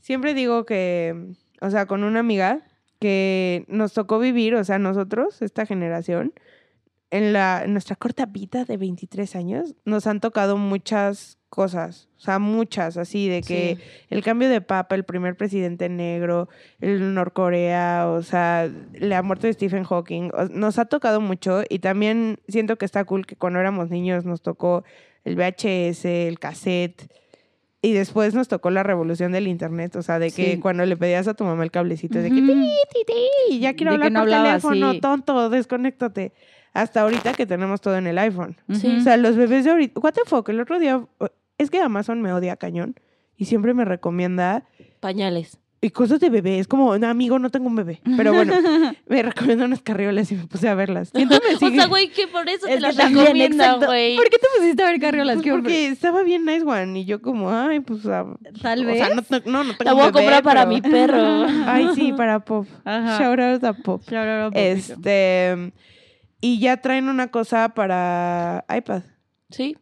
siempre 0.02 0.34
digo 0.34 0.66
que, 0.66 1.34
o 1.62 1.70
sea, 1.70 1.86
con 1.86 2.04
una 2.04 2.20
amiga 2.20 2.62
que 3.00 3.66
nos 3.68 3.94
tocó 3.94 4.20
vivir, 4.20 4.56
o 4.56 4.64
sea, 4.64 4.80
nosotros, 4.80 5.42
esta 5.42 5.66
generación, 5.66 6.34
en, 7.12 7.32
la, 7.32 7.62
en 7.64 7.72
nuestra 7.74 7.96
corta 7.96 8.26
vida 8.26 8.66
de 8.66 8.76
23 8.78 9.36
años, 9.36 9.76
nos 9.86 10.08
han 10.08 10.20
tocado 10.20 10.58
muchas 10.58 11.37
cosas, 11.50 12.10
o 12.18 12.20
sea, 12.20 12.40
muchas, 12.40 12.98
así 12.98 13.30
de 13.30 13.42
que 13.42 13.78
Sí. 13.78 13.84
el 14.10 14.24
cambio 14.24 14.50
de 14.50 14.60
papa, 14.62 14.96
el 14.96 15.06
primer 15.06 15.36
presidente 15.38 15.88
negro, 15.90 16.50
el 16.82 17.14
Norcorea, 17.14 18.08
o 18.10 18.22
sea, 18.22 18.70
la 18.94 19.24
muerte 19.24 19.48
de 19.48 19.54
Stephen 19.54 19.84
Hawking, 19.86 20.32
nos 20.52 20.78
ha 20.78 20.86
tocado 20.86 21.22
mucho 21.22 21.64
y 21.70 21.80
también 21.80 22.40
siento 22.48 22.76
que 22.78 22.86
está 22.86 23.06
cool 23.06 23.26
que 23.26 23.36
cuando 23.36 23.60
éramos 23.60 23.90
niños 23.90 24.26
nos 24.26 24.42
tocó 24.42 24.84
el 25.24 25.36
VHS, 25.36 26.06
el 26.28 26.40
cassette. 26.40 27.10
Y 27.80 27.94
después 27.94 28.34
nos 28.34 28.48
tocó 28.48 28.72
la 28.72 28.82
revolución 28.82 29.32
del 29.32 29.48
internet, 29.48 29.96
o 29.96 30.02
sea, 30.02 30.18
de 30.18 30.32
que 30.32 30.54
Sí. 30.54 30.60
cuando 30.60 30.84
le 30.86 30.98
pedías 30.98 31.28
a 31.28 31.36
tu 31.36 31.44
mamá 31.44 31.64
el 31.64 31.70
cablecito, 31.72 32.18
de 32.20 32.30
que 32.30 32.36
ti, 32.42 32.70
ti, 32.92 33.00
ti, 33.06 33.60
ya 33.60 33.76
quiero 33.76 33.92
De 33.92 33.96
hablar 33.98 34.12
no 34.12 34.20
por 34.22 34.28
hablaba, 34.28 34.48
teléfono, 34.50 34.94
sí. 34.94 35.00
tonto, 35.00 35.50
desconéctate. 35.52 36.34
Hasta 36.82 37.02
ahorita 37.02 37.34
que 37.34 37.46
tenemos 37.46 37.82
todo 37.82 37.98
en 37.98 38.06
el 38.08 38.18
iPhone. 38.20 38.56
Sí. 38.72 38.98
O 39.00 39.02
sea, 39.02 39.18
los 39.18 39.36
bebés 39.36 39.66
de 39.66 39.72
ahorita, 39.72 40.00
what 40.00 40.14
the 40.14 40.22
fuck, 40.26 40.48
el 40.50 40.60
otro 40.60 40.78
día, 40.80 41.02
es 41.58 41.72
que 41.72 41.80
Amazon 41.82 42.22
me 42.22 42.32
odia 42.34 42.56
cañón 42.56 42.96
y 43.36 43.46
siempre 43.46 43.74
me 43.74 43.84
recomienda 43.84 44.64
pañales. 45.00 45.58
y 45.82 45.90
cosas 45.92 46.20
de 46.20 46.30
bebé. 46.30 46.60
Es 46.60 46.68
como, 46.68 46.98
no, 46.98 47.08
amigo, 47.08 47.40
no 47.40 47.50
tengo 47.50 47.68
un 47.68 47.76
bebé. 47.76 48.02
Pero 48.16 48.32
bueno, 48.34 48.54
me 49.08 49.24
recomiendo 49.24 49.66
unas 49.66 49.82
carriolas 49.82 50.32
y 50.32 50.36
me 50.36 50.46
puse 50.48 50.68
a 50.70 50.76
verlas. 50.76 51.10
Entonces 51.14 51.62
me 51.62 51.68
O 51.68 51.72
sea, 51.72 51.86
güey, 51.88 52.10
que 52.10 52.28
por 52.28 52.48
eso 52.50 52.66
te 52.68 52.74
Es 52.74 52.76
que 52.78 52.82
las 52.82 52.96
recomienda, 52.98 53.76
güey. 53.78 54.16
¿Por 54.16 54.30
qué 54.30 54.38
te 54.38 54.48
pusiste 54.58 54.84
a 54.84 54.86
ver 54.88 55.00
carriolas? 55.00 55.38
Pues 55.38 55.50
porque 55.50 55.88
estaba 55.88 56.22
bien 56.24 56.46
nice 56.46 56.64
one. 56.64 57.00
Y 57.00 57.06
yo 57.06 57.22
como, 57.24 57.52
ay, 57.52 57.80
pues... 57.80 58.06
ah, 58.06 58.26
Tal 58.62 58.84
o 58.84 58.88
vez. 58.88 58.98
sea, 58.98 59.10
no, 59.10 59.24
no, 59.46 59.64
no, 59.64 59.76
tengo 59.78 59.84
La 59.84 59.94
voy 59.94 60.04
a 60.04 60.12
comprar 60.12 60.44
para 60.44 60.68
pero- 60.68 60.74
mi 60.76 60.82
perro. 60.82 61.46
Ay, 61.68 61.90
sí, 61.96 62.14
para 62.14 62.40
Pop. 62.40 62.68
Ajá. 62.86 63.18
Shout 63.20 63.40
out 63.40 63.64
a 63.64 63.74
Pop. 63.74 64.02
Shout 64.04 64.16
out 64.28 64.42
a 64.42 64.50
Popito. 64.52 64.60
Este... 64.60 65.72
Y 66.42 66.60
ya 66.60 66.78
traen 66.78 67.10
una 67.10 67.30
cosa 67.30 67.70
para 67.70 68.66
iPad. 68.76 69.04
Sí. 69.50 69.78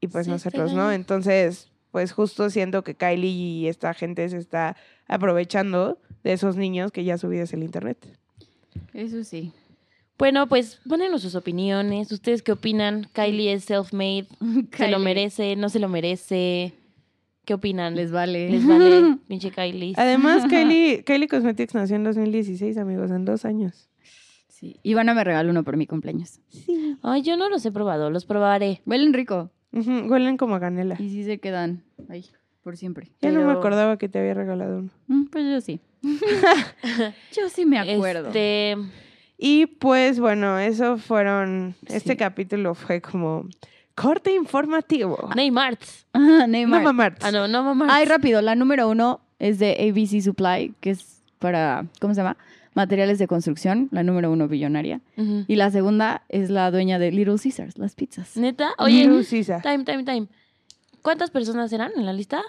y 0.00 0.08
pues 0.08 0.24
Sí, 0.26 0.30
nosotros, 0.30 0.72
¿no? 0.72 0.90
Entonces, 0.92 1.70
pues 1.90 2.12
justo 2.12 2.48
siento 2.50 2.82
que 2.82 2.94
Kylie 2.94 3.28
y 3.28 3.68
esta 3.68 3.92
gente 3.94 4.28
se 4.28 4.38
está 4.38 4.76
aprovechando 5.06 5.98
de 6.24 6.32
esos 6.32 6.56
niños 6.56 6.90
que 6.92 7.04
ya 7.04 7.18
su 7.18 7.28
vida 7.28 7.42
es 7.42 7.52
el 7.52 7.62
internet. 7.62 7.98
Eso 8.94 9.24
sí. 9.24 9.52
Bueno, 10.18 10.48
pues 10.48 10.80
pónenos 10.88 11.22
sus 11.22 11.34
opiniones. 11.34 12.12
¿Ustedes 12.12 12.42
qué 12.42 12.52
opinan? 12.52 13.08
Kylie 13.12 13.52
es 13.52 13.64
self-made. 13.68 14.26
¿Se 14.76 14.88
lo 14.88 14.98
merece? 14.98 15.56
¿No 15.56 15.68
se 15.68 15.78
lo 15.78 15.88
merece? 15.88 16.74
¿Qué 17.44 17.54
opinan? 17.54 17.94
Les 17.96 18.12
vale. 18.12 18.50
Les 18.50 18.66
vale, 18.66 19.18
pinche 19.28 19.50
Kylie. 19.50 19.94
Además, 19.96 20.44
Kylie, 20.48 21.04
Kylie 21.04 21.28
Cosmetics 21.28 21.74
nació 21.74 21.96
en 21.96 22.04
2016, 22.04 22.78
amigos, 22.78 23.10
en 23.10 23.24
dos 23.24 23.44
años. 23.44 23.89
Sí. 24.60 24.76
Ivana 24.82 25.14
me 25.14 25.24
regaló 25.24 25.50
uno 25.50 25.64
por 25.64 25.76
mi 25.78 25.86
cumpleaños. 25.86 26.40
Sí. 26.50 26.96
Ay, 27.02 27.22
yo 27.22 27.36
no 27.38 27.48
los 27.48 27.64
he 27.64 27.72
probado, 27.72 28.10
los 28.10 28.26
probaré. 28.26 28.82
Huelen 28.84 29.14
rico. 29.14 29.50
huelen 29.72 30.36
como 30.36 30.54
a 30.56 30.60
canela. 30.60 30.96
Y 30.98 31.08
sí 31.08 31.24
se 31.24 31.38
quedan 31.40 31.82
ahí 32.10 32.26
por 32.62 32.76
siempre. 32.76 33.10
Ya 33.22 33.30
no 33.30 33.42
me 33.46 33.52
acordaba 33.52 33.96
que 33.96 34.08
te 34.10 34.18
había 34.18 34.34
regalado 34.34 34.78
uno. 34.80 34.90
Mm, 35.06 35.24
Pues 35.30 35.44
yo 35.46 35.60
sí. 35.62 35.80
yo 37.32 37.48
sí 37.48 37.64
me 37.64 37.78
acuerdo. 37.78 38.28
Este, 38.28 38.76
Y 39.38 39.66
pues 39.66 40.20
bueno, 40.20 40.58
eso 40.58 40.98
fueron. 40.98 41.74
Este 41.86 42.16
capítulo 42.16 42.74
fue 42.74 43.00
como 43.00 43.46
corte 43.94 44.34
informativo. 44.34 45.30
Neymar. 45.34 45.78
Ah, 46.12 46.18
No 46.40 46.46
Neymar. 46.48 46.82
mamar. 46.82 47.16
Ah, 47.22 47.30
no, 47.30 47.46
no 47.48 47.62
mamar. 47.62 47.88
Ay, 47.90 48.04
rápido. 48.04 48.42
La 48.42 48.54
número 48.56 48.88
uno 48.88 49.20
es 49.38 49.58
de 49.58 49.76
ABC 49.88 50.20
Supply, 50.22 50.74
que 50.80 50.90
es 50.90 51.22
para, 51.38 51.86
¿cómo 52.00 52.12
se 52.14 52.20
llama? 52.20 52.36
Materiales 52.74 53.18
de 53.18 53.26
construcción, 53.26 53.88
la 53.90 54.02
número 54.02 54.30
uno 54.30 54.46
billonaria. 54.48 55.00
Ujú. 55.16 55.44
Y 55.48 55.56
la 55.56 55.70
segunda 55.70 56.22
es 56.28 56.50
la 56.50 56.70
dueña 56.70 56.98
de 56.98 57.10
Little 57.10 57.36
Caesars, 57.42 57.76
las 57.78 57.94
pizzas. 57.94 58.36
¿Neta? 58.36 58.70
Oye, 58.78 59.06
Little 59.08 59.24
Caesar. 59.28 59.62
time, 59.62 59.84
time, 59.84 60.04
time. 60.04 60.26
¿Cuántas 61.02 61.30
personas 61.30 61.72
eran 61.72 61.90
en 61.96 62.06
la 62.06 62.12
lista? 62.12 62.42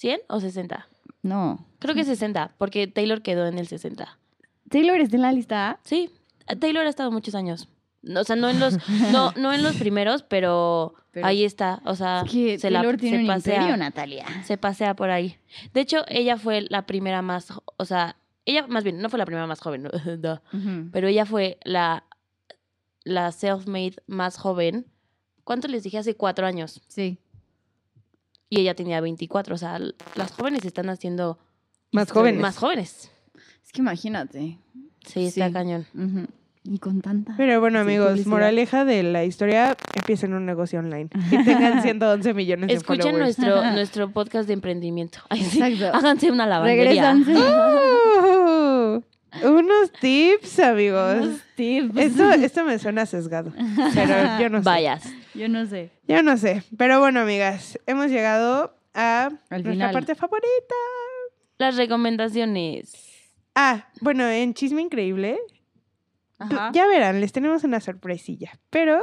¿100 0.00 0.20
o 0.28 0.40
60? 0.40 0.88
No. 1.22 1.64
Creo 1.78 1.94
que 1.94 2.04
60, 2.04 2.52
porque 2.58 2.86
Taylor 2.86 3.22
quedó 3.22 3.46
en 3.46 3.58
el 3.58 3.66
60. 3.66 4.18
Taylor 4.68 5.00
está 5.00 5.16
en 5.16 5.22
la 5.22 5.32
lista. 5.32 5.78
Sí, 5.84 6.10
Taylor 6.60 6.86
ha 6.86 6.88
estado 6.90 7.10
muchos 7.10 7.34
años. 7.34 7.68
O 8.16 8.24
sea, 8.24 8.34
no 8.36 8.48
en 8.50 8.58
los, 8.58 8.78
no, 9.12 9.32
no 9.36 9.52
en 9.52 9.62
los 9.62 9.76
primeros, 9.76 10.22
pero, 10.24 10.94
Pero- 11.12 11.26
ahí 11.26 11.44
está. 11.44 11.80
O 11.84 11.94
sea, 11.94 12.22
Es 12.24 12.32
que 12.32 12.58
se, 12.58 12.70
la, 12.70 12.80
Taylor 12.80 12.98
tiene 12.98 13.18
se 13.18 13.22
un 13.22 13.28
pasea. 13.28 13.54
imperio, 13.56 13.76
Natalia. 13.76 14.26
se 14.44 14.56
pasea 14.56 14.94
por 14.94 15.10
ahí. 15.10 15.36
De 15.72 15.80
hecho, 15.80 16.04
ella 16.08 16.36
fue 16.36 16.62
la 16.68 16.86
primera 16.86 17.22
más, 17.22 17.52
o 17.76 17.84
sea, 17.84 18.16
ella 18.44 18.66
más 18.66 18.84
bien 18.84 19.00
no 19.00 19.08
fue 19.08 19.18
la 19.18 19.26
primera 19.26 19.46
más 19.46 19.60
joven, 19.60 19.88
pero 20.92 21.08
ella 21.08 21.26
fue 21.26 21.58
la, 21.64 22.04
la 23.04 23.30
self-made 23.32 23.96
más 24.06 24.36
joven. 24.36 24.86
¿Cuánto 25.44 25.68
les 25.68 25.82
dije? 25.82 25.98
Hace 25.98 26.14
cuatro 26.16 26.46
años. 26.46 26.80
Sí. 26.88 27.18
Y 28.48 28.60
ella 28.60 28.74
tenía 28.74 29.00
24. 29.00 29.54
O 29.54 29.58
sea, 29.58 29.78
las 30.14 30.32
jóvenes 30.32 30.64
están 30.64 30.88
haciendo 30.90 31.38
Más 31.90 32.10
jóvenes. 32.12 32.40
más 32.40 32.56
jóvenes. 32.58 33.10
Es 33.64 33.72
que 33.72 33.80
imagínate. 33.80 34.58
Sí, 35.06 35.26
está 35.26 35.46
Sí. 35.48 35.52
cañón. 35.52 35.86
Ujú. 35.94 36.26
Y 36.64 36.78
con 36.78 37.00
tanta. 37.00 37.34
Pero 37.36 37.60
bueno, 37.60 37.80
amigos, 37.80 38.10
publicidad. 38.10 38.30
moraleja 38.30 38.84
de 38.84 39.02
la 39.02 39.24
historia, 39.24 39.76
empiecen 39.94 40.32
un 40.34 40.46
negocio 40.46 40.78
online. 40.78 41.08
Que 41.30 41.38
tengan 41.42 41.82
111 41.82 42.34
millones 42.34 42.68
de 42.68 42.74
Escuchen 42.74 43.02
followers. 43.02 43.38
nuestro, 43.38 43.70
nuestro 43.72 44.10
podcast 44.12 44.46
de 44.46 44.54
emprendimiento. 44.54 45.18
Ay, 45.28 45.42
sí. 45.42 45.60
Háganse 45.60 46.30
una 46.30 46.46
lavandería. 46.46 47.12
Regresanse. 47.14 47.32
¡Oh! 47.36 49.02
unos 49.44 49.90
tips, 50.00 50.60
amigos. 50.60 51.16
Unos 51.22 51.40
tips. 51.56 51.96
Esto, 51.96 52.30
esto 52.32 52.64
me 52.64 52.78
suena 52.78 53.06
sesgado. 53.06 53.52
Pero 53.94 54.14
yo 54.40 54.48
no 54.50 54.58
sé. 54.58 54.64
Vayas. 54.64 55.02
Yo 55.34 55.48
no 55.48 55.66
sé. 55.66 55.90
Yo 56.06 56.22
no 56.22 56.36
sé. 56.36 56.62
Pero 56.76 57.00
bueno, 57.00 57.20
amigas, 57.20 57.78
hemos 57.86 58.08
llegado 58.10 58.76
a 58.94 59.26
Al 59.50 59.62
nuestra 59.62 59.72
final. 59.72 59.92
parte 59.92 60.14
favorita. 60.14 60.74
Las 61.58 61.76
recomendaciones. 61.76 62.92
Ah, 63.54 63.88
bueno, 64.00 64.26
en 64.28 64.54
Chisme 64.54 64.82
Increíble, 64.82 65.38
Ya 66.72 66.86
verán, 66.86 67.20
les 67.20 67.32
tenemos 67.32 67.64
una 67.64 67.80
sorpresilla. 67.80 68.52
Pero, 68.70 69.00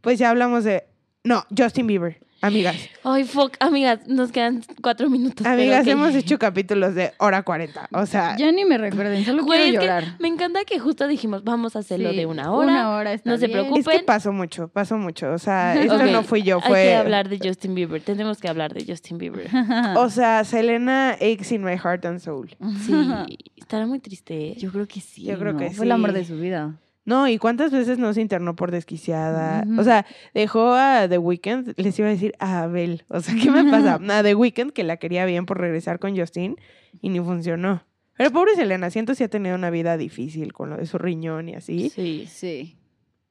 pues 0.00 0.18
ya 0.18 0.30
hablamos 0.30 0.64
de. 0.64 0.84
No, 1.24 1.44
Justin 1.56 1.86
Bieber, 1.86 2.20
amigas. 2.42 2.76
Ay, 3.04 3.24
fuck. 3.24 3.54
Amigas, 3.60 4.06
nos 4.06 4.30
quedan 4.32 4.62
cuatro 4.82 5.08
minutos. 5.08 5.38
pero 5.42 5.54
Amigas, 5.54 5.86
hemos 5.86 6.14
hecho 6.14 6.38
capítulos 6.38 6.94
de 6.94 7.12
hora 7.18 7.42
40. 7.42 7.88
O 7.92 8.04
sea, 8.06 8.36
Ya 8.36 8.52
ni 8.52 8.64
me 8.64 8.76
recuerden, 8.78 9.24
solo 9.24 9.44
Güey, 9.44 9.70
quiero 9.70 9.72
es 9.72 9.78
que 9.80 9.86
llorar. 9.86 10.16
me 10.20 10.28
encanta 10.28 10.64
que 10.64 10.78
justo 10.78 11.06
dijimos, 11.08 11.44
vamos 11.44 11.76
a 11.76 11.78
hacerlo 11.78 12.10
Sí, 12.10 12.16
de 12.16 12.26
una 12.26 12.52
hora. 12.52 12.66
Una 12.70 12.90
hora 12.90 13.12
está 13.14 13.30
no 13.30 13.38
se 13.38 13.46
es 13.46 13.50
preocupen. 13.52 13.98
que 14.00 14.04
pasó 14.04 14.32
mucho, 14.32 14.68
pasó 14.68 14.98
mucho. 14.98 15.32
O 15.32 15.38
sea, 15.38 15.74
esto 15.80 16.04
no 16.06 16.22
fui 16.22 16.42
yo, 16.42 16.58
Hay 16.62 16.68
fue. 16.68 16.82
que 16.84 16.94
hablar 16.94 17.28
de 17.28 17.38
Justin 17.42 17.74
Bieber. 17.74 18.02
Tenemos 18.02 18.38
que 18.38 18.48
hablar 18.48 18.74
de 18.74 18.84
Justin 18.86 19.18
Bieber. 19.18 19.48
O 19.96 20.10
sea, 20.10 20.44
Selena 20.44 21.12
aches 21.12 21.52
in 21.52 21.62
my 21.64 21.76
heart 21.76 22.04
and 22.04 22.18
soul. 22.20 22.48
Sí, 22.84 22.92
estará 23.56 23.86
muy 23.86 24.00
triste. 24.00 24.48
¿eh? 24.50 24.54
Yo 24.58 24.70
creo 24.72 24.86
que 24.86 25.00
sí. 25.00 25.24
Yo 25.24 25.38
creo 25.38 25.52
¿no? 25.52 25.58
que 25.58 25.70
Fue 25.70 25.86
el 25.86 25.92
amor 25.92 26.10
sí. 26.10 26.16
de 26.16 26.24
su 26.24 26.36
vida. 26.36 26.74
No, 27.04 27.26
¿y 27.28 27.38
cuántas 27.38 27.72
veces 27.72 27.98
no 27.98 28.14
se 28.14 28.20
internó 28.20 28.54
por 28.54 28.70
desquiciada? 28.70 29.64
O 29.78 29.82
sea, 29.82 30.06
dejó 30.34 30.72
a 30.74 31.08
The 31.08 31.18
Weeknd, 31.18 31.74
les 31.76 31.98
iba 31.98 32.06
a 32.08 32.12
decir 32.12 32.32
a 32.38 32.62
Abel. 32.62 33.04
O 33.08 33.20
sea, 33.20 33.34
¿qué 33.34 33.50
me 33.50 33.64
pasa? 33.70 33.94
A 34.18 34.22
The 34.22 34.34
Weeknd, 34.36 34.72
que 34.72 34.84
la 34.84 34.98
quería 34.98 35.24
bien 35.26 35.44
por 35.44 35.58
regresar 35.58 35.98
con 35.98 36.16
Justin, 36.16 36.56
y 37.00 37.08
ni 37.08 37.18
funcionó. 37.20 37.82
Pero 38.16 38.30
pobre 38.30 38.54
Selena, 38.54 38.90
siento 38.90 39.14
si 39.16 39.24
ha 39.24 39.28
tenido 39.28 39.56
una 39.56 39.70
vida 39.70 39.96
difícil 39.96 40.52
con 40.52 40.70
lo 40.70 40.76
de 40.76 40.86
su 40.86 40.96
riñón 40.98 41.48
y 41.48 41.54
así. 41.54 41.90
Sí. 41.90 42.26
Sí. 42.30 42.76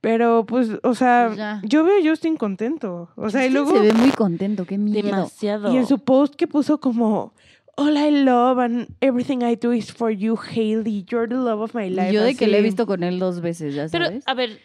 Pero, 0.02 0.46
pues, 0.48 0.70
o 0.82 0.96
sea, 0.96 1.26
Pues 1.28 1.38
ya. 1.38 1.62
yo 1.64 1.84
veo 1.86 1.94
a 2.04 2.10
Justin 2.10 2.36
contento. 2.36 3.12
O 3.16 3.30
sea, 3.30 3.46
y 3.46 3.52
luego... 3.52 3.72
Se 3.72 3.80
ve 3.80 3.94
muy 3.94 4.10
contento, 4.10 4.66
qué 4.66 4.78
miedo. 4.80 5.06
Demasiado. 5.06 5.72
Y 5.72 5.78
en 5.78 5.86
su 5.86 6.00
post 6.00 6.36
que 6.36 6.48
puso 6.48 6.80
como... 6.80 7.34
All 7.82 7.98
I 7.98 8.12
love 8.24 8.60
and 8.64 8.88
everything 9.02 9.44
I 9.44 9.56
do 9.56 9.72
is 9.72 9.92
for 9.92 10.12
you, 10.12 10.36
Hailey. 10.38 11.06
You're 11.10 11.28
the 11.28 11.36
love 11.36 11.62
of 11.62 11.74
my 11.74 11.90
life. 11.90 12.12
Yo 12.14 12.24
de 12.24 12.36
que 12.36 12.48
le 12.48 12.58
he 12.58 12.60
así. 12.60 12.64
visto 12.70 12.86
con 12.86 13.04
él 13.04 13.20
dos 13.20 13.42
veces, 13.42 13.74
ya 13.76 13.88
Pero, 13.92 14.06
sabes. 14.06 14.24
a 14.28 14.34
ver, 14.34 14.60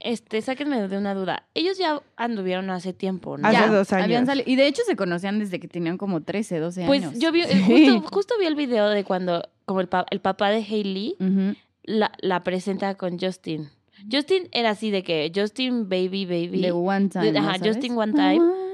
este, 0.00 0.40
sáquenme 0.42 0.88
de 0.88 0.98
una 0.98 1.14
duda. 1.14 1.44
Ellos 1.54 1.78
ya 1.78 2.02
anduvieron 2.16 2.70
hace 2.70 2.92
tiempo, 2.92 3.38
¿no? 3.38 3.46
Hace 3.46 3.56
Ya, 3.58 3.68
dos 3.68 3.92
años. 3.92 4.04
habían 4.04 4.26
sali- 4.26 4.42
Y 4.46 4.56
de 4.56 4.66
hecho 4.66 4.82
se 4.86 4.96
conocían 4.96 5.38
desde 5.38 5.60
que 5.60 5.68
tenían 5.68 5.96
como 5.96 6.22
13, 6.22 6.58
12 6.58 6.84
Pues 6.86 7.04
años. 7.04 7.18
yo 7.20 7.30
vi, 7.32 7.44
Sí. 7.44 7.88
justo, 7.88 8.08
justo 8.14 8.34
vi 8.40 8.46
el 8.46 8.56
video 8.56 8.88
de 8.88 9.04
cuando, 9.04 9.48
como 9.64 9.80
el, 9.80 9.88
pa- 9.88 10.06
el 10.10 10.20
papá 10.20 10.50
de 10.50 10.56
Hailey 10.64 11.14
Ujú. 11.20 11.56
la, 11.84 12.10
la 12.20 12.42
presenta 12.42 12.96
con 12.96 13.18
Justin. 13.18 13.68
Justin 14.10 14.48
era 14.50 14.70
así 14.70 14.90
de 14.90 15.04
que 15.04 15.30
Justin 15.32 15.88
baby 15.88 16.24
baby. 16.26 16.60
De 16.60 16.72
one 16.72 17.08
time. 17.08 17.30
De- 17.30 17.38
ajá. 17.38 17.58
Justin 17.62 17.96
one 17.96 18.12
The 18.12 18.18
time. 18.18 18.38
one 18.40 18.52
time. 18.52 18.71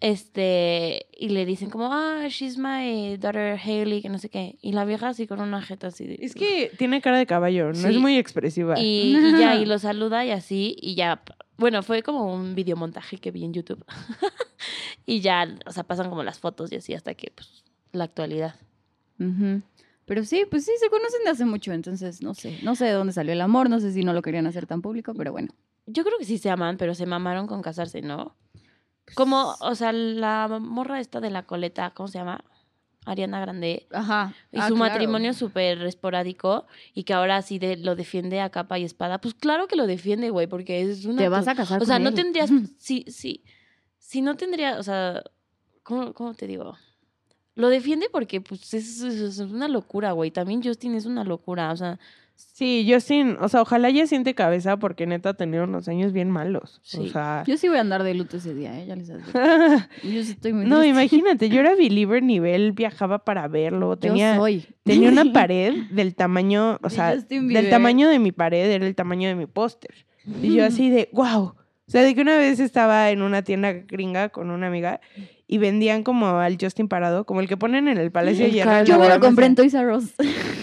Este, 0.00 1.06
y 1.16 1.30
le 1.30 1.46
dicen 1.46 1.70
como, 1.70 1.92
ah, 1.92 2.26
she's 2.28 2.58
my 2.58 3.16
daughter 3.16 3.58
Hailey, 3.58 4.02
que 4.02 4.08
no 4.08 4.18
sé 4.18 4.28
qué. 4.28 4.58
Y 4.62 4.72
la 4.72 4.84
vieja 4.84 5.08
así 5.08 5.26
con 5.26 5.40
una 5.40 5.62
jeta 5.62 5.88
así 5.88 6.06
de... 6.06 6.18
Es 6.20 6.34
que 6.34 6.70
tiene 6.78 7.00
cara 7.00 7.18
de 7.18 7.26
caballo, 7.26 7.72
no 7.72 7.88
es 7.88 7.96
muy 7.96 8.16
expresiva. 8.16 8.78
Y, 8.78 9.16
y 9.16 9.38
ya, 9.38 9.56
y 9.56 9.66
lo 9.66 9.78
saluda 9.78 10.24
y 10.24 10.30
así, 10.30 10.76
y 10.80 10.94
ya, 10.94 11.22
bueno, 11.56 11.82
fue 11.82 12.02
como 12.02 12.32
un 12.32 12.54
videomontaje 12.54 13.18
que 13.18 13.30
vi 13.30 13.44
en 13.44 13.52
YouTube. 13.52 13.84
y 15.06 15.20
ya, 15.20 15.48
o 15.66 15.72
sea, 15.72 15.84
pasan 15.84 16.08
como 16.08 16.22
las 16.22 16.38
fotos 16.38 16.72
y 16.72 16.76
así 16.76 16.94
hasta 16.94 17.14
que, 17.14 17.32
pues, 17.34 17.64
la 17.92 18.04
actualidad. 18.04 18.54
Pero 20.08 20.24
sí, 20.24 20.44
pues 20.48 20.64
sí, 20.64 20.72
se 20.80 20.88
conocen 20.88 21.24
de 21.24 21.30
hace 21.30 21.44
mucho, 21.44 21.72
entonces 21.72 22.22
no 22.22 22.32
sé. 22.32 22.58
No 22.62 22.74
sé 22.74 22.86
de 22.86 22.92
dónde 22.92 23.12
salió 23.12 23.32
el 23.32 23.40
amor, 23.40 23.68
no 23.68 23.78
sé 23.78 23.92
si 23.92 24.04
no 24.04 24.12
lo 24.12 24.22
querían 24.22 24.46
hacer 24.46 24.66
tan 24.66 24.80
público, 24.80 25.12
pero 25.14 25.32
bueno. 25.32 25.48
Yo 25.86 26.04
creo 26.04 26.18
que 26.18 26.24
sí 26.24 26.38
se 26.38 26.48
aman, 26.48 26.76
pero 26.76 26.94
se 26.94 27.06
mamaron 27.06 27.46
con 27.46 27.60
casarse, 27.60 28.00
¿no? 28.00 28.36
Como, 29.14 29.54
o 29.60 29.74
sea, 29.74 29.92
la 29.92 30.48
morra 30.60 31.00
esta 31.00 31.20
de 31.20 31.30
la 31.30 31.44
coleta, 31.44 31.90
¿cómo 31.94 32.08
se 32.08 32.18
llama? 32.18 32.44
Ariana 33.06 33.40
Grande. 33.40 33.86
Ajá. 33.92 34.34
Y 34.52 34.58
Ah, 34.58 34.68
su 34.68 34.74
claro. 34.74 34.90
matrimonio 34.92 35.32
súper 35.32 35.80
esporádico 35.82 36.66
y 36.92 37.04
que 37.04 37.14
ahora 37.14 37.40
sí 37.42 37.58
de, 37.58 37.76
lo 37.76 37.96
defiende 37.96 38.40
a 38.40 38.50
capa 38.50 38.78
y 38.78 38.84
espada. 38.84 39.18
Pues 39.20 39.34
claro 39.34 39.66
que 39.66 39.76
lo 39.76 39.86
defiende, 39.86 40.28
güey, 40.30 40.46
porque 40.46 40.82
es 40.82 41.04
una... 41.06 41.18
Te 41.22 41.28
vas 41.28 41.48
a 41.48 41.54
casar 41.54 41.80
O 41.82 41.86
sea, 41.86 41.96
con 41.96 42.02
no 42.04 42.08
él. 42.10 42.14
tendrías... 42.14 42.50
Sí, 42.76 43.04
sí. 43.08 43.44
Si 43.98 44.20
no 44.20 44.36
tendría, 44.36 44.78
o 44.78 44.82
sea... 44.82 45.22
¿Cómo, 45.82 46.12
cómo 46.12 46.34
te 46.34 46.46
digo? 46.46 46.76
Lo 47.54 47.70
defiende 47.70 48.08
porque, 48.12 48.42
pues, 48.42 48.74
es, 48.74 49.00
es- 49.00 49.20
es 49.20 49.38
una 49.40 49.68
locura, 49.68 50.12
güey. 50.12 50.30
También 50.30 50.62
Justin 50.62 50.94
es 50.94 51.06
una 51.06 51.24
locura. 51.24 51.72
O 51.72 51.76
sea, 51.76 51.98
Sí, 52.40 52.88
Justin, 52.88 53.36
o 53.40 53.48
sea, 53.48 53.62
ojalá 53.62 53.90
ya 53.90 54.06
siente 54.06 54.34
cabeza 54.34 54.76
porque 54.78 55.06
neta 55.06 55.30
ha 55.30 55.34
tenido 55.34 55.64
unos 55.64 55.88
años 55.88 56.12
bien 56.12 56.30
malos. 56.30 56.78
O 56.78 56.80
Sí. 56.82 57.08
sea. 57.10 57.42
Yo 57.46 57.56
sí 57.56 57.68
voy 57.68 57.78
a 57.78 57.80
andar 57.80 58.02
de 58.04 58.14
luto 58.14 58.36
ese 58.36 58.54
día, 58.54 58.78
¿eh? 58.80 58.86
Ya 58.86 58.94
les 58.96 59.10
advierto. 59.10 59.32
Yo 60.04 60.22
sí 60.24 60.30
estoy 60.32 60.52
muy 60.52 60.64
no, 60.66 60.76
triste. 60.80 60.88
imagínate, 60.88 61.48
yo 61.50 61.60
era 61.60 61.74
believer 61.76 62.22
nivel, 62.22 62.72
viajaba 62.72 63.24
para 63.24 63.46
verlo, 63.48 63.92
Yo 63.94 63.98
tenía, 63.98 64.36
soy. 64.36 64.64
tenía 64.84 65.10
una 65.10 65.24
pared 65.32 65.72
del 65.90 66.14
tamaño, 66.14 66.78
o 66.82 66.90
sea, 66.90 67.16
del 67.16 67.70
tamaño 67.70 68.08
de 68.08 68.18
mi 68.18 68.32
pared 68.32 68.70
era 68.70 68.86
el 68.86 68.94
tamaño 68.94 69.28
de 69.28 69.34
mi 69.34 69.46
póster. 69.46 70.06
Y 70.42 70.54
yo 70.54 70.64
así 70.64 70.90
de, 70.90 71.08
wow. 71.12 71.42
O 71.44 71.90
sea, 71.90 72.02
de 72.02 72.14
que 72.14 72.20
una 72.20 72.36
vez 72.36 72.60
estaba 72.60 73.10
en 73.10 73.22
una 73.22 73.42
tienda 73.42 73.72
gringa 73.72 74.28
con 74.28 74.50
una 74.50 74.66
amiga 74.66 75.00
y 75.46 75.56
vendían 75.58 76.02
como 76.02 76.26
al 76.38 76.58
Justin 76.60 76.86
Parado, 76.88 77.24
como 77.24 77.40
el 77.40 77.48
que 77.48 77.56
ponen 77.56 77.88
en 77.88 77.96
el 77.98 78.10
Palacio 78.12 78.44
de 78.44 78.50
Hierro. 78.52 78.84
Yo 78.84 78.98
me 78.98 79.08
lo 79.08 79.18
compré 79.20 79.46
en. 79.46 79.54
Toys 79.54 79.72
R 79.74 79.96
Us. 79.96 80.12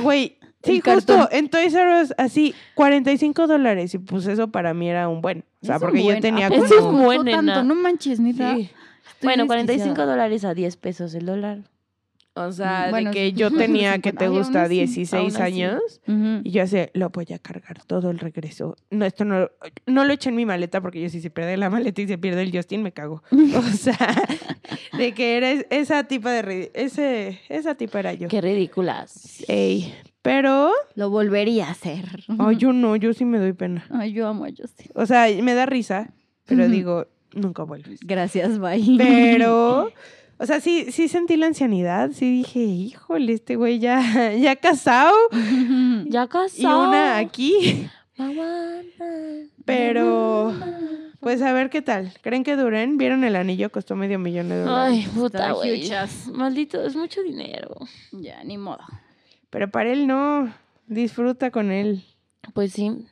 Güey, 0.04 0.38
sí, 0.66 0.82
justo 0.82 1.18
cartón. 1.18 1.28
en 1.38 1.50
Toys 1.50 1.74
R 1.74 2.02
Us, 2.02 2.14
así, 2.18 2.54
45 2.76 3.48
dólares. 3.48 3.94
Y 3.94 4.00
pues 4.00 4.26
eso 4.28 4.50
para 4.50 4.74
mí 4.74 4.90
era 4.90 5.08
un 5.08 5.22
buen. 5.22 5.44
O 5.62 5.66
sea, 5.66 5.76
Es 5.76 5.82
porque 5.82 6.02
buen- 6.02 6.16
yo 6.18 6.22
tenía 6.22 6.48
¿a 6.48 6.50
como... 6.50 6.64
poco 6.64 6.76
Eso 6.76 6.90
es 6.90 7.06
buen, 7.06 7.26
tanto? 7.26 7.64
No 7.64 7.76
manches, 7.76 8.20
neta. 8.20 8.56
Sí. 8.56 8.62
Estoy 8.62 9.28
Bueno, 9.28 9.48
45 9.48 9.84
desquiciada. 9.86 10.12
dólares 10.12 10.44
a 10.46 10.54
10 10.54 10.76
pesos 10.78 11.14
el 11.14 11.26
dólar. 11.26 11.60
O 12.38 12.52
sea, 12.52 12.88
Bueno, 12.90 13.12
de 13.12 13.16
que 13.16 13.26
sí. 13.30 13.34
yo 13.34 13.50
tenía, 13.58 13.94
que 14.00 14.10
50. 14.10 14.20
te 14.20 14.28
gusta? 14.28 14.64
así, 14.64 14.74
16 14.76 15.14
aún 15.14 15.28
así. 15.42 15.42
años. 15.64 15.82
Y 16.44 16.52
yo 16.52 16.64
así, 16.64 16.78
lo 16.94 17.10
voy 17.10 17.28
a 17.34 17.40
cargar 17.40 17.82
todo 17.86 18.12
el 18.12 18.20
regreso. 18.20 18.76
No, 18.92 19.06
esto 19.06 19.24
no, 19.24 19.50
no 19.86 20.04
lo 20.04 20.12
eché 20.12 20.30
en 20.32 20.36
mi 20.36 20.46
maleta 20.46 20.82
porque 20.82 21.00
yo 21.02 21.08
si 21.08 21.22
se 21.22 21.30
pierde 21.30 21.56
la 21.56 21.70
maleta 21.70 22.02
y 22.02 22.08
se 22.08 22.18
pierde 22.18 22.42
el 22.42 22.52
Justin, 22.54 22.84
me 22.84 22.92
cago. 22.92 23.24
O 23.58 23.62
sea, 23.62 23.98
de 24.98 25.14
que 25.14 25.38
era 25.38 25.50
es- 25.52 25.66
esa 25.70 26.04
tipa 26.04 26.32
de... 26.32 26.72
Ese, 26.74 27.40
esa 27.48 27.76
tipa 27.76 28.00
era 28.00 28.14
yo. 28.14 28.28
Qué 28.28 28.42
ridículas. 28.42 29.46
Ey, 29.48 29.94
pero... 30.26 30.72
Lo 30.96 31.12
volvería 31.12 31.68
a 31.68 31.72
hacer. 31.72 32.04
Ay, 32.40 32.58
yo 32.58 32.74
no, 32.74 32.96
yo 32.96 33.14
sí 33.14 33.26
me 33.26 33.38
doy 33.38 33.54
pena. 33.54 33.86
Ay, 33.92 34.12
yo 34.12 34.28
amo 34.28 34.46
a 34.46 34.50
Justin. 34.50 34.90
O 34.96 35.06
sea, 35.06 35.28
me 35.44 35.54
da 35.54 35.68
risa, 35.68 36.10
pero 36.48 36.68
digo, 36.68 37.06
nunca 37.32 37.62
vuelves. 37.62 38.00
Gracias, 38.02 38.58
bye. 38.58 38.96
Pero, 38.98 39.92
o 40.40 40.46
sea, 40.48 40.60
sí, 40.62 40.92
sí 40.92 41.10
sentí 41.10 41.38
la 41.38 41.46
ancianidad, 41.46 42.10
sí 42.12 42.40
dije, 42.40 42.60
híjole, 42.60 43.34
este 43.34 43.56
güey 43.56 43.78
ya, 43.78 44.34
ya 44.34 44.56
casado 44.56 45.16
Ya 46.08 46.28
casó. 46.28 46.60
y 46.60 46.66
una 46.66 47.20
aquí. 47.20 47.88
Aguanta. 48.18 49.06
Pero, 49.64 50.56
pues 51.20 51.40
a 51.44 51.54
ver 51.54 51.70
qué 51.70 51.84
tal. 51.84 52.14
¿Creen 52.24 52.44
que 52.44 52.56
duren? 52.56 52.98
¿Vieron 52.98 53.24
el 53.26 53.36
anillo? 53.36 53.72
Costó 53.72 53.96
medio 53.96 54.18
millón 54.18 54.50
de 54.50 54.62
dólares. 54.62 55.06
Ay, 55.06 55.08
puta, 55.14 55.52
güey. 55.52 55.84
huchas. 55.86 56.28
Maldito, 56.34 56.84
es 56.84 56.96
mucho 56.96 57.22
dinero. 57.22 57.76
Ya, 58.12 58.44
ni 58.44 58.58
modo. 58.58 58.82
Pero 59.50 59.70
para 59.70 59.92
él 59.92 60.08
no. 60.08 60.54
Disfruta 60.88 61.52
con 61.52 61.72
él. 61.72 62.04
Pues 62.54 62.74
sí. 62.74 63.08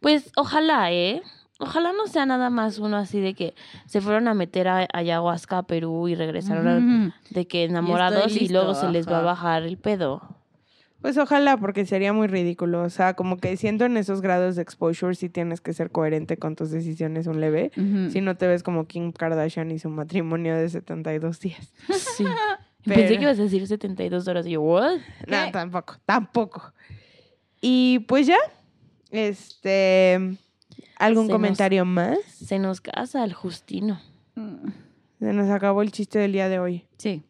Pues 0.00 0.32
ojalá, 0.36 0.92
¿eh? 0.92 1.22
Ojalá 1.58 1.92
no 1.92 2.08
sea 2.08 2.26
nada 2.26 2.50
más 2.50 2.78
uno 2.78 2.96
así 2.96 3.20
de 3.20 3.34
que 3.34 3.54
se 3.86 4.00
fueron 4.00 4.26
a 4.26 4.34
meter 4.34 4.66
a, 4.66 4.88
ayahuasca 4.92 5.58
a 5.58 5.62
Perú 5.62 6.08
y 6.08 6.16
regresaron 6.16 7.14
de 7.30 7.46
que 7.46 7.64
enamorados 7.64 8.36
y, 8.36 8.48
luego 8.48 8.74
se 8.74 8.88
les 8.88 9.08
va 9.08 9.20
a 9.20 9.22
bajar 9.22 9.62
el 9.62 9.78
pedo. 9.78 10.20
Pues 11.00 11.18
ojalá, 11.18 11.56
porque 11.56 11.86
sería 11.86 12.12
muy 12.12 12.26
ridículo. 12.26 12.82
O 12.82 12.90
sea, 12.90 13.14
como 13.14 13.38
que 13.38 13.56
siento 13.56 13.84
en 13.84 13.96
esos 13.96 14.20
grados 14.20 14.56
de 14.56 14.62
exposure 14.62 15.14
sí 15.14 15.28
tienes 15.28 15.60
que 15.60 15.72
ser 15.72 15.90
coherente 15.90 16.36
con 16.36 16.56
tus 16.56 16.70
decisiones 16.70 17.28
un 17.28 17.40
leve. 17.40 17.70
Si 18.10 18.20
no 18.20 18.36
te 18.36 18.48
ves 18.48 18.64
como 18.64 18.86
Kim 18.86 19.12
Kardashian 19.12 19.70
y 19.70 19.78
su 19.78 19.88
matrimonio 19.88 20.56
de 20.56 20.68
72 20.68 21.38
días. 21.38 21.72
Sí. 22.16 22.24
Pensé 22.84 23.16
que 23.16 23.22
ibas 23.22 23.38
a 23.38 23.42
decir 23.42 23.66
72 23.66 24.26
horas 24.28 24.46
y 24.46 24.50
yo, 24.52 24.62
¿what? 24.62 24.98
No, 25.26 25.50
tampoco, 25.52 25.96
tampoco. 26.04 26.72
Y 27.60 28.00
pues 28.08 28.26
ya, 28.26 28.38
este, 29.10 30.14
¿algún 30.98 31.26
Se 31.26 31.28
nos- 31.28 31.36
comentario 31.36 31.84
más? 31.84 32.18
Se 32.26 32.58
nos 32.58 32.80
casa 32.80 33.24
el 33.24 33.32
Justino. 33.34 34.00
Mm, 34.34 34.68
Se 35.20 35.32
nos 35.32 35.50
acabó 35.50 35.82
el 35.82 35.92
chiste 35.92 36.18
del 36.18 36.32
día 36.32 36.48
de 36.48 36.58
hoy. 36.58 36.84
Sí. 36.98 37.22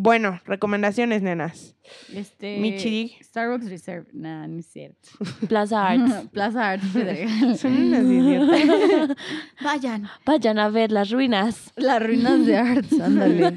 Bueno, 0.00 0.40
recomendaciones, 0.46 1.22
nenas. 1.22 1.74
Este. 2.14 2.58
Michi. 2.58 3.16
Starbucks 3.22 3.68
Reserve. 3.68 4.06
Nah, 4.12 4.46
no 4.46 4.58
es 4.60 4.66
cierto. 4.66 5.08
Plaza 5.48 5.86
Arts. 5.88 6.28
Plaza 6.30 6.70
Arts 6.70 6.86
Pedregal. 6.92 7.56
Son 7.58 7.72
unas 7.76 8.04
idiotas. 8.04 9.16
Vayan. 9.62 10.08
Vayan 10.24 10.58
a 10.58 10.68
ver 10.68 10.92
las 10.92 11.10
ruinas. 11.10 11.72
Las 11.76 12.02
ruinas 12.02 12.46
de 12.46 12.56
Arts, 12.56 13.00
ándale. 13.00 13.56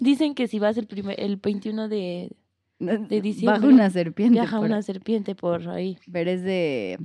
Dicen 0.00 0.34
que 0.34 0.46
si 0.48 0.58
vas 0.58 0.76
el, 0.76 0.86
primer, 0.86 1.18
el 1.20 1.36
21 1.36 1.88
de... 1.88 2.30
De 2.78 3.20
diciembre. 3.20 3.60
Baja 3.60 3.72
una 3.72 3.90
serpiente. 3.90 4.32
Viaja 4.32 4.56
por- 4.56 4.66
una 4.66 4.82
serpiente 4.82 5.34
por 5.36 5.68
ahí. 5.68 5.98
Pero 6.10 6.30
es 6.30 6.42
de 6.42 6.98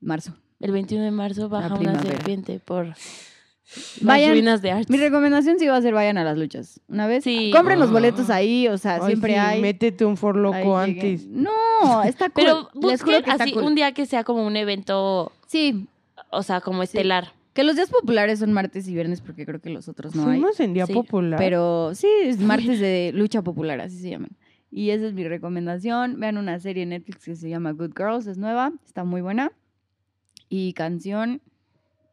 marzo. 0.00 0.36
El 0.60 0.72
21 0.72 1.04
de 1.04 1.10
marzo 1.12 1.48
baja 1.48 1.74
una 1.74 2.00
serpiente 2.02 2.58
por 2.58 2.94
las 3.96 4.04
Vayan. 4.04 4.30
ruinas 4.32 4.62
de 4.62 4.70
Arts. 4.72 4.90
Mi 4.90 4.98
recomendación 4.98 5.58
sí 5.58 5.66
va 5.66 5.76
a 5.76 5.82
ser 5.82 5.94
vayan 5.94 6.18
a 6.18 6.24
las 6.24 6.36
luchas. 6.36 6.80
Una 6.88 7.06
vez. 7.06 7.24
Sí. 7.24 7.50
Compren 7.54 7.78
los 7.80 7.90
boletos 7.90 8.28
ahí, 8.30 8.68
o 8.68 8.76
sea, 8.78 8.96
Ay, 8.96 9.06
siempre 9.06 9.32
sí, 9.32 9.38
hay. 9.38 9.60
Métete 9.62 10.04
un 10.04 10.16
for 10.16 10.36
loco 10.36 10.76
ahí 10.78 10.94
lleguen. 10.94 11.10
antes. 11.12 11.26
No, 11.28 12.02
está 12.04 12.26
cool. 12.26 12.32
Pero 12.34 12.68
Les 12.74 13.02
juro 13.02 13.16
busquen 13.18 13.22
que 13.24 13.30
así 13.42 13.52
cool. 13.52 13.62
un 13.64 13.74
día 13.74 13.92
que 13.92 14.06
sea 14.06 14.22
como 14.24 14.46
un 14.46 14.56
evento, 14.56 15.32
Sí, 15.46 15.86
o 16.30 16.42
sea, 16.42 16.60
como 16.60 16.82
estelar. 16.82 17.32
que 17.54 17.64
los 17.64 17.76
días 17.76 17.88
populares 17.90 18.40
son 18.40 18.52
martes 18.52 18.86
y 18.88 18.94
viernes 18.94 19.20
porque 19.20 19.46
creo 19.46 19.60
que 19.60 19.70
los 19.70 19.88
otros 19.88 20.14
no 20.14 20.22
hay. 20.28 20.38
Fuimos 20.40 20.60
en 20.60 20.74
día 20.74 20.86
Sí, 20.86 20.92
popular. 20.92 21.38
Pero 21.38 21.94
sí, 21.94 22.08
es 22.22 22.38
martes 22.40 22.78
de 22.80 23.12
lucha 23.14 23.42
popular, 23.42 23.80
así 23.80 23.98
se 23.98 24.10
llaman. 24.10 24.30
Y 24.70 24.90
esa 24.90 25.06
es 25.06 25.14
mi 25.14 25.26
recomendación. 25.26 26.18
Vean 26.18 26.36
una 26.36 26.58
serie 26.58 26.82
en 26.82 26.88
Netflix 26.90 27.24
que 27.24 27.36
se 27.36 27.48
llama 27.48 27.70
Good 27.72 27.92
Girls, 27.96 28.26
es 28.26 28.36
nueva, 28.38 28.72
está 28.84 29.04
muy 29.04 29.20
buena. 29.22 29.52
Y 30.48 30.72
canción, 30.74 31.40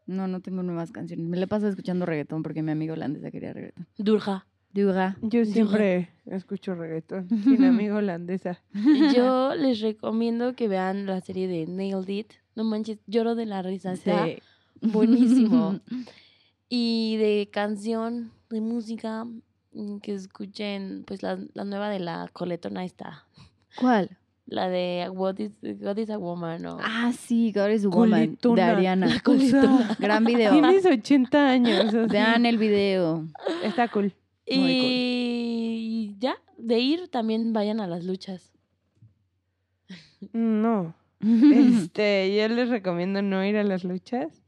no, 0.06 0.28
no 0.28 0.42
tengo 0.42 0.64
nuevas 0.64 0.92
canciones. 0.92 1.26
Me 1.28 1.38
la 1.38 1.48
paso 1.48 1.68
escuchando 1.68 2.06
reggaetón 2.06 2.44
porque 2.44 2.64
mi 2.64 2.72
amigo 2.72 2.94
holandesa 2.94 3.32
quería 3.32 3.54
reggaetón. 3.54 3.88
Durja. 3.98 4.46
Dura. 4.74 5.18
Yo 5.22 5.44
siempre 5.44 6.10
escucho 6.26 6.76
reggaetón. 6.76 7.28
Sin 7.44 7.66
amigo 7.66 7.98
holandesa. 7.98 8.62
Yo 9.16 9.54
les 9.56 9.82
recomiendo 9.82 10.56
que 10.56 10.68
vean 10.70 11.06
la 11.06 11.20
serie 11.20 11.48
de 11.50 11.68
Nailed 11.68 12.08
It. 12.08 12.32
No 12.56 12.64
manches, 12.64 13.00
lloro 13.06 13.36
de 13.36 13.46
la 13.46 13.62
risa. 13.62 13.92
Está 13.94 14.26
Sí. 14.26 14.38
buenísimo. 14.82 15.80
Y 16.74 17.18
de 17.18 17.50
canción, 17.52 18.32
de 18.50 18.62
música, 18.62 19.26
mm, 19.74 19.98
que 19.98 20.14
escuchen, 20.14 21.04
pues 21.06 21.22
la, 21.22 21.38
la 21.54 21.66
nueva 21.66 21.90
de 21.90 22.00
la 22.00 22.30
coletona 22.32 22.86
está. 22.86 23.26
¿Cuál? 23.76 24.18
La 24.52 24.68
de 24.68 25.10
What 25.10 25.40
is, 25.40 25.54
What 25.80 25.98
is 25.98 26.10
a 26.10 26.18
Woman 26.18 26.66
o 26.66 26.78
Ah, 26.84 27.14
sí, 27.14 27.54
God 27.56 27.70
is 27.70 27.86
a 27.86 27.88
Woman, 27.88 28.38
de. 28.42 28.62
Ariana. 28.62 29.08
O 29.26 29.38
sea, 29.40 29.96
Gran 29.98 30.26
video. 30.26 30.52
Tienes 30.52 30.86
80 30.86 31.50
años. 31.50 31.94
así. 31.96 32.12
Vean 32.12 32.46
el 32.46 32.58
video. 32.58 33.26
Está 33.64 33.88
cool. 33.88 34.14
muy 34.46 34.72
Y 34.74 36.16
ya, 36.20 36.36
de 36.58 36.80
ir 36.80 37.08
también 37.08 37.54
vayan 37.54 37.80
a 37.80 37.88
las 37.88 38.04
luchas. 38.04 38.52
No. 40.34 40.96
Este, 41.22 42.36
yo 42.36 42.48
les 42.54 42.68
recomiendo 42.68 43.22
no 43.22 43.46
ir 43.46 43.56
a 43.56 43.64
las 43.64 43.86
luchas. 43.86 44.41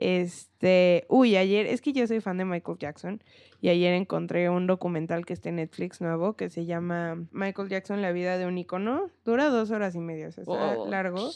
Este, 0.00 1.04
uy, 1.08 1.36
ayer, 1.36 1.66
es 1.66 1.80
que 1.82 1.92
yo 1.92 2.06
soy 2.06 2.20
fan 2.20 2.38
de 2.38 2.44
Michael 2.44 2.78
Jackson 2.78 3.20
y 3.60 3.68
ayer 3.68 3.92
encontré 3.94 4.48
un 4.48 4.68
documental 4.68 5.26
que 5.26 5.32
está 5.32 5.48
en 5.48 5.56
Netflix 5.56 6.00
nuevo 6.00 6.34
que 6.34 6.50
se 6.50 6.64
llama 6.66 7.26
Michael 7.32 7.68
Jackson, 7.68 8.00
la 8.00 8.12
vida 8.12 8.38
de 8.38 8.46
un 8.46 8.56
icono. 8.58 9.10
Dura 9.24 9.48
dos 9.48 9.70
horas 9.72 9.94
y 9.96 9.98
media, 10.00 10.28
o 10.28 10.32
sea, 10.32 10.42
está 10.42 10.78
Oh. 10.78 10.88
largo, 10.88 11.30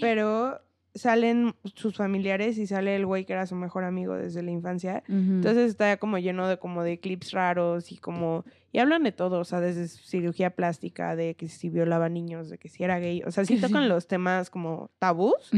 pero 0.00 0.60
salen 0.94 1.54
sus 1.74 1.96
familiares 1.96 2.58
y 2.58 2.66
sale 2.66 2.96
el 2.96 3.06
güey 3.06 3.24
que 3.24 3.32
era 3.32 3.46
su 3.46 3.54
mejor 3.54 3.84
amigo 3.84 4.14
desde 4.14 4.42
la 4.42 4.50
infancia. 4.50 5.02
Entonces 5.08 5.70
está 5.70 5.96
como 5.98 6.18
lleno 6.18 6.46
de 6.48 6.58
como 6.58 6.82
de 6.84 6.98
clips 7.00 7.32
raros 7.32 7.90
y 7.92 7.96
como 7.96 8.44
y 8.72 8.78
hablan 8.78 9.02
de 9.02 9.10
todo, 9.12 9.40
o 9.40 9.44
sea, 9.44 9.60
desde 9.60 9.88
cirugía 9.88 10.50
plástica, 10.50 11.16
de 11.16 11.34
que 11.34 11.48
si 11.48 11.68
violaba 11.70 12.08
niños, 12.08 12.50
de 12.50 12.58
que 12.58 12.68
si 12.68 12.84
era 12.84 13.00
gay, 13.00 13.22
o 13.26 13.30
sea, 13.32 13.44
sí 13.44 13.60
tocan 13.60 13.88
los 13.88 14.06
temas 14.06 14.48
como 14.50 14.90
tabús, 15.00 15.50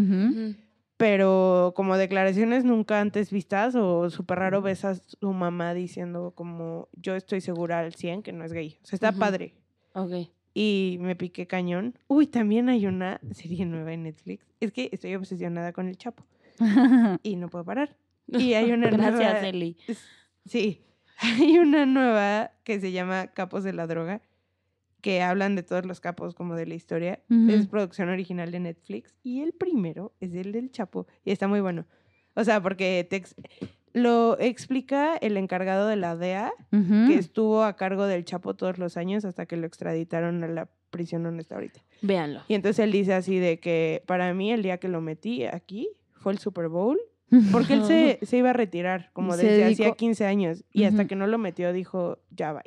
pero 0.96 1.51
como 1.74 1.96
declaraciones 1.96 2.64
nunca 2.64 3.00
antes 3.00 3.30
vistas 3.30 3.74
o 3.74 4.10
súper 4.10 4.38
raro 4.38 4.62
ves 4.62 4.84
a 4.84 4.94
su 4.94 5.32
mamá 5.32 5.74
diciendo 5.74 6.32
como 6.34 6.88
yo 6.94 7.16
estoy 7.16 7.40
segura 7.40 7.80
al 7.80 7.94
100 7.94 8.22
que 8.22 8.32
no 8.32 8.44
es 8.44 8.52
gay. 8.52 8.78
O 8.82 8.86
sea, 8.86 8.96
está 8.96 9.12
padre. 9.12 9.54
Ok. 9.94 10.28
Y 10.54 10.98
me 11.00 11.16
piqué 11.16 11.46
cañón. 11.46 11.98
Uy, 12.08 12.26
también 12.26 12.68
hay 12.68 12.86
una 12.86 13.20
serie 13.32 13.64
nueva 13.64 13.92
en 13.92 14.04
Netflix. 14.04 14.44
Es 14.60 14.72
que 14.72 14.90
estoy 14.92 15.14
obsesionada 15.14 15.72
con 15.72 15.88
el 15.88 15.96
Chapo 15.96 16.24
y 17.22 17.36
no 17.36 17.48
puedo 17.48 17.64
parar. 17.64 17.96
Y 18.28 18.54
hay 18.54 18.72
una 18.72 18.90
Gracias, 18.90 19.32
nueva 19.32 19.48
Eli. 19.48 19.76
Sí, 20.44 20.84
hay 21.18 21.58
una 21.58 21.86
nueva 21.86 22.52
que 22.64 22.80
se 22.80 22.92
llama 22.92 23.28
Capos 23.28 23.64
de 23.64 23.72
la 23.72 23.86
Droga, 23.86 24.22
que 25.02 25.20
hablan 25.20 25.54
de 25.56 25.62
todos 25.62 25.84
los 25.84 26.00
capos 26.00 26.34
como 26.34 26.54
de 26.54 26.66
la 26.66 26.74
historia. 26.74 27.20
Es 27.50 27.66
producción 27.66 28.08
original 28.08 28.50
de 28.50 28.60
Netflix 28.60 29.14
y 29.22 29.42
el 29.42 29.52
primero 29.52 30.14
es 30.20 30.32
el 30.32 30.52
del 30.52 30.70
Chapo 30.70 31.06
y 31.24 31.32
está 31.32 31.46
muy 31.48 31.60
bueno. 31.60 31.84
O 32.34 32.44
sea, 32.44 32.62
porque 32.62 33.06
te 33.10 33.16
ex- 33.16 33.34
lo 33.92 34.38
explica 34.40 35.16
el 35.16 35.36
encargado 35.36 35.86
de 35.86 35.96
la 35.96 36.16
DEA, 36.16 36.50
que 36.70 37.16
estuvo 37.18 37.62
a 37.64 37.76
cargo 37.76 38.06
del 38.06 38.24
Chapo 38.24 38.54
todos 38.54 38.78
los 38.78 38.96
años 38.96 39.26
hasta 39.26 39.44
que 39.44 39.58
lo 39.58 39.66
extraditaron 39.66 40.42
a 40.44 40.48
la 40.48 40.68
prisión 40.90 41.22
donde 41.22 41.42
está 41.42 41.56
ahorita. 41.56 41.82
Véanlo. 42.00 42.40
Y 42.48 42.54
entonces 42.54 42.78
él 42.84 42.92
dice 42.92 43.12
así 43.12 43.38
de 43.38 43.60
que 43.60 44.02
para 44.06 44.32
mí 44.32 44.50
el 44.52 44.62
día 44.62 44.78
que 44.78 44.88
lo 44.88 45.00
metí 45.02 45.44
aquí 45.44 45.90
fue 46.12 46.32
el 46.32 46.38
Super 46.38 46.68
Bowl, 46.68 46.98
porque 47.50 47.72
él 47.74 47.84
se, 47.84 48.18
se 48.22 48.36
iba 48.38 48.50
a 48.50 48.52
retirar 48.54 49.10
como 49.14 49.36
desde 49.36 49.64
hacía 49.64 49.86
dedicó- 49.88 49.96
15 49.96 50.26
años 50.26 50.64
y 50.72 50.84
hasta 50.84 51.06
que 51.06 51.16
no 51.16 51.26
lo 51.26 51.38
metió 51.38 51.72
dijo, 51.72 52.18
ya 52.30 52.52
va. 52.52 52.62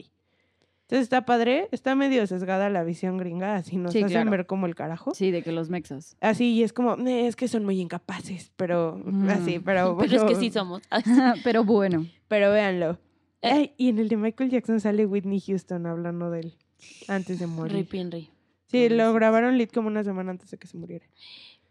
Entonces 0.87 1.03
está 1.03 1.25
padre, 1.25 1.67
está 1.71 1.95
medio 1.95 2.27
sesgada 2.27 2.69
la 2.69 2.83
visión 2.83 3.17
gringa, 3.17 3.55
así 3.55 3.75
nos 3.77 3.91
Sí, 3.93 3.99
hacen 4.03 4.09
claro. 4.11 4.29
ver 4.31 4.45
como 4.45 4.67
el 4.67 4.75
carajo. 4.75 5.15
Sí, 5.15 5.31
de 5.31 5.41
que 5.41 5.51
los 5.51 5.69
mexas. 5.69 6.15
Así, 6.21 6.53
y 6.53 6.61
es 6.61 6.73
como, 6.73 6.93
"Eh, 7.07 7.25
es 7.25 7.35
que 7.35 7.47
son 7.47 7.65
muy 7.65 7.79
incapaces, 7.81 8.51
pero 8.55 9.01
Mm. 9.03 9.29
así, 9.29 9.59
pero... 9.59 9.97
Pero 10.13 10.15
es 10.17 10.23
que 10.23 10.35
sí 10.35 10.51
somos. 10.51 10.83
Pero 11.43 11.63
bueno. 11.63 12.05
Pero 12.27 12.51
véanlo. 12.51 12.99
Eh. 13.41 13.49
Ay, 13.51 13.73
y 13.77 13.89
en 13.89 13.97
el 13.97 14.09
de 14.09 14.17
Michael 14.17 14.51
Jackson 14.51 14.79
sale 14.79 15.05
Whitney 15.07 15.39
Houston 15.41 15.87
hablando 15.87 16.29
de 16.29 16.41
él 16.41 16.53
antes 17.07 17.39
de 17.39 17.47
morir. 17.47 17.73
Rip 17.77 17.93
Henry. 17.93 18.29
Sí, 18.67 18.87
lo 18.89 19.11
grabaron 19.13 19.57
lit 19.57 19.71
como 19.73 19.87
una 19.87 20.03
semana 20.03 20.31
antes 20.31 20.51
de 20.51 20.57
que 20.57 20.67
se 20.67 20.77
muriera. 20.77 21.05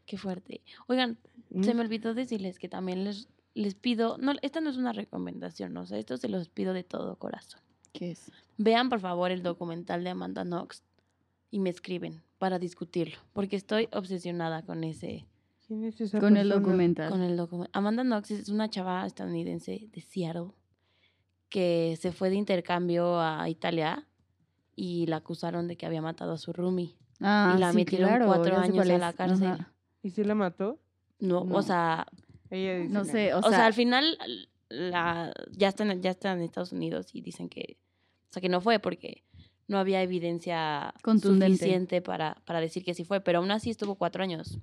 Qué 0.06 0.18
fuerte. 0.18 0.60
Oigan, 0.88 1.18
se 1.62 1.72
me 1.74 1.80
olvidó 1.82 2.14
decirles 2.14 2.58
que 2.58 2.68
también 2.68 3.04
les, 3.04 3.28
les 3.54 3.74
pido, 3.76 4.16
no, 4.18 4.32
esta 4.42 4.60
no 4.60 4.70
es 4.70 4.76
una 4.76 4.92
recomendación, 4.92 5.76
o 5.76 5.86
sea, 5.86 5.98
esto 5.98 6.16
se 6.16 6.28
los 6.28 6.48
pido 6.48 6.72
de 6.74 6.82
todo 6.84 7.16
corazón. 7.16 7.60
¿Qué 7.94 8.10
es? 8.10 8.30
Vean 8.58 8.88
por 8.90 9.00
favor 9.00 9.30
el 9.30 9.42
documental 9.42 10.04
de 10.04 10.10
Amanda 10.10 10.44
Knox 10.44 10.82
y 11.50 11.60
me 11.60 11.70
escriben 11.70 12.22
para 12.38 12.58
discutirlo, 12.58 13.16
porque 13.32 13.56
estoy 13.56 13.88
obsesionada 13.92 14.62
con 14.62 14.84
ese, 14.84 15.24
¿Quién 15.66 15.84
es 15.84 15.98
esa 16.00 16.20
Con 16.20 16.36
el 16.36 16.50
documental. 16.50 17.08
con 17.10 17.22
el 17.22 17.36
documental. 17.38 17.70
Amanda 17.72 18.02
Knox 18.02 18.30
es 18.32 18.48
una 18.50 18.68
chava 18.68 19.06
estadounidense 19.06 19.88
de 19.92 20.00
Seattle 20.02 20.50
que 21.48 21.96
se 22.00 22.12
fue 22.12 22.28
de 22.30 22.34
intercambio 22.36 23.20
a 23.20 23.48
Italia 23.48 24.06
y 24.76 25.06
la 25.06 25.16
acusaron 25.16 25.68
de 25.68 25.76
que 25.76 25.86
había 25.86 26.02
matado 26.02 26.32
a 26.32 26.36
su 26.38 26.52
roomie. 26.52 26.96
Ah, 27.20 27.54
y 27.56 27.60
la 27.60 27.70
sí, 27.70 27.76
metieron 27.76 28.08
claro, 28.08 28.26
cuatro 28.26 28.56
años 28.58 28.86
a 28.90 28.98
la 28.98 29.12
cárcel. 29.12 29.46
Ajá. 29.46 29.72
¿Y 30.02 30.10
si 30.10 30.24
la 30.24 30.34
mató? 30.34 30.80
No, 31.20 31.44
No. 31.44 31.56
o 31.56 31.62
sea, 31.62 32.06
Ella 32.50 32.78
dice 32.78 32.92
No 32.92 33.04
sé, 33.04 33.32
o, 33.34 33.38
O, 33.38 33.42
sea, 33.42 33.50
sea, 33.52 33.66
al 33.66 33.72
final 33.72 34.18
la, 34.68 35.32
ya, 35.52 35.68
están, 35.68 36.02
ya 36.02 36.10
están 36.10 36.38
en 36.38 36.44
Estados 36.44 36.72
Unidos 36.72 37.14
y 37.14 37.20
dicen 37.20 37.48
que, 37.48 37.78
sea, 38.34 38.40
que 38.42 38.48
no 38.50 38.60
fue 38.60 38.78
porque 38.78 39.22
no 39.66 39.78
había 39.78 40.02
evidencia 40.02 40.92
suficiente 41.22 42.02
para, 42.02 42.36
para 42.44 42.60
decir 42.60 42.84
que 42.84 42.92
sí 42.94 43.04
fue, 43.04 43.20
pero 43.22 43.38
aún 43.38 43.50
así 43.50 43.70
estuvo 43.70 43.94
cuatro 43.94 44.22
años. 44.22 44.58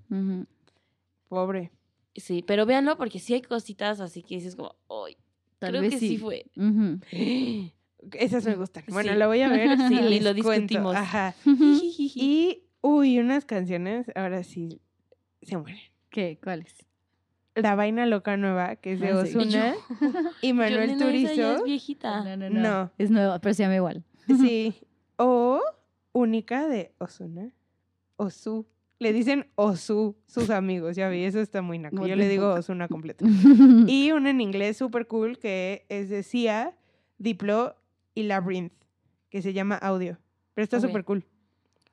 Pobre. 1.27 1.71
Sí, 2.15 2.43
pero 2.45 2.65
véanlo 2.65 2.97
porque 2.97 3.19
sí 3.19 3.33
hay 3.33 3.41
cositas 3.41 3.99
así 4.01 4.21
que 4.21 4.35
dices 4.35 4.55
como, 4.55 4.75
¡ay! 4.89 5.17
Tal 5.59 5.71
Creo 5.71 5.81
vez 5.81 5.91
que 5.93 5.99
sí, 5.99 6.17
fue. 6.17 6.45
Ujú. 6.57 6.99
Esas 8.13 8.45
me 8.45 8.55
gustan. 8.55 8.83
Bueno, 8.89 9.11
Sí. 9.13 9.17
la 9.17 9.27
voy 9.27 9.41
a 9.41 9.47
ver. 9.49 9.69
Sí, 9.87 9.93
y 9.95 10.19
lo 10.19 10.33
cuento. 10.33 10.49
discutimos. 10.49 10.95
Ajá. 10.95 11.35
Y, 12.15 12.63
uy, 12.81 13.19
unas 13.19 13.45
canciones, 13.45 14.07
ahora 14.15 14.43
sí, 14.43 14.81
se 15.43 15.57
mueren. 15.57 15.79
¿Qué? 16.09 16.39
¿Cuáles? 16.43 16.75
La 17.55 17.75
Vaina 17.75 18.05
Loca 18.05 18.37
Nueva, 18.37 18.75
que 18.77 18.93
es 18.93 18.99
de 18.99 19.09
Ah, 19.09 19.25
sí. 19.25 19.37
Osuna 19.37 19.75
y 20.41 20.53
Manuel 20.53 20.91
esa 20.91 20.99
ya 20.99 21.05
Turizo. 21.05 21.55
es 21.55 21.63
viejita. 21.63 22.23
No, 22.23 22.37
no, 22.37 22.49
no. 22.49 22.61
No. 22.61 22.91
Es 22.97 23.11
nuevo, 23.11 23.37
pero 23.41 23.53
se 23.53 23.63
llama 23.63 23.75
igual. 23.75 24.03
Sí. 24.27 24.73
O 25.17 25.61
Única 26.13 26.67
de 26.67 26.93
Osuna. 26.97 27.51
Osu. 28.15 28.65
Le 28.99 29.13
dicen 29.13 29.47
Osu 29.55 30.15
sus 30.25 30.49
amigos, 30.49 30.95
ya 30.95 31.09
vi, 31.09 31.23
eso 31.23 31.39
está 31.39 31.61
muy 31.61 31.77
naco. 31.79 32.05
Yo 32.07 32.15
le 32.15 32.27
digo? 32.27 32.53
Osuna 32.53 32.87
completo. 32.87 33.25
Y 33.87 34.11
una 34.11 34.29
en 34.31 34.41
inglés 34.41 34.77
súper 34.77 35.07
cool 35.07 35.37
que 35.37 35.85
es 35.89 36.09
de 36.09 36.23
Sia, 36.23 36.75
Diplo 37.17 37.75
y 38.15 38.23
Labyrinth, 38.23 38.73
que 39.29 39.41
se 39.41 39.53
llama 39.53 39.75
Audio. 39.75 40.17
Pero 40.53 40.63
está 40.63 40.77
Ok. 40.77 40.83
súper 40.87 41.03
cool. 41.05 41.23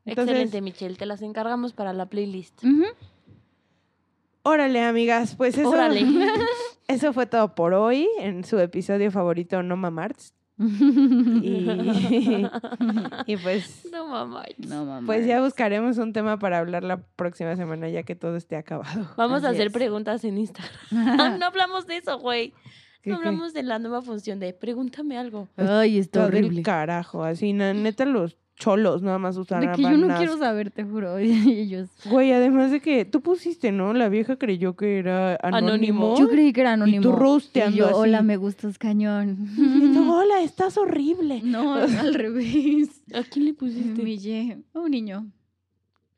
Entonces, 0.07 0.35
Excelente, 0.37 0.61
Michelle. 0.63 0.97
Te 0.97 1.05
las 1.07 1.21
encargamos 1.23 1.73
para 1.75 1.93
la 1.93 2.07
playlist. 2.07 2.63
Órale, 4.49 4.83
amigas, 4.83 5.35
pues 5.37 5.57
eso, 5.59 5.71
Órale. 5.71 6.05
eso 6.89 7.13
fue 7.13 7.27
todo 7.27 7.55
por 7.55 7.75
hoy 7.75 8.09
en 8.19 8.45
su 8.45 8.59
episodio 8.59 9.11
favorito, 9.11 9.63
No 9.63 9.77
Mamarts. 9.77 10.35
Y, 10.61 10.67
y 13.27 13.37
pues, 13.37 13.89
no, 13.93 14.09
mamá. 14.09 14.45
no, 14.59 14.85
mamá. 14.85 15.07
pues 15.07 15.25
ya 15.25 15.41
buscaremos 15.41 15.99
un 15.99 16.13
tema 16.13 16.39
para 16.41 16.59
hablar 16.59 16.83
la 16.83 16.97
próxima 16.97 17.55
semana, 17.55 17.89
ya 17.89 18.03
que 18.03 18.17
todo 18.17 18.37
esté 18.37 18.57
acabado. 18.57 19.09
Vamos 19.17 19.45
a 19.45 19.51
hacer 19.51 19.69
es. 19.69 19.73
preguntas 19.73 20.25
en 20.25 20.39
Instagram. 20.39 21.39
no 21.39 21.47
hablamos 21.47 21.87
de 21.87 21.99
eso, 21.99 22.19
güey. 22.19 22.55
¿Qué, 23.03 23.13
hablamos 23.13 23.53
de 23.55 23.63
la 23.63 23.79
nueva 23.79 24.03
función 24.03 24.41
de 24.41 24.53
pregúntame 24.53 25.17
algo. 25.17 25.49
Ay, 25.57 25.99
está 25.99 26.27
el 26.27 26.27
horrible. 26.27 26.63
carajo, 26.63 27.23
así, 27.23 27.53
neta, 27.53 28.05
los 28.05 28.37
cholos 28.59 29.03
nada 29.03 29.19
más 29.19 29.37
usan 29.37 29.61
De 29.61 29.73
que 29.73 29.83
yo 29.83 29.97
no 29.97 30.17
quiero 30.19 30.37
saber, 30.37 30.71
te 30.71 30.85
juro. 30.85 31.19
Y 31.21 31.31
ellos. 31.61 31.89
Güey, 32.11 32.33
además 32.33 32.71
de 32.71 32.81
que 32.81 33.05
tú 33.05 33.21
pusiste, 33.23 33.73
¿no? 33.73 33.93
La 33.95 34.09
vieja 34.09 34.37
creyó 34.37 34.75
que 34.77 34.99
era 34.99 35.37
anónimo. 35.43 35.69
Anónimo. 35.69 36.19
Yo 36.19 36.29
creí 36.29 36.53
que 36.53 36.61
era 36.63 36.73
anónimo. 36.75 37.03
tú 37.03 37.13
rosteando 37.13 37.77
Y 37.77 37.79
yo, 37.79 37.87
así. 37.87 37.95
hola, 37.95 38.23
me 38.23 38.37
gustas 38.37 38.79
cañón. 38.79 39.37
Y 39.57 39.93
tú, 39.95 40.13
hola, 40.13 40.43
estás 40.43 40.77
horrible. 40.77 41.41
No, 41.43 41.75
al 41.75 42.15
revés. 42.15 43.03
¿A 43.15 43.23
quién 43.23 43.45
le 43.47 43.55
pusiste? 43.55 44.01
Humillé 44.01 44.59
a 44.75 44.79
un 44.81 44.91
niño. 44.91 45.27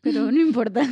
Pero 0.00 0.32
no 0.32 0.40
importa. 0.40 0.82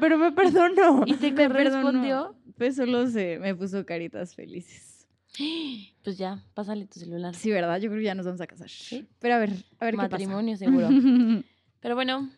Pero 0.00 0.16
me 0.16 0.30
perdono. 0.30 1.02
¿Y 1.06 1.14
te 1.14 1.32
Me 1.32 1.48
respondió? 1.48 2.36
Pues 2.56 2.76
solo 2.76 3.06
se 3.08 3.38
me 3.40 3.54
puso 3.54 3.84
caritas 3.84 4.34
felices. 4.34 4.89
Pues 6.02 6.18
ya, 6.18 6.42
pásale 6.54 6.86
tu 6.86 6.98
celular. 7.00 7.34
Sí, 7.34 7.50
¿verdad? 7.50 7.78
Yo 7.80 7.88
creo 7.88 8.00
que 8.00 8.04
ya 8.06 8.14
nos 8.14 8.26
vamos 8.26 8.40
a 8.40 8.46
casar. 8.46 8.68
Pero 9.20 9.34
a 9.34 9.38
ver, 9.38 9.52
a 9.78 9.84
ver 9.84 9.96
Matrimonio 9.96 10.54
qué 10.54 10.64
seguro. 10.64 10.88
pasa. 10.88 11.00
Pero 11.80 11.94
bueno, 11.94 12.28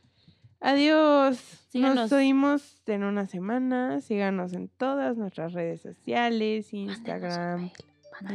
Adiós. 0.60 1.38
Síganos. 1.70 1.96
Nos 1.96 2.12
oímos 2.12 2.76
en 2.86 3.02
una 3.02 3.26
semana. 3.26 4.00
Síganos 4.00 4.52
en 4.52 4.68
todas 4.68 5.16
nuestras 5.16 5.52
redes 5.54 5.80
sociales, 5.80 6.72
Instagram, 6.72 7.70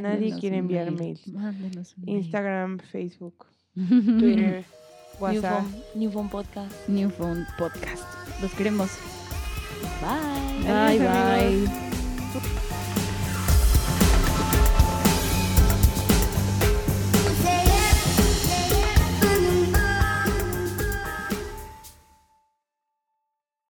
Nadie 0.02 0.38
quiere 0.38 0.58
enviar 0.58 0.92
mail. 0.92 1.00
mails. 1.00 1.28
Mándenos 1.30 1.96
un 1.98 2.04
mail. 2.04 2.18
Instagram, 2.18 2.80
Facebook, 2.80 3.46
Twitter, 3.76 4.66
WhatsApp. 5.20 5.62
Phone, 5.64 5.84
New 5.96 6.12
Phone 6.12 6.30
Podcast. 6.30 6.90
New 6.90 7.10
Phone 7.10 7.46
Podcast. 7.58 8.04
Los 8.42 8.52
queremos. 8.56 8.90
Bye. 10.02 10.98
Bye, 10.98 11.00
bye. 11.68 11.87